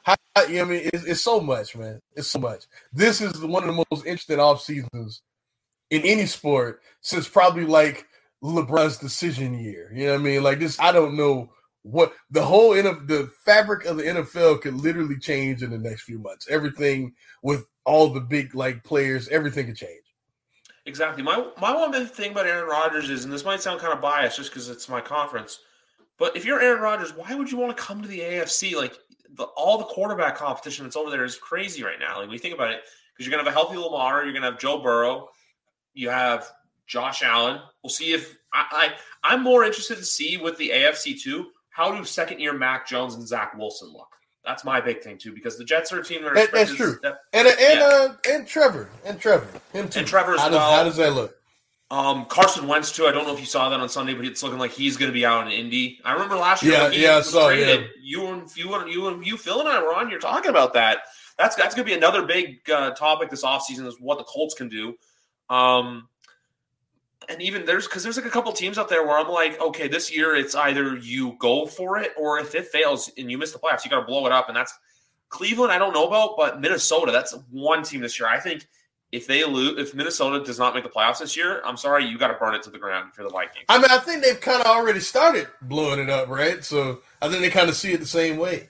how, 0.02 0.16
you 0.48 0.54
know 0.54 0.64
what 0.64 0.68
I 0.68 0.70
mean? 0.70 0.90
It's, 0.92 1.04
it's 1.04 1.20
so 1.20 1.40
much, 1.40 1.76
man. 1.76 2.00
It's 2.14 2.28
so 2.28 2.38
much. 2.38 2.64
This 2.92 3.20
is 3.20 3.38
one 3.40 3.62
of 3.62 3.74
the 3.74 3.84
most 3.90 4.06
interesting 4.06 4.40
off 4.40 4.62
seasons 4.62 5.22
in 5.90 6.02
any 6.02 6.26
sport 6.26 6.82
since 7.00 7.28
probably 7.28 7.66
like 7.66 8.06
LeBron's 8.42 8.98
decision 8.98 9.58
year. 9.58 9.92
You 9.94 10.06
know 10.06 10.12
what 10.12 10.20
I 10.20 10.24
mean? 10.24 10.42
Like 10.42 10.58
this, 10.58 10.78
I 10.80 10.92
don't 10.92 11.16
know 11.16 11.50
what 11.82 12.12
the 12.30 12.42
whole 12.42 12.74
end 12.74 12.86
of 12.86 13.06
the 13.06 13.30
fabric 13.44 13.86
of 13.86 13.96
the 13.96 14.02
NFL 14.02 14.60
could 14.60 14.74
literally 14.74 15.18
change 15.18 15.62
in 15.62 15.70
the 15.70 15.78
next 15.78 16.02
few 16.02 16.18
months. 16.18 16.46
Everything 16.50 17.14
with 17.42 17.66
all 17.84 18.08
the 18.08 18.20
big 18.20 18.54
like 18.54 18.84
players, 18.84 19.28
everything 19.28 19.66
could 19.66 19.76
change. 19.76 20.04
Exactly. 20.86 21.22
My 21.22 21.46
my 21.60 21.74
one 21.74 21.90
big 21.90 22.08
thing 22.08 22.32
about 22.32 22.46
Aaron 22.46 22.68
Rodgers 22.68 23.10
is, 23.10 23.24
and 23.24 23.32
this 23.32 23.44
might 23.44 23.60
sound 23.60 23.80
kind 23.80 23.92
of 23.92 24.00
biased 24.00 24.36
just 24.36 24.50
because 24.50 24.68
it's 24.68 24.88
my 24.88 25.00
conference, 25.00 25.60
but 26.18 26.36
if 26.36 26.44
you're 26.44 26.60
Aaron 26.60 26.82
Rodgers, 26.82 27.14
why 27.14 27.34
would 27.34 27.50
you 27.50 27.58
want 27.58 27.76
to 27.76 27.82
come 27.82 28.02
to 28.02 28.08
the 28.08 28.20
AFC? 28.20 28.74
Like 28.74 28.98
the, 29.34 29.44
all 29.44 29.78
the 29.78 29.84
quarterback 29.84 30.36
competition 30.36 30.84
that's 30.84 30.96
over 30.96 31.10
there 31.10 31.24
is 31.24 31.36
crazy 31.36 31.82
right 31.82 31.98
now. 31.98 32.20
Like 32.20 32.30
we 32.30 32.38
think 32.38 32.54
about 32.54 32.70
it, 32.70 32.82
because 33.12 33.26
you're 33.26 33.30
gonna 33.30 33.48
have 33.48 33.54
a 33.54 33.58
healthy 33.58 33.76
Lamar, 33.76 34.24
you're 34.24 34.32
gonna 34.32 34.50
have 34.50 34.58
Joe 34.58 34.82
Burrow, 34.82 35.28
you 35.94 36.08
have 36.10 36.50
Josh 36.86 37.22
Allen. 37.22 37.60
We'll 37.82 37.90
see 37.90 38.12
if 38.12 38.36
I, 38.52 38.66
I 39.22 39.32
I'm 39.32 39.42
more 39.42 39.64
interested 39.64 39.96
to 39.96 40.04
see 40.04 40.36
with 40.38 40.56
the 40.56 40.70
AFC 40.70 41.20
too. 41.20 41.50
How 41.80 41.90
do 41.90 42.04
second 42.04 42.40
year 42.40 42.52
Mac 42.52 42.86
Jones 42.86 43.14
and 43.14 43.26
Zach 43.26 43.56
Wilson 43.56 43.88
look? 43.88 44.14
That's 44.44 44.66
my 44.66 44.82
big 44.82 45.00
thing 45.00 45.16
too, 45.16 45.32
because 45.32 45.56
the 45.56 45.64
Jets 45.64 45.90
are 45.92 46.00
a 46.00 46.04
team 46.04 46.22
that 46.22 46.32
are 46.32 46.34
That- 46.34 46.52
that's 46.52 46.74
true. 46.74 47.00
And 47.32 47.48
and 47.48 47.56
Yeah. 47.58 47.86
uh 47.86 48.16
and 48.28 48.46
Trevor 48.46 48.90
and 49.02 49.18
Trevor 49.18 49.46
him 49.72 49.88
too. 49.88 50.00
And 50.00 50.06
Trevor 50.06 50.34
as 50.34 50.40
how 50.40 50.48
does, 50.50 50.56
well. 50.56 50.70
How 50.72 50.84
does 50.84 50.96
that 50.96 51.14
look? 51.14 51.34
Um, 51.90 52.26
Carson 52.26 52.68
Wentz 52.68 52.92
too. 52.92 53.06
I 53.06 53.12
don't 53.12 53.26
know 53.26 53.32
if 53.32 53.40
you 53.40 53.46
saw 53.46 53.70
that 53.70 53.80
on 53.80 53.88
Sunday, 53.88 54.12
but 54.12 54.26
it's 54.26 54.42
looking 54.42 54.58
like 54.58 54.72
he's 54.72 54.98
going 54.98 55.08
to 55.10 55.14
be 55.14 55.24
out 55.24 55.46
in 55.46 55.52
Indy. 55.54 55.98
I 56.04 56.12
remember 56.12 56.36
last 56.36 56.62
year. 56.62 56.74
Yeah, 56.74 56.82
when 56.84 56.92
yeah, 57.00 57.16
I 57.16 57.20
saw, 57.22 57.46
traded, 57.46 57.80
yeah. 57.80 57.86
You 58.02 58.26
and 58.26 58.56
you 58.56 58.74
and 58.74 58.92
you 58.92 59.08
and 59.08 59.26
you, 59.26 59.38
Phil 59.38 59.60
and 59.60 59.68
I 59.68 59.82
were 59.82 59.94
on. 59.94 60.10
You're 60.10 60.20
talking 60.20 60.50
about 60.50 60.74
that. 60.74 60.98
That's 61.38 61.56
that's 61.56 61.74
going 61.74 61.86
to 61.86 61.90
be 61.90 61.96
another 61.96 62.26
big 62.26 62.58
uh, 62.70 62.90
topic 62.90 63.30
this 63.30 63.42
offseason 63.42 63.86
is 63.86 63.96
what 63.98 64.18
the 64.18 64.24
Colts 64.24 64.52
can 64.54 64.68
do. 64.68 64.96
Um, 65.48 66.09
and 67.30 67.40
even 67.40 67.64
there's 67.64 67.86
because 67.86 68.02
there's 68.02 68.16
like 68.16 68.26
a 68.26 68.30
couple 68.30 68.52
teams 68.52 68.76
out 68.76 68.88
there 68.88 69.06
where 69.06 69.16
I'm 69.16 69.28
like, 69.28 69.60
okay, 69.60 69.88
this 69.88 70.14
year 70.14 70.34
it's 70.34 70.54
either 70.54 70.96
you 70.96 71.36
go 71.38 71.66
for 71.66 71.98
it 71.98 72.12
or 72.18 72.38
if 72.40 72.54
it 72.54 72.66
fails 72.66 73.10
and 73.16 73.30
you 73.30 73.38
miss 73.38 73.52
the 73.52 73.58
playoffs, 73.58 73.84
you 73.84 73.90
got 73.90 74.00
to 74.00 74.06
blow 74.06 74.26
it 74.26 74.32
up. 74.32 74.48
And 74.48 74.56
that's 74.56 74.74
Cleveland. 75.28 75.72
I 75.72 75.78
don't 75.78 75.94
know 75.94 76.06
about, 76.06 76.36
but 76.36 76.60
Minnesota. 76.60 77.12
That's 77.12 77.32
one 77.50 77.84
team 77.84 78.00
this 78.00 78.18
year. 78.18 78.28
I 78.28 78.40
think 78.40 78.66
if 79.12 79.26
they 79.26 79.44
lose, 79.44 79.78
if 79.78 79.94
Minnesota 79.94 80.44
does 80.44 80.58
not 80.58 80.74
make 80.74 80.84
the 80.84 80.90
playoffs 80.90 81.20
this 81.20 81.36
year, 81.36 81.62
I'm 81.64 81.76
sorry, 81.76 82.04
you 82.04 82.18
got 82.18 82.28
to 82.28 82.34
burn 82.34 82.54
it 82.54 82.62
to 82.64 82.70
the 82.70 82.78
ground 82.78 83.14
for 83.14 83.22
the 83.22 83.30
Vikings. 83.30 83.64
I 83.68 83.78
mean, 83.78 83.90
I 83.90 83.98
think 83.98 84.22
they've 84.22 84.40
kind 84.40 84.60
of 84.60 84.66
already 84.66 85.00
started 85.00 85.48
blowing 85.62 86.00
it 86.00 86.10
up, 86.10 86.28
right? 86.28 86.64
So 86.64 87.00
I 87.22 87.28
think 87.28 87.42
they 87.42 87.50
kind 87.50 87.68
of 87.68 87.76
see 87.76 87.92
it 87.92 88.00
the 88.00 88.06
same 88.06 88.36
way. 88.38 88.68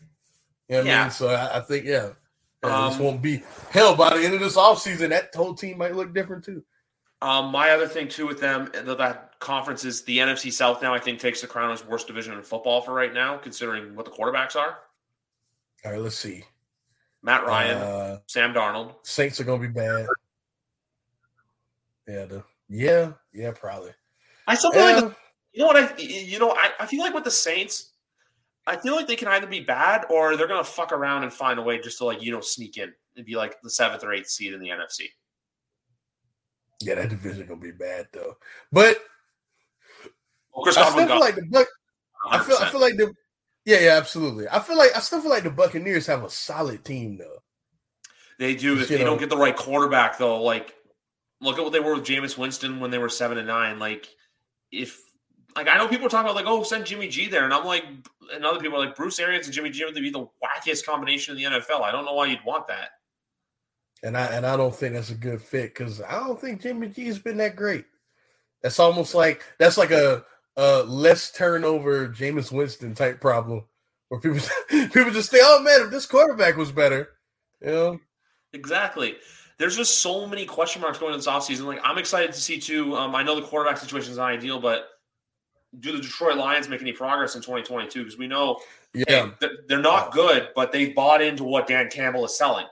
You 0.68 0.76
know 0.76 0.78
what 0.78 0.86
I 0.86 0.90
Yeah. 0.90 1.02
mean? 1.04 1.11
So 1.12 1.28
I, 1.28 1.58
I 1.58 1.61
think, 1.61 1.86
yeah. 1.86 2.11
Yeah, 2.62 2.88
this 2.88 2.98
Um, 2.98 3.04
won't 3.04 3.22
be 3.22 3.42
hell 3.70 3.96
by 3.96 4.14
the 4.16 4.22
end 4.22 4.34
of 4.34 4.40
this 4.40 4.56
offseason. 4.56 5.08
That 5.08 5.34
whole 5.34 5.54
team 5.54 5.78
might 5.78 5.96
look 5.96 6.12
different 6.12 6.44
too. 6.44 6.62
Um, 7.22 7.52
my 7.52 7.70
other 7.70 7.86
thing 7.86 8.08
too 8.08 8.26
with 8.26 8.40
them, 8.40 8.70
that, 8.72 8.96
that 8.98 9.38
conference 9.40 9.84
is 9.84 10.02
the 10.02 10.18
NFC 10.18 10.52
South. 10.52 10.80
Now 10.80 10.94
I 10.94 10.98
think 10.98 11.18
takes 11.18 11.40
the 11.40 11.46
crown 11.46 11.70
as 11.70 11.84
worst 11.84 12.06
division 12.06 12.32
in 12.34 12.42
football 12.42 12.80
for 12.80 12.94
right 12.94 13.12
now, 13.12 13.36
considering 13.36 13.94
what 13.94 14.06
the 14.06 14.10
quarterbacks 14.10 14.56
are. 14.56 14.78
All 15.84 15.92
right, 15.92 16.00
let's 16.00 16.16
see. 16.16 16.44
Matt 17.22 17.44
Ryan, 17.46 17.76
Uh, 17.76 18.18
Sam 18.26 18.54
Darnold. 18.54 18.94
Saints 19.02 19.40
are 19.40 19.44
gonna 19.44 19.60
be 19.60 19.68
bad. 19.68 20.06
Yeah, 22.08 22.24
the, 22.24 22.44
yeah, 22.68 23.12
yeah, 23.32 23.52
probably. 23.52 23.92
I 24.46 24.54
still 24.54 24.72
feel 24.72 24.82
like 24.82 24.96
the, 25.04 25.16
you 25.52 25.60
know 25.60 25.66
what 25.66 25.76
I 25.76 25.94
you 25.98 26.38
know 26.38 26.52
I, 26.52 26.70
I 26.80 26.86
feel 26.86 27.00
like 27.00 27.14
with 27.14 27.24
the 27.24 27.30
Saints, 27.30 27.92
I 28.66 28.76
feel 28.76 28.96
like 28.96 29.06
they 29.06 29.16
can 29.16 29.28
either 29.28 29.46
be 29.46 29.60
bad 29.60 30.06
or 30.08 30.36
they're 30.36 30.48
gonna 30.48 30.64
fuck 30.64 30.92
around 30.92 31.22
and 31.24 31.32
find 31.32 31.58
a 31.58 31.62
way 31.62 31.78
just 31.78 31.98
to 31.98 32.04
like 32.06 32.22
you 32.22 32.32
know 32.32 32.40
sneak 32.40 32.78
in 32.78 32.92
and 33.16 33.26
be 33.26 33.36
like 33.36 33.60
the 33.62 33.70
seventh 33.70 34.02
or 34.02 34.12
eighth 34.12 34.28
seed 34.28 34.54
in 34.54 34.60
the 34.60 34.68
NFC. 34.68 35.02
Yeah, 36.81 36.95
that 36.97 37.11
division 37.11 37.47
gonna 37.47 37.61
be 37.61 37.72
bad 37.72 38.09
though. 38.12 38.37
But 38.72 38.99
Well, 40.55 40.66
I 40.68 40.70
still 40.70 41.07
feel 41.07 41.20
like 41.20 41.35
the 41.35 41.47
Buck. 41.51 41.68
I 42.31 42.39
feel, 42.43 42.57
I 42.57 42.70
feel 42.70 42.81
like 42.81 42.97
the. 42.97 43.12
Yeah, 43.64 43.81
yeah, 43.81 43.97
absolutely. 43.97 44.49
I 44.49 44.59
feel 44.61 44.76
like 44.76 44.91
I 44.97 45.01
still 45.01 45.20
feel 45.20 45.31
like 45.31 45.43
the 45.43 45.51
Buccaneers 45.51 46.07
have 46.07 46.24
a 46.24 46.31
solid 46.31 46.85
team 46.85 47.18
though. 47.18 47.43
They 48.39 48.55
do. 48.55 48.78
If 48.78 48.89
they 48.89 48.99
know- 48.99 49.05
don't 49.05 49.18
get 49.18 49.28
the 49.28 49.37
right 49.37 49.55
quarterback, 49.55 50.18
though, 50.18 50.43
like 50.43 50.74
look 51.43 51.59
at 51.59 51.64
what 51.64 51.72
they 51.72 51.81
were 51.81 51.95
with 51.95 52.05
Jameis 52.05 52.37
Winston 52.37 52.81
when 52.81 52.91
they 52.91 52.99
were 52.99 53.09
seven 53.09 53.39
and 53.39 53.47
nine. 53.47 53.78
Like 53.78 54.09
if 54.72 55.01
like 55.57 55.68
I 55.68 55.76
know 55.76 55.89
people 55.89 56.07
are 56.07 56.11
talking 56.11 56.31
about 56.31 56.37
like, 56.37 56.47
oh, 56.47 56.62
send 56.62 56.87
Jimmy 56.87 57.09
G 57.09 57.28
there, 57.28 57.45
and 57.45 57.53
I'm 57.53 57.64
like, 57.66 57.85
and 58.33 58.45
other 58.45 58.61
people 58.61 58.81
are 58.81 58.87
like 58.87 58.97
Bruce 58.97 59.18
Arians 59.18 59.47
and 59.47 59.55
Jimmy 59.55 59.70
G 59.70 59.85
would 59.85 59.95
be 59.95 60.11
the 60.11 60.26
wackiest 60.43 60.87
combination 60.87 61.37
in 61.37 61.43
the 61.43 61.59
NFL. 61.59 61.83
I 61.83 61.93
don't 61.93 62.05
know 62.05 62.14
why 62.14 62.26
you'd 62.26 62.45
want 62.45 62.66
that. 62.68 62.91
And 64.03 64.16
I 64.16 64.26
and 64.26 64.46
I 64.46 64.57
don't 64.57 64.74
think 64.74 64.94
that's 64.94 65.11
a 65.11 65.14
good 65.14 65.42
fit 65.42 65.74
because 65.74 66.01
I 66.01 66.18
don't 66.18 66.40
think 66.40 66.62
Jimmy 66.62 66.88
G's 66.88 67.18
been 67.18 67.36
that 67.38 67.57
great. 67.57 67.84
That's 68.62 68.78
almost 68.78 69.14
like 69.14 69.42
that's 69.59 69.76
like 69.76 69.90
a, 69.90 70.24
a 70.57 70.82
less 70.84 71.32
turnover 71.32 72.09
Jameis 72.09 72.53
Winston 72.53 72.94
type 72.94 73.20
problem 73.20 73.64
where 74.09 74.20
people 74.20 74.40
people 74.68 75.11
just 75.11 75.30
think, 75.30 75.42
oh 75.46 75.62
man, 75.62 75.82
if 75.82 75.90
this 75.90 76.07
quarterback 76.07 76.57
was 76.57 76.72
better, 76.72 77.11
you 77.61 77.70
know. 77.70 78.01
Exactly. 78.53 79.16
There's 79.59 79.76
just 79.76 80.01
so 80.01 80.26
many 80.26 80.46
question 80.46 80.80
marks 80.80 80.98
going 80.98 81.12
into 81.14 81.24
this 81.24 81.32
offseason. 81.32 81.66
Like 81.66 81.80
I'm 81.84 81.98
excited 81.98 82.32
to 82.32 82.40
see 82.40 82.59
too. 82.59 82.96
Um, 82.96 83.14
I 83.14 83.22
know 83.22 83.36
the 83.36 83.46
quarterback 83.46 83.78
situation 83.78 84.11
is 84.11 84.18
not 84.18 84.32
ideal, 84.32 84.61
but 84.61 84.88
do 85.78 85.92
the 85.92 86.01
Detroit 86.01 86.36
Lions 86.36 86.68
make 86.68 86.80
any 86.80 86.92
progress 86.92 87.36
in 87.36 87.42
2022? 87.42 88.01
Because 88.01 88.18
we 88.18 88.26
know 88.26 88.59
Yeah, 88.92 89.05
hey, 89.07 89.32
they're, 89.40 89.51
they're 89.68 89.80
not 89.80 90.12
good, 90.12 90.48
but 90.57 90.72
they 90.72 90.92
bought 90.92 91.22
into 91.22 91.44
what 91.44 91.66
Dan 91.66 91.88
Campbell 91.90 92.24
is 92.24 92.36
selling. 92.36 92.66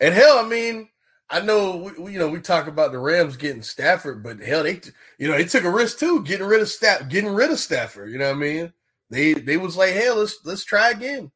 And 0.00 0.14
hell, 0.14 0.38
I 0.38 0.48
mean, 0.48 0.88
I 1.28 1.40
know 1.40 1.76
we, 1.76 2.02
we 2.02 2.12
you 2.12 2.18
know 2.18 2.28
we 2.28 2.40
talk 2.40 2.66
about 2.66 2.92
the 2.92 2.98
Rams 2.98 3.36
getting 3.36 3.62
Stafford, 3.62 4.22
but 4.22 4.40
hell, 4.40 4.62
they 4.62 4.80
you 5.18 5.28
know 5.28 5.36
they 5.36 5.44
took 5.44 5.64
a 5.64 5.70
risk 5.70 5.98
too, 5.98 6.22
getting 6.24 6.46
rid 6.46 6.60
of 6.60 6.68
Staff, 6.68 7.08
getting 7.08 7.30
rid 7.30 7.50
of 7.50 7.58
Stafford. 7.58 8.10
You 8.10 8.18
know 8.18 8.26
what 8.28 8.36
I 8.36 8.40
mean? 8.40 8.72
They 9.10 9.34
they 9.34 9.56
was 9.56 9.76
like, 9.76 9.92
hey, 9.92 10.10
let's 10.10 10.38
let's 10.44 10.64
try 10.64 10.90
again. 10.90 11.30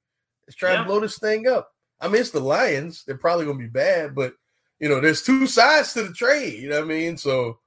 Let's 0.47 0.57
try 0.57 0.73
Yeah. 0.73 0.79
and 0.79 0.87
blow 0.87 1.01
this 1.01 1.19
thing 1.19 1.47
up. 1.47 1.71
I 2.01 2.09
mean, 2.09 2.21
it's 2.21 2.31
the 2.31 2.41
Lions. 2.41 3.05
They're 3.07 3.17
probably 3.17 3.47
gonna 3.47 3.59
be 3.59 3.67
bad, 3.67 4.15
but 4.15 4.35
you 4.81 4.89
know, 4.89 5.01
there's 5.01 5.23
two 5.23 5.47
sides 5.47 5.93
to 5.95 6.03
the 6.03 6.13
trade. 6.13 6.61
You 6.61 6.69
know 6.71 6.81
what 6.81 6.85
I 6.85 6.89
mean? 6.89 7.17
So 7.17 7.59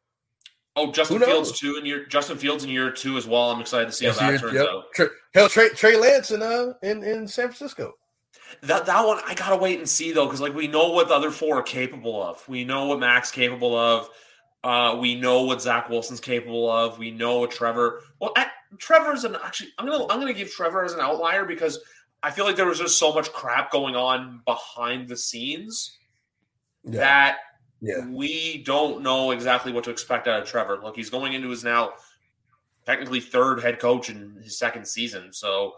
Oh, 0.78 0.92
Justin 0.92 1.20
Fields 1.20 1.60
too, 1.60 1.76
and 1.76 1.88
year 1.88 2.06
Justin 2.06 2.38
Fields 2.38 2.64
in 2.64 2.70
year 2.70 2.92
two 2.92 3.18
as 3.18 3.26
well. 3.26 3.50
I'm 3.50 3.60
excited 3.60 3.88
to 3.88 3.92
see 3.92 4.06
how 4.06 4.14
that 4.14 4.40
turns 4.40 4.54
yep. 4.54 4.68
out. 4.68 4.84
Trey, 4.94 5.08
hell, 5.34 5.50
Trey, 5.50 5.70
Trey 5.70 5.98
Lance 5.98 6.30
in 6.30 6.44
uh 6.44 6.74
in, 6.84 7.04
in 7.04 7.28
San 7.28 7.48
Francisco. 7.48 7.94
That 8.62 8.86
that 8.86 9.06
one 9.06 9.20
I 9.26 9.34
gotta 9.34 9.58
wait 9.58 9.80
and 9.80 9.88
see 9.88 10.12
though, 10.12 10.26
because 10.26 10.42
like 10.42 10.54
we 10.54 10.68
know 10.68 10.90
what 10.92 11.08
the 11.08 11.14
other 11.14 11.32
four 11.32 11.58
are 11.60 11.64
capable 11.64 12.22
of. 12.22 12.48
We 12.48 12.64
know 12.64 12.86
what 12.86 13.00
Mac's 13.00 13.32
capable 13.32 13.78
of. 13.78 14.10
Uh, 14.64 14.98
we 15.00 15.16
know 15.16 15.44
what 15.44 15.62
Zach 15.62 15.90
Wilson's 15.90 16.20
capable 16.20 16.70
of. 16.70 16.98
We 16.98 17.12
know 17.12 17.40
what 17.40 17.52
Trevor. 17.52 18.02
Well, 18.20 18.34
I, 18.36 18.48
Trevor's 18.78 19.24
an 19.24 19.38
actually. 19.44 19.70
I'm 19.78 19.86
gonna 19.86 20.04
I'm 20.08 20.20
gonna 20.20 20.34
give 20.34 20.52
Trevor 20.52 20.84
as 20.84 20.94
an 20.94 21.00
outlier 21.00 21.46
because 21.46 21.80
I 22.24 22.32
feel 22.32 22.46
like 22.46 22.56
there 22.56 22.66
was 22.66 22.80
just 22.80 22.98
so 22.98 23.14
much 23.14 23.32
crap 23.32 23.72
going 23.72 23.96
on 23.96 24.42
behind 24.46 25.08
the 25.08 25.16
scenes 25.16 25.98
Yeah, 26.84 27.00
that 27.00 27.38
yeah. 27.82 28.08
we 28.10 28.64
don't 28.64 29.04
know 29.04 29.32
exactly 29.32 29.72
what 29.72 29.84
to 29.86 29.92
expect 29.92 30.28
out 30.28 30.42
of 30.42 30.48
Trevor. 30.48 30.80
Look, 30.84 30.96
he's 30.96 31.10
going 31.12 31.34
into 31.34 31.50
his 31.50 31.64
now 31.64 31.94
technically 32.86 33.20
third 33.20 33.62
head 33.62 33.80
coach 33.80 34.10
in 34.10 34.40
his 34.44 34.58
second 34.58 34.88
season, 34.88 35.32
so 35.32 35.74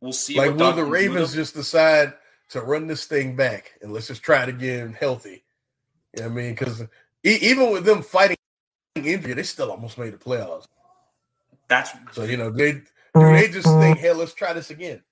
we'll 0.00 0.12
see. 0.12 0.36
Like, 0.36 0.50
what 0.50 0.58
will 0.58 0.66
Doug 0.66 0.76
the 0.76 0.84
Ravens 0.84 1.30
to- 1.30 1.36
just 1.36 1.54
decide 1.54 2.14
to 2.50 2.60
run 2.60 2.86
this 2.86 3.04
thing 3.04 3.36
back 3.36 3.72
and 3.82 3.92
let's 3.92 4.08
just 4.08 4.22
try 4.22 4.42
it 4.42 4.48
again 4.48 4.96
healthy? 4.98 5.44
You 6.16 6.22
know 6.22 6.28
what 6.28 6.32
I 6.32 6.42
mean? 6.42 6.54
Because 6.54 6.82
even 7.22 7.70
with 7.70 7.84
them 7.84 8.02
fighting 8.02 8.36
injury, 8.96 9.34
they 9.34 9.42
still 9.42 9.70
almost 9.70 9.98
made 9.98 10.12
the 10.12 10.18
playoffs. 10.18 10.66
That's 11.68 11.92
So 12.12 12.24
you 12.24 12.36
know 12.36 12.50
they 12.50 12.82
they 13.14 13.48
just 13.48 13.66
mm-hmm. 13.66 13.80
think, 13.80 13.98
hey, 13.98 14.12
let's 14.12 14.34
try 14.34 14.52
this 14.52 14.70
again. 14.70 15.02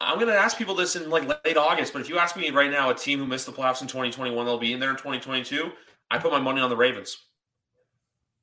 I'm 0.00 0.18
going 0.18 0.28
to 0.28 0.36
ask 0.36 0.58
people 0.58 0.74
this 0.74 0.96
in 0.96 1.08
like 1.08 1.26
late 1.44 1.56
August, 1.56 1.92
but 1.92 2.02
if 2.02 2.08
you 2.08 2.18
ask 2.18 2.36
me 2.36 2.50
right 2.50 2.70
now, 2.70 2.90
a 2.90 2.94
team 2.94 3.18
who 3.18 3.26
missed 3.26 3.46
the 3.46 3.52
playoffs 3.52 3.80
in 3.80 3.86
2021, 3.88 4.44
they'll 4.44 4.58
be 4.58 4.72
in 4.72 4.80
there 4.80 4.90
in 4.90 4.96
2022. 4.96 5.70
I 6.10 6.18
put 6.18 6.32
my 6.32 6.40
money 6.40 6.60
on 6.60 6.68
the 6.68 6.76
Ravens. 6.76 7.16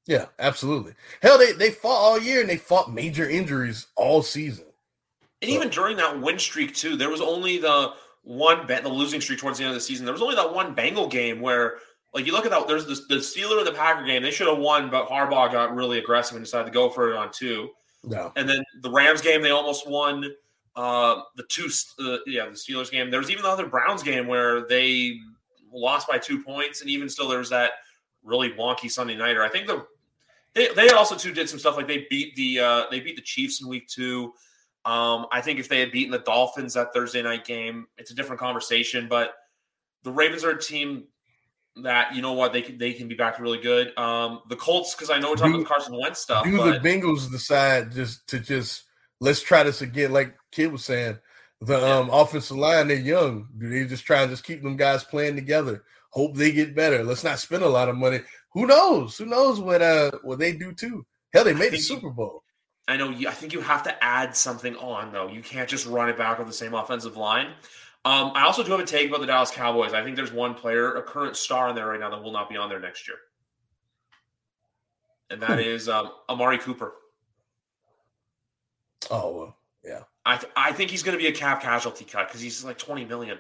Yeah, 0.08 0.26
absolutely. 0.40 0.94
Hell, 1.22 1.38
they 1.38 1.52
they 1.52 1.70
fought 1.70 1.90
all 1.90 2.20
year 2.20 2.42
and 2.42 2.50
they 2.50 2.58
fought 2.58 2.92
major 2.92 3.30
injuries 3.30 3.88
all 3.96 4.24
season. 4.24 4.66
And 5.42 5.50
even 5.50 5.70
during 5.70 5.98
that 5.98 6.20
win 6.20 6.38
streak 6.38 6.76
too, 6.76 6.96
there 6.96 7.10
was 7.10 7.22
only 7.22 7.58
the 7.58 7.94
one 8.24 8.68
bet 8.68 8.84
the 8.84 8.90
losing 8.90 9.22
streak 9.22 9.40
towards 9.40 9.58
the 9.58 9.64
end 9.64 9.72
of 9.72 9.76
the 9.76 9.82
season. 9.82 10.06
There 10.06 10.14
was 10.14 10.22
only 10.22 10.36
that 10.36 10.54
one 10.54 10.76
Bengal 10.76 11.08
game 11.08 11.42
where, 11.42 11.78
like, 12.14 12.26
you 12.26 12.34
look 12.34 12.46
at 12.46 12.52
that. 12.52 12.68
There's 12.68 12.86
this, 12.86 13.08
the 13.08 13.16
Steeler 13.16 13.58
and 13.58 13.68
the 13.68 13.72
Packer 13.72 14.06
game. 14.06 14.22
They 14.22 14.32
should 14.32 14.48
have 14.48 14.60
won, 14.60 14.90
but 14.90 15.08
Harbaugh 15.08 15.52
got 15.52 15.74
really 15.74 15.98
aggressive 15.98 16.36
and 16.36 16.46
decided 16.46 16.66
to 16.66 16.72
go 16.72 16.90
for 16.90 17.12
it 17.12 17.16
on 17.16 17.32
two. 17.32 17.70
No, 18.04 18.32
And 18.36 18.50
then 18.50 18.64
the 18.82 18.90
Rams 18.90 19.22
game, 19.22 19.42
they 19.42 19.52
almost 19.52 19.88
won. 19.88 20.26
Uh, 20.76 21.22
the 21.36 21.44
two, 21.44 21.70
uh, 22.00 22.18
yeah, 22.26 22.46
the 22.46 22.52
Steelers 22.52 22.90
game. 22.90 23.12
There 23.12 23.20
was 23.20 23.30
even 23.30 23.44
the 23.44 23.50
other 23.50 23.68
Browns 23.68 24.04
game 24.04 24.26
where 24.26 24.68
they 24.68 25.20
lost 25.72 26.08
by 26.08 26.18
two 26.18 26.42
points, 26.42 26.82
and 26.82 26.90
even 26.90 27.10
still, 27.10 27.28
there 27.28 27.40
was 27.40 27.50
that 27.50 27.72
really 28.24 28.52
wonky 28.52 28.90
Sunday 28.90 29.16
nighter. 29.16 29.44
I 29.44 29.50
think 29.50 29.68
the 29.68 29.86
they 30.54 30.74
they 30.74 30.90
also 30.90 31.16
too 31.16 31.34
did 31.34 31.50
some 31.50 31.60
stuff 31.60 31.78
like 31.78 31.88
they 31.88 32.08
beat 32.10 32.36
the 32.36 32.60
uh, 32.60 32.84
they 32.90 33.00
beat 33.00 33.16
the 33.16 33.22
Chiefs 33.22 33.62
in 33.62 33.68
week 33.68 33.88
two. 33.88 34.34
Um, 34.84 35.28
I 35.32 35.42
think 35.42 35.60
if 35.60 35.70
they 35.70 35.80
had 35.80 35.92
beaten 35.92 36.12
the 36.12 36.20
Dolphins 36.20 36.74
that 36.74 36.94
Thursday 36.94 37.22
night 37.22 37.46
game, 37.46 37.88
it's 37.98 38.12
a 38.12 38.16
different 38.16 38.40
conversation. 38.40 39.08
But 39.08 39.34
the 40.04 40.12
Ravens 40.12 40.44
are 40.44 40.52
a 40.52 40.60
team 40.60 41.06
that 41.84 42.14
you 42.16 42.22
know 42.22 42.34
what 42.34 42.52
they 42.52 42.62
can 42.62 42.78
they 42.78 42.94
can 42.94 43.08
be 43.08 43.16
back 43.16 43.40
really 43.40 43.60
good. 43.60 43.98
Um, 43.98 44.42
the 44.50 44.56
Colts 44.56 44.96
because 44.96 45.10
I 45.10 45.20
know 45.20 45.30
we're 45.30 45.36
talking 45.36 45.54
Do- 45.54 45.60
about 45.60 45.70
Carson 45.70 45.98
Wentz 46.00 46.20
stuff, 46.20 46.44
do 46.44 46.58
but 46.58 46.82
the 46.82 46.90
Bengals 46.90 47.32
decide 47.32 47.92
just 47.92 48.28
to 48.28 48.40
just 48.40 48.84
let's 49.20 49.42
try 49.42 49.64
this 49.64 49.82
again? 49.82 50.12
Like 50.12 50.36
Kid 50.52 50.72
was 50.72 50.84
saying, 50.84 51.18
the 51.62 51.84
um 51.86 52.10
offensive 52.10 52.58
line 52.58 52.88
they're 52.88 52.98
young. 52.98 53.48
Do 53.58 53.70
they 53.70 53.86
just 53.86 54.06
try 54.06 54.22
and 54.22 54.32
just 54.32 54.44
keep 54.44 54.64
them 54.64 54.78
guys 54.78 55.04
playing 55.04 55.36
together? 55.36 55.84
Hope 56.10 56.36
they 56.36 56.52
get 56.52 56.76
better. 56.76 57.04
Let's 57.04 57.24
not 57.24 57.40
spend 57.40 57.64
a 57.64 57.70
lot 57.70 57.88
of 57.88 57.96
money. 57.96 58.20
Who 58.54 58.68
knows? 58.68 59.18
Who 59.18 59.26
knows 59.26 59.60
what 59.60 59.82
uh 59.82 60.12
what 60.24 60.40
they 60.40 60.54
do 60.54 60.74
too? 60.74 61.06
Hell, 61.34 61.46
they 61.46 61.54
made 61.54 61.72
the 61.72 61.78
Super 61.78 62.10
Bowl. 62.10 62.41
I 62.92 62.98
know. 62.98 63.10
You, 63.10 63.30
I 63.30 63.32
think 63.32 63.54
you 63.54 63.62
have 63.62 63.84
to 63.84 64.04
add 64.04 64.36
something 64.36 64.76
on 64.76 65.14
though. 65.14 65.30
You 65.30 65.42
can't 65.42 65.70
just 65.70 65.86
run 65.86 66.10
it 66.10 66.18
back 66.18 66.38
with 66.38 66.48
the 66.48 66.54
same 66.54 66.74
offensive 66.74 67.16
line. 67.16 67.48
Um, 68.04 68.32
I 68.36 68.44
also 68.44 68.64
do 68.64 68.72
have 68.72 68.82
a 68.82 68.86
take 68.86 69.08
about 69.08 69.22
the 69.22 69.28
Dallas 69.28 69.50
Cowboys. 69.50 69.94
I 69.94 70.04
think 70.04 70.18
there's 70.18 70.34
one 70.34 70.56
player, 70.56 70.96
a 70.96 71.02
current 71.04 71.38
star 71.38 71.70
in 71.70 71.76
there 71.76 71.86
right 71.88 72.00
now, 72.00 72.10
that 72.10 72.22
will 72.22 72.34
not 72.34 72.50
be 72.50 72.58
on 72.58 72.68
there 72.68 72.80
next 72.82 73.08
year, 73.08 73.18
and 75.30 75.42
that 75.42 75.58
Hmm. 75.86 75.90
um, 75.90 76.12
Amari 76.28 76.58
Cooper. 76.58 76.94
Oh 79.10 79.54
yeah, 79.86 80.02
I 80.26 80.36
th- 80.38 80.52
I 80.56 80.74
think 80.74 80.92
he's 80.92 81.04
going 81.04 81.18
to 81.18 81.22
be 81.22 81.28
a 81.28 81.32
cap 81.32 81.62
casualty 81.62 82.04
cut 82.06 82.28
because 82.28 82.42
he's 82.42 82.64
like 82.66 82.78
20 82.78 83.06
million. 83.06 83.38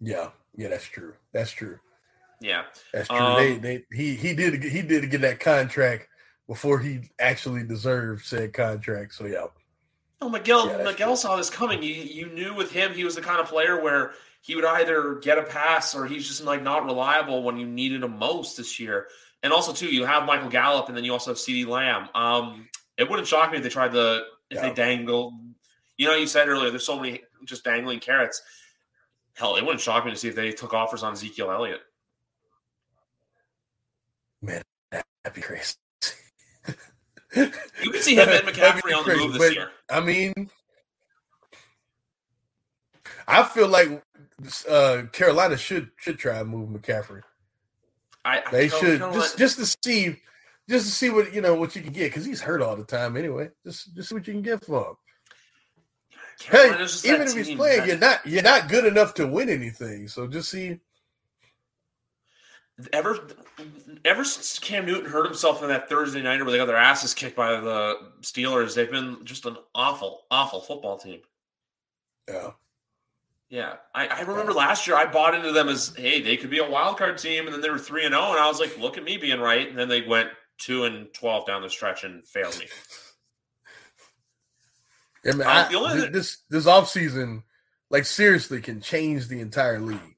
yeah, 0.00 0.30
yeah. 0.56 0.68
That's 0.68 0.84
true. 0.84 1.14
That's 1.32 1.50
true. 1.50 1.80
Yeah, 2.40 2.64
That's 2.92 3.08
true. 3.08 3.18
Um, 3.18 3.36
they 3.36 3.58
they 3.58 3.84
he 3.92 4.14
he 4.14 4.34
did 4.34 4.62
he 4.62 4.82
did 4.82 5.10
get 5.10 5.22
that 5.22 5.40
contract 5.40 6.08
before 6.48 6.80
he 6.80 7.02
actually 7.20 7.62
deserved 7.62 8.24
said 8.24 8.52
contract. 8.52 9.14
So 9.14 9.26
yeah, 9.26 9.46
Oh, 10.20 10.28
Miguel, 10.28 10.66
Yeah, 10.68 10.82
Miguel 10.82 11.14
saw 11.16 11.36
this 11.36 11.50
coming. 11.50 11.80
You 11.82 11.94
you 11.94 12.26
knew 12.30 12.52
with 12.54 12.72
him 12.72 12.92
he 12.92 13.04
was 13.04 13.14
the 13.14 13.20
kind 13.20 13.38
of 13.40 13.46
player 13.46 13.80
where 13.80 14.12
he 14.40 14.56
would 14.56 14.64
either 14.64 15.16
get 15.16 15.38
a 15.38 15.42
pass 15.42 15.94
or 15.94 16.06
he's 16.06 16.26
just 16.26 16.42
like 16.42 16.62
not 16.62 16.84
reliable 16.84 17.42
when 17.44 17.56
you 17.56 17.66
needed 17.66 18.02
him 18.02 18.18
most 18.18 18.56
this 18.56 18.80
year. 18.80 19.06
And 19.44 19.52
also 19.52 19.72
too, 19.72 19.86
you 19.86 20.04
have 20.04 20.24
Michael 20.24 20.48
Gallup, 20.48 20.88
and 20.88 20.96
then 20.96 21.04
you 21.04 21.12
also 21.12 21.30
have 21.30 21.38
CeeDee 21.38 21.66
Lamb. 21.66 22.08
Um, 22.14 22.68
it 22.96 23.08
wouldn't 23.08 23.28
shock 23.28 23.52
me 23.52 23.58
if 23.58 23.62
they 23.62 23.68
tried 23.68 23.92
the 23.92 24.24
if 24.50 24.56
Yeah. 24.56 24.68
they 24.68 24.74
dangle. 24.74 25.38
You 25.96 26.08
know, 26.08 26.14
you 26.16 26.26
said 26.26 26.48
earlier 26.48 26.70
there's 26.70 26.86
so 26.86 26.98
many 26.98 27.22
just 27.44 27.62
dangling 27.62 28.00
carrots. 28.00 28.42
Hell, 29.36 29.54
it 29.56 29.62
wouldn't 29.62 29.80
shock 29.80 30.04
me 30.04 30.10
to 30.10 30.16
see 30.16 30.28
if 30.28 30.34
they 30.34 30.50
took 30.50 30.74
offers 30.74 31.04
on 31.04 31.12
Ezekiel 31.12 31.52
Elliott. 31.52 31.82
Man, 34.42 34.62
that'd 34.90 35.34
be 35.34 35.40
crazy. 35.42 35.74
You 37.34 37.90
can 37.90 38.02
see 38.02 38.14
him 38.14 38.28
and 38.28 38.46
McCaffrey 38.46 38.96
on 38.96 39.06
the 39.06 39.16
move 39.16 39.34
this 39.34 39.42
but, 39.42 39.54
year. 39.54 39.70
I 39.90 40.00
mean, 40.00 40.50
I 43.26 43.42
feel 43.42 43.68
like 43.68 44.02
uh, 44.68 45.02
Carolina 45.12 45.56
should 45.56 45.90
should 45.96 46.18
try 46.18 46.40
and 46.40 46.48
move 46.48 46.70
McCaffrey. 46.70 47.22
I, 48.24 48.42
I 48.46 48.50
They 48.50 48.68
should 48.68 49.00
just 49.00 49.38
just 49.38 49.58
to 49.58 49.66
see 49.66 50.16
just 50.68 50.86
to 50.86 50.92
see 50.92 51.10
what 51.10 51.34
you 51.34 51.40
know 51.40 51.54
what 51.54 51.76
you 51.76 51.82
can 51.82 51.92
get 51.92 52.10
because 52.10 52.24
he's 52.24 52.40
hurt 52.40 52.62
all 52.62 52.76
the 52.76 52.84
time 52.84 53.16
anyway. 53.16 53.50
Just 53.64 53.94
just 53.94 54.08
see 54.08 54.14
what 54.14 54.26
you 54.26 54.34
can 54.34 54.42
get 54.42 54.64
for 54.64 54.88
him. 54.88 54.96
Hey, 56.40 56.58
Carolina's 56.58 56.92
just 56.92 57.06
even 57.06 57.22
if 57.22 57.34
he's 57.34 57.54
playing, 57.54 57.80
that- 57.80 57.88
you're 57.88 57.98
not 57.98 58.26
you're 58.26 58.42
not 58.42 58.68
good 58.68 58.86
enough 58.86 59.14
to 59.14 59.26
win 59.26 59.48
anything. 59.48 60.08
So 60.08 60.26
just 60.26 60.50
see. 60.50 60.78
Ever 62.92 63.18
ever 64.04 64.24
since 64.24 64.58
Cam 64.58 64.86
Newton 64.86 65.10
hurt 65.10 65.24
himself 65.26 65.62
in 65.62 65.68
that 65.68 65.88
Thursday 65.88 66.22
night 66.22 66.40
where 66.42 66.50
they 66.52 66.58
got 66.58 66.66
their 66.66 66.76
asses 66.76 67.14
kicked 67.14 67.36
by 67.36 67.60
the 67.60 67.96
Steelers, 68.22 68.74
they've 68.74 68.90
been 68.90 69.24
just 69.24 69.46
an 69.46 69.56
awful, 69.74 70.22
awful 70.30 70.60
football 70.60 70.96
team. 70.98 71.20
Yeah, 72.28 72.50
Yeah, 73.48 73.76
I, 73.94 74.06
I 74.06 74.20
remember 74.20 74.52
last 74.52 74.86
year 74.86 74.96
I 74.96 75.06
bought 75.06 75.34
into 75.34 75.50
them 75.52 75.68
as 75.68 75.92
hey 75.96 76.20
they 76.22 76.36
could 76.36 76.50
be 76.50 76.58
a 76.58 76.70
wild 76.70 76.98
card 76.98 77.18
team, 77.18 77.46
and 77.46 77.54
then 77.54 77.60
they 77.60 77.70
were 77.70 77.78
three 77.78 78.04
and 78.04 78.12
zero, 78.14 78.30
and 78.30 78.38
I 78.38 78.46
was 78.48 78.60
like, 78.60 78.78
look 78.78 78.96
at 78.98 79.04
me 79.04 79.16
being 79.16 79.40
right, 79.40 79.68
and 79.68 79.76
then 79.78 79.88
they 79.88 80.02
went 80.02 80.28
two 80.58 80.84
and 80.84 81.12
twelve 81.14 81.46
down 81.46 81.62
the 81.62 81.70
stretch 81.70 82.04
and 82.04 82.26
failed 82.26 82.58
me. 82.58 82.66
I 85.26 85.32
mean, 85.32 85.40
Um, 85.42 85.48
I- 85.48 86.08
this 86.12 86.38
this 86.48 86.66
off 86.66 86.88
season, 86.88 87.42
like 87.90 88.04
seriously 88.04 88.60
can 88.60 88.80
change 88.80 89.28
the 89.28 89.40
entire 89.40 89.80
league. 89.80 90.16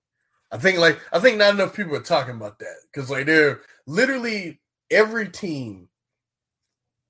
I 0.52 0.58
think 0.58 0.78
like 0.78 0.98
I 1.12 1.18
think 1.20 1.38
not 1.38 1.54
enough 1.54 1.74
people 1.76 1.94
are 1.96 2.00
talking 2.02 2.34
about 2.34 2.58
that 2.58 2.76
because 2.92 3.10
like 3.10 3.26
they're 3.26 3.60
literally 3.86 4.60
every 4.90 5.28
team, 5.28 5.88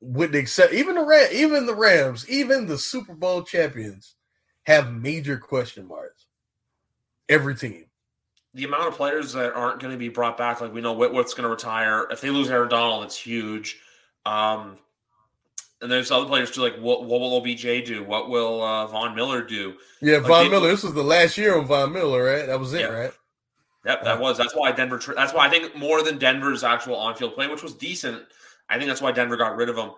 with 0.01 0.33
the 0.33 0.39
except 0.39 0.73
even 0.73 0.95
the 0.95 1.05
Ram, 1.05 1.29
even 1.33 1.67
the 1.67 1.75
Rams, 1.75 2.29
even 2.29 2.67
the 2.67 2.79
Super 2.79 3.15
Bowl 3.15 3.43
champions 3.43 4.15
have 4.65 4.93
major 4.93 5.39
question 5.39 5.87
marks. 5.89 6.27
Every 7.29 7.55
team. 7.55 7.85
The 8.55 8.65
amount 8.65 8.89
of 8.89 8.95
players 8.95 9.33
that 9.35 9.55
aren't 9.55 9.79
going 9.81 9.93
to 9.93 9.99
be 9.99 10.09
brought 10.09 10.37
back, 10.37 10.61
like 10.61 10.75
we 10.75 10.81
know 10.81 10.93
Whitworth's 10.93 11.33
going 11.35 11.45
to 11.45 11.49
retire. 11.51 12.09
If 12.11 12.21
they 12.21 12.31
lose 12.31 12.51
Aaron 12.51 12.69
Donald, 12.69 13.05
it's 13.05 13.17
huge. 13.17 13.79
Um, 14.27 14.77
and 15.81 15.91
there's 15.91 16.11
other 16.11 16.27
players 16.27 16.51
too. 16.51 16.61
Like 16.61 16.77
what, 16.77 17.05
what 17.05 17.21
will 17.21 17.37
OBJ 17.37 17.63
do? 17.87 18.03
What 18.05 18.29
will 18.29 18.61
uh, 18.63 18.87
Von 18.89 19.15
Miller 19.15 19.43
do? 19.43 19.77
Yeah, 20.03 20.17
Like, 20.19 20.27
Von 20.27 20.45
they- 20.45 20.51
Miller. 20.51 20.69
This 20.69 20.83
was 20.83 20.95
the 20.95 21.03
last 21.05 21.39
year 21.39 21.57
of 21.57 21.69
Von 21.69 21.93
Miller, 21.93 22.25
right? 22.25 22.47
That 22.47 22.59
was 22.59 22.75
it, 22.75 22.81
Yeah. 22.81 22.87
right? 22.89 23.13
Yep, 23.85 24.05
that 24.05 24.21
was. 24.21 24.37
That's 24.37 24.55
why 24.55 24.73
Denver. 24.73 25.01
That's 25.17 25.33
why 25.33 25.47
I 25.47 25.51
think 25.51 25.75
more 25.75 26.03
than 26.03 26.19
Denver's 26.19 26.65
actual 26.65 26.97
on-field 26.97 27.35
play, 27.35 27.47
which 27.47 27.63
was 27.63 27.75
decent. 27.75 28.23
I 28.69 28.77
think 28.77 28.89
that's 28.89 29.01
why 29.01 29.13
Denver 29.13 29.37
got 29.37 29.57
rid 29.57 29.69
of 29.69 29.77
him. 29.77 29.93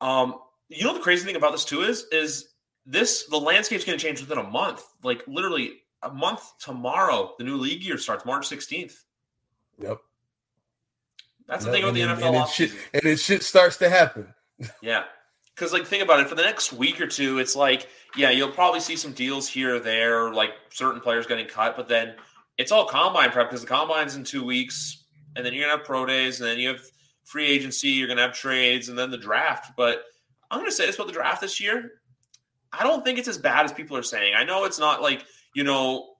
Um, 0.00 0.36
you 0.68 0.84
know 0.84 0.94
the 0.94 1.00
crazy 1.00 1.26
thing 1.26 1.36
about 1.36 1.52
this 1.52 1.64
too 1.64 1.82
is 1.82 2.06
is 2.12 2.48
this 2.86 3.24
the 3.24 3.36
landscape's 3.36 3.84
going 3.84 3.98
to 3.98 4.04
change 4.04 4.20
within 4.20 4.38
a 4.38 4.48
month. 4.48 4.82
Like 5.02 5.24
literally 5.26 5.80
a 6.02 6.10
month 6.10 6.42
tomorrow, 6.58 7.34
the 7.38 7.44
new 7.44 7.56
league 7.56 7.82
year 7.82 7.98
starts 7.98 8.24
March 8.24 8.46
sixteenth. 8.46 9.04
Yep. 9.78 9.98
That's 11.46 11.64
the 11.64 11.70
Yep, 11.70 11.74
thing 11.74 11.84
about 11.84 11.94
the 11.94 12.02
and, 12.02 12.20
NFL 12.20 12.26
and 12.26 12.34
then 12.34 12.46
shit, 12.48 12.72
and 12.92 13.02
then 13.02 13.16
shit 13.16 13.42
starts 13.42 13.76
to 13.78 13.88
happen. 13.90 14.32
Yeah. 14.82 15.04
Because, 15.54 15.72
like, 15.72 15.86
think 15.86 16.04
about 16.04 16.20
it. 16.20 16.28
For 16.28 16.36
the 16.36 16.42
next 16.42 16.72
week 16.72 17.00
or 17.00 17.06
two, 17.08 17.38
it's 17.38 17.56
like, 17.56 17.88
yeah, 18.16 18.30
you'll 18.30 18.50
probably 18.50 18.78
see 18.78 18.94
some 18.94 19.12
deals 19.12 19.48
here 19.48 19.76
or 19.76 19.78
there, 19.80 20.32
like 20.32 20.50
certain 20.70 21.00
players 21.00 21.26
getting 21.26 21.46
cut, 21.46 21.76
but 21.76 21.88
then 21.88 22.14
it's 22.58 22.72
all 22.72 22.84
combine 22.86 23.30
prep 23.30 23.48
because 23.48 23.60
the 23.62 23.66
combine's 23.66 24.16
in 24.16 24.24
two 24.24 24.44
weeks, 24.44 25.04
and 25.36 25.46
then 25.46 25.54
you're 25.54 25.66
to 25.66 25.76
have 25.76 25.84
pro 25.86 26.04
days, 26.04 26.40
and 26.40 26.48
then 26.50 26.58
you 26.58 26.68
have 26.68 26.80
free 27.24 27.46
agency, 27.46 27.88
you're 27.88 28.06
going 28.08 28.16
to 28.16 28.22
have 28.22 28.34
trades, 28.34 28.88
and 28.88 28.98
then 28.98 29.10
the 29.10 29.16
draft. 29.18 29.72
But 29.76 30.02
I'm 30.50 30.58
going 30.58 30.70
to 30.70 30.74
say 30.74 30.86
this 30.86 30.96
about 30.96 31.06
the 31.06 31.12
draft 31.12 31.40
this 31.40 31.60
year. 31.60 31.92
I 32.72 32.82
don't 32.82 33.04
think 33.04 33.18
it's 33.18 33.28
as 33.28 33.38
bad 33.38 33.64
as 33.64 33.72
people 33.72 33.96
are 33.96 34.02
saying. 34.02 34.34
I 34.36 34.44
know 34.44 34.64
it's 34.64 34.78
not 34.78 35.00
like, 35.00 35.24
you 35.54 35.64
know, 35.64 36.14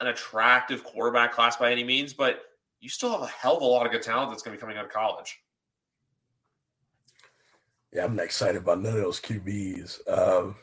an 0.00 0.06
attractive 0.08 0.84
quarterback 0.84 1.32
class 1.32 1.56
by 1.56 1.72
any 1.72 1.82
means, 1.84 2.12
but 2.12 2.40
you 2.80 2.88
still 2.88 3.10
have 3.10 3.22
a 3.22 3.26
hell 3.26 3.56
of 3.56 3.62
a 3.62 3.66
lot 3.66 3.84
of 3.86 3.90
good 3.90 4.02
talent 4.02 4.30
that's 4.30 4.42
going 4.42 4.56
to 4.56 4.58
be 4.58 4.60
coming 4.60 4.76
out 4.76 4.84
of 4.84 4.92
college. 4.92 5.38
Yeah, 7.92 8.04
I'm 8.04 8.14
not 8.14 8.26
excited 8.26 8.56
about 8.56 8.80
none 8.80 8.92
of 8.94 9.00
those 9.00 9.20
QBs. 9.20 10.08
Um, 10.08 10.54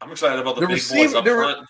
I'm 0.00 0.12
excited 0.12 0.38
about 0.38 0.54
the, 0.54 0.60
The 0.62 0.66
big 0.68 0.74
receiver- 0.76 1.02
boys 1.08 1.14
up 1.14 1.24
front. 1.26 1.66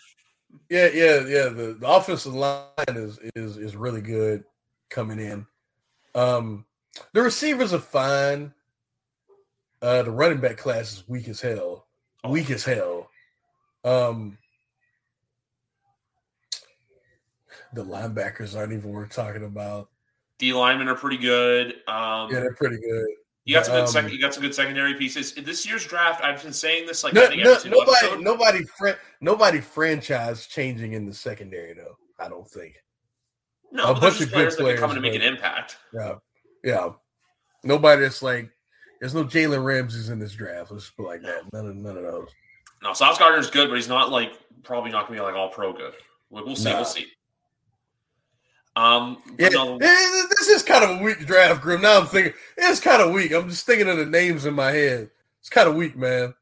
Yeah, 0.69 0.89
yeah, 0.93 1.21
yeah. 1.27 1.49
The, 1.49 1.77
the 1.81 1.89
offensive 1.89 2.35
line 2.35 2.65
is 2.89 3.19
is 3.35 3.57
is 3.57 3.77
really 3.77 4.01
good 4.01 4.45
coming 4.91 5.19
in. 5.19 5.47
Um, 6.15 6.65
the 7.13 7.23
receivers 7.23 7.73
are 7.73 7.79
fine. 7.79 8.53
Uh, 9.81 10.03
the 10.03 10.11
running 10.11 10.41
back 10.41 10.57
class 10.57 10.93
is 10.93 11.09
weak 11.09 11.29
as 11.29 11.41
hell. 11.41 11.87
Weak 12.29 12.51
as 12.51 12.65
hell. 12.65 13.11
Um, 13.85 14.37
the 17.73 17.85
linebackers 17.85 18.57
aren't 18.57 18.73
even 18.73 18.91
worth 18.91 19.11
talking 19.11 19.45
about. 19.45 19.89
D 20.39 20.53
linemen 20.53 20.89
are 20.89 20.95
pretty 20.95 21.19
good. 21.19 21.75
Um, 21.87 22.31
Yeah, 22.31 22.41
they're 22.41 22.55
pretty 22.55 22.79
good. 22.79 23.09
You 23.49 23.55
got 23.55 23.65
some 23.65 23.75
good 23.77 23.81
um, 23.85 23.87
second, 23.87 24.13
you 24.13 24.21
got 24.21 24.35
some 24.35 24.43
good 24.43 24.55
secondary 24.55 24.93
pieces. 24.93 25.33
In 25.33 25.45
this 25.45 25.67
year's 25.67 25.87
draft, 25.87 26.23
I've 26.23 26.43
been 26.43 26.53
saying 26.53 26.87
this 26.87 27.03
like 27.03 27.15
No, 27.15 27.23
no, 27.31 27.57
nobody, 27.65 27.91
episode. 27.97 28.21
nobody, 28.21 28.63
fran- 28.79 28.97
nobody 29.23 29.61
franchise 29.63 30.47
changing 30.47 30.93
in 30.93 31.07
the 31.07 31.15
secondary 31.15 31.73
though. 31.73 31.97
I 32.21 32.29
don't 32.29 32.47
think. 32.47 32.75
no, 33.73 33.93
a 33.93 33.99
bunch 33.99 34.21
of 34.21 34.31
good 34.31 34.53
players 34.55 34.79
come 34.79 34.95
in 34.95 35.01
make 35.01 35.15
an 35.15 35.23
impact. 35.23 35.79
Yeah, 35.95 36.17
yeah. 36.63 36.91
Nobody 37.65 38.03
that's 38.03 38.21
like. 38.23 38.51
There's 39.01 39.15
no 39.15 39.25
Jalen 39.25 39.65
Ramsey 39.65 40.13
in 40.13 40.19
this 40.19 40.35
draft. 40.35 40.71
Let's 40.71 40.91
put 40.91 41.07
like 41.07 41.23
that. 41.23 41.45
None 41.55 41.69
of 41.69 41.77
none 41.77 41.97
of 41.97 42.03
those. 42.03 42.29
No, 42.83 42.93
Sauce 42.93 43.17
Gardner's 43.17 43.49
good, 43.49 43.71
but 43.71 43.77
he's 43.77 43.89
not 43.89 44.11
like 44.11 44.33
probably 44.63 44.91
not 44.91 45.07
gonna 45.09 45.21
be 45.21 45.25
like 45.25 45.35
all 45.35 45.49
pro 45.49 45.73
good. 45.73 45.95
Like, 46.31 46.45
we'll 46.45 46.55
see, 46.55 46.69
Nah. 46.69 46.77
we'll 46.77 46.85
see. 46.85 47.07
Um, 48.79 49.19
Yeah, 49.39 49.49
no, 49.49 49.75
eh, 49.77 50.23
this 50.39 50.49
is 50.49 50.63
kind 50.63 50.85
of 50.85 51.01
a 51.01 51.03
weak 51.03 51.27
draft, 51.27 51.61
Grim. 51.63 51.81
Now 51.83 51.99
I'm 52.01 52.07
thinking 52.07 52.33
it's 52.57 52.81
kind 52.81 53.03
of 53.03 53.13
weak. 53.13 53.33
I'm 53.33 53.49
just 53.49 53.67
thinking 53.67 53.89
of 53.89 53.97
the 53.99 54.07
names 54.07 54.47
in 54.47 54.55
my 54.55 54.71
head. 54.71 55.11
It's 55.41 55.49
kind 55.51 55.69
of 55.69 55.75
weak, 55.75 55.97
man. 55.97 56.35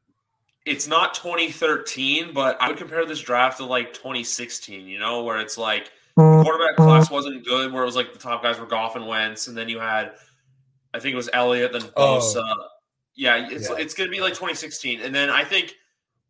it's 0.65 0.87
not 0.87 1.13
2013, 1.13 2.33
but 2.33 2.61
I 2.61 2.67
would 2.67 2.77
compare 2.77 3.05
this 3.05 3.21
draft 3.21 3.57
to 3.57 3.65
like 3.65 3.93
2016. 3.93 4.85
You 4.85 4.99
know, 4.99 5.23
where 5.23 5.39
it's 5.39 5.57
like 5.57 5.91
the 6.15 6.43
quarterback 6.43 6.75
class 6.75 7.09
wasn't 7.09 7.45
good, 7.45 7.71
where 7.71 7.83
it 7.83 7.85
was 7.85 7.95
like 7.95 8.11
the 8.13 8.19
top 8.19 8.43
guys 8.43 8.59
were 8.59 8.65
Goff 8.65 8.95
and 8.95 9.07
Wentz, 9.07 9.47
and 9.47 9.57
then 9.57 9.69
you 9.69 9.79
had, 9.79 10.13
I 10.93 10.99
think 10.99 11.13
it 11.13 11.15
was 11.17 11.29
Elliott, 11.33 11.71
then 11.71 11.83
Oh. 11.95 12.19
Bosa. 12.19 12.43
Yeah, 13.15 13.47
it's 13.49 13.69
Yeah. 13.69 13.77
it's 13.77 13.93
going 13.95 14.09
to 14.09 14.11
be 14.15 14.21
like 14.21 14.33
2016, 14.33 15.01
and 15.01 15.13
then 15.15 15.29
I 15.29 15.43
think. 15.43 15.73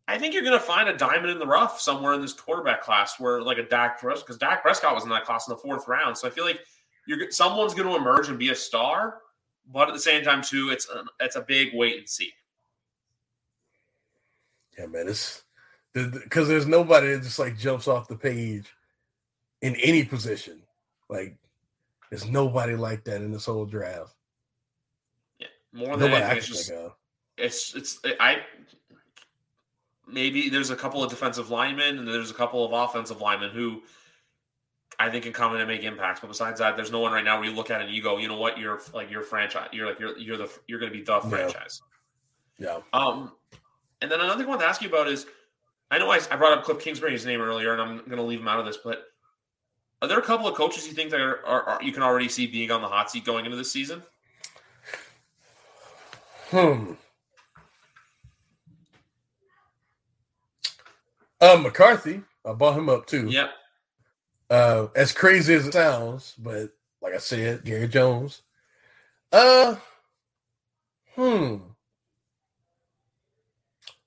I 0.08 0.18
think 0.18 0.32
you're 0.32 0.42
going 0.42 0.58
to 0.58 0.64
find 0.64 0.88
a 0.88 0.96
diamond 0.96 1.30
in 1.30 1.38
the 1.38 1.46
rough 1.46 1.80
somewhere 1.80 2.14
in 2.14 2.22
this 2.22 2.32
quarterback 2.32 2.82
class, 2.82 3.20
where 3.20 3.42
like 3.42 3.58
a 3.58 3.62
Dak 3.62 4.00
Prescott, 4.00 4.26
because 4.26 4.38
Dak 4.38 4.62
Prescott 4.62 4.94
was 4.94 5.04
in 5.04 5.10
that 5.10 5.24
class 5.24 5.46
in 5.46 5.52
the 5.52 5.58
fourth 5.58 5.86
round. 5.86 6.16
So 6.16 6.26
I 6.26 6.30
feel 6.30 6.46
like 6.46 6.60
you're 7.06 7.30
someone's 7.30 7.74
going 7.74 7.88
to 7.88 7.94
emerge 7.94 8.28
and 8.28 8.38
be 8.38 8.48
a 8.48 8.54
star, 8.54 9.18
but 9.70 9.86
at 9.86 9.94
the 9.94 10.00
same 10.00 10.24
time, 10.24 10.42
too, 10.42 10.70
it's 10.70 10.88
a, 10.88 11.04
it's 11.20 11.36
a 11.36 11.42
big 11.42 11.70
wait 11.74 11.98
and 11.98 12.08
see. 12.08 12.32
Yeah, 14.78 14.86
man. 14.86 15.08
It's 15.08 15.42
because 15.92 16.48
there's 16.48 16.66
nobody 16.66 17.08
that 17.08 17.22
just 17.22 17.38
like 17.38 17.58
jumps 17.58 17.86
off 17.86 18.08
the 18.08 18.16
page 18.16 18.72
in 19.60 19.76
any 19.76 20.04
position. 20.04 20.62
Like 21.10 21.36
there's 22.08 22.26
nobody 22.26 22.76
like 22.76 23.04
that 23.04 23.20
in 23.20 23.30
this 23.30 23.44
whole 23.44 23.66
draft. 23.66 24.14
Yeah, 25.38 25.48
more 25.72 25.96
than 25.96 26.10
Nobody 26.10 26.22
anything, 26.22 26.38
it's 26.38 26.46
just 26.48 26.72
it's 27.36 27.74
it's 27.74 28.00
I 28.20 28.38
maybe 30.10 30.48
there's 30.48 30.70
a 30.70 30.76
couple 30.76 31.02
of 31.02 31.10
defensive 31.10 31.50
linemen 31.50 31.98
and 31.98 32.08
there's 32.08 32.30
a 32.30 32.34
couple 32.34 32.64
of 32.64 32.72
offensive 32.72 33.20
linemen 33.20 33.50
who 33.50 33.82
I 34.98 35.10
think 35.10 35.24
can 35.24 35.32
come 35.32 35.54
in 35.54 35.60
and 35.60 35.68
make 35.68 35.82
impacts. 35.84 36.20
But 36.20 36.28
besides 36.28 36.58
that, 36.60 36.76
there's 36.76 36.90
no 36.90 37.00
one 37.00 37.12
right 37.12 37.24
now 37.24 37.38
where 37.38 37.48
you 37.48 37.54
look 37.54 37.70
at 37.70 37.80
it 37.80 37.86
and 37.86 37.94
you 37.94 38.02
go, 38.02 38.18
you 38.18 38.28
know 38.28 38.38
what, 38.38 38.58
you're 38.58 38.80
like 38.92 39.10
your 39.10 39.22
franchise. 39.22 39.68
You're 39.72 39.86
like 39.86 40.00
you're 40.00 40.18
you're 40.18 40.36
the 40.36 40.50
you're 40.66 40.80
going 40.80 40.92
to 40.92 40.98
be 40.98 41.04
the 41.04 41.20
franchise. 41.20 41.80
Yeah. 42.58 42.78
Um, 42.92 43.32
and 44.00 44.10
then 44.10 44.20
another 44.20 44.38
thing 44.38 44.46
I 44.46 44.48
want 44.48 44.60
to 44.60 44.66
ask 44.66 44.82
you 44.82 44.88
about 44.88 45.08
is, 45.08 45.26
I 45.90 45.98
know 45.98 46.10
I, 46.10 46.20
I 46.30 46.36
brought 46.36 46.58
up 46.58 46.64
Cliff 46.64 46.80
Kingsbury's 46.80 47.24
name 47.24 47.40
earlier, 47.40 47.72
and 47.72 47.80
I'm 47.80 47.98
going 47.98 48.16
to 48.16 48.22
leave 48.22 48.40
him 48.40 48.48
out 48.48 48.58
of 48.58 48.66
this, 48.66 48.76
but 48.76 49.04
are 50.02 50.08
there 50.08 50.18
a 50.18 50.22
couple 50.22 50.46
of 50.46 50.54
coaches 50.54 50.86
you 50.86 50.92
think 50.92 51.10
that 51.10 51.20
are, 51.20 51.44
are, 51.44 51.62
are 51.62 51.82
you 51.82 51.92
can 51.92 52.02
already 52.02 52.28
see 52.28 52.46
being 52.46 52.70
on 52.70 52.82
the 52.82 52.88
hot 52.88 53.10
seat 53.10 53.24
going 53.24 53.44
into 53.44 53.56
this 53.56 53.72
season? 53.72 54.02
Hmm. 56.50 56.92
Um, 61.40 61.62
McCarthy. 61.62 62.22
I 62.44 62.52
bought 62.52 62.78
him 62.78 62.88
up 62.88 63.06
too. 63.06 63.28
Yep. 63.28 63.50
Uh, 64.50 64.86
as 64.96 65.12
crazy 65.12 65.54
as 65.54 65.66
it 65.66 65.72
sounds, 65.74 66.34
but 66.38 66.70
like 67.02 67.14
I 67.14 67.18
said, 67.18 67.64
Gary 67.64 67.88
Jones. 67.88 68.42
Uh, 69.30 69.76
hmm. 71.14 71.56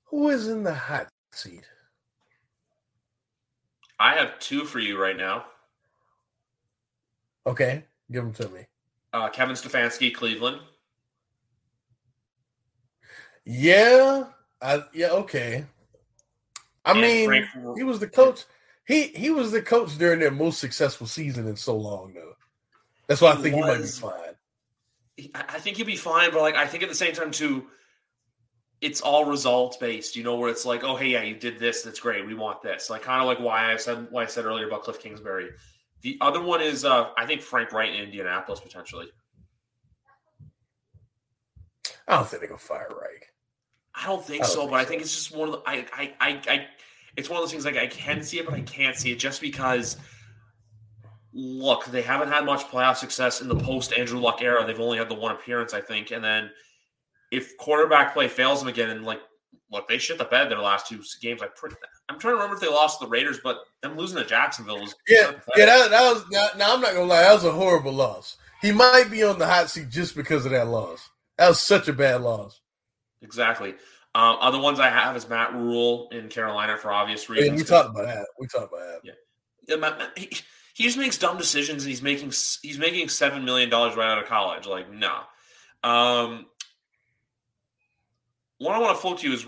Who 0.05 0.29
is 0.29 0.47
in 0.47 0.63
the 0.63 0.73
hot 0.73 1.07
seat? 1.31 1.63
I 3.99 4.15
have 4.15 4.39
two 4.39 4.65
for 4.65 4.79
you 4.79 4.99
right 4.99 5.15
now. 5.15 5.45
Okay, 7.45 7.85
give 8.11 8.23
them 8.23 8.33
to 8.33 8.49
me. 8.49 8.65
Uh, 9.13 9.29
Kevin 9.29 9.55
Stefanski, 9.55 10.13
Cleveland. 10.13 10.59
Yeah, 13.45 14.25
I 14.61 14.83
yeah 14.93 15.09
okay. 15.09 15.65
I 16.85 16.91
And 16.91 17.01
mean, 17.01 17.27
Frank- 17.27 17.77
he 17.77 17.83
was 17.83 17.99
the 17.99 18.07
coach. 18.07 18.43
He 18.85 19.07
he 19.07 19.29
was 19.29 19.51
the 19.51 19.61
coach 19.61 19.97
during 19.97 20.19
their 20.19 20.31
most 20.31 20.59
successful 20.59 21.07
season 21.07 21.47
in 21.47 21.55
so 21.55 21.77
long, 21.77 22.13
though. 22.13 22.33
That's 23.07 23.21
why 23.21 23.31
I 23.31 23.35
think 23.35 23.55
he 23.55 23.61
might 23.61 23.77
be 23.77 23.87
fine. 23.87 25.33
I 25.35 25.59
think 25.59 25.77
he'll 25.77 25.85
be 25.85 25.95
fine, 25.95 26.31
but 26.31 26.41
like 26.41 26.55
I 26.55 26.65
think 26.65 26.81
at 26.83 26.89
the 26.89 26.95
same 26.95 27.13
time 27.13 27.31
too, 27.31 27.67
it's 28.79 29.01
all 29.01 29.25
results 29.25 29.77
based. 29.77 30.15
You 30.15 30.23
know, 30.23 30.35
where 30.35 30.49
it's 30.49 30.65
like, 30.65 30.83
oh 30.83 30.95
hey, 30.95 31.09
yeah, 31.09 31.21
you 31.21 31.35
did 31.35 31.59
this, 31.59 31.83
that's 31.83 31.99
great. 31.99 32.25
We 32.25 32.33
want 32.33 32.61
this. 32.63 32.89
Like 32.89 33.03
kind 33.03 33.21
of 33.21 33.27
like 33.27 33.39
why 33.39 33.71
I 33.71 33.77
said 33.77 34.07
why 34.09 34.23
I 34.23 34.27
said 34.27 34.45
earlier 34.45 34.67
about 34.67 34.83
Cliff 34.83 34.99
Kingsbury. 34.99 35.49
The 36.01 36.17
other 36.21 36.41
one 36.41 36.61
is 36.61 36.83
uh, 36.83 37.09
I 37.15 37.27
think 37.27 37.41
Frank 37.41 37.71
Reich 37.71 37.91
in 37.93 38.03
Indianapolis 38.03 38.59
potentially. 38.59 39.07
I 42.07 42.15
don't 42.15 42.27
think 42.27 42.41
they 42.41 42.47
gonna 42.47 42.57
fire 42.57 42.89
Reich. 42.89 43.30
I 43.95 44.07
don't 44.07 44.23
think 44.23 44.43
I 44.43 44.47
don't 44.47 44.53
so, 44.53 44.59
think 44.61 44.71
but 44.71 44.79
I 44.79 44.85
think 44.85 45.01
it's 45.01 45.13
just 45.13 45.35
one 45.35 45.49
of 45.49 45.55
the 45.55 45.61
I, 45.69 45.85
I 45.93 46.13
I 46.19 46.41
I 46.47 46.67
it's 47.17 47.29
one 47.29 47.37
of 47.37 47.43
those 47.43 47.51
things 47.51 47.65
like 47.65 47.77
I 47.77 47.87
can 47.87 48.23
see 48.23 48.39
it, 48.39 48.45
but 48.45 48.53
I 48.53 48.61
can't 48.61 48.95
see 48.95 49.11
it 49.11 49.19
just 49.19 49.41
because 49.41 49.97
look, 51.33 51.85
they 51.85 52.01
haven't 52.01 52.29
had 52.29 52.45
much 52.45 52.61
playoff 52.67 52.97
success 52.97 53.41
in 53.41 53.47
the 53.47 53.55
post 53.55 53.93
Andrew 53.93 54.19
Luck 54.19 54.41
era. 54.41 54.65
They've 54.65 54.79
only 54.79 54.97
had 54.97 55.09
the 55.09 55.15
one 55.15 55.31
appearance, 55.31 55.73
I 55.73 55.81
think. 55.81 56.11
And 56.11 56.23
then 56.23 56.51
if 57.31 57.57
quarterback 57.57 58.13
play 58.13 58.27
fails 58.27 58.59
them 58.59 58.67
again 58.67 58.89
and 58.89 59.05
like 59.05 59.21
look, 59.71 59.87
they 59.87 59.97
shit 59.97 60.17
the 60.17 60.25
bed 60.25 60.49
their 60.49 60.59
last 60.59 60.87
two 60.87 61.01
games. 61.21 61.41
I 61.41 61.47
pretty, 61.55 61.75
I'm 62.09 62.19
trying 62.19 62.33
to 62.33 62.35
remember 62.35 62.55
if 62.55 62.61
they 62.61 62.67
lost 62.67 62.99
to 62.99 63.05
the 63.05 63.09
Raiders, 63.09 63.39
but 63.43 63.57
them 63.81 63.97
losing 63.97 64.17
to 64.17 64.25
Jacksonville 64.25 64.79
was 64.79 64.93
yeah, 65.07 65.31
yeah. 65.55 65.65
That, 65.65 65.91
that 65.91 66.13
was 66.13 66.25
now, 66.31 66.47
now. 66.57 66.73
I'm 66.73 66.81
not 66.81 66.93
gonna 66.93 67.05
lie, 67.05 67.21
that 67.21 67.33
was 67.33 67.45
a 67.45 67.51
horrible 67.51 67.93
loss. 67.93 68.37
He 68.61 68.71
might 68.71 69.09
be 69.09 69.23
on 69.23 69.39
the 69.39 69.47
hot 69.47 69.69
seat 69.69 69.89
just 69.89 70.15
because 70.15 70.45
of 70.45 70.51
that 70.51 70.67
loss. 70.67 71.09
That 71.37 71.49
was 71.49 71.59
such 71.59 71.87
a 71.87 71.93
bad 71.93 72.21
loss. 72.21 72.60
Exactly. 73.21 73.75
Um, 74.13 74.37
other 74.41 74.59
ones 74.59 74.79
I 74.79 74.89
have 74.89 75.15
is 75.15 75.29
Matt 75.29 75.53
Rhule 75.53 76.09
in 76.11 76.27
Carolina 76.27 76.77
for 76.77 76.91
obvious 76.91 77.29
reasons. 77.29 77.49
Yeah, 77.49 77.55
we 77.55 77.63
talked 77.63 77.89
about 77.89 78.05
that. 78.07 78.25
We 78.39 78.47
talked 78.47 78.73
about 78.73 78.79
that. 78.79 78.99
Yeah, 79.03 79.13
yeah 79.67 79.75
Matt, 79.77 80.17
he, 80.17 80.29
he 80.73 80.83
just 80.83 80.97
makes 80.97 81.17
dumb 81.17 81.37
decisions, 81.37 81.83
and 81.83 81.89
he's 81.89 82.01
making 82.01 82.33
he's 82.61 82.77
making 82.77 83.07
seven 83.09 83.45
million 83.45 83.69
dollars 83.69 83.95
right 83.95 84.11
out 84.11 84.17
of 84.17 84.25
college. 84.25 84.65
Like, 84.65 84.91
no. 84.91 85.19
Um, 85.83 86.45
one 88.57 88.75
I 88.75 88.79
want 88.79 88.95
to 88.95 89.01
float 89.01 89.19
to 89.19 89.27
you 89.27 89.33
is 89.33 89.45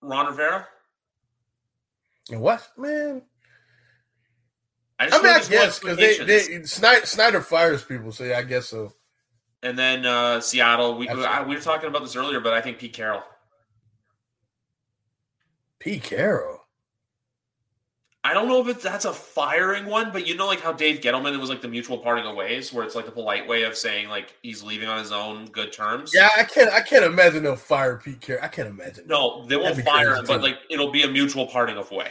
Ron 0.00 0.26
Rivera. 0.26 0.66
What, 2.30 2.66
man? 2.78 3.22
I, 4.98 5.06
I 5.06 5.22
mean, 5.22 5.26
I 5.26 5.44
guess 5.48 5.80
because 5.80 5.96
they, 5.98 6.18
they 6.18 6.62
Snyder, 6.64 7.04
Snyder, 7.04 7.40
fires 7.40 7.82
people, 7.84 8.12
so 8.12 8.24
yeah, 8.24 8.38
I 8.38 8.42
guess 8.42 8.68
so. 8.68 8.92
And 9.64 9.78
then 9.78 10.04
uh, 10.04 10.40
Seattle, 10.40 10.96
we 10.96 11.08
I, 11.08 11.42
we 11.42 11.54
were 11.54 11.60
talking 11.60 11.88
about 11.88 12.02
this 12.02 12.14
earlier, 12.16 12.38
but 12.38 12.52
I 12.52 12.60
think 12.60 12.78
Pete 12.78 12.92
Carroll. 12.92 13.22
Pete 15.80 16.02
Carroll. 16.02 16.60
I 18.26 18.32
don't 18.32 18.48
know 18.48 18.60
if 18.60 18.68
it's, 18.68 18.82
that's 18.82 19.04
a 19.04 19.12
firing 19.12 19.84
one, 19.84 20.10
but 20.10 20.26
you 20.26 20.34
know, 20.34 20.46
like 20.46 20.60
how 20.60 20.72
Dave 20.72 21.00
Gettleman, 21.00 21.34
it 21.34 21.40
was 21.40 21.50
like 21.50 21.60
the 21.60 21.68
mutual 21.68 21.98
parting 21.98 22.24
of 22.24 22.34
ways, 22.34 22.72
where 22.72 22.84
it's 22.84 22.94
like 22.94 23.06
the 23.06 23.12
polite 23.12 23.46
way 23.46 23.64
of 23.64 23.76
saying 23.76 24.08
like 24.08 24.34
he's 24.42 24.62
leaving 24.62 24.88
on 24.88 24.98
his 24.98 25.12
own 25.12 25.46
good 25.46 25.72
terms. 25.72 26.12
Yeah, 26.14 26.28
I 26.36 26.44
can't. 26.44 26.72
I 26.72 26.80
can't 26.80 27.04
imagine 27.04 27.42
they'll 27.42 27.56
fire 27.56 27.96
Pete 27.96 28.20
Carroll. 28.20 28.44
I 28.44 28.48
can't 28.48 28.68
imagine. 28.68 29.06
No, 29.06 29.44
they 29.46 29.56
won't 29.56 29.82
fire 29.82 30.14
him, 30.14 30.24
but 30.26 30.42
like 30.42 30.58
it'll 30.70 30.90
be 30.90 31.02
a 31.02 31.08
mutual 31.08 31.46
parting 31.46 31.76
of 31.76 31.90
way. 31.90 32.08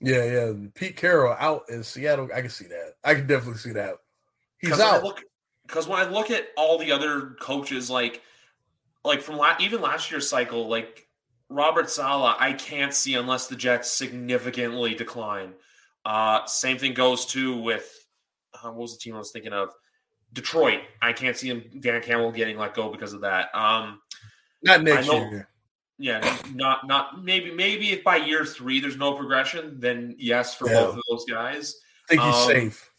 Yeah, 0.00 0.24
yeah. 0.24 0.52
Pete 0.74 0.96
Carroll 0.96 1.36
out 1.38 1.62
in 1.68 1.82
Seattle. 1.82 2.28
I 2.34 2.40
can 2.40 2.50
see 2.50 2.66
that. 2.66 2.94
I 3.02 3.14
can 3.14 3.26
definitely 3.26 3.58
see 3.58 3.72
that. 3.72 3.94
He's 4.58 4.80
out. 4.80 5.20
Because 5.66 5.88
when 5.88 5.98
I 5.98 6.08
look 6.08 6.30
at 6.30 6.48
all 6.56 6.78
the 6.78 6.92
other 6.92 7.36
coaches, 7.40 7.88
like, 7.90 8.22
like 9.04 9.22
from 9.22 9.36
la- 9.36 9.56
even 9.60 9.80
last 9.80 10.10
year's 10.10 10.28
cycle, 10.28 10.68
like 10.68 11.06
Robert 11.48 11.90
Saleh, 11.90 12.36
I 12.38 12.52
can't 12.52 12.92
see 12.92 13.14
unless 13.14 13.46
the 13.46 13.56
Jets 13.56 13.90
significantly 13.90 14.94
decline. 14.94 15.54
Uh, 16.04 16.44
same 16.46 16.78
thing 16.78 16.94
goes 16.94 17.24
too 17.26 17.56
with 17.56 18.06
uh, 18.54 18.68
what 18.68 18.82
was 18.82 18.92
the 18.94 19.00
team 19.00 19.14
I 19.14 19.18
was 19.18 19.32
thinking 19.32 19.52
of? 19.52 19.70
Detroit. 20.32 20.80
I 21.00 21.12
can't 21.12 21.36
see 21.36 21.48
him 21.48 21.64
Dan 21.80 22.02
Campbell 22.02 22.32
getting 22.32 22.58
let 22.58 22.74
go 22.74 22.90
because 22.90 23.12
of 23.12 23.22
that. 23.22 23.54
Um, 23.54 24.00
Not 24.62 24.82
next 24.82 25.10
year. 25.10 25.48
Yeah, 25.96 26.38
not 26.52 26.88
not 26.88 27.22
maybe 27.22 27.52
maybe 27.52 27.92
if 27.92 28.02
by 28.02 28.16
year 28.16 28.44
three 28.44 28.80
there's 28.80 28.96
no 28.96 29.14
progression, 29.14 29.78
then 29.78 30.16
yes 30.18 30.54
for 30.54 30.68
yeah. 30.68 30.80
both 30.80 30.96
of 30.96 31.02
those 31.08 31.24
guys. 31.24 31.76
I 32.06 32.08
think 32.08 32.22
he's 32.22 32.34
um, 32.34 32.48
safe. 32.48 32.90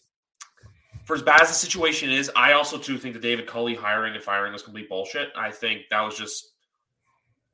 For 1.05 1.15
as 1.15 1.21
bad 1.21 1.41
as 1.41 1.49
the 1.49 1.53
situation 1.53 2.11
is, 2.11 2.31
I 2.35 2.53
also 2.53 2.77
too 2.77 2.97
think 2.97 3.13
that 3.13 3.21
David 3.21 3.47
Culley 3.47 3.75
hiring 3.75 4.15
and 4.15 4.23
firing 4.23 4.53
was 4.53 4.63
complete 4.63 4.89
bullshit. 4.89 5.29
I 5.35 5.51
think 5.51 5.83
that 5.91 6.01
was 6.01 6.17
just 6.17 6.51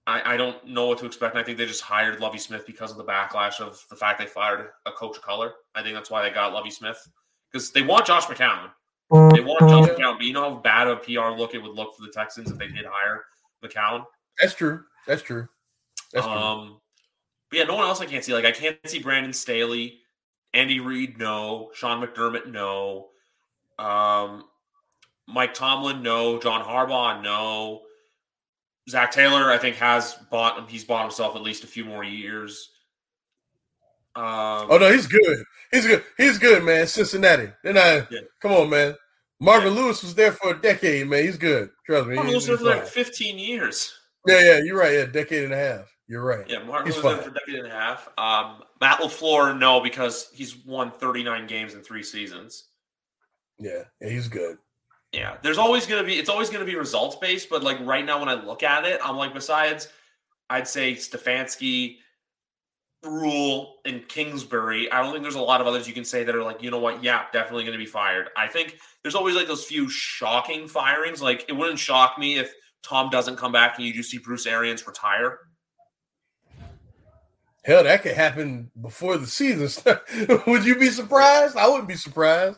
I, 0.08 0.34
I 0.34 0.38
don't 0.38 0.66
know 0.66 0.88
what 0.88 0.98
to 1.00 1.06
expect. 1.06 1.36
I 1.36 1.44
think 1.44 1.58
they 1.58 1.66
just 1.66 1.82
hired 1.82 2.20
Lovie 2.20 2.40
Smith 2.40 2.66
because 2.66 2.92
of 2.92 2.98
the 2.98 3.04
backlash 3.04 3.60
of 3.60 3.84
the 3.90 3.96
fact 3.96 4.20
they 4.20 4.26
fired 4.26 4.70
a 4.86 4.92
coach 4.92 5.18
of 5.18 5.24
color. 5.24 5.54
I 5.76 5.84
think 5.84 5.94
that's 5.94 6.10
why 6.10 6.24
they 6.28 6.34
got 6.34 6.54
Lovie 6.54 6.72
Smith 6.72 6.98
because 7.52 7.72
they 7.72 7.82
want 7.82 8.06
Josh 8.06 8.26
McCown. 8.26 8.72
They 9.12 9.42
want 9.42 9.60
Josh 9.60 9.90
McCown, 9.90 10.18
but 10.18 10.26
you 10.26 10.34
know 10.34 10.56
how 10.56 10.56
bad 10.56 10.88
of 10.88 11.00
a 11.00 11.02
PR 11.02 11.38
look 11.38 11.54
it 11.54 11.62
would 11.62 11.76
look 11.76 11.96
for 11.96 12.02
the 12.02 12.12
Texans 12.12 12.50
if 12.50 12.58
they 12.58 12.68
did 12.68 12.86
hire 12.90 13.26
McCown. 13.64 14.06
That's 14.40 14.54
true. 14.54 14.84
That's 15.06 15.22
true. 15.22 15.48
That's 16.14 16.26
true. 16.26 16.34
Um, 16.34 16.80
but 17.50 17.60
yeah, 17.60 17.66
no 17.66 17.76
one 17.76 17.86
else 17.86 18.02
I 18.02 18.06
can't 18.06 18.24
see. 18.24 18.34
Like 18.34 18.46
I 18.46 18.52
can't 18.52 18.78
see 18.86 19.00
Brandon 19.00 19.34
Staley, 19.34 20.00
Andy 20.54 20.80
Reid, 20.80 21.20
no. 21.20 21.72
Sean 21.74 22.02
McDermott, 22.02 22.48
no. 22.48 23.10
Um, 23.82 24.44
Mike 25.28 25.54
Tomlin, 25.54 26.04
no. 26.04 26.40
John 26.40 26.64
Harbaugh, 26.64 27.22
no. 27.22 27.82
Zac 28.90 29.12
Taylor, 29.12 29.52
I 29.52 29.58
think, 29.58 29.76
has 29.78 30.16
bought 30.30 30.58
him, 30.58 30.68
he's 30.68 30.84
bought 30.84 31.04
himself 31.04 31.36
at 31.36 31.42
least 31.42 31.64
a 31.64 31.68
few 31.68 31.86
more 31.86 32.04
years. 32.04 32.70
Um, 34.16 34.68
oh 34.70 34.78
no, 34.80 34.92
he's 34.92 35.08
good. 35.08 35.44
He's 35.72 35.88
good. 35.88 36.04
He's 36.18 36.38
good, 36.38 36.64
man. 36.64 36.86
Cincinnati. 36.86 37.50
Then 37.64 37.78
I 37.78 38.08
yeah. 38.12 38.20
come 38.42 38.52
on, 38.52 38.70
man. 38.70 38.96
Marvin 39.40 39.74
yeah. 39.74 39.82
Lewis 39.82 40.04
was 40.04 40.14
there 40.14 40.34
for 40.34 40.52
a 40.52 40.62
decade, 40.62 41.08
man. 41.08 41.24
He's 41.24 41.38
good. 41.38 41.70
Trust 41.86 42.08
me. 42.08 42.16
Marvin 42.16 42.32
Lewis 42.32 42.48
was 42.48 42.60
there 42.60 42.76
for 42.76 42.84
like 42.84 42.88
15 42.88 43.40
years. 43.40 43.94
Yeah, 44.28 44.42
yeah, 44.42 44.60
you're 44.64 44.78
right. 44.78 44.94
Yeah, 44.94 45.06
decade 45.06 45.46
and 45.46 45.54
a 45.54 45.58
half. 45.58 45.92
You're 46.08 46.26
right. 46.26 46.48
Yeah, 46.48 46.64
Martin 46.64 46.88
he's 46.88 46.96
was 46.96 47.04
fine. 47.04 47.16
there 47.16 47.24
for 47.24 47.30
a 47.30 47.34
decade 47.34 47.56
and 47.64 47.68
a 47.68 47.72
half. 47.72 48.10
Um, 48.18 48.64
Matt 48.82 49.00
LaFleur, 49.00 49.58
no, 49.58 49.80
because 49.80 50.30
he's 50.34 50.58
won 50.58 50.92
39 50.92 51.48
games 51.48 51.74
in 51.74 51.82
three 51.82 52.04
seasons. 52.04 52.66
Yeah, 53.62 53.84
yeah 54.02 54.10
he's 54.10 54.28
good. 54.28 54.58
Yeah, 55.12 55.38
there's 55.42 55.58
always 55.58 55.86
gonna 55.86 56.04
be 56.04 56.18
it's 56.18 56.30
always 56.30 56.50
gonna 56.50 56.66
be 56.66 56.76
results 56.76 57.18
based, 57.18 57.50
but 57.50 57.64
like 57.64 57.80
right 57.82 58.06
now 58.06 58.20
when 58.20 58.30
I 58.30 58.34
look 58.34 58.64
at 58.64 58.86
it, 58.86 59.00
I'm 59.04 59.18
like 59.18 59.34
besides 59.34 59.90
I'd 60.50 60.68
say 60.68 60.94
Stefanski, 60.94 61.98
Rhule, 63.04 63.76
and 63.86 64.08
Kingsbury. 64.08 64.92
I 64.92 65.02
don't 65.02 65.12
think 65.12 65.24
there's 65.24 65.36
a 65.36 65.42
lot 65.42 65.62
of 65.62 65.68
others 65.68 65.88
you 65.88 65.94
can 65.94 66.06
say 66.06 66.24
that 66.24 66.36
are 66.36 66.44
like, 66.44 66.64
you 66.64 66.72
know 66.72 66.80
what, 66.80 67.04
yeah, 67.04 67.26
definitely 67.34 67.66
gonna 67.66 67.78
be 67.78 67.86
fired. 67.86 68.30
I 68.38 68.48
think 68.48 68.78
there's 69.04 69.16
always 69.16 69.36
like 69.36 69.48
those 69.48 69.66
few 69.66 69.90
shocking 69.90 70.68
firings. 70.68 71.22
Like 71.22 71.46
it 71.50 71.54
wouldn't 71.54 71.80
shock 71.80 72.18
me 72.18 72.38
if 72.38 72.54
Tom 72.82 73.10
doesn't 73.10 73.36
come 73.36 73.52
back 73.52 73.78
and 73.78 73.86
you 73.86 73.94
do 73.94 74.04
see 74.04 74.18
Bruce 74.18 74.48
Arians 74.48 74.88
retire. 74.88 75.40
Hell, 77.64 77.84
that 77.84 78.02
could 78.02 78.14
happen 78.16 78.72
before 78.82 79.18
the 79.18 79.28
season. 79.28 79.70
Would 80.48 80.66
you 80.66 80.80
be 80.80 80.90
surprised? 80.90 81.58
I 81.58 81.68
wouldn't 81.68 81.88
be 81.88 81.96
surprised. 81.96 82.58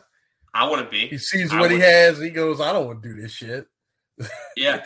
I 0.54 0.68
wouldn't 0.68 0.90
be. 0.90 1.08
He 1.08 1.18
sees 1.18 1.52
what 1.52 1.70
he 1.70 1.80
has. 1.80 2.20
he 2.20 2.30
goes, 2.30 2.60
I 2.60 2.72
don't 2.72 2.86
want 2.86 3.02
to 3.02 3.08
do 3.08 3.20
this 3.20 3.32
shit. 3.32 3.66
yeah. 4.56 4.84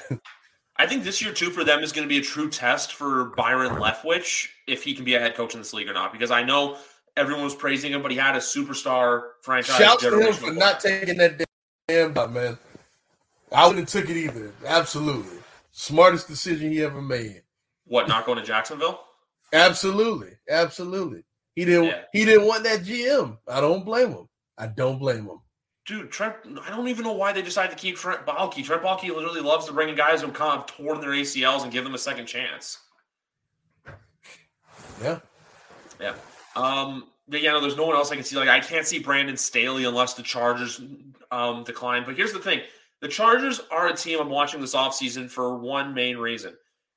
I 0.76 0.86
think 0.86 1.04
this 1.04 1.20
year, 1.20 1.32
too, 1.32 1.50
for 1.50 1.62
them 1.62 1.80
is 1.80 1.92
going 1.92 2.06
to 2.06 2.08
be 2.08 2.18
a 2.18 2.22
true 2.22 2.48
test 2.48 2.94
for 2.94 3.26
Byron 3.36 3.72
Leftwich 3.72 4.48
if 4.66 4.82
he 4.82 4.94
can 4.94 5.04
be 5.04 5.14
a 5.14 5.20
head 5.20 5.34
coach 5.34 5.52
in 5.52 5.60
this 5.60 5.74
league 5.74 5.88
or 5.88 5.92
not. 5.92 6.12
Because 6.12 6.30
I 6.30 6.42
know 6.42 6.78
everyone 7.16 7.44
was 7.44 7.54
praising 7.54 7.92
him, 7.92 8.00
but 8.00 8.10
he 8.10 8.16
had 8.16 8.34
a 8.34 8.38
superstar 8.38 9.22
franchise. 9.42 9.76
Shout 9.76 10.00
to 10.00 10.18
him 10.18 10.32
for 10.32 10.52
not 10.52 10.80
taking 10.80 11.18
that 11.18 11.44
damn 11.86 12.14
job, 12.14 12.32
man. 12.32 12.56
I 13.52 13.66
wouldn't 13.66 13.90
have 13.90 14.02
took 14.02 14.10
it 14.10 14.16
either. 14.16 14.52
Absolutely. 14.64 15.38
Smartest 15.72 16.28
decision 16.28 16.70
he 16.70 16.82
ever 16.82 17.02
made. 17.02 17.42
What, 17.84 18.08
not 18.08 18.24
going 18.24 18.38
to 18.38 18.44
Jacksonville? 18.44 19.00
Absolutely. 19.52 20.32
Absolutely. 20.48 21.24
He 21.54 21.64
didn't 21.64 21.86
yeah. 21.86 22.02
he 22.12 22.24
didn't 22.24 22.46
want 22.46 22.62
that 22.64 22.82
GM. 22.82 23.38
I 23.48 23.60
don't 23.60 23.84
blame 23.84 24.10
him. 24.10 24.28
I 24.56 24.66
don't 24.66 24.98
blame 24.98 25.24
him. 25.24 25.40
Dude, 25.88 26.10
Trent, 26.10 26.36
I 26.66 26.68
don't 26.68 26.88
even 26.88 27.02
know 27.02 27.14
why 27.14 27.32
they 27.32 27.40
decided 27.40 27.70
to 27.70 27.78
keep 27.78 27.96
Trent 27.96 28.26
Baalke. 28.26 28.62
Trent 28.62 28.82
Baalke 28.82 29.08
literally 29.08 29.40
loves 29.40 29.64
to 29.66 29.72
bring 29.72 29.88
in 29.88 29.94
guys 29.94 30.20
who 30.20 30.28
kind 30.28 30.60
of 30.60 30.66
torn 30.66 31.00
their 31.00 31.12
ACLs 31.12 31.62
and 31.62 31.72
give 31.72 31.82
them 31.82 31.94
a 31.94 31.98
second 31.98 32.26
chance. 32.26 32.76
Yeah. 35.02 35.20
Yeah. 35.98 36.12
Um, 36.54 37.04
but 37.26 37.40
yeah, 37.40 37.52
no, 37.52 37.62
there's 37.62 37.78
no 37.78 37.86
one 37.86 37.96
else 37.96 38.12
I 38.12 38.16
can 38.16 38.24
see. 38.24 38.36
Like, 38.36 38.50
I 38.50 38.60
can't 38.60 38.86
see 38.86 38.98
Brandon 38.98 39.38
Staley 39.38 39.86
unless 39.86 40.12
the 40.12 40.22
Chargers 40.22 40.78
um, 41.30 41.64
decline. 41.64 42.04
But 42.04 42.16
here's 42.16 42.34
the 42.34 42.38
thing 42.38 42.60
the 43.00 43.08
Chargers 43.08 43.62
are 43.70 43.88
a 43.88 43.96
team 43.96 44.20
I'm 44.20 44.28
watching 44.28 44.60
this 44.60 44.74
offseason 44.74 45.30
for 45.30 45.56
one 45.56 45.94
main 45.94 46.18
reason. 46.18 46.52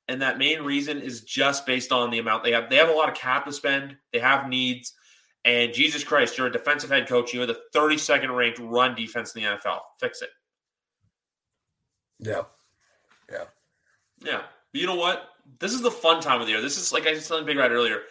And 0.08 0.20
that 0.20 0.36
main 0.36 0.60
reason 0.64 1.00
is 1.00 1.22
just 1.22 1.64
based 1.64 1.92
on 1.92 2.10
the 2.10 2.18
amount 2.18 2.44
they 2.44 2.52
have. 2.52 2.68
They 2.68 2.76
have 2.76 2.90
a 2.90 2.92
lot 2.92 3.08
of 3.08 3.14
cap 3.14 3.46
to 3.46 3.52
spend, 3.54 3.96
they 4.12 4.18
have 4.18 4.50
needs. 4.50 4.92
And 5.44 5.72
Jesus 5.72 6.04
Christ, 6.04 6.38
you're 6.38 6.46
a 6.46 6.52
defensive 6.52 6.90
head 6.90 7.08
coach. 7.08 7.34
You're 7.34 7.46
the 7.46 7.60
32nd 7.74 8.34
ranked 8.34 8.60
run 8.60 8.94
defense 8.94 9.34
in 9.34 9.42
the 9.42 9.48
NFL. 9.48 9.80
Fix 9.98 10.22
it. 10.22 10.30
Yeah. 12.20 12.42
Yeah. 13.30 13.44
Yeah. 14.24 14.42
But 14.72 14.80
you 14.80 14.86
know 14.86 14.94
what? 14.94 15.28
This 15.58 15.72
is 15.72 15.82
the 15.82 15.90
fun 15.90 16.20
time 16.20 16.40
of 16.40 16.46
the 16.46 16.52
year. 16.52 16.62
This 16.62 16.78
is 16.78 16.92
like 16.92 17.06
I 17.06 17.12
was 17.12 17.26
telling 17.26 17.44
Big 17.44 17.56
Rat 17.56 17.72
earlier. 17.72 18.02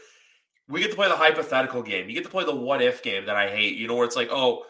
We 0.68 0.82
get 0.82 0.90
to 0.92 0.96
play 0.96 1.08
the 1.08 1.16
hypothetical 1.16 1.82
game. 1.82 2.10
You 2.10 2.16
get 2.16 2.24
to 2.24 2.30
play 2.30 2.44
the 2.44 2.56
what 2.56 2.82
if 2.82 3.02
game 3.02 3.26
that 3.26 3.36
I 3.36 3.50
hate. 3.50 3.78
You 3.78 3.88
know, 3.88 3.96
where 3.96 4.06
it's 4.06 4.16
like, 4.16 4.30
oh, 4.32 4.66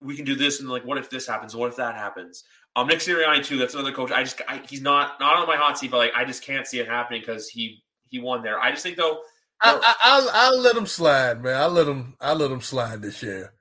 we 0.00 0.16
can 0.16 0.24
do 0.24 0.34
this, 0.34 0.60
and 0.60 0.68
like, 0.68 0.84
what 0.84 0.98
if 0.98 1.08
this 1.08 1.26
happens? 1.26 1.56
What 1.56 1.70
if 1.70 1.76
that 1.76 1.94
happens? 1.94 2.44
Um, 2.76 2.88
Nick 2.88 2.98
Sirianni 2.98 3.44
too. 3.44 3.56
That's 3.56 3.74
another 3.74 3.92
coach. 3.92 4.10
I 4.10 4.22
just 4.22 4.40
I, 4.46 4.60
he's 4.68 4.82
not 4.82 5.18
not 5.20 5.36
on 5.36 5.46
my 5.46 5.56
hot 5.56 5.78
seat, 5.78 5.90
but 5.90 5.98
like 5.98 6.12
I 6.14 6.24
just 6.24 6.42
can't 6.42 6.66
see 6.66 6.78
it 6.78 6.88
happening 6.88 7.20
because 7.20 7.48
he 7.48 7.82
he 8.08 8.20
won 8.20 8.42
there. 8.42 8.60
I 8.60 8.70
just 8.70 8.82
think 8.82 8.96
though 8.96 9.20
I, 9.64 10.20
will 10.20 10.30
I'll 10.32 10.60
let 10.60 10.76
him 10.76 10.86
slide, 10.86 11.42
man. 11.42 11.60
I'll 11.60 11.70
let 11.70 11.88
him. 11.88 12.14
I'll 12.20 12.36
let 12.36 12.50
him 12.50 12.60
slide 12.60 13.02
this 13.02 13.22
year. 13.22 13.52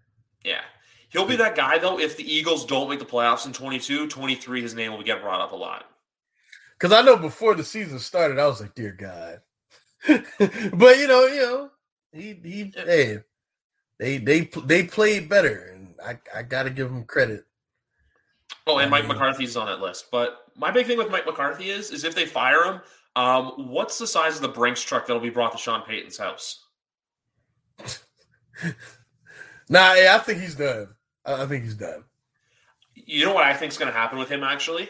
Yeah, 0.43 0.61
he'll 1.09 1.25
be 1.25 1.35
that 1.37 1.55
guy 1.55 1.77
though. 1.77 1.99
If 1.99 2.17
the 2.17 2.31
Eagles 2.31 2.65
don't 2.65 2.89
make 2.89 2.99
the 2.99 3.05
playoffs 3.05 3.45
in 3.45 3.53
22, 3.53 4.07
23, 4.07 4.61
his 4.61 4.73
name 4.73 4.91
will 4.91 5.03
get 5.03 5.21
brought 5.21 5.41
up 5.41 5.51
a 5.51 5.55
lot. 5.55 5.85
Because 6.77 6.91
I 6.91 7.01
know 7.01 7.17
before 7.17 7.55
the 7.55 7.63
season 7.63 7.99
started, 7.99 8.39
I 8.39 8.47
was 8.47 8.61
like, 8.61 8.75
"Dear 8.75 8.91
God," 8.91 9.41
but 10.07 10.97
you 10.97 11.07
know, 11.07 11.25
you 11.27 11.41
know, 11.41 11.69
he 12.11 12.39
he 12.43 12.73
yeah. 12.75 12.85
hey, 12.85 13.19
they 13.99 14.17
they 14.17 14.49
they 14.65 14.83
played 14.83 15.29
better, 15.29 15.73
and 15.73 15.95
I 16.03 16.19
I 16.35 16.43
got 16.43 16.63
to 16.63 16.69
give 16.69 16.89
him 16.89 17.05
credit. 17.05 17.45
Oh, 18.67 18.77
and 18.77 18.91
Mike 18.91 19.07
McCarthy's 19.07 19.57
on 19.57 19.67
that 19.67 19.81
list. 19.81 20.05
But 20.11 20.45
my 20.55 20.71
big 20.71 20.85
thing 20.85 20.97
with 20.97 21.09
Mike 21.09 21.25
McCarthy 21.25 21.69
is 21.69 21.91
is 21.91 22.03
if 22.03 22.15
they 22.15 22.25
fire 22.25 22.63
him, 22.63 22.81
Um, 23.15 23.69
what's 23.69 23.99
the 23.99 24.07
size 24.07 24.35
of 24.35 24.41
the 24.41 24.47
Brinks 24.47 24.81
truck 24.81 25.05
that'll 25.05 25.21
be 25.21 25.29
brought 25.29 25.51
to 25.51 25.57
Sean 25.57 25.83
Payton's 25.83 26.17
house? 26.17 26.65
nah, 29.69 29.93
yeah, 29.93 30.15
I 30.15 30.19
think 30.19 30.39
he's 30.39 30.55
done. 30.55 30.89
I 31.25 31.45
think 31.45 31.63
he's 31.63 31.75
done. 31.75 32.03
You 32.95 33.25
know 33.25 33.33
what 33.33 33.43
I 33.43 33.53
think 33.53 33.71
is 33.71 33.77
going 33.77 33.91
to 33.91 33.97
happen 33.97 34.19
with 34.19 34.29
him? 34.29 34.43
Actually, 34.43 34.89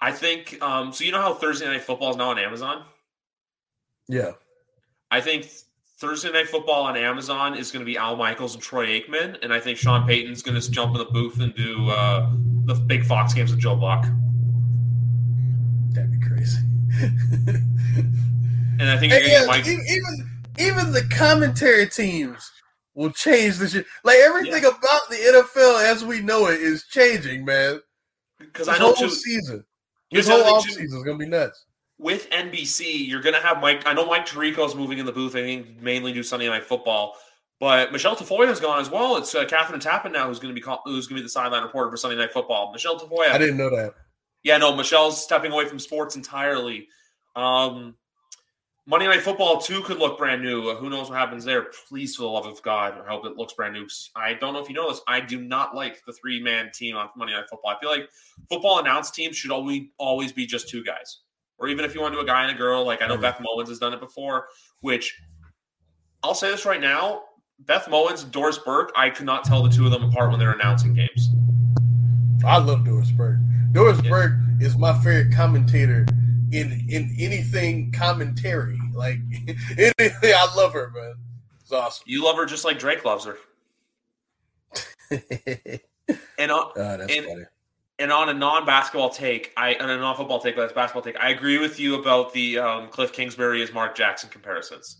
I 0.00 0.12
think. 0.12 0.60
Um, 0.62 0.92
so 0.92 1.04
you 1.04 1.12
know 1.12 1.20
how 1.20 1.34
Thursday 1.34 1.66
Night 1.66 1.82
Football 1.82 2.10
is 2.10 2.16
now 2.16 2.30
on 2.30 2.38
Amazon. 2.38 2.84
Yeah, 4.08 4.32
I 5.10 5.20
think 5.20 5.48
Thursday 5.98 6.30
Night 6.30 6.48
Football 6.48 6.84
on 6.84 6.96
Amazon 6.96 7.56
is 7.56 7.72
going 7.72 7.84
to 7.84 7.86
be 7.86 7.96
Al 7.96 8.16
Michaels 8.16 8.54
and 8.54 8.62
Troy 8.62 8.86
Aikman, 8.86 9.42
and 9.42 9.52
I 9.52 9.60
think 9.60 9.78
Sean 9.78 10.06
Payton's 10.06 10.42
going 10.42 10.60
to 10.60 10.70
jump 10.70 10.92
in 10.92 10.98
the 10.98 11.06
booth 11.06 11.40
and 11.40 11.54
do 11.54 11.88
uh, 11.88 12.30
the 12.64 12.74
big 12.74 13.04
Fox 13.04 13.32
games 13.34 13.50
with 13.50 13.60
Joe 13.60 13.76
Buck. 13.76 14.06
That'd 15.90 16.12
be 16.12 16.20
crazy. 16.26 16.58
And 18.78 18.90
I 18.90 18.98
think 18.98 19.12
you're 19.12 19.22
yeah, 19.22 19.46
Mike- 19.46 19.66
even 19.66 20.30
even 20.58 20.92
the 20.92 21.02
commentary 21.10 21.88
teams 21.88 22.50
will 22.94 23.10
change 23.10 23.56
this 23.56 23.72
shit. 23.72 23.86
Like 24.04 24.18
everything 24.18 24.62
yeah. 24.62 24.68
about 24.68 25.08
the 25.08 25.16
NFL 25.16 25.84
as 25.84 26.04
we 26.04 26.20
know 26.20 26.48
it 26.48 26.60
is 26.60 26.84
changing, 26.84 27.44
man. 27.44 27.80
Because 28.38 28.68
I 28.68 28.78
know 28.78 28.92
whole 28.92 29.08
too, 29.08 29.10
season, 29.10 29.64
this 30.10 30.28
whole 30.28 30.42
offseason 30.42 30.84
is 30.84 30.94
gonna 30.94 31.16
be 31.16 31.26
nuts. 31.26 31.64
With 31.98 32.28
NBC, 32.30 33.08
you're 33.08 33.22
gonna 33.22 33.40
have 33.40 33.60
Mike. 33.60 33.86
I 33.86 33.94
know 33.94 34.06
Mike 34.06 34.26
Tirico's 34.26 34.74
moving 34.74 34.98
in 34.98 35.06
the 35.06 35.12
booth. 35.12 35.34
I 35.34 35.42
think 35.42 35.80
mainly 35.80 36.12
do 36.12 36.22
Sunday 36.22 36.48
Night 36.48 36.64
Football. 36.64 37.14
But 37.58 37.90
Michelle 37.90 38.14
Tafoya 38.14 38.48
has 38.48 38.60
gone 38.60 38.80
as 38.80 38.90
well. 38.90 39.16
It's 39.16 39.34
uh, 39.34 39.46
Kathryn 39.46 39.82
Tappen 39.82 40.12
now 40.12 40.28
who's 40.28 40.38
going 40.38 40.54
to 40.54 40.54
be 40.54 40.60
call- 40.60 40.82
who's 40.84 41.06
going 41.06 41.16
to 41.16 41.22
be 41.22 41.24
the 41.24 41.30
sideline 41.30 41.62
reporter 41.62 41.90
for 41.90 41.96
Sunday 41.96 42.18
Night 42.18 42.30
Football. 42.30 42.70
Michelle 42.70 43.00
Tafoya. 43.00 43.30
I 43.30 43.38
didn't 43.38 43.56
know 43.56 43.74
that. 43.74 43.94
Yeah, 44.46 44.58
no, 44.58 44.76
Michelle's 44.76 45.20
stepping 45.20 45.50
away 45.50 45.64
from 45.64 45.80
sports 45.80 46.14
entirely. 46.14 46.86
Um, 47.34 47.96
Monday 48.86 49.08
Night 49.08 49.22
Football 49.22 49.60
too 49.60 49.80
could 49.80 49.98
look 49.98 50.18
brand 50.18 50.40
new. 50.40 50.68
Uh, 50.68 50.76
who 50.76 50.88
knows 50.88 51.10
what 51.10 51.18
happens 51.18 51.44
there? 51.44 51.66
Please, 51.88 52.14
for 52.14 52.22
the 52.22 52.28
love 52.28 52.46
of 52.46 52.62
God, 52.62 52.94
I 53.04 53.10
hope 53.10 53.26
it 53.26 53.36
looks 53.36 53.54
brand 53.54 53.74
new. 53.74 53.88
I 54.14 54.34
don't 54.34 54.52
know 54.54 54.60
if 54.60 54.68
you 54.68 54.76
know 54.76 54.88
this. 54.88 55.00
I 55.08 55.18
do 55.18 55.40
not 55.40 55.74
like 55.74 56.00
the 56.06 56.12
three 56.12 56.40
man 56.40 56.70
team 56.72 56.94
on 56.94 57.08
Monday 57.16 57.34
Night 57.34 57.46
Football. 57.50 57.72
I 57.72 57.80
feel 57.80 57.90
like 57.90 58.08
football 58.48 58.78
announced 58.78 59.16
teams 59.16 59.36
should 59.36 59.50
always 59.50 59.88
always 59.98 60.30
be 60.30 60.46
just 60.46 60.68
two 60.68 60.84
guys, 60.84 61.22
or 61.58 61.66
even 61.66 61.84
if 61.84 61.92
you 61.92 62.00
want 62.00 62.14
to 62.14 62.20
do 62.20 62.22
a 62.22 62.24
guy 62.24 62.44
and 62.44 62.54
a 62.54 62.56
girl. 62.56 62.84
Like 62.84 63.02
I 63.02 63.08
know 63.08 63.14
mm-hmm. 63.14 63.22
Beth 63.22 63.40
Mowins 63.40 63.66
has 63.66 63.80
done 63.80 63.94
it 63.94 63.98
before. 63.98 64.46
Which 64.78 65.20
I'll 66.22 66.34
say 66.34 66.52
this 66.52 66.64
right 66.64 66.80
now: 66.80 67.22
Beth 67.58 67.86
Mowins, 67.86 68.30
Doris 68.30 68.58
Burke. 68.58 68.92
I 68.94 69.10
could 69.10 69.26
not 69.26 69.42
tell 69.42 69.64
the 69.64 69.70
two 69.70 69.86
of 69.86 69.90
them 69.90 70.04
apart 70.04 70.30
when 70.30 70.38
they're 70.38 70.52
announcing 70.52 70.94
games. 70.94 71.30
I 72.46 72.58
love 72.58 72.84
Doris 72.84 73.10
Burke. 73.10 73.38
Doris 73.72 74.00
yeah. 74.04 74.10
Burke 74.10 74.32
is 74.60 74.76
my 74.76 74.94
favorite 75.02 75.34
commentator 75.34 76.06
in 76.52 76.86
in 76.88 77.14
anything 77.18 77.92
commentary. 77.92 78.78
Like 78.94 79.18
anything, 79.78 80.12
I 80.22 80.54
love 80.56 80.72
her, 80.72 80.90
man. 80.94 81.14
It's 81.60 81.72
awesome. 81.72 82.04
You 82.06 82.24
love 82.24 82.36
her 82.36 82.46
just 82.46 82.64
like 82.64 82.78
Drake 82.78 83.04
loves 83.04 83.24
her. 83.24 83.36
and 86.38 86.52
on, 86.52 86.72
oh, 86.76 87.06
and, 87.08 87.46
and, 87.98 88.12
on 88.12 88.28
a 88.28 88.34
non-basketball 88.34 89.10
take, 89.10 89.52
I 89.56 89.74
on 89.74 89.90
a 89.90 89.96
non-football 89.96 90.40
take, 90.40 90.54
but 90.54 90.62
that's 90.62 90.72
basketball 90.72 91.02
take. 91.02 91.20
I 91.20 91.30
agree 91.30 91.58
with 91.58 91.80
you 91.80 92.00
about 92.00 92.32
the 92.32 92.58
um, 92.58 92.88
Cliff 92.88 93.12
Kingsbury 93.12 93.62
as 93.62 93.72
Mark 93.72 93.96
Jackson 93.96 94.30
comparisons. 94.30 94.98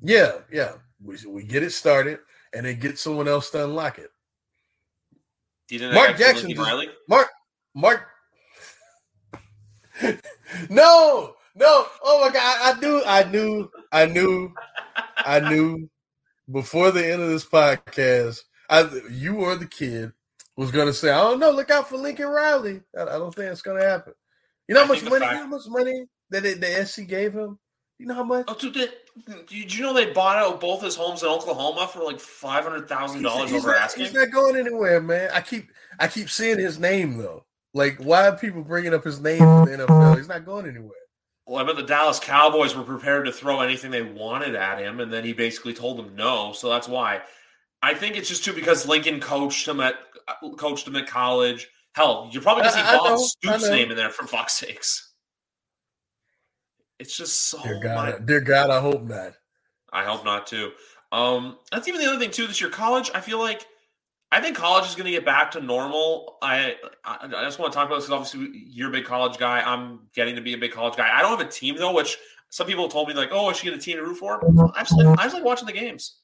Yeah, 0.00 0.32
yeah, 0.50 0.72
we 1.02 1.16
we 1.28 1.44
get 1.44 1.62
it 1.62 1.72
started, 1.72 2.20
and 2.54 2.64
then 2.64 2.78
get 2.78 2.98
someone 2.98 3.28
else 3.28 3.50
to 3.50 3.64
unlock 3.64 3.98
it. 3.98 4.10
Mark 5.70 6.16
Jackson, 6.18 6.50
just, 6.50 6.88
Mark, 7.08 7.28
Mark. 7.74 8.06
no, 10.70 11.34
no. 11.54 11.86
Oh 12.02 12.20
my 12.20 12.32
God! 12.32 12.76
I 12.76 12.80
knew, 12.80 13.02
I 13.06 13.24
knew, 13.24 13.70
I 13.92 14.06
knew, 14.06 14.52
I 15.16 15.40
knew 15.40 15.88
before 16.50 16.90
the 16.90 17.06
end 17.06 17.22
of 17.22 17.28
this 17.28 17.44
podcast. 17.46 18.40
I, 18.68 18.88
you 19.10 19.36
or 19.36 19.56
the 19.56 19.66
kid 19.66 20.12
was 20.56 20.70
going 20.70 20.86
to 20.86 20.92
say, 20.92 21.10
"I 21.10 21.20
don't 21.20 21.40
know. 21.40 21.50
Look 21.50 21.70
out 21.70 21.88
for 21.88 21.96
Lincoln 21.96 22.28
Riley." 22.28 22.82
I, 22.96 23.02
I 23.02 23.18
don't 23.18 23.34
think 23.34 23.50
it's 23.50 23.62
going 23.62 23.80
to 23.80 23.88
happen. 23.88 24.14
You 24.68 24.74
know 24.74 24.82
how 24.82 24.88
much 24.88 25.04
money? 25.04 25.26
Fact- 25.26 25.40
how 25.40 25.46
much 25.46 25.66
money 25.68 26.06
that 26.30 26.42
the 26.42 26.86
SC 26.86 27.06
gave 27.06 27.32
him? 27.32 27.58
You 27.98 28.06
know 28.06 28.14
how 28.14 28.24
much? 28.24 28.46
Oh, 28.48 28.54
dude, 28.54 28.74
did, 28.74 28.90
did 29.46 29.74
you 29.74 29.82
know 29.82 29.92
they 29.92 30.12
bought 30.12 30.36
out 30.36 30.60
both 30.60 30.82
his 30.82 30.96
homes 30.96 31.22
in 31.22 31.28
Oklahoma 31.28 31.88
for 31.92 32.02
like 32.02 32.18
five 32.18 32.64
hundred 32.64 32.88
thousand 32.88 33.22
dollars 33.22 33.52
over 33.52 33.68
not, 33.68 33.78
asking? 33.78 34.06
He's 34.06 34.14
not 34.14 34.30
going 34.32 34.56
anywhere, 34.56 35.00
man. 35.00 35.30
I 35.32 35.40
keep 35.40 35.70
I 36.00 36.08
keep 36.08 36.28
seeing 36.28 36.58
his 36.58 36.78
name 36.78 37.18
though. 37.18 37.44
Like, 37.72 37.98
why 37.98 38.28
are 38.28 38.36
people 38.36 38.62
bringing 38.62 38.94
up 38.94 39.04
his 39.04 39.20
name 39.20 39.38
for 39.38 39.66
the 39.66 39.84
NFL? 39.84 40.16
He's 40.16 40.28
not 40.28 40.44
going 40.44 40.66
anywhere. 40.66 40.90
Well, 41.46 41.62
I 41.62 41.66
bet 41.66 41.76
the 41.76 41.82
Dallas 41.82 42.18
Cowboys 42.18 42.74
were 42.74 42.84
prepared 42.84 43.26
to 43.26 43.32
throw 43.32 43.60
anything 43.60 43.90
they 43.90 44.02
wanted 44.02 44.54
at 44.54 44.78
him, 44.78 45.00
and 45.00 45.12
then 45.12 45.24
he 45.24 45.32
basically 45.32 45.74
told 45.74 45.98
them 45.98 46.16
no. 46.16 46.52
So 46.52 46.70
that's 46.70 46.88
why. 46.88 47.22
I 47.82 47.94
think 47.94 48.16
it's 48.16 48.28
just 48.28 48.44
too 48.44 48.54
because 48.54 48.88
Lincoln 48.88 49.20
coached 49.20 49.68
him 49.68 49.80
at 49.80 49.94
coached 50.56 50.88
him 50.88 50.96
at 50.96 51.06
college. 51.06 51.68
Hell, 51.94 52.28
you're 52.32 52.42
probably 52.42 52.64
gonna 52.64 52.74
see 52.74 52.82
Bob 52.82 53.18
Stoops' 53.18 53.68
name 53.68 53.90
in 53.90 53.96
there 53.96 54.10
for 54.10 54.26
fuck's 54.26 54.54
sakes. 54.54 55.13
It's 56.98 57.16
just 57.16 57.48
so. 57.48 57.62
Dear 57.62 57.80
God, 57.80 58.26
dear 58.26 58.40
God, 58.40 58.70
I 58.70 58.80
hope 58.80 59.02
not. 59.02 59.32
I 59.92 60.04
hope 60.04 60.24
not 60.24 60.46
too. 60.46 60.72
Um, 61.12 61.58
that's 61.70 61.86
even 61.88 62.00
the 62.00 62.06
other 62.06 62.18
thing 62.18 62.30
too. 62.30 62.46
This 62.46 62.60
year, 62.60 62.70
college. 62.70 63.10
I 63.14 63.20
feel 63.20 63.38
like 63.38 63.66
I 64.32 64.40
think 64.40 64.56
college 64.56 64.86
is 64.86 64.96
going 64.96 65.06
to 65.06 65.12
get 65.12 65.24
back 65.24 65.52
to 65.52 65.60
normal. 65.60 66.38
I 66.42 66.74
I, 67.04 67.28
just 67.44 67.58
want 67.58 67.72
to 67.72 67.76
talk 67.76 67.86
about 67.86 67.96
this 67.96 68.06
because 68.06 68.32
obviously 68.32 68.64
you're 68.68 68.88
a 68.88 68.92
big 68.92 69.04
college 69.04 69.38
guy. 69.38 69.60
I'm 69.60 70.00
getting 70.14 70.34
to 70.34 70.42
be 70.42 70.54
a 70.54 70.58
big 70.58 70.72
college 70.72 70.96
guy. 70.96 71.08
I 71.12 71.22
don't 71.22 71.38
have 71.38 71.46
a 71.46 71.50
team 71.50 71.76
though, 71.76 71.94
which 71.94 72.18
some 72.50 72.66
people 72.66 72.88
told 72.88 73.08
me 73.08 73.14
like, 73.14 73.30
oh, 73.32 73.46
I 73.46 73.52
should 73.52 73.64
get 73.64 73.74
a 73.74 73.78
team 73.78 73.96
to 73.96 74.02
root 74.02 74.16
for. 74.16 74.40
I 74.76 74.80
just 74.80 74.96
like, 74.96 75.18
I 75.18 75.22
just 75.22 75.34
like 75.34 75.44
watching 75.44 75.66
the 75.66 75.72
games. 75.72 76.16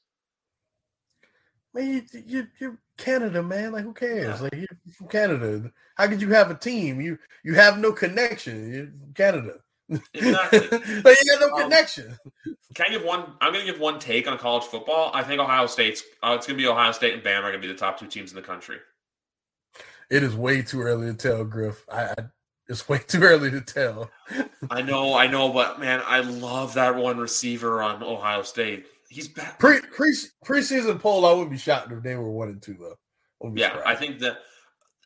Man, 1.73 2.05
you, 2.13 2.21
you, 2.25 2.47
you're 2.59 2.77
Canada, 2.97 3.41
man. 3.41 3.71
Like, 3.71 3.83
who 3.83 3.93
cares? 3.93 4.39
Yeah. 4.39 4.43
Like, 4.43 4.55
you're 4.55 4.93
from 4.97 5.07
Canada. 5.07 5.71
How 5.95 6.07
could 6.07 6.21
you 6.21 6.29
have 6.33 6.51
a 6.51 6.55
team? 6.55 6.99
You 6.99 7.17
you 7.45 7.55
have 7.55 7.79
no 7.79 7.93
connection. 7.93 8.73
You're 8.73 8.87
Canada. 9.15 9.59
Exactly. 10.13 10.59
but 11.03 11.15
you 11.21 11.31
got 11.31 11.41
no 11.41 11.55
um, 11.55 11.61
connection. 11.63 12.17
Can 12.73 12.85
I 12.87 12.89
give 12.89 13.03
one? 13.03 13.33
I'm 13.41 13.53
going 13.53 13.65
to 13.65 13.71
give 13.71 13.81
one 13.81 13.99
take 13.99 14.27
on 14.27 14.37
college 14.37 14.63
football. 14.63 15.11
I 15.13 15.23
think 15.23 15.41
Ohio 15.41 15.67
State's. 15.67 16.03
Uh, 16.23 16.35
it's 16.37 16.47
going 16.47 16.57
to 16.57 16.63
be 16.63 16.67
Ohio 16.67 16.91
State 16.91 17.13
and 17.13 17.23
Bama 17.23 17.39
are 17.39 17.51
going 17.51 17.53
to 17.53 17.59
be 17.59 17.67
the 17.67 17.73
top 17.73 17.99
two 17.99 18.07
teams 18.07 18.31
in 18.31 18.35
the 18.35 18.41
country. 18.41 18.77
It 20.09 20.23
is 20.23 20.35
way 20.35 20.61
too 20.61 20.81
early 20.81 21.07
to 21.07 21.13
tell, 21.13 21.43
Griff. 21.43 21.85
I, 21.91 22.05
I 22.05 22.15
it's 22.67 22.87
way 22.87 22.99
too 22.99 23.21
early 23.21 23.51
to 23.51 23.59
tell. 23.59 24.09
I 24.69 24.81
know, 24.81 25.13
I 25.13 25.27
know, 25.27 25.51
but 25.51 25.79
man, 25.79 26.01
I 26.05 26.21
love 26.21 26.73
that 26.75 26.95
one 26.95 27.17
receiver 27.17 27.81
on 27.81 28.01
Ohio 28.01 28.43
State. 28.43 28.85
He's 29.09 29.27
back. 29.27 29.59
Pre, 29.59 29.81
pre 29.81 30.15
preseason 30.45 30.99
poll. 30.99 31.25
I 31.25 31.33
would 31.33 31.49
be 31.49 31.57
shocked 31.57 31.91
if 31.91 32.01
they 32.01 32.15
were 32.15 32.31
one 32.31 32.47
and 32.47 32.61
two 32.61 32.75
though. 32.75 33.51
Yeah, 33.53 33.73
surprised. 33.73 33.87
I 33.87 33.95
think 33.95 34.19
that. 34.19 34.37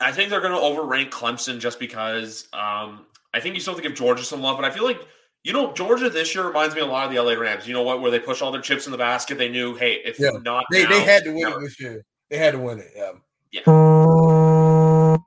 I 0.02 0.12
think 0.12 0.30
they're 0.30 0.42
going 0.42 0.52
to 0.52 0.60
overrank 0.60 1.10
Clemson 1.10 1.58
just 1.58 1.80
because 1.80 2.50
um, 2.52 3.06
I 3.36 3.42
think 3.42 3.54
you 3.54 3.60
still 3.60 3.74
have 3.74 3.84
to 3.84 3.88
give 3.88 3.98
Georgia 3.98 4.24
some 4.24 4.42
love, 4.42 4.58
but 4.58 4.64
I 4.64 4.72
feel 4.72 4.86
like 4.86 5.06
you 5.44 5.52
know 5.52 5.74
Georgia 5.74 6.10
this 6.10 6.34
year 6.34 6.48
reminds 6.48 6.74
me 6.74 6.80
a 6.80 6.86
lot 6.86 7.06
of 7.06 7.14
the 7.14 7.22
LA 7.22 7.34
Rams. 7.34 7.68
You 7.68 7.74
know 7.74 7.84
what? 7.84 8.00
Where 8.02 8.10
they 8.10 8.20
push 8.20 8.42
all 8.42 8.50
their 8.50 8.62
chips 8.62 8.86
in 8.86 8.94
the 8.94 8.98
basket. 8.98 9.38
They 9.38 9.50
knew, 9.50 9.76
hey, 9.76 9.96
if 10.06 10.18
yeah. 10.18 10.30
not, 10.42 10.64
they 10.72 10.84
now, 10.84 10.90
they 10.90 11.04
had 11.04 11.26
to 11.26 11.32
win 11.32 11.42
never. 11.42 11.60
it 11.60 11.66
this 11.66 11.80
year. 11.82 12.06
They 12.30 12.38
had 12.38 12.54
to 12.54 12.60
win 12.60 12.80
it. 12.80 12.92
Yeah. 12.96 13.12
Yeah. 13.52 15.18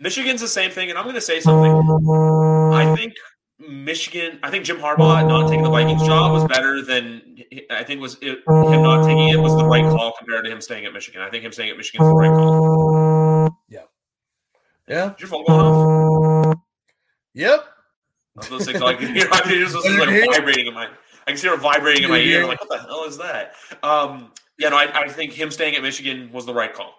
Michigan's 0.00 0.40
the 0.40 0.48
same 0.48 0.72
thing, 0.72 0.90
and 0.90 0.98
I'm 0.98 1.04
going 1.04 1.14
to 1.14 1.20
say 1.20 1.38
something. 1.38 1.72
I 2.74 2.96
think 2.96 3.14
Michigan. 3.60 4.40
I 4.42 4.50
think 4.50 4.64
Jim 4.64 4.78
Harbaugh 4.78 5.26
not 5.26 5.48
taking 5.48 5.62
the 5.62 5.70
Vikings 5.70 6.02
job 6.02 6.32
was 6.32 6.44
better 6.46 6.82
than 6.82 7.36
I 7.70 7.84
think 7.84 8.00
was 8.00 8.16
it, 8.20 8.42
him 8.48 8.82
not 8.82 9.06
taking 9.06 9.28
it 9.28 9.38
was 9.38 9.54
the 9.56 9.64
right 9.64 9.84
call 9.84 10.14
compared 10.18 10.44
to 10.46 10.50
him 10.50 10.60
staying 10.60 10.84
at 10.84 10.92
Michigan. 10.92 11.22
I 11.22 11.30
think 11.30 11.44
him 11.44 11.52
staying 11.52 11.70
at 11.70 11.76
Michigan 11.76 12.04
is 12.04 12.10
the 12.10 12.14
right 12.14 12.30
call. 12.30 13.50
Yeah. 13.68 13.82
Yeah. 14.88 15.10
Did 15.10 15.20
your 15.20 15.28
phone 15.28 15.44
go 15.46 15.52
off? 15.52 16.51
Yep. 17.34 17.64
Those 18.48 18.66
things 18.66 18.80
like, 18.80 19.00
you 19.00 19.08
know, 19.08 19.28
I 19.30 19.48
mean, 19.48 19.60
just 19.60 19.74
like 19.74 20.08
vibrating 20.34 20.66
in 20.66 20.74
my. 20.74 20.88
I 21.26 21.30
can 21.30 21.40
hear 21.40 21.54
it 21.54 21.60
vibrating 21.60 22.04
in 22.04 22.10
my 22.10 22.18
ear. 22.18 22.42
I'm 22.42 22.48
like, 22.48 22.60
what 22.60 22.68
the 22.68 22.78
hell 22.78 23.04
is 23.04 23.16
that? 23.18 23.54
Um, 23.82 24.32
yeah, 24.58 24.70
no, 24.70 24.76
I, 24.76 25.02
I, 25.02 25.08
think 25.08 25.32
him 25.32 25.52
staying 25.52 25.76
at 25.76 25.82
Michigan 25.82 26.30
was 26.32 26.46
the 26.46 26.54
right 26.54 26.74
call. 26.74 26.94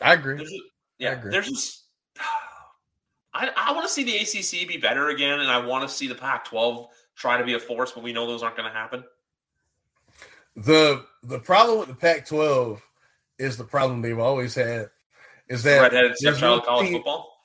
I 0.00 0.14
agree. 0.14 0.36
There's 0.36 0.54
yeah, 0.98 1.12
agree. 1.12 1.30
there's 1.30 1.48
just. 1.48 1.84
I, 3.34 3.50
I 3.54 3.72
want 3.72 3.86
to 3.86 3.92
see 3.92 4.04
the 4.04 4.16
ACC 4.16 4.66
be 4.66 4.78
better 4.78 5.10
again, 5.10 5.40
and 5.40 5.50
I 5.50 5.58
want 5.58 5.86
to 5.86 5.94
see 5.94 6.06
the 6.06 6.14
Pac-12 6.14 6.88
try 7.16 7.36
to 7.36 7.44
be 7.44 7.52
a 7.52 7.58
force, 7.58 7.92
but 7.92 8.02
we 8.02 8.14
know 8.14 8.26
those 8.26 8.42
aren't 8.42 8.56
going 8.56 8.68
to 8.70 8.74
happen. 8.74 9.04
The 10.54 11.04
the 11.22 11.38
problem 11.38 11.80
with 11.80 11.88
the 11.88 11.94
Pac-12 11.94 12.80
is 13.38 13.58
the 13.58 13.64
problem 13.64 14.00
they've 14.00 14.18
always 14.18 14.54
had 14.54 14.88
is 15.48 15.62
that 15.64 15.80
redheaded 15.80 16.16
stepchild 16.16 16.64
college 16.64 16.90
football. 16.90 17.35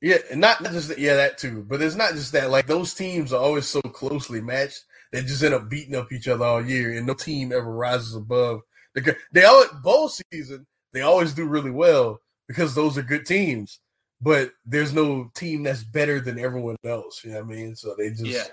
Yeah, 0.00 0.18
not 0.34 0.62
just 0.64 0.88
that, 0.88 0.98
yeah 0.98 1.16
that 1.16 1.38
too, 1.38 1.64
but 1.68 1.82
it's 1.82 1.96
not 1.96 2.12
just 2.12 2.32
that. 2.32 2.50
Like 2.50 2.66
those 2.66 2.94
teams 2.94 3.32
are 3.32 3.40
always 3.42 3.66
so 3.66 3.80
closely 3.82 4.40
matched 4.40 4.84
they 5.12 5.22
just 5.22 5.42
end 5.42 5.54
up 5.54 5.68
beating 5.70 5.94
up 5.96 6.12
each 6.12 6.28
other 6.28 6.44
all 6.44 6.64
year, 6.64 6.92
and 6.96 7.06
no 7.06 7.14
team 7.14 7.50
ever 7.52 7.72
rises 7.72 8.14
above. 8.14 8.60
The, 8.94 9.16
they 9.32 9.44
always 9.44 9.70
bowl 9.82 10.08
season 10.10 10.66
they 10.92 11.00
always 11.02 11.32
do 11.34 11.46
really 11.46 11.70
well 11.70 12.20
because 12.48 12.74
those 12.74 12.96
are 12.98 13.02
good 13.02 13.26
teams. 13.26 13.80
but 14.20 14.52
there's 14.66 14.92
no 14.92 15.30
team 15.34 15.62
that's 15.62 15.84
better 15.84 16.20
than 16.20 16.38
everyone 16.38 16.76
else. 16.84 17.22
You 17.24 17.32
know 17.32 17.42
what 17.44 17.52
I 17.54 17.56
mean? 17.56 17.76
So 17.76 17.94
they 17.96 18.10
just 18.10 18.24
Yeah. 18.26 18.44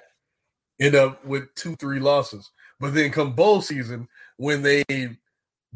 end 0.80 0.96
up 0.96 1.24
with 1.26 1.54
two, 1.56 1.76
three 1.78 2.00
losses. 2.00 2.52
But 2.80 2.94
then 2.94 3.12
come 3.12 3.34
bowl 3.34 3.62
season 3.62 4.08
when 4.38 4.62
they 4.62 4.84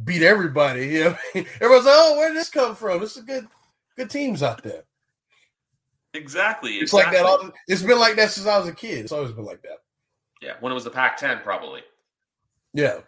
beat 0.04 0.22
everybody, 0.24 0.88
you 0.88 1.04
know, 1.06 1.10
what 1.12 1.20
I 1.36 1.38
mean? 1.40 1.48
everyone's 1.62 1.86
like, 1.86 1.96
"Oh, 1.98 2.18
where 2.18 2.30
did 2.30 2.38
this 2.38 2.50
come 2.50 2.76
from? 2.76 3.00
This 3.02 3.18
is 3.18 3.24
good, 3.24 3.48
good 3.98 4.10
teams 4.10 4.44
out 4.44 4.64
there." 4.64 4.84
Exactly. 6.14 6.76
It's 6.78 6.94
like 6.94 7.12
that. 7.12 7.26
All, 7.26 7.52
it's 7.68 7.84
been 7.84 8.00
like 8.00 8.16
that 8.16 8.32
since 8.32 8.48
I 8.48 8.58
was 8.58 8.68
a 8.68 8.74
kid. 8.74 9.00
It's 9.00 9.12
always 9.12 9.32
been 9.32 9.46
like 9.46 9.62
that. 9.62 9.78
Yeah, 10.42 10.54
when 10.60 10.72
it 10.72 10.76
was 10.76 10.84
the 10.86 10.90
Pac-10, 10.90 11.44
probably. 11.44 11.82
Yeah, 12.74 13.00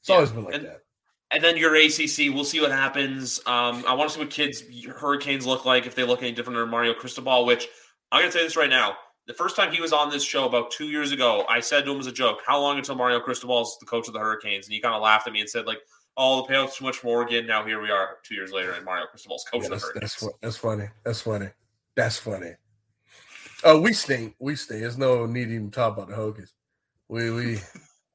it's 0.00 0.08
Yeah, 0.08 0.14
always 0.16 0.30
been 0.30 0.44
like 0.44 0.54
and- 0.54 0.64
that. 0.66 0.78
And 1.30 1.42
then 1.42 1.56
your 1.56 1.74
ACC, 1.74 2.28
we'll 2.34 2.44
see 2.44 2.60
what 2.60 2.72
happens. 2.72 3.38
Um, 3.46 3.84
I 3.88 3.94
want 3.94 4.10
to 4.10 4.14
see 4.14 4.20
what 4.20 4.28
kids 4.28 4.62
Hurricanes 4.86 5.46
look 5.46 5.64
like 5.64 5.86
if 5.86 5.94
they 5.94 6.04
look 6.04 6.20
any 6.20 6.32
different 6.32 6.58
than 6.58 6.68
Mario 6.68 6.92
Cristobal. 6.92 7.46
Which 7.46 7.68
I'm 8.10 8.20
going 8.20 8.30
to 8.30 8.36
say 8.38 8.44
this 8.44 8.54
right 8.54 8.68
now: 8.68 8.96
the 9.26 9.32
first 9.32 9.56
time 9.56 9.72
he 9.72 9.80
was 9.80 9.94
on 9.94 10.10
this 10.10 10.22
show 10.22 10.44
about 10.44 10.70
two 10.70 10.88
years 10.88 11.10
ago, 11.10 11.46
I 11.48 11.60
said 11.60 11.86
to 11.86 11.92
him 11.92 11.98
as 12.00 12.06
a 12.06 12.12
joke, 12.12 12.40
"How 12.46 12.60
long 12.60 12.76
until 12.76 12.96
Mario 12.96 13.18
Cristobal 13.18 13.62
is 13.62 13.74
the 13.80 13.86
coach 13.86 14.08
of 14.08 14.12
the 14.12 14.20
Hurricanes?" 14.20 14.66
And 14.66 14.74
he 14.74 14.80
kind 14.80 14.94
of 14.94 15.00
laughed 15.00 15.26
at 15.26 15.32
me 15.32 15.40
and 15.40 15.48
said, 15.48 15.64
"Like, 15.64 15.78
oh, 16.18 16.42
the 16.46 16.52
payout's 16.52 16.76
too 16.76 16.84
much 16.84 16.98
for 16.98 17.08
Oregon." 17.08 17.46
Now 17.46 17.64
here 17.64 17.80
we 17.80 17.90
are, 17.90 18.18
two 18.24 18.34
years 18.34 18.52
later, 18.52 18.72
and 18.72 18.84
Mario 18.84 19.06
Cristobal's 19.06 19.46
coach 19.50 19.62
Yeah, 19.62 19.68
of 19.72 19.80
the 19.80 19.86
Hurricanes. 19.86 20.14
that's, 20.20 20.34
that's 20.42 20.56
funny. 20.58 20.88
That's 21.02 21.22
funny. 21.22 21.48
That's 21.96 22.16
funny. 22.18 22.52
Oh, 23.64 23.80
we 23.80 23.92
stink. 23.92 24.34
We 24.38 24.56
stink. 24.56 24.80
There's 24.80 24.98
no 24.98 25.26
need 25.26 25.46
to 25.46 25.54
even 25.54 25.70
talk 25.70 25.96
about 25.96 26.08
the 26.08 26.14
Hokies. 26.16 26.50
We 27.08 27.30
we 27.30 27.58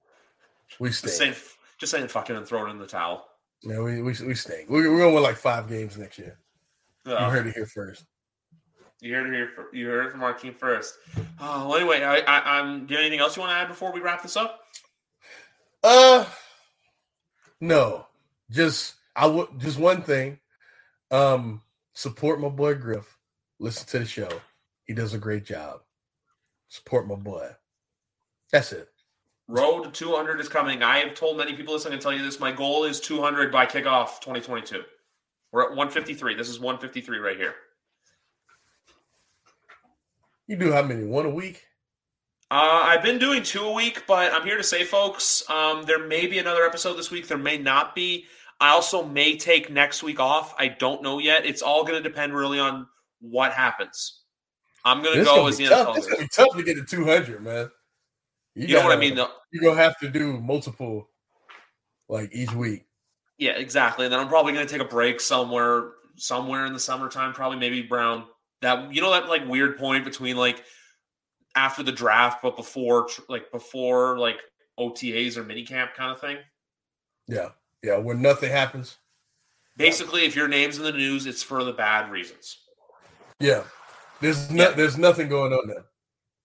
we 0.80 0.90
just 0.90 0.99
stink. 0.99 1.14
saying, 1.14 1.36
just 1.80 1.91
saying, 1.91 2.08
fucking 2.08 2.36
and 2.36 2.45
throwing 2.48 2.72
in 2.72 2.80
the 2.80 2.88
towel. 2.88 3.26
Yeah, 3.64 3.80
we 3.80 4.02
we 4.02 4.14
we 4.26 4.36
stink. 4.36 4.70
We're, 4.70 4.91
we're 4.91 4.99
gonna 4.99 5.14
win 5.14 5.24
like 5.24 5.38
five 5.38 5.70
games 5.70 5.98
next 5.98 6.18
year. 6.20 6.38
You 7.06 7.14
Oh. 7.14 7.30
heard 7.30 7.48
it 7.48 7.56
here 7.56 7.66
first. 7.66 8.04
You 8.99 9.14
heard 9.14 9.28
it 9.28 9.34
here. 9.34 9.49
You 9.74 9.88
heard 9.88 10.08
it 10.08 10.12
from 10.12 10.24
our 10.24 10.34
team 10.34 10.54
first. 10.56 10.95
Oh, 11.40 11.70
well, 11.70 11.76
anyway, 11.78 12.02
I, 12.04 12.18
I, 12.20 12.60
I'm. 12.60 12.86
Do 12.88 12.94
you 12.94 12.98
have 12.98 13.06
anything 13.06 13.20
else 13.20 13.36
you 13.38 13.41
want 13.41 13.52
to 13.52 13.56
add 13.58 13.68
before 13.68 13.91
we 13.94 13.99
wrap 14.02 14.24
this 14.24 14.36
up? 14.36 14.62
Uh, 15.84 16.26
no, 17.62 18.08
just 18.49 18.95
I 19.16 19.28
would 19.28 19.48
just 19.60 19.80
one 19.80 20.02
thing. 20.02 20.40
Um, 21.12 21.62
support 21.94 22.41
my 22.41 22.49
boy 22.49 22.74
Griff. 22.76 23.16
Listen 23.59 23.88
to 23.88 23.99
the 23.99 24.05
show. 24.05 24.29
He 24.85 24.93
does 24.93 25.13
a 25.13 25.17
great 25.17 25.45
job. 25.45 25.81
Support 26.69 27.07
my 27.07 27.15
boy. 27.15 27.49
That's 28.51 28.71
it. 28.71 28.89
Road 29.47 29.84
to 29.84 29.91
200 29.91 30.39
is 30.39 30.49
coming. 30.49 30.84
I 30.84 30.99
have 30.99 31.15
told 31.15 31.38
many 31.38 31.53
people 31.53 31.73
this. 31.73 31.85
I 31.85 31.89
can 31.89 31.99
tell 31.99 32.13
you 32.13 32.23
this. 32.23 32.39
My 32.39 32.51
goal 32.51 32.84
is 32.84 32.99
200 32.99 33.51
by 33.51 33.65
kickoff 33.65 34.19
2022. 34.19 34.84
We're 35.51 35.63
at 35.63 35.69
153. 35.69 36.35
This 36.35 36.49
is 36.49 36.59
153 36.59 37.17
right 37.19 37.38
here. 37.38 37.55
You 40.47 40.57
do 40.57 40.71
how 40.71 40.84
many? 40.84 41.05
One 41.05 41.25
a 41.25 41.29
week? 41.29 41.63
Uh, 42.49 42.84
I've 42.85 43.03
been 43.03 43.19
doing 43.19 43.43
two 43.43 43.63
a 43.63 43.73
week, 43.73 44.03
but 44.07 44.31
I'm 44.34 44.45
here 44.45 44.55
to 44.55 44.63
say, 44.63 44.85
folks, 44.85 45.43
um, 45.49 45.84
there 45.84 46.07
may 46.07 46.27
be 46.27 46.39
another 46.39 46.63
episode 46.63 46.93
this 46.93 47.11
week. 47.11 47.27
There 47.27 47.38
may 47.38 47.57
not 47.57 47.95
be. 47.95 48.25
I 48.59 48.69
also 48.69 49.05
may 49.05 49.38
take 49.38 49.69
next 49.69 50.03
week 50.03 50.19
off. 50.19 50.55
I 50.57 50.69
don't 50.69 51.03
know 51.03 51.19
yet. 51.19 51.45
It's 51.45 51.61
all 51.61 51.84
going 51.84 52.01
to 52.01 52.09
depend 52.09 52.34
really 52.34 52.59
on 52.59 52.88
what 53.19 53.53
happens. 53.53 54.22
I'm 54.85 55.02
going 55.02 55.15
to 55.15 55.19
This 55.19 55.27
go 55.27 55.35
gonna 55.38 55.49
as 55.49 55.57
the. 55.57 55.65
NFL. 55.65 55.98
It's 55.98 56.07
gonna 56.07 56.22
be 56.22 56.27
tough 56.27 56.56
to 56.56 56.64
get 56.64 56.76
to 56.76 56.85
two 56.85 57.03
hundred, 57.06 57.44
man. 57.44 57.69
You 58.56 58.76
know 58.76 58.84
what 58.84 58.98
I 58.98 58.99
mean? 58.99 59.15
though? 59.15 59.30
You're 59.52 59.64
gonna 59.64 59.81
have 59.81 59.98
to 59.99 60.10
do 60.10 60.39
multiple, 60.39 61.10
like 62.10 62.34
each 62.34 62.53
week. 62.53 62.88
Yeah, 63.38 63.52
exactly. 63.52 64.06
And 64.06 64.14
then 64.14 64.19
I'm 64.19 64.27
probably 64.27 64.53
going 64.53 64.65
to 64.65 64.72
take 64.72 64.81
a 64.81 64.89
break 64.89 65.19
somewhere, 65.19 65.91
somewhere 66.15 66.65
in 66.65 66.73
the 66.73 66.80
summertime. 66.80 67.34
Probably 67.34 67.57
maybe 67.60 67.81
Brown. 67.84 68.26
That 68.61 68.91
you 68.91 69.02
know 69.02 69.11
that 69.11 69.30
like 69.30 69.48
weird 69.48 69.77
point 69.77 70.03
between 70.03 70.35
like 70.35 70.64
after 71.56 71.84
the 71.84 71.91
draft, 71.91 72.41
but 72.41 72.56
before 72.56 73.07
like 73.30 73.52
before 73.52 74.18
like 74.18 74.38
OTAs 74.80 75.38
or 75.38 75.44
minicamp 75.44 75.94
kind 75.94 76.11
of 76.11 76.19
thing. 76.19 76.38
Yeah, 77.27 77.49
yeah. 77.84 77.98
When 77.98 78.22
nothing 78.22 78.52
happens. 78.52 78.98
Basically, 79.76 80.26
if 80.26 80.35
your 80.35 80.48
name's 80.48 80.77
in 80.80 80.84
the 80.84 80.91
news, 80.91 81.27
it's 81.27 81.44
for 81.44 81.64
the 81.64 81.73
bad 81.73 82.10
reasons. 82.10 82.57
Yeah, 83.39 83.64
there's 84.22 84.49
no, 84.49 84.69
Yeah. 84.69 84.76
there's 84.76 84.97
nothing 84.97 85.30
going 85.30 85.53
on 85.53 85.68
there. 85.68 85.85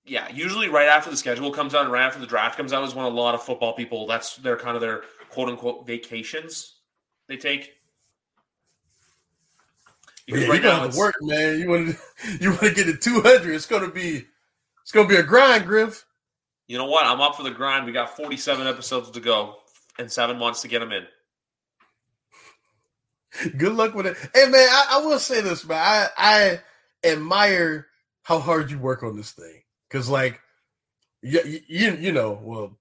Yeah, 0.05 0.29
usually 0.33 0.69
right 0.69 0.89
after 0.89 1.11
the 1.11 1.17
schedule 1.17 1.53
comes 1.53 1.75
out 1.75 1.85
and 1.85 1.93
right 1.93 2.05
after 2.05 2.19
the 2.19 2.27
draft 2.27 2.57
comes 2.57 2.73
out 2.73 2.83
is 2.85 2.95
when 2.95 3.05
a 3.07 3.09
lot 3.09 3.35
of 3.37 3.43
football 3.43 3.73
people 3.73 4.07
that's 4.07 4.37
their 4.37 4.57
kind 4.57 4.75
of 4.75 4.81
their 4.81 5.03
quote 5.31 5.49
unquote 5.49 5.87
vacations 5.87 6.75
they 7.29 7.37
take. 7.37 7.73
Yeah, 10.27 10.35
Because 10.35 10.43
you 10.45 10.51
right 10.53 10.63
gonna 10.63 10.85
now 10.87 10.91
to 10.91 10.99
work, 10.99 11.15
man. 11.21 11.59
You 11.61 11.69
want 11.69 11.89
to 11.91 11.97
you 12.41 12.51
want 12.51 12.61
to 12.63 12.75
get 12.75 12.85
to 12.87 12.97
two 12.97 13.21
hundred. 13.21 13.55
It's 13.55 13.67
gonna 13.67 13.91
be 13.91 14.25
it's 14.83 14.93
gonna 14.93 15.09
be 15.09 15.17
a 15.17 15.23
grind, 15.23 15.67
Griff. 15.67 16.05
you 16.67 16.79
know 16.79 16.87
what? 16.87 17.07
I'm 17.07 17.21
up 17.21 17.37
for 17.37 17.43
the 17.45 17.51
grind. 17.51 17.87
We 17.87 17.93
got 17.93 18.17
47 18.17 18.67
episodes 18.67 19.11
to 19.11 19.21
go 19.21 19.57
and 19.99 20.11
seven 20.11 20.37
months 20.39 20.63
to 20.63 20.69
get 20.69 20.81
them 20.81 20.91
in. 20.93 21.07
Good 23.57 23.73
luck 23.75 23.95
with 23.95 24.07
it. 24.07 24.17
Hey, 24.35 24.45
man, 24.51 24.69
I, 24.69 24.87
I 25.01 25.07
will 25.07 25.19
say 25.19 25.41
this, 25.41 25.65
man. 25.67 25.79
I 25.81 26.09
I 26.19 26.61
admire 27.05 27.87
how 28.23 28.39
hard 28.39 28.71
you 28.71 28.79
work 28.79 29.03
on 29.03 29.17
this 29.17 29.33
thing 29.33 29.63
because, 29.89 30.09
like, 30.09 30.41
you, 31.23 31.63
you 31.69 31.93
you 31.93 32.13
know, 32.13 32.39
well, 32.43 32.79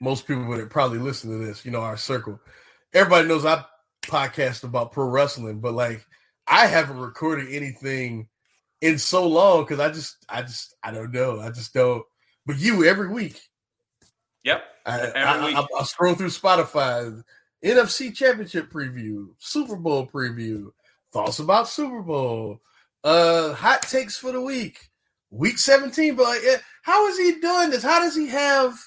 most 0.00 0.26
people 0.26 0.44
would 0.46 0.70
probably 0.70 0.98
listen 0.98 1.30
to 1.30 1.44
this. 1.44 1.64
You 1.64 1.70
know, 1.70 1.80
our 1.80 1.96
circle. 1.96 2.40
Everybody 2.92 3.28
knows 3.28 3.44
I 3.44 3.64
podcast 4.02 4.64
about 4.64 4.92
pro 4.92 5.06
wrestling, 5.06 5.60
but 5.60 5.74
like, 5.74 6.04
I 6.46 6.66
haven't 6.66 6.98
recorded 6.98 7.48
anything 7.52 8.28
in 8.80 8.98
so 8.98 9.26
long 9.26 9.64
because 9.64 9.80
I 9.80 9.90
just 9.90 10.16
I 10.28 10.42
just 10.42 10.74
I 10.82 10.90
don't 10.90 11.12
know. 11.12 11.40
I 11.40 11.50
just 11.50 11.72
don't. 11.72 12.04
But 12.46 12.58
you 12.58 12.84
every 12.84 13.08
week. 13.08 13.40
Yep. 14.44 14.62
I, 14.86 15.00
Every 15.00 15.22
I, 15.22 15.46
week. 15.46 15.56
I, 15.56 15.66
I 15.80 15.84
scroll 15.84 16.14
through 16.14 16.28
Spotify, 16.28 17.22
NFC 17.64 18.14
Championship 18.14 18.70
preview, 18.70 19.28
Super 19.38 19.76
Bowl 19.76 20.06
preview, 20.06 20.70
thoughts 21.12 21.38
about 21.38 21.68
Super 21.68 22.02
Bowl, 22.02 22.60
uh, 23.04 23.52
hot 23.52 23.82
takes 23.82 24.16
for 24.16 24.32
the 24.32 24.40
week, 24.40 24.88
week 25.30 25.58
seventeen. 25.58 26.16
But 26.16 26.38
how 26.82 27.06
is 27.08 27.18
he 27.18 27.38
doing 27.40 27.70
this? 27.70 27.82
How 27.82 28.00
does 28.00 28.16
he 28.16 28.26
have 28.28 28.78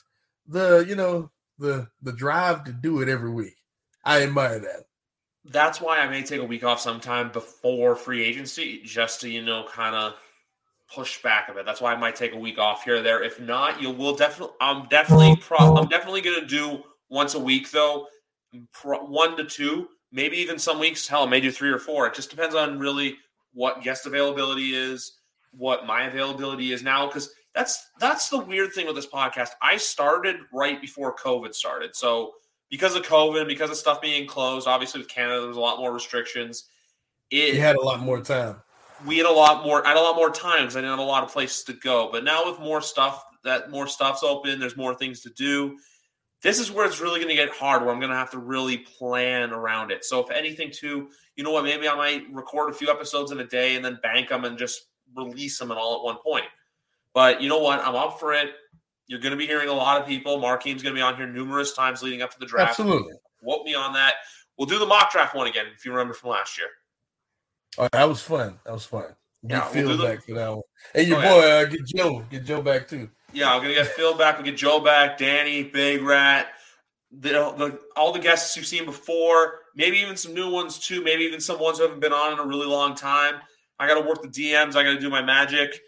the 0.48 0.86
you 0.88 0.96
know 0.96 1.32
the 1.60 1.88
the 2.02 2.14
drive 2.14 2.64
to 2.66 2.74
do 2.74 3.02
it 3.02 3.10
every 3.10 3.32
week? 3.32 3.56
I 4.04 4.24
admire 4.24 4.60
that. 4.60 4.86
That's 5.46 5.80
why 5.80 6.00
I 6.00 6.10
may 6.10 6.24
take 6.24 6.42
a 6.42 6.46
week 6.46 6.64
off 6.64 6.82
sometime 6.82 7.32
before 7.32 7.96
free 7.96 8.24
agency, 8.24 8.82
just 8.84 9.22
to 9.22 9.30
you 9.30 9.42
know, 9.42 9.66
kind 9.70 9.96
of 9.96 10.16
push 10.94 11.22
back 11.22 11.50
a 11.50 11.54
bit. 11.54 11.66
That's 11.66 11.82
why 11.82 11.94
I 11.94 11.98
might 11.98 12.16
take 12.16 12.34
a 12.34 12.38
week 12.38 12.58
off 12.58 12.84
here 12.84 12.98
or 12.98 13.02
there. 13.02 13.24
If 13.24 13.40
not, 13.40 13.82
you 13.82 13.92
will 13.92 14.16
definitely. 14.16 14.56
I'm 14.60 14.88
definitely. 14.88 15.36
Pro- 15.38 15.76
I'm 15.76 15.88
definitely 15.88 16.22
going 16.22 16.40
to 16.42 16.48
do 16.48 16.84
once 17.10 17.36
a 17.36 17.40
week 17.40 17.72
though, 17.72 18.08
pro- 18.74 19.06
one 19.06 19.38
to 19.38 19.46
two, 19.46 19.90
maybe 20.12 20.38
even 20.38 20.60
some 20.60 20.80
weeks. 20.80 21.08
Hell, 21.08 21.24
I 21.24 21.30
may 21.30 21.40
do 21.40 21.52
three 21.52 21.72
or 21.72 21.80
four. 21.80 22.08
It 22.08 22.14
just 22.14 22.30
depends 22.30 22.56
on 22.56 22.80
really 22.80 23.18
what 23.58 23.82
guest 23.82 24.06
availability 24.06 24.76
is, 24.76 25.18
what 25.52 25.88
my 25.88 26.04
availability 26.04 26.72
is 26.72 26.84
now, 26.84 27.08
because 27.08 27.32
that's 27.56 27.90
that's 28.00 28.30
the 28.30 28.38
weird 28.38 28.72
thing 28.74 28.86
with 28.86 28.96
this 28.96 29.08
podcast. 29.08 29.50
I 29.64 29.78
started 29.78 30.36
right 30.54 30.80
before 30.80 31.16
COVID 31.16 31.56
started, 31.56 31.96
so 31.96 32.34
because 32.70 32.96
of 32.96 33.02
COVID, 33.04 33.48
because 33.48 33.72
of 33.72 33.78
stuff 33.78 34.00
being 34.00 34.28
closed, 34.28 34.68
obviously 34.68 35.00
with 35.02 35.10
Canada, 35.10 35.40
there 35.40 35.48
was 35.48 35.58
a 35.58 35.60
lot 35.60 35.80
more 35.80 35.92
restrictions. 35.92 36.66
It, 37.32 37.54
He 37.56 37.60
had 37.60 37.76
a 37.78 37.82
lot 37.82 38.00
more 38.02 38.22
time. 38.22 38.58
we 39.06 39.18
had 39.18 39.26
a 39.26 39.32
lot 39.32 39.66
more. 39.66 39.84
I 39.86 39.90
had 39.90 39.98
a 39.98 40.02
lot 40.02 40.16
more 40.16 40.30
times. 40.30 40.76
I 40.76 40.80
didn't 40.82 40.92
have 40.92 41.00
a 41.00 41.12
lot 41.16 41.24
of 41.24 41.32
places 41.32 41.64
to 41.64 41.74
go. 41.74 42.10
But 42.12 42.24
now 42.24 42.46
with 42.46 42.60
more 42.60 42.82
stuff, 42.82 43.24
that 43.44 43.72
more 43.72 43.88
stuff's 43.88 44.22
open. 44.24 44.60
There's 44.60 44.78
more 44.78 44.94
things 44.94 45.22
to 45.22 45.30
do. 45.32 45.78
This 46.48 46.60
is 46.60 46.72
where 46.72 46.86
it's 46.86 47.02
really 47.02 47.20
going 47.20 47.28
to 47.28 47.36
get 47.36 47.50
hard. 47.50 47.82
Where 47.84 47.92
I'm 47.94 48.00
going 48.00 48.10
to 48.10 48.16
have 48.16 48.32
to 48.32 48.40
really 48.40 48.78
plan 48.78 49.52
around 49.52 49.92
it. 49.92 50.06
So 50.06 50.24
if 50.24 50.32
anything, 50.32 50.72
too, 50.72 51.10
you 51.36 51.44
know 51.44 51.52
what? 51.52 51.66
Maybe 51.66 51.90
I 51.90 51.96
might 51.96 52.24
record 52.32 52.70
a 52.70 52.74
few 52.74 52.90
episodes 52.90 53.32
in 53.34 53.40
a 53.42 53.44
day 53.46 53.76
and 53.76 53.84
then 53.84 54.00
bank 54.02 54.30
them 54.30 54.46
and 54.46 54.58
just 54.58 54.84
release 55.14 55.60
them 55.60 55.72
and 55.72 55.78
all 55.80 55.98
at 55.98 56.04
one 56.04 56.16
point. 56.24 56.46
But 57.14 57.42
you 57.42 57.50
know 57.50 57.60
what? 57.60 57.82
I'm 57.82 57.96
up 57.96 58.18
for 58.18 58.34
it. 58.34 58.52
You're 59.08 59.20
going 59.20 59.32
to 59.32 59.38
be 59.38 59.46
hearing 59.46 59.68
a 59.68 59.74
lot 59.74 60.00
of 60.02 60.08
people. 60.08 60.38
Markeem's 60.40 60.82
going 60.82 60.96
to 60.96 60.98
be 60.98 61.02
on 61.02 61.18
here 61.18 61.28
numerous 61.28 61.74
times 61.74 62.02
leading 62.02 62.22
up 62.22 62.32
to 62.32 62.40
the 62.40 62.46
draft. 62.46 62.80
Absolutely. 62.80 63.14
Quote 63.44 63.66
me 63.66 63.76
on 63.76 63.92
that. 63.94 64.14
We'll 64.58 64.68
do 64.68 64.80
the 64.80 64.86
mock 64.86 65.12
draft 65.12 65.36
one 65.36 65.48
again 65.48 65.66
if 65.76 65.84
you 65.86 65.92
remember 65.92 66.14
from 66.14 66.30
last 66.30 66.58
year. 66.58 66.68
Oh, 67.78 67.90
that 67.92 68.08
was 68.08 68.22
fun. 68.22 68.58
That 68.66 68.72
was 68.74 68.86
fun. 68.86 69.16
Get 69.46 69.52
Yeah, 69.58 69.64
we'll 69.66 69.74
Phil 69.74 69.88
do 69.90 69.98
the- 69.98 70.04
back 70.04 70.24
for 70.24 70.34
that 70.36 70.50
one. 70.50 70.62
And 70.96 71.08
your 71.10 71.18
Oh, 71.20 71.22
boy, 71.22 71.48
uh, 71.52 71.66
get 71.66 71.86
Joe, 71.86 72.26
get 72.30 72.46
Joe 72.46 72.62
back 72.62 72.88
too. 72.88 73.10
Yeah, 73.38 73.54
I'm 73.54 73.62
gonna 73.62 73.76
get 73.76 73.86
Phil 73.86 74.18
back. 74.18 74.38
We'll 74.38 74.46
get 74.46 74.58
Joe 74.58 74.80
back, 74.80 75.20
Danny, 75.20 75.62
Big 75.62 76.02
Rat, 76.02 76.48
the, 77.12 77.30
the 77.30 77.80
all 77.96 78.12
the 78.12 78.18
guests 78.18 78.58
you've 78.58 78.66
seen 78.66 78.84
before. 78.84 79.60
Maybe 79.76 79.98
even 80.00 80.18
some 80.18 80.34
new 80.34 80.50
ones 80.50 80.80
too. 80.80 81.04
Maybe 81.04 81.24
even 81.26 81.40
some 81.40 81.60
ones 81.60 81.78
who 81.78 81.84
haven't 81.84 82.00
been 82.00 82.14
on 82.14 82.34
in 82.34 82.40
a 82.40 82.46
really 82.48 82.66
long 82.66 82.96
time. 82.96 83.36
I 83.78 83.88
got 83.88 84.02
to 84.02 84.08
work 84.10 84.24
the 84.24 84.28
DMs. 84.28 84.76
I 84.76 84.82
got 84.82 84.94
to 84.94 85.00
do 85.00 85.12
my 85.12 85.22
magic. 85.22 85.80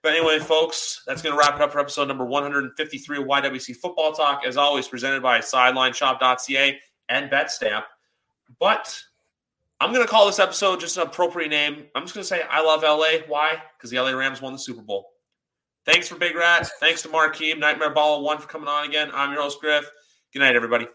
But 0.00 0.12
anyway, 0.12 0.38
folks, 0.38 1.02
that's 1.04 1.22
to 1.22 1.32
wrap 1.32 1.56
it 1.56 1.60
up 1.60 1.72
for 1.72 1.80
episode 1.80 2.06
number 2.06 2.24
153 2.24 3.18
of 3.18 3.24
YWC 3.24 3.74
Football 3.78 4.12
Talk. 4.12 4.42
As 4.46 4.56
always, 4.56 4.86
presented 4.86 5.24
by 5.24 5.40
SidelineShop.ca 5.40 6.78
and 7.08 7.30
BetStamp. 7.32 7.82
But 8.60 8.96
I'm 9.80 9.92
going 9.92 10.04
to 10.04 10.08
call 10.08 10.26
this 10.26 10.38
episode 10.38 10.78
just 10.78 10.98
an 10.98 11.02
appropriate 11.02 11.48
name. 11.48 11.86
I'm 11.96 12.04
just 12.04 12.14
going 12.14 12.22
to 12.22 12.28
say 12.28 12.42
I 12.48 12.62
love 12.62 12.84
LA. 12.84 13.26
Why? 13.26 13.60
Because 13.76 13.90
the 13.90 13.98
LA 13.98 14.12
Rams 14.12 14.40
won 14.40 14.52
the 14.52 14.58
Super 14.60 14.82
Bowl. 14.82 15.11
Thanks 15.84 16.08
for 16.08 16.14
Big 16.16 16.36
Rat. 16.36 16.70
Thanks 16.78 17.02
to 17.02 17.08
Markeem, 17.08 17.58
Nightmare 17.58 17.90
Ball 17.90 18.22
One 18.22 18.38
for 18.38 18.46
coming 18.46 18.68
on 18.68 18.86
again. 18.88 19.10
I'm 19.12 19.32
your 19.32 19.42
host, 19.42 19.60
Griff. 19.60 19.90
Good 20.32 20.40
night, 20.40 20.54
everybody. 20.54 20.86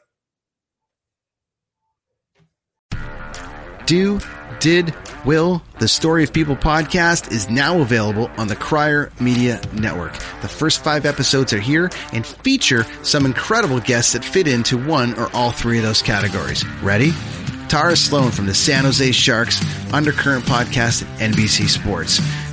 Do, 3.86 4.20
did, 4.60 4.94
will, 5.24 5.62
the 5.80 5.88
Story 5.88 6.24
of 6.24 6.34
People 6.34 6.58
podcast 6.58 7.32
is 7.32 7.50
now 7.50 7.80
available 7.80 8.30
on 8.38 8.50
the 8.50 8.56
Crier 8.56 9.14
Media 9.20 9.62
Network. 9.74 10.14
The 10.42 10.50
first 10.50 10.84
five 10.84 11.06
episodes 11.06 11.54
are 11.54 11.60
here 11.60 11.90
and 12.12 12.26
feature 12.26 12.86
some 13.04 13.26
incredible 13.26 13.80
guests 13.80 14.12
that 14.12 14.26
fit 14.26 14.46
into 14.46 14.78
one 14.78 15.18
or 15.18 15.34
all 15.34 15.52
three 15.52 15.78
of 15.78 15.86
those 15.86 16.02
categories. 16.02 16.68
Ready? 16.82 17.12
Tara 17.70 17.96
Sloan 17.96 18.32
from 18.32 18.46
the 18.46 18.54
San 18.54 18.84
Jose 18.84 19.12
Sharks, 19.12 19.62
Undercurrent 19.94 20.46
podcast 20.46 21.04
at 21.04 21.32
NBC 21.32 21.68
Sports. 21.70 22.20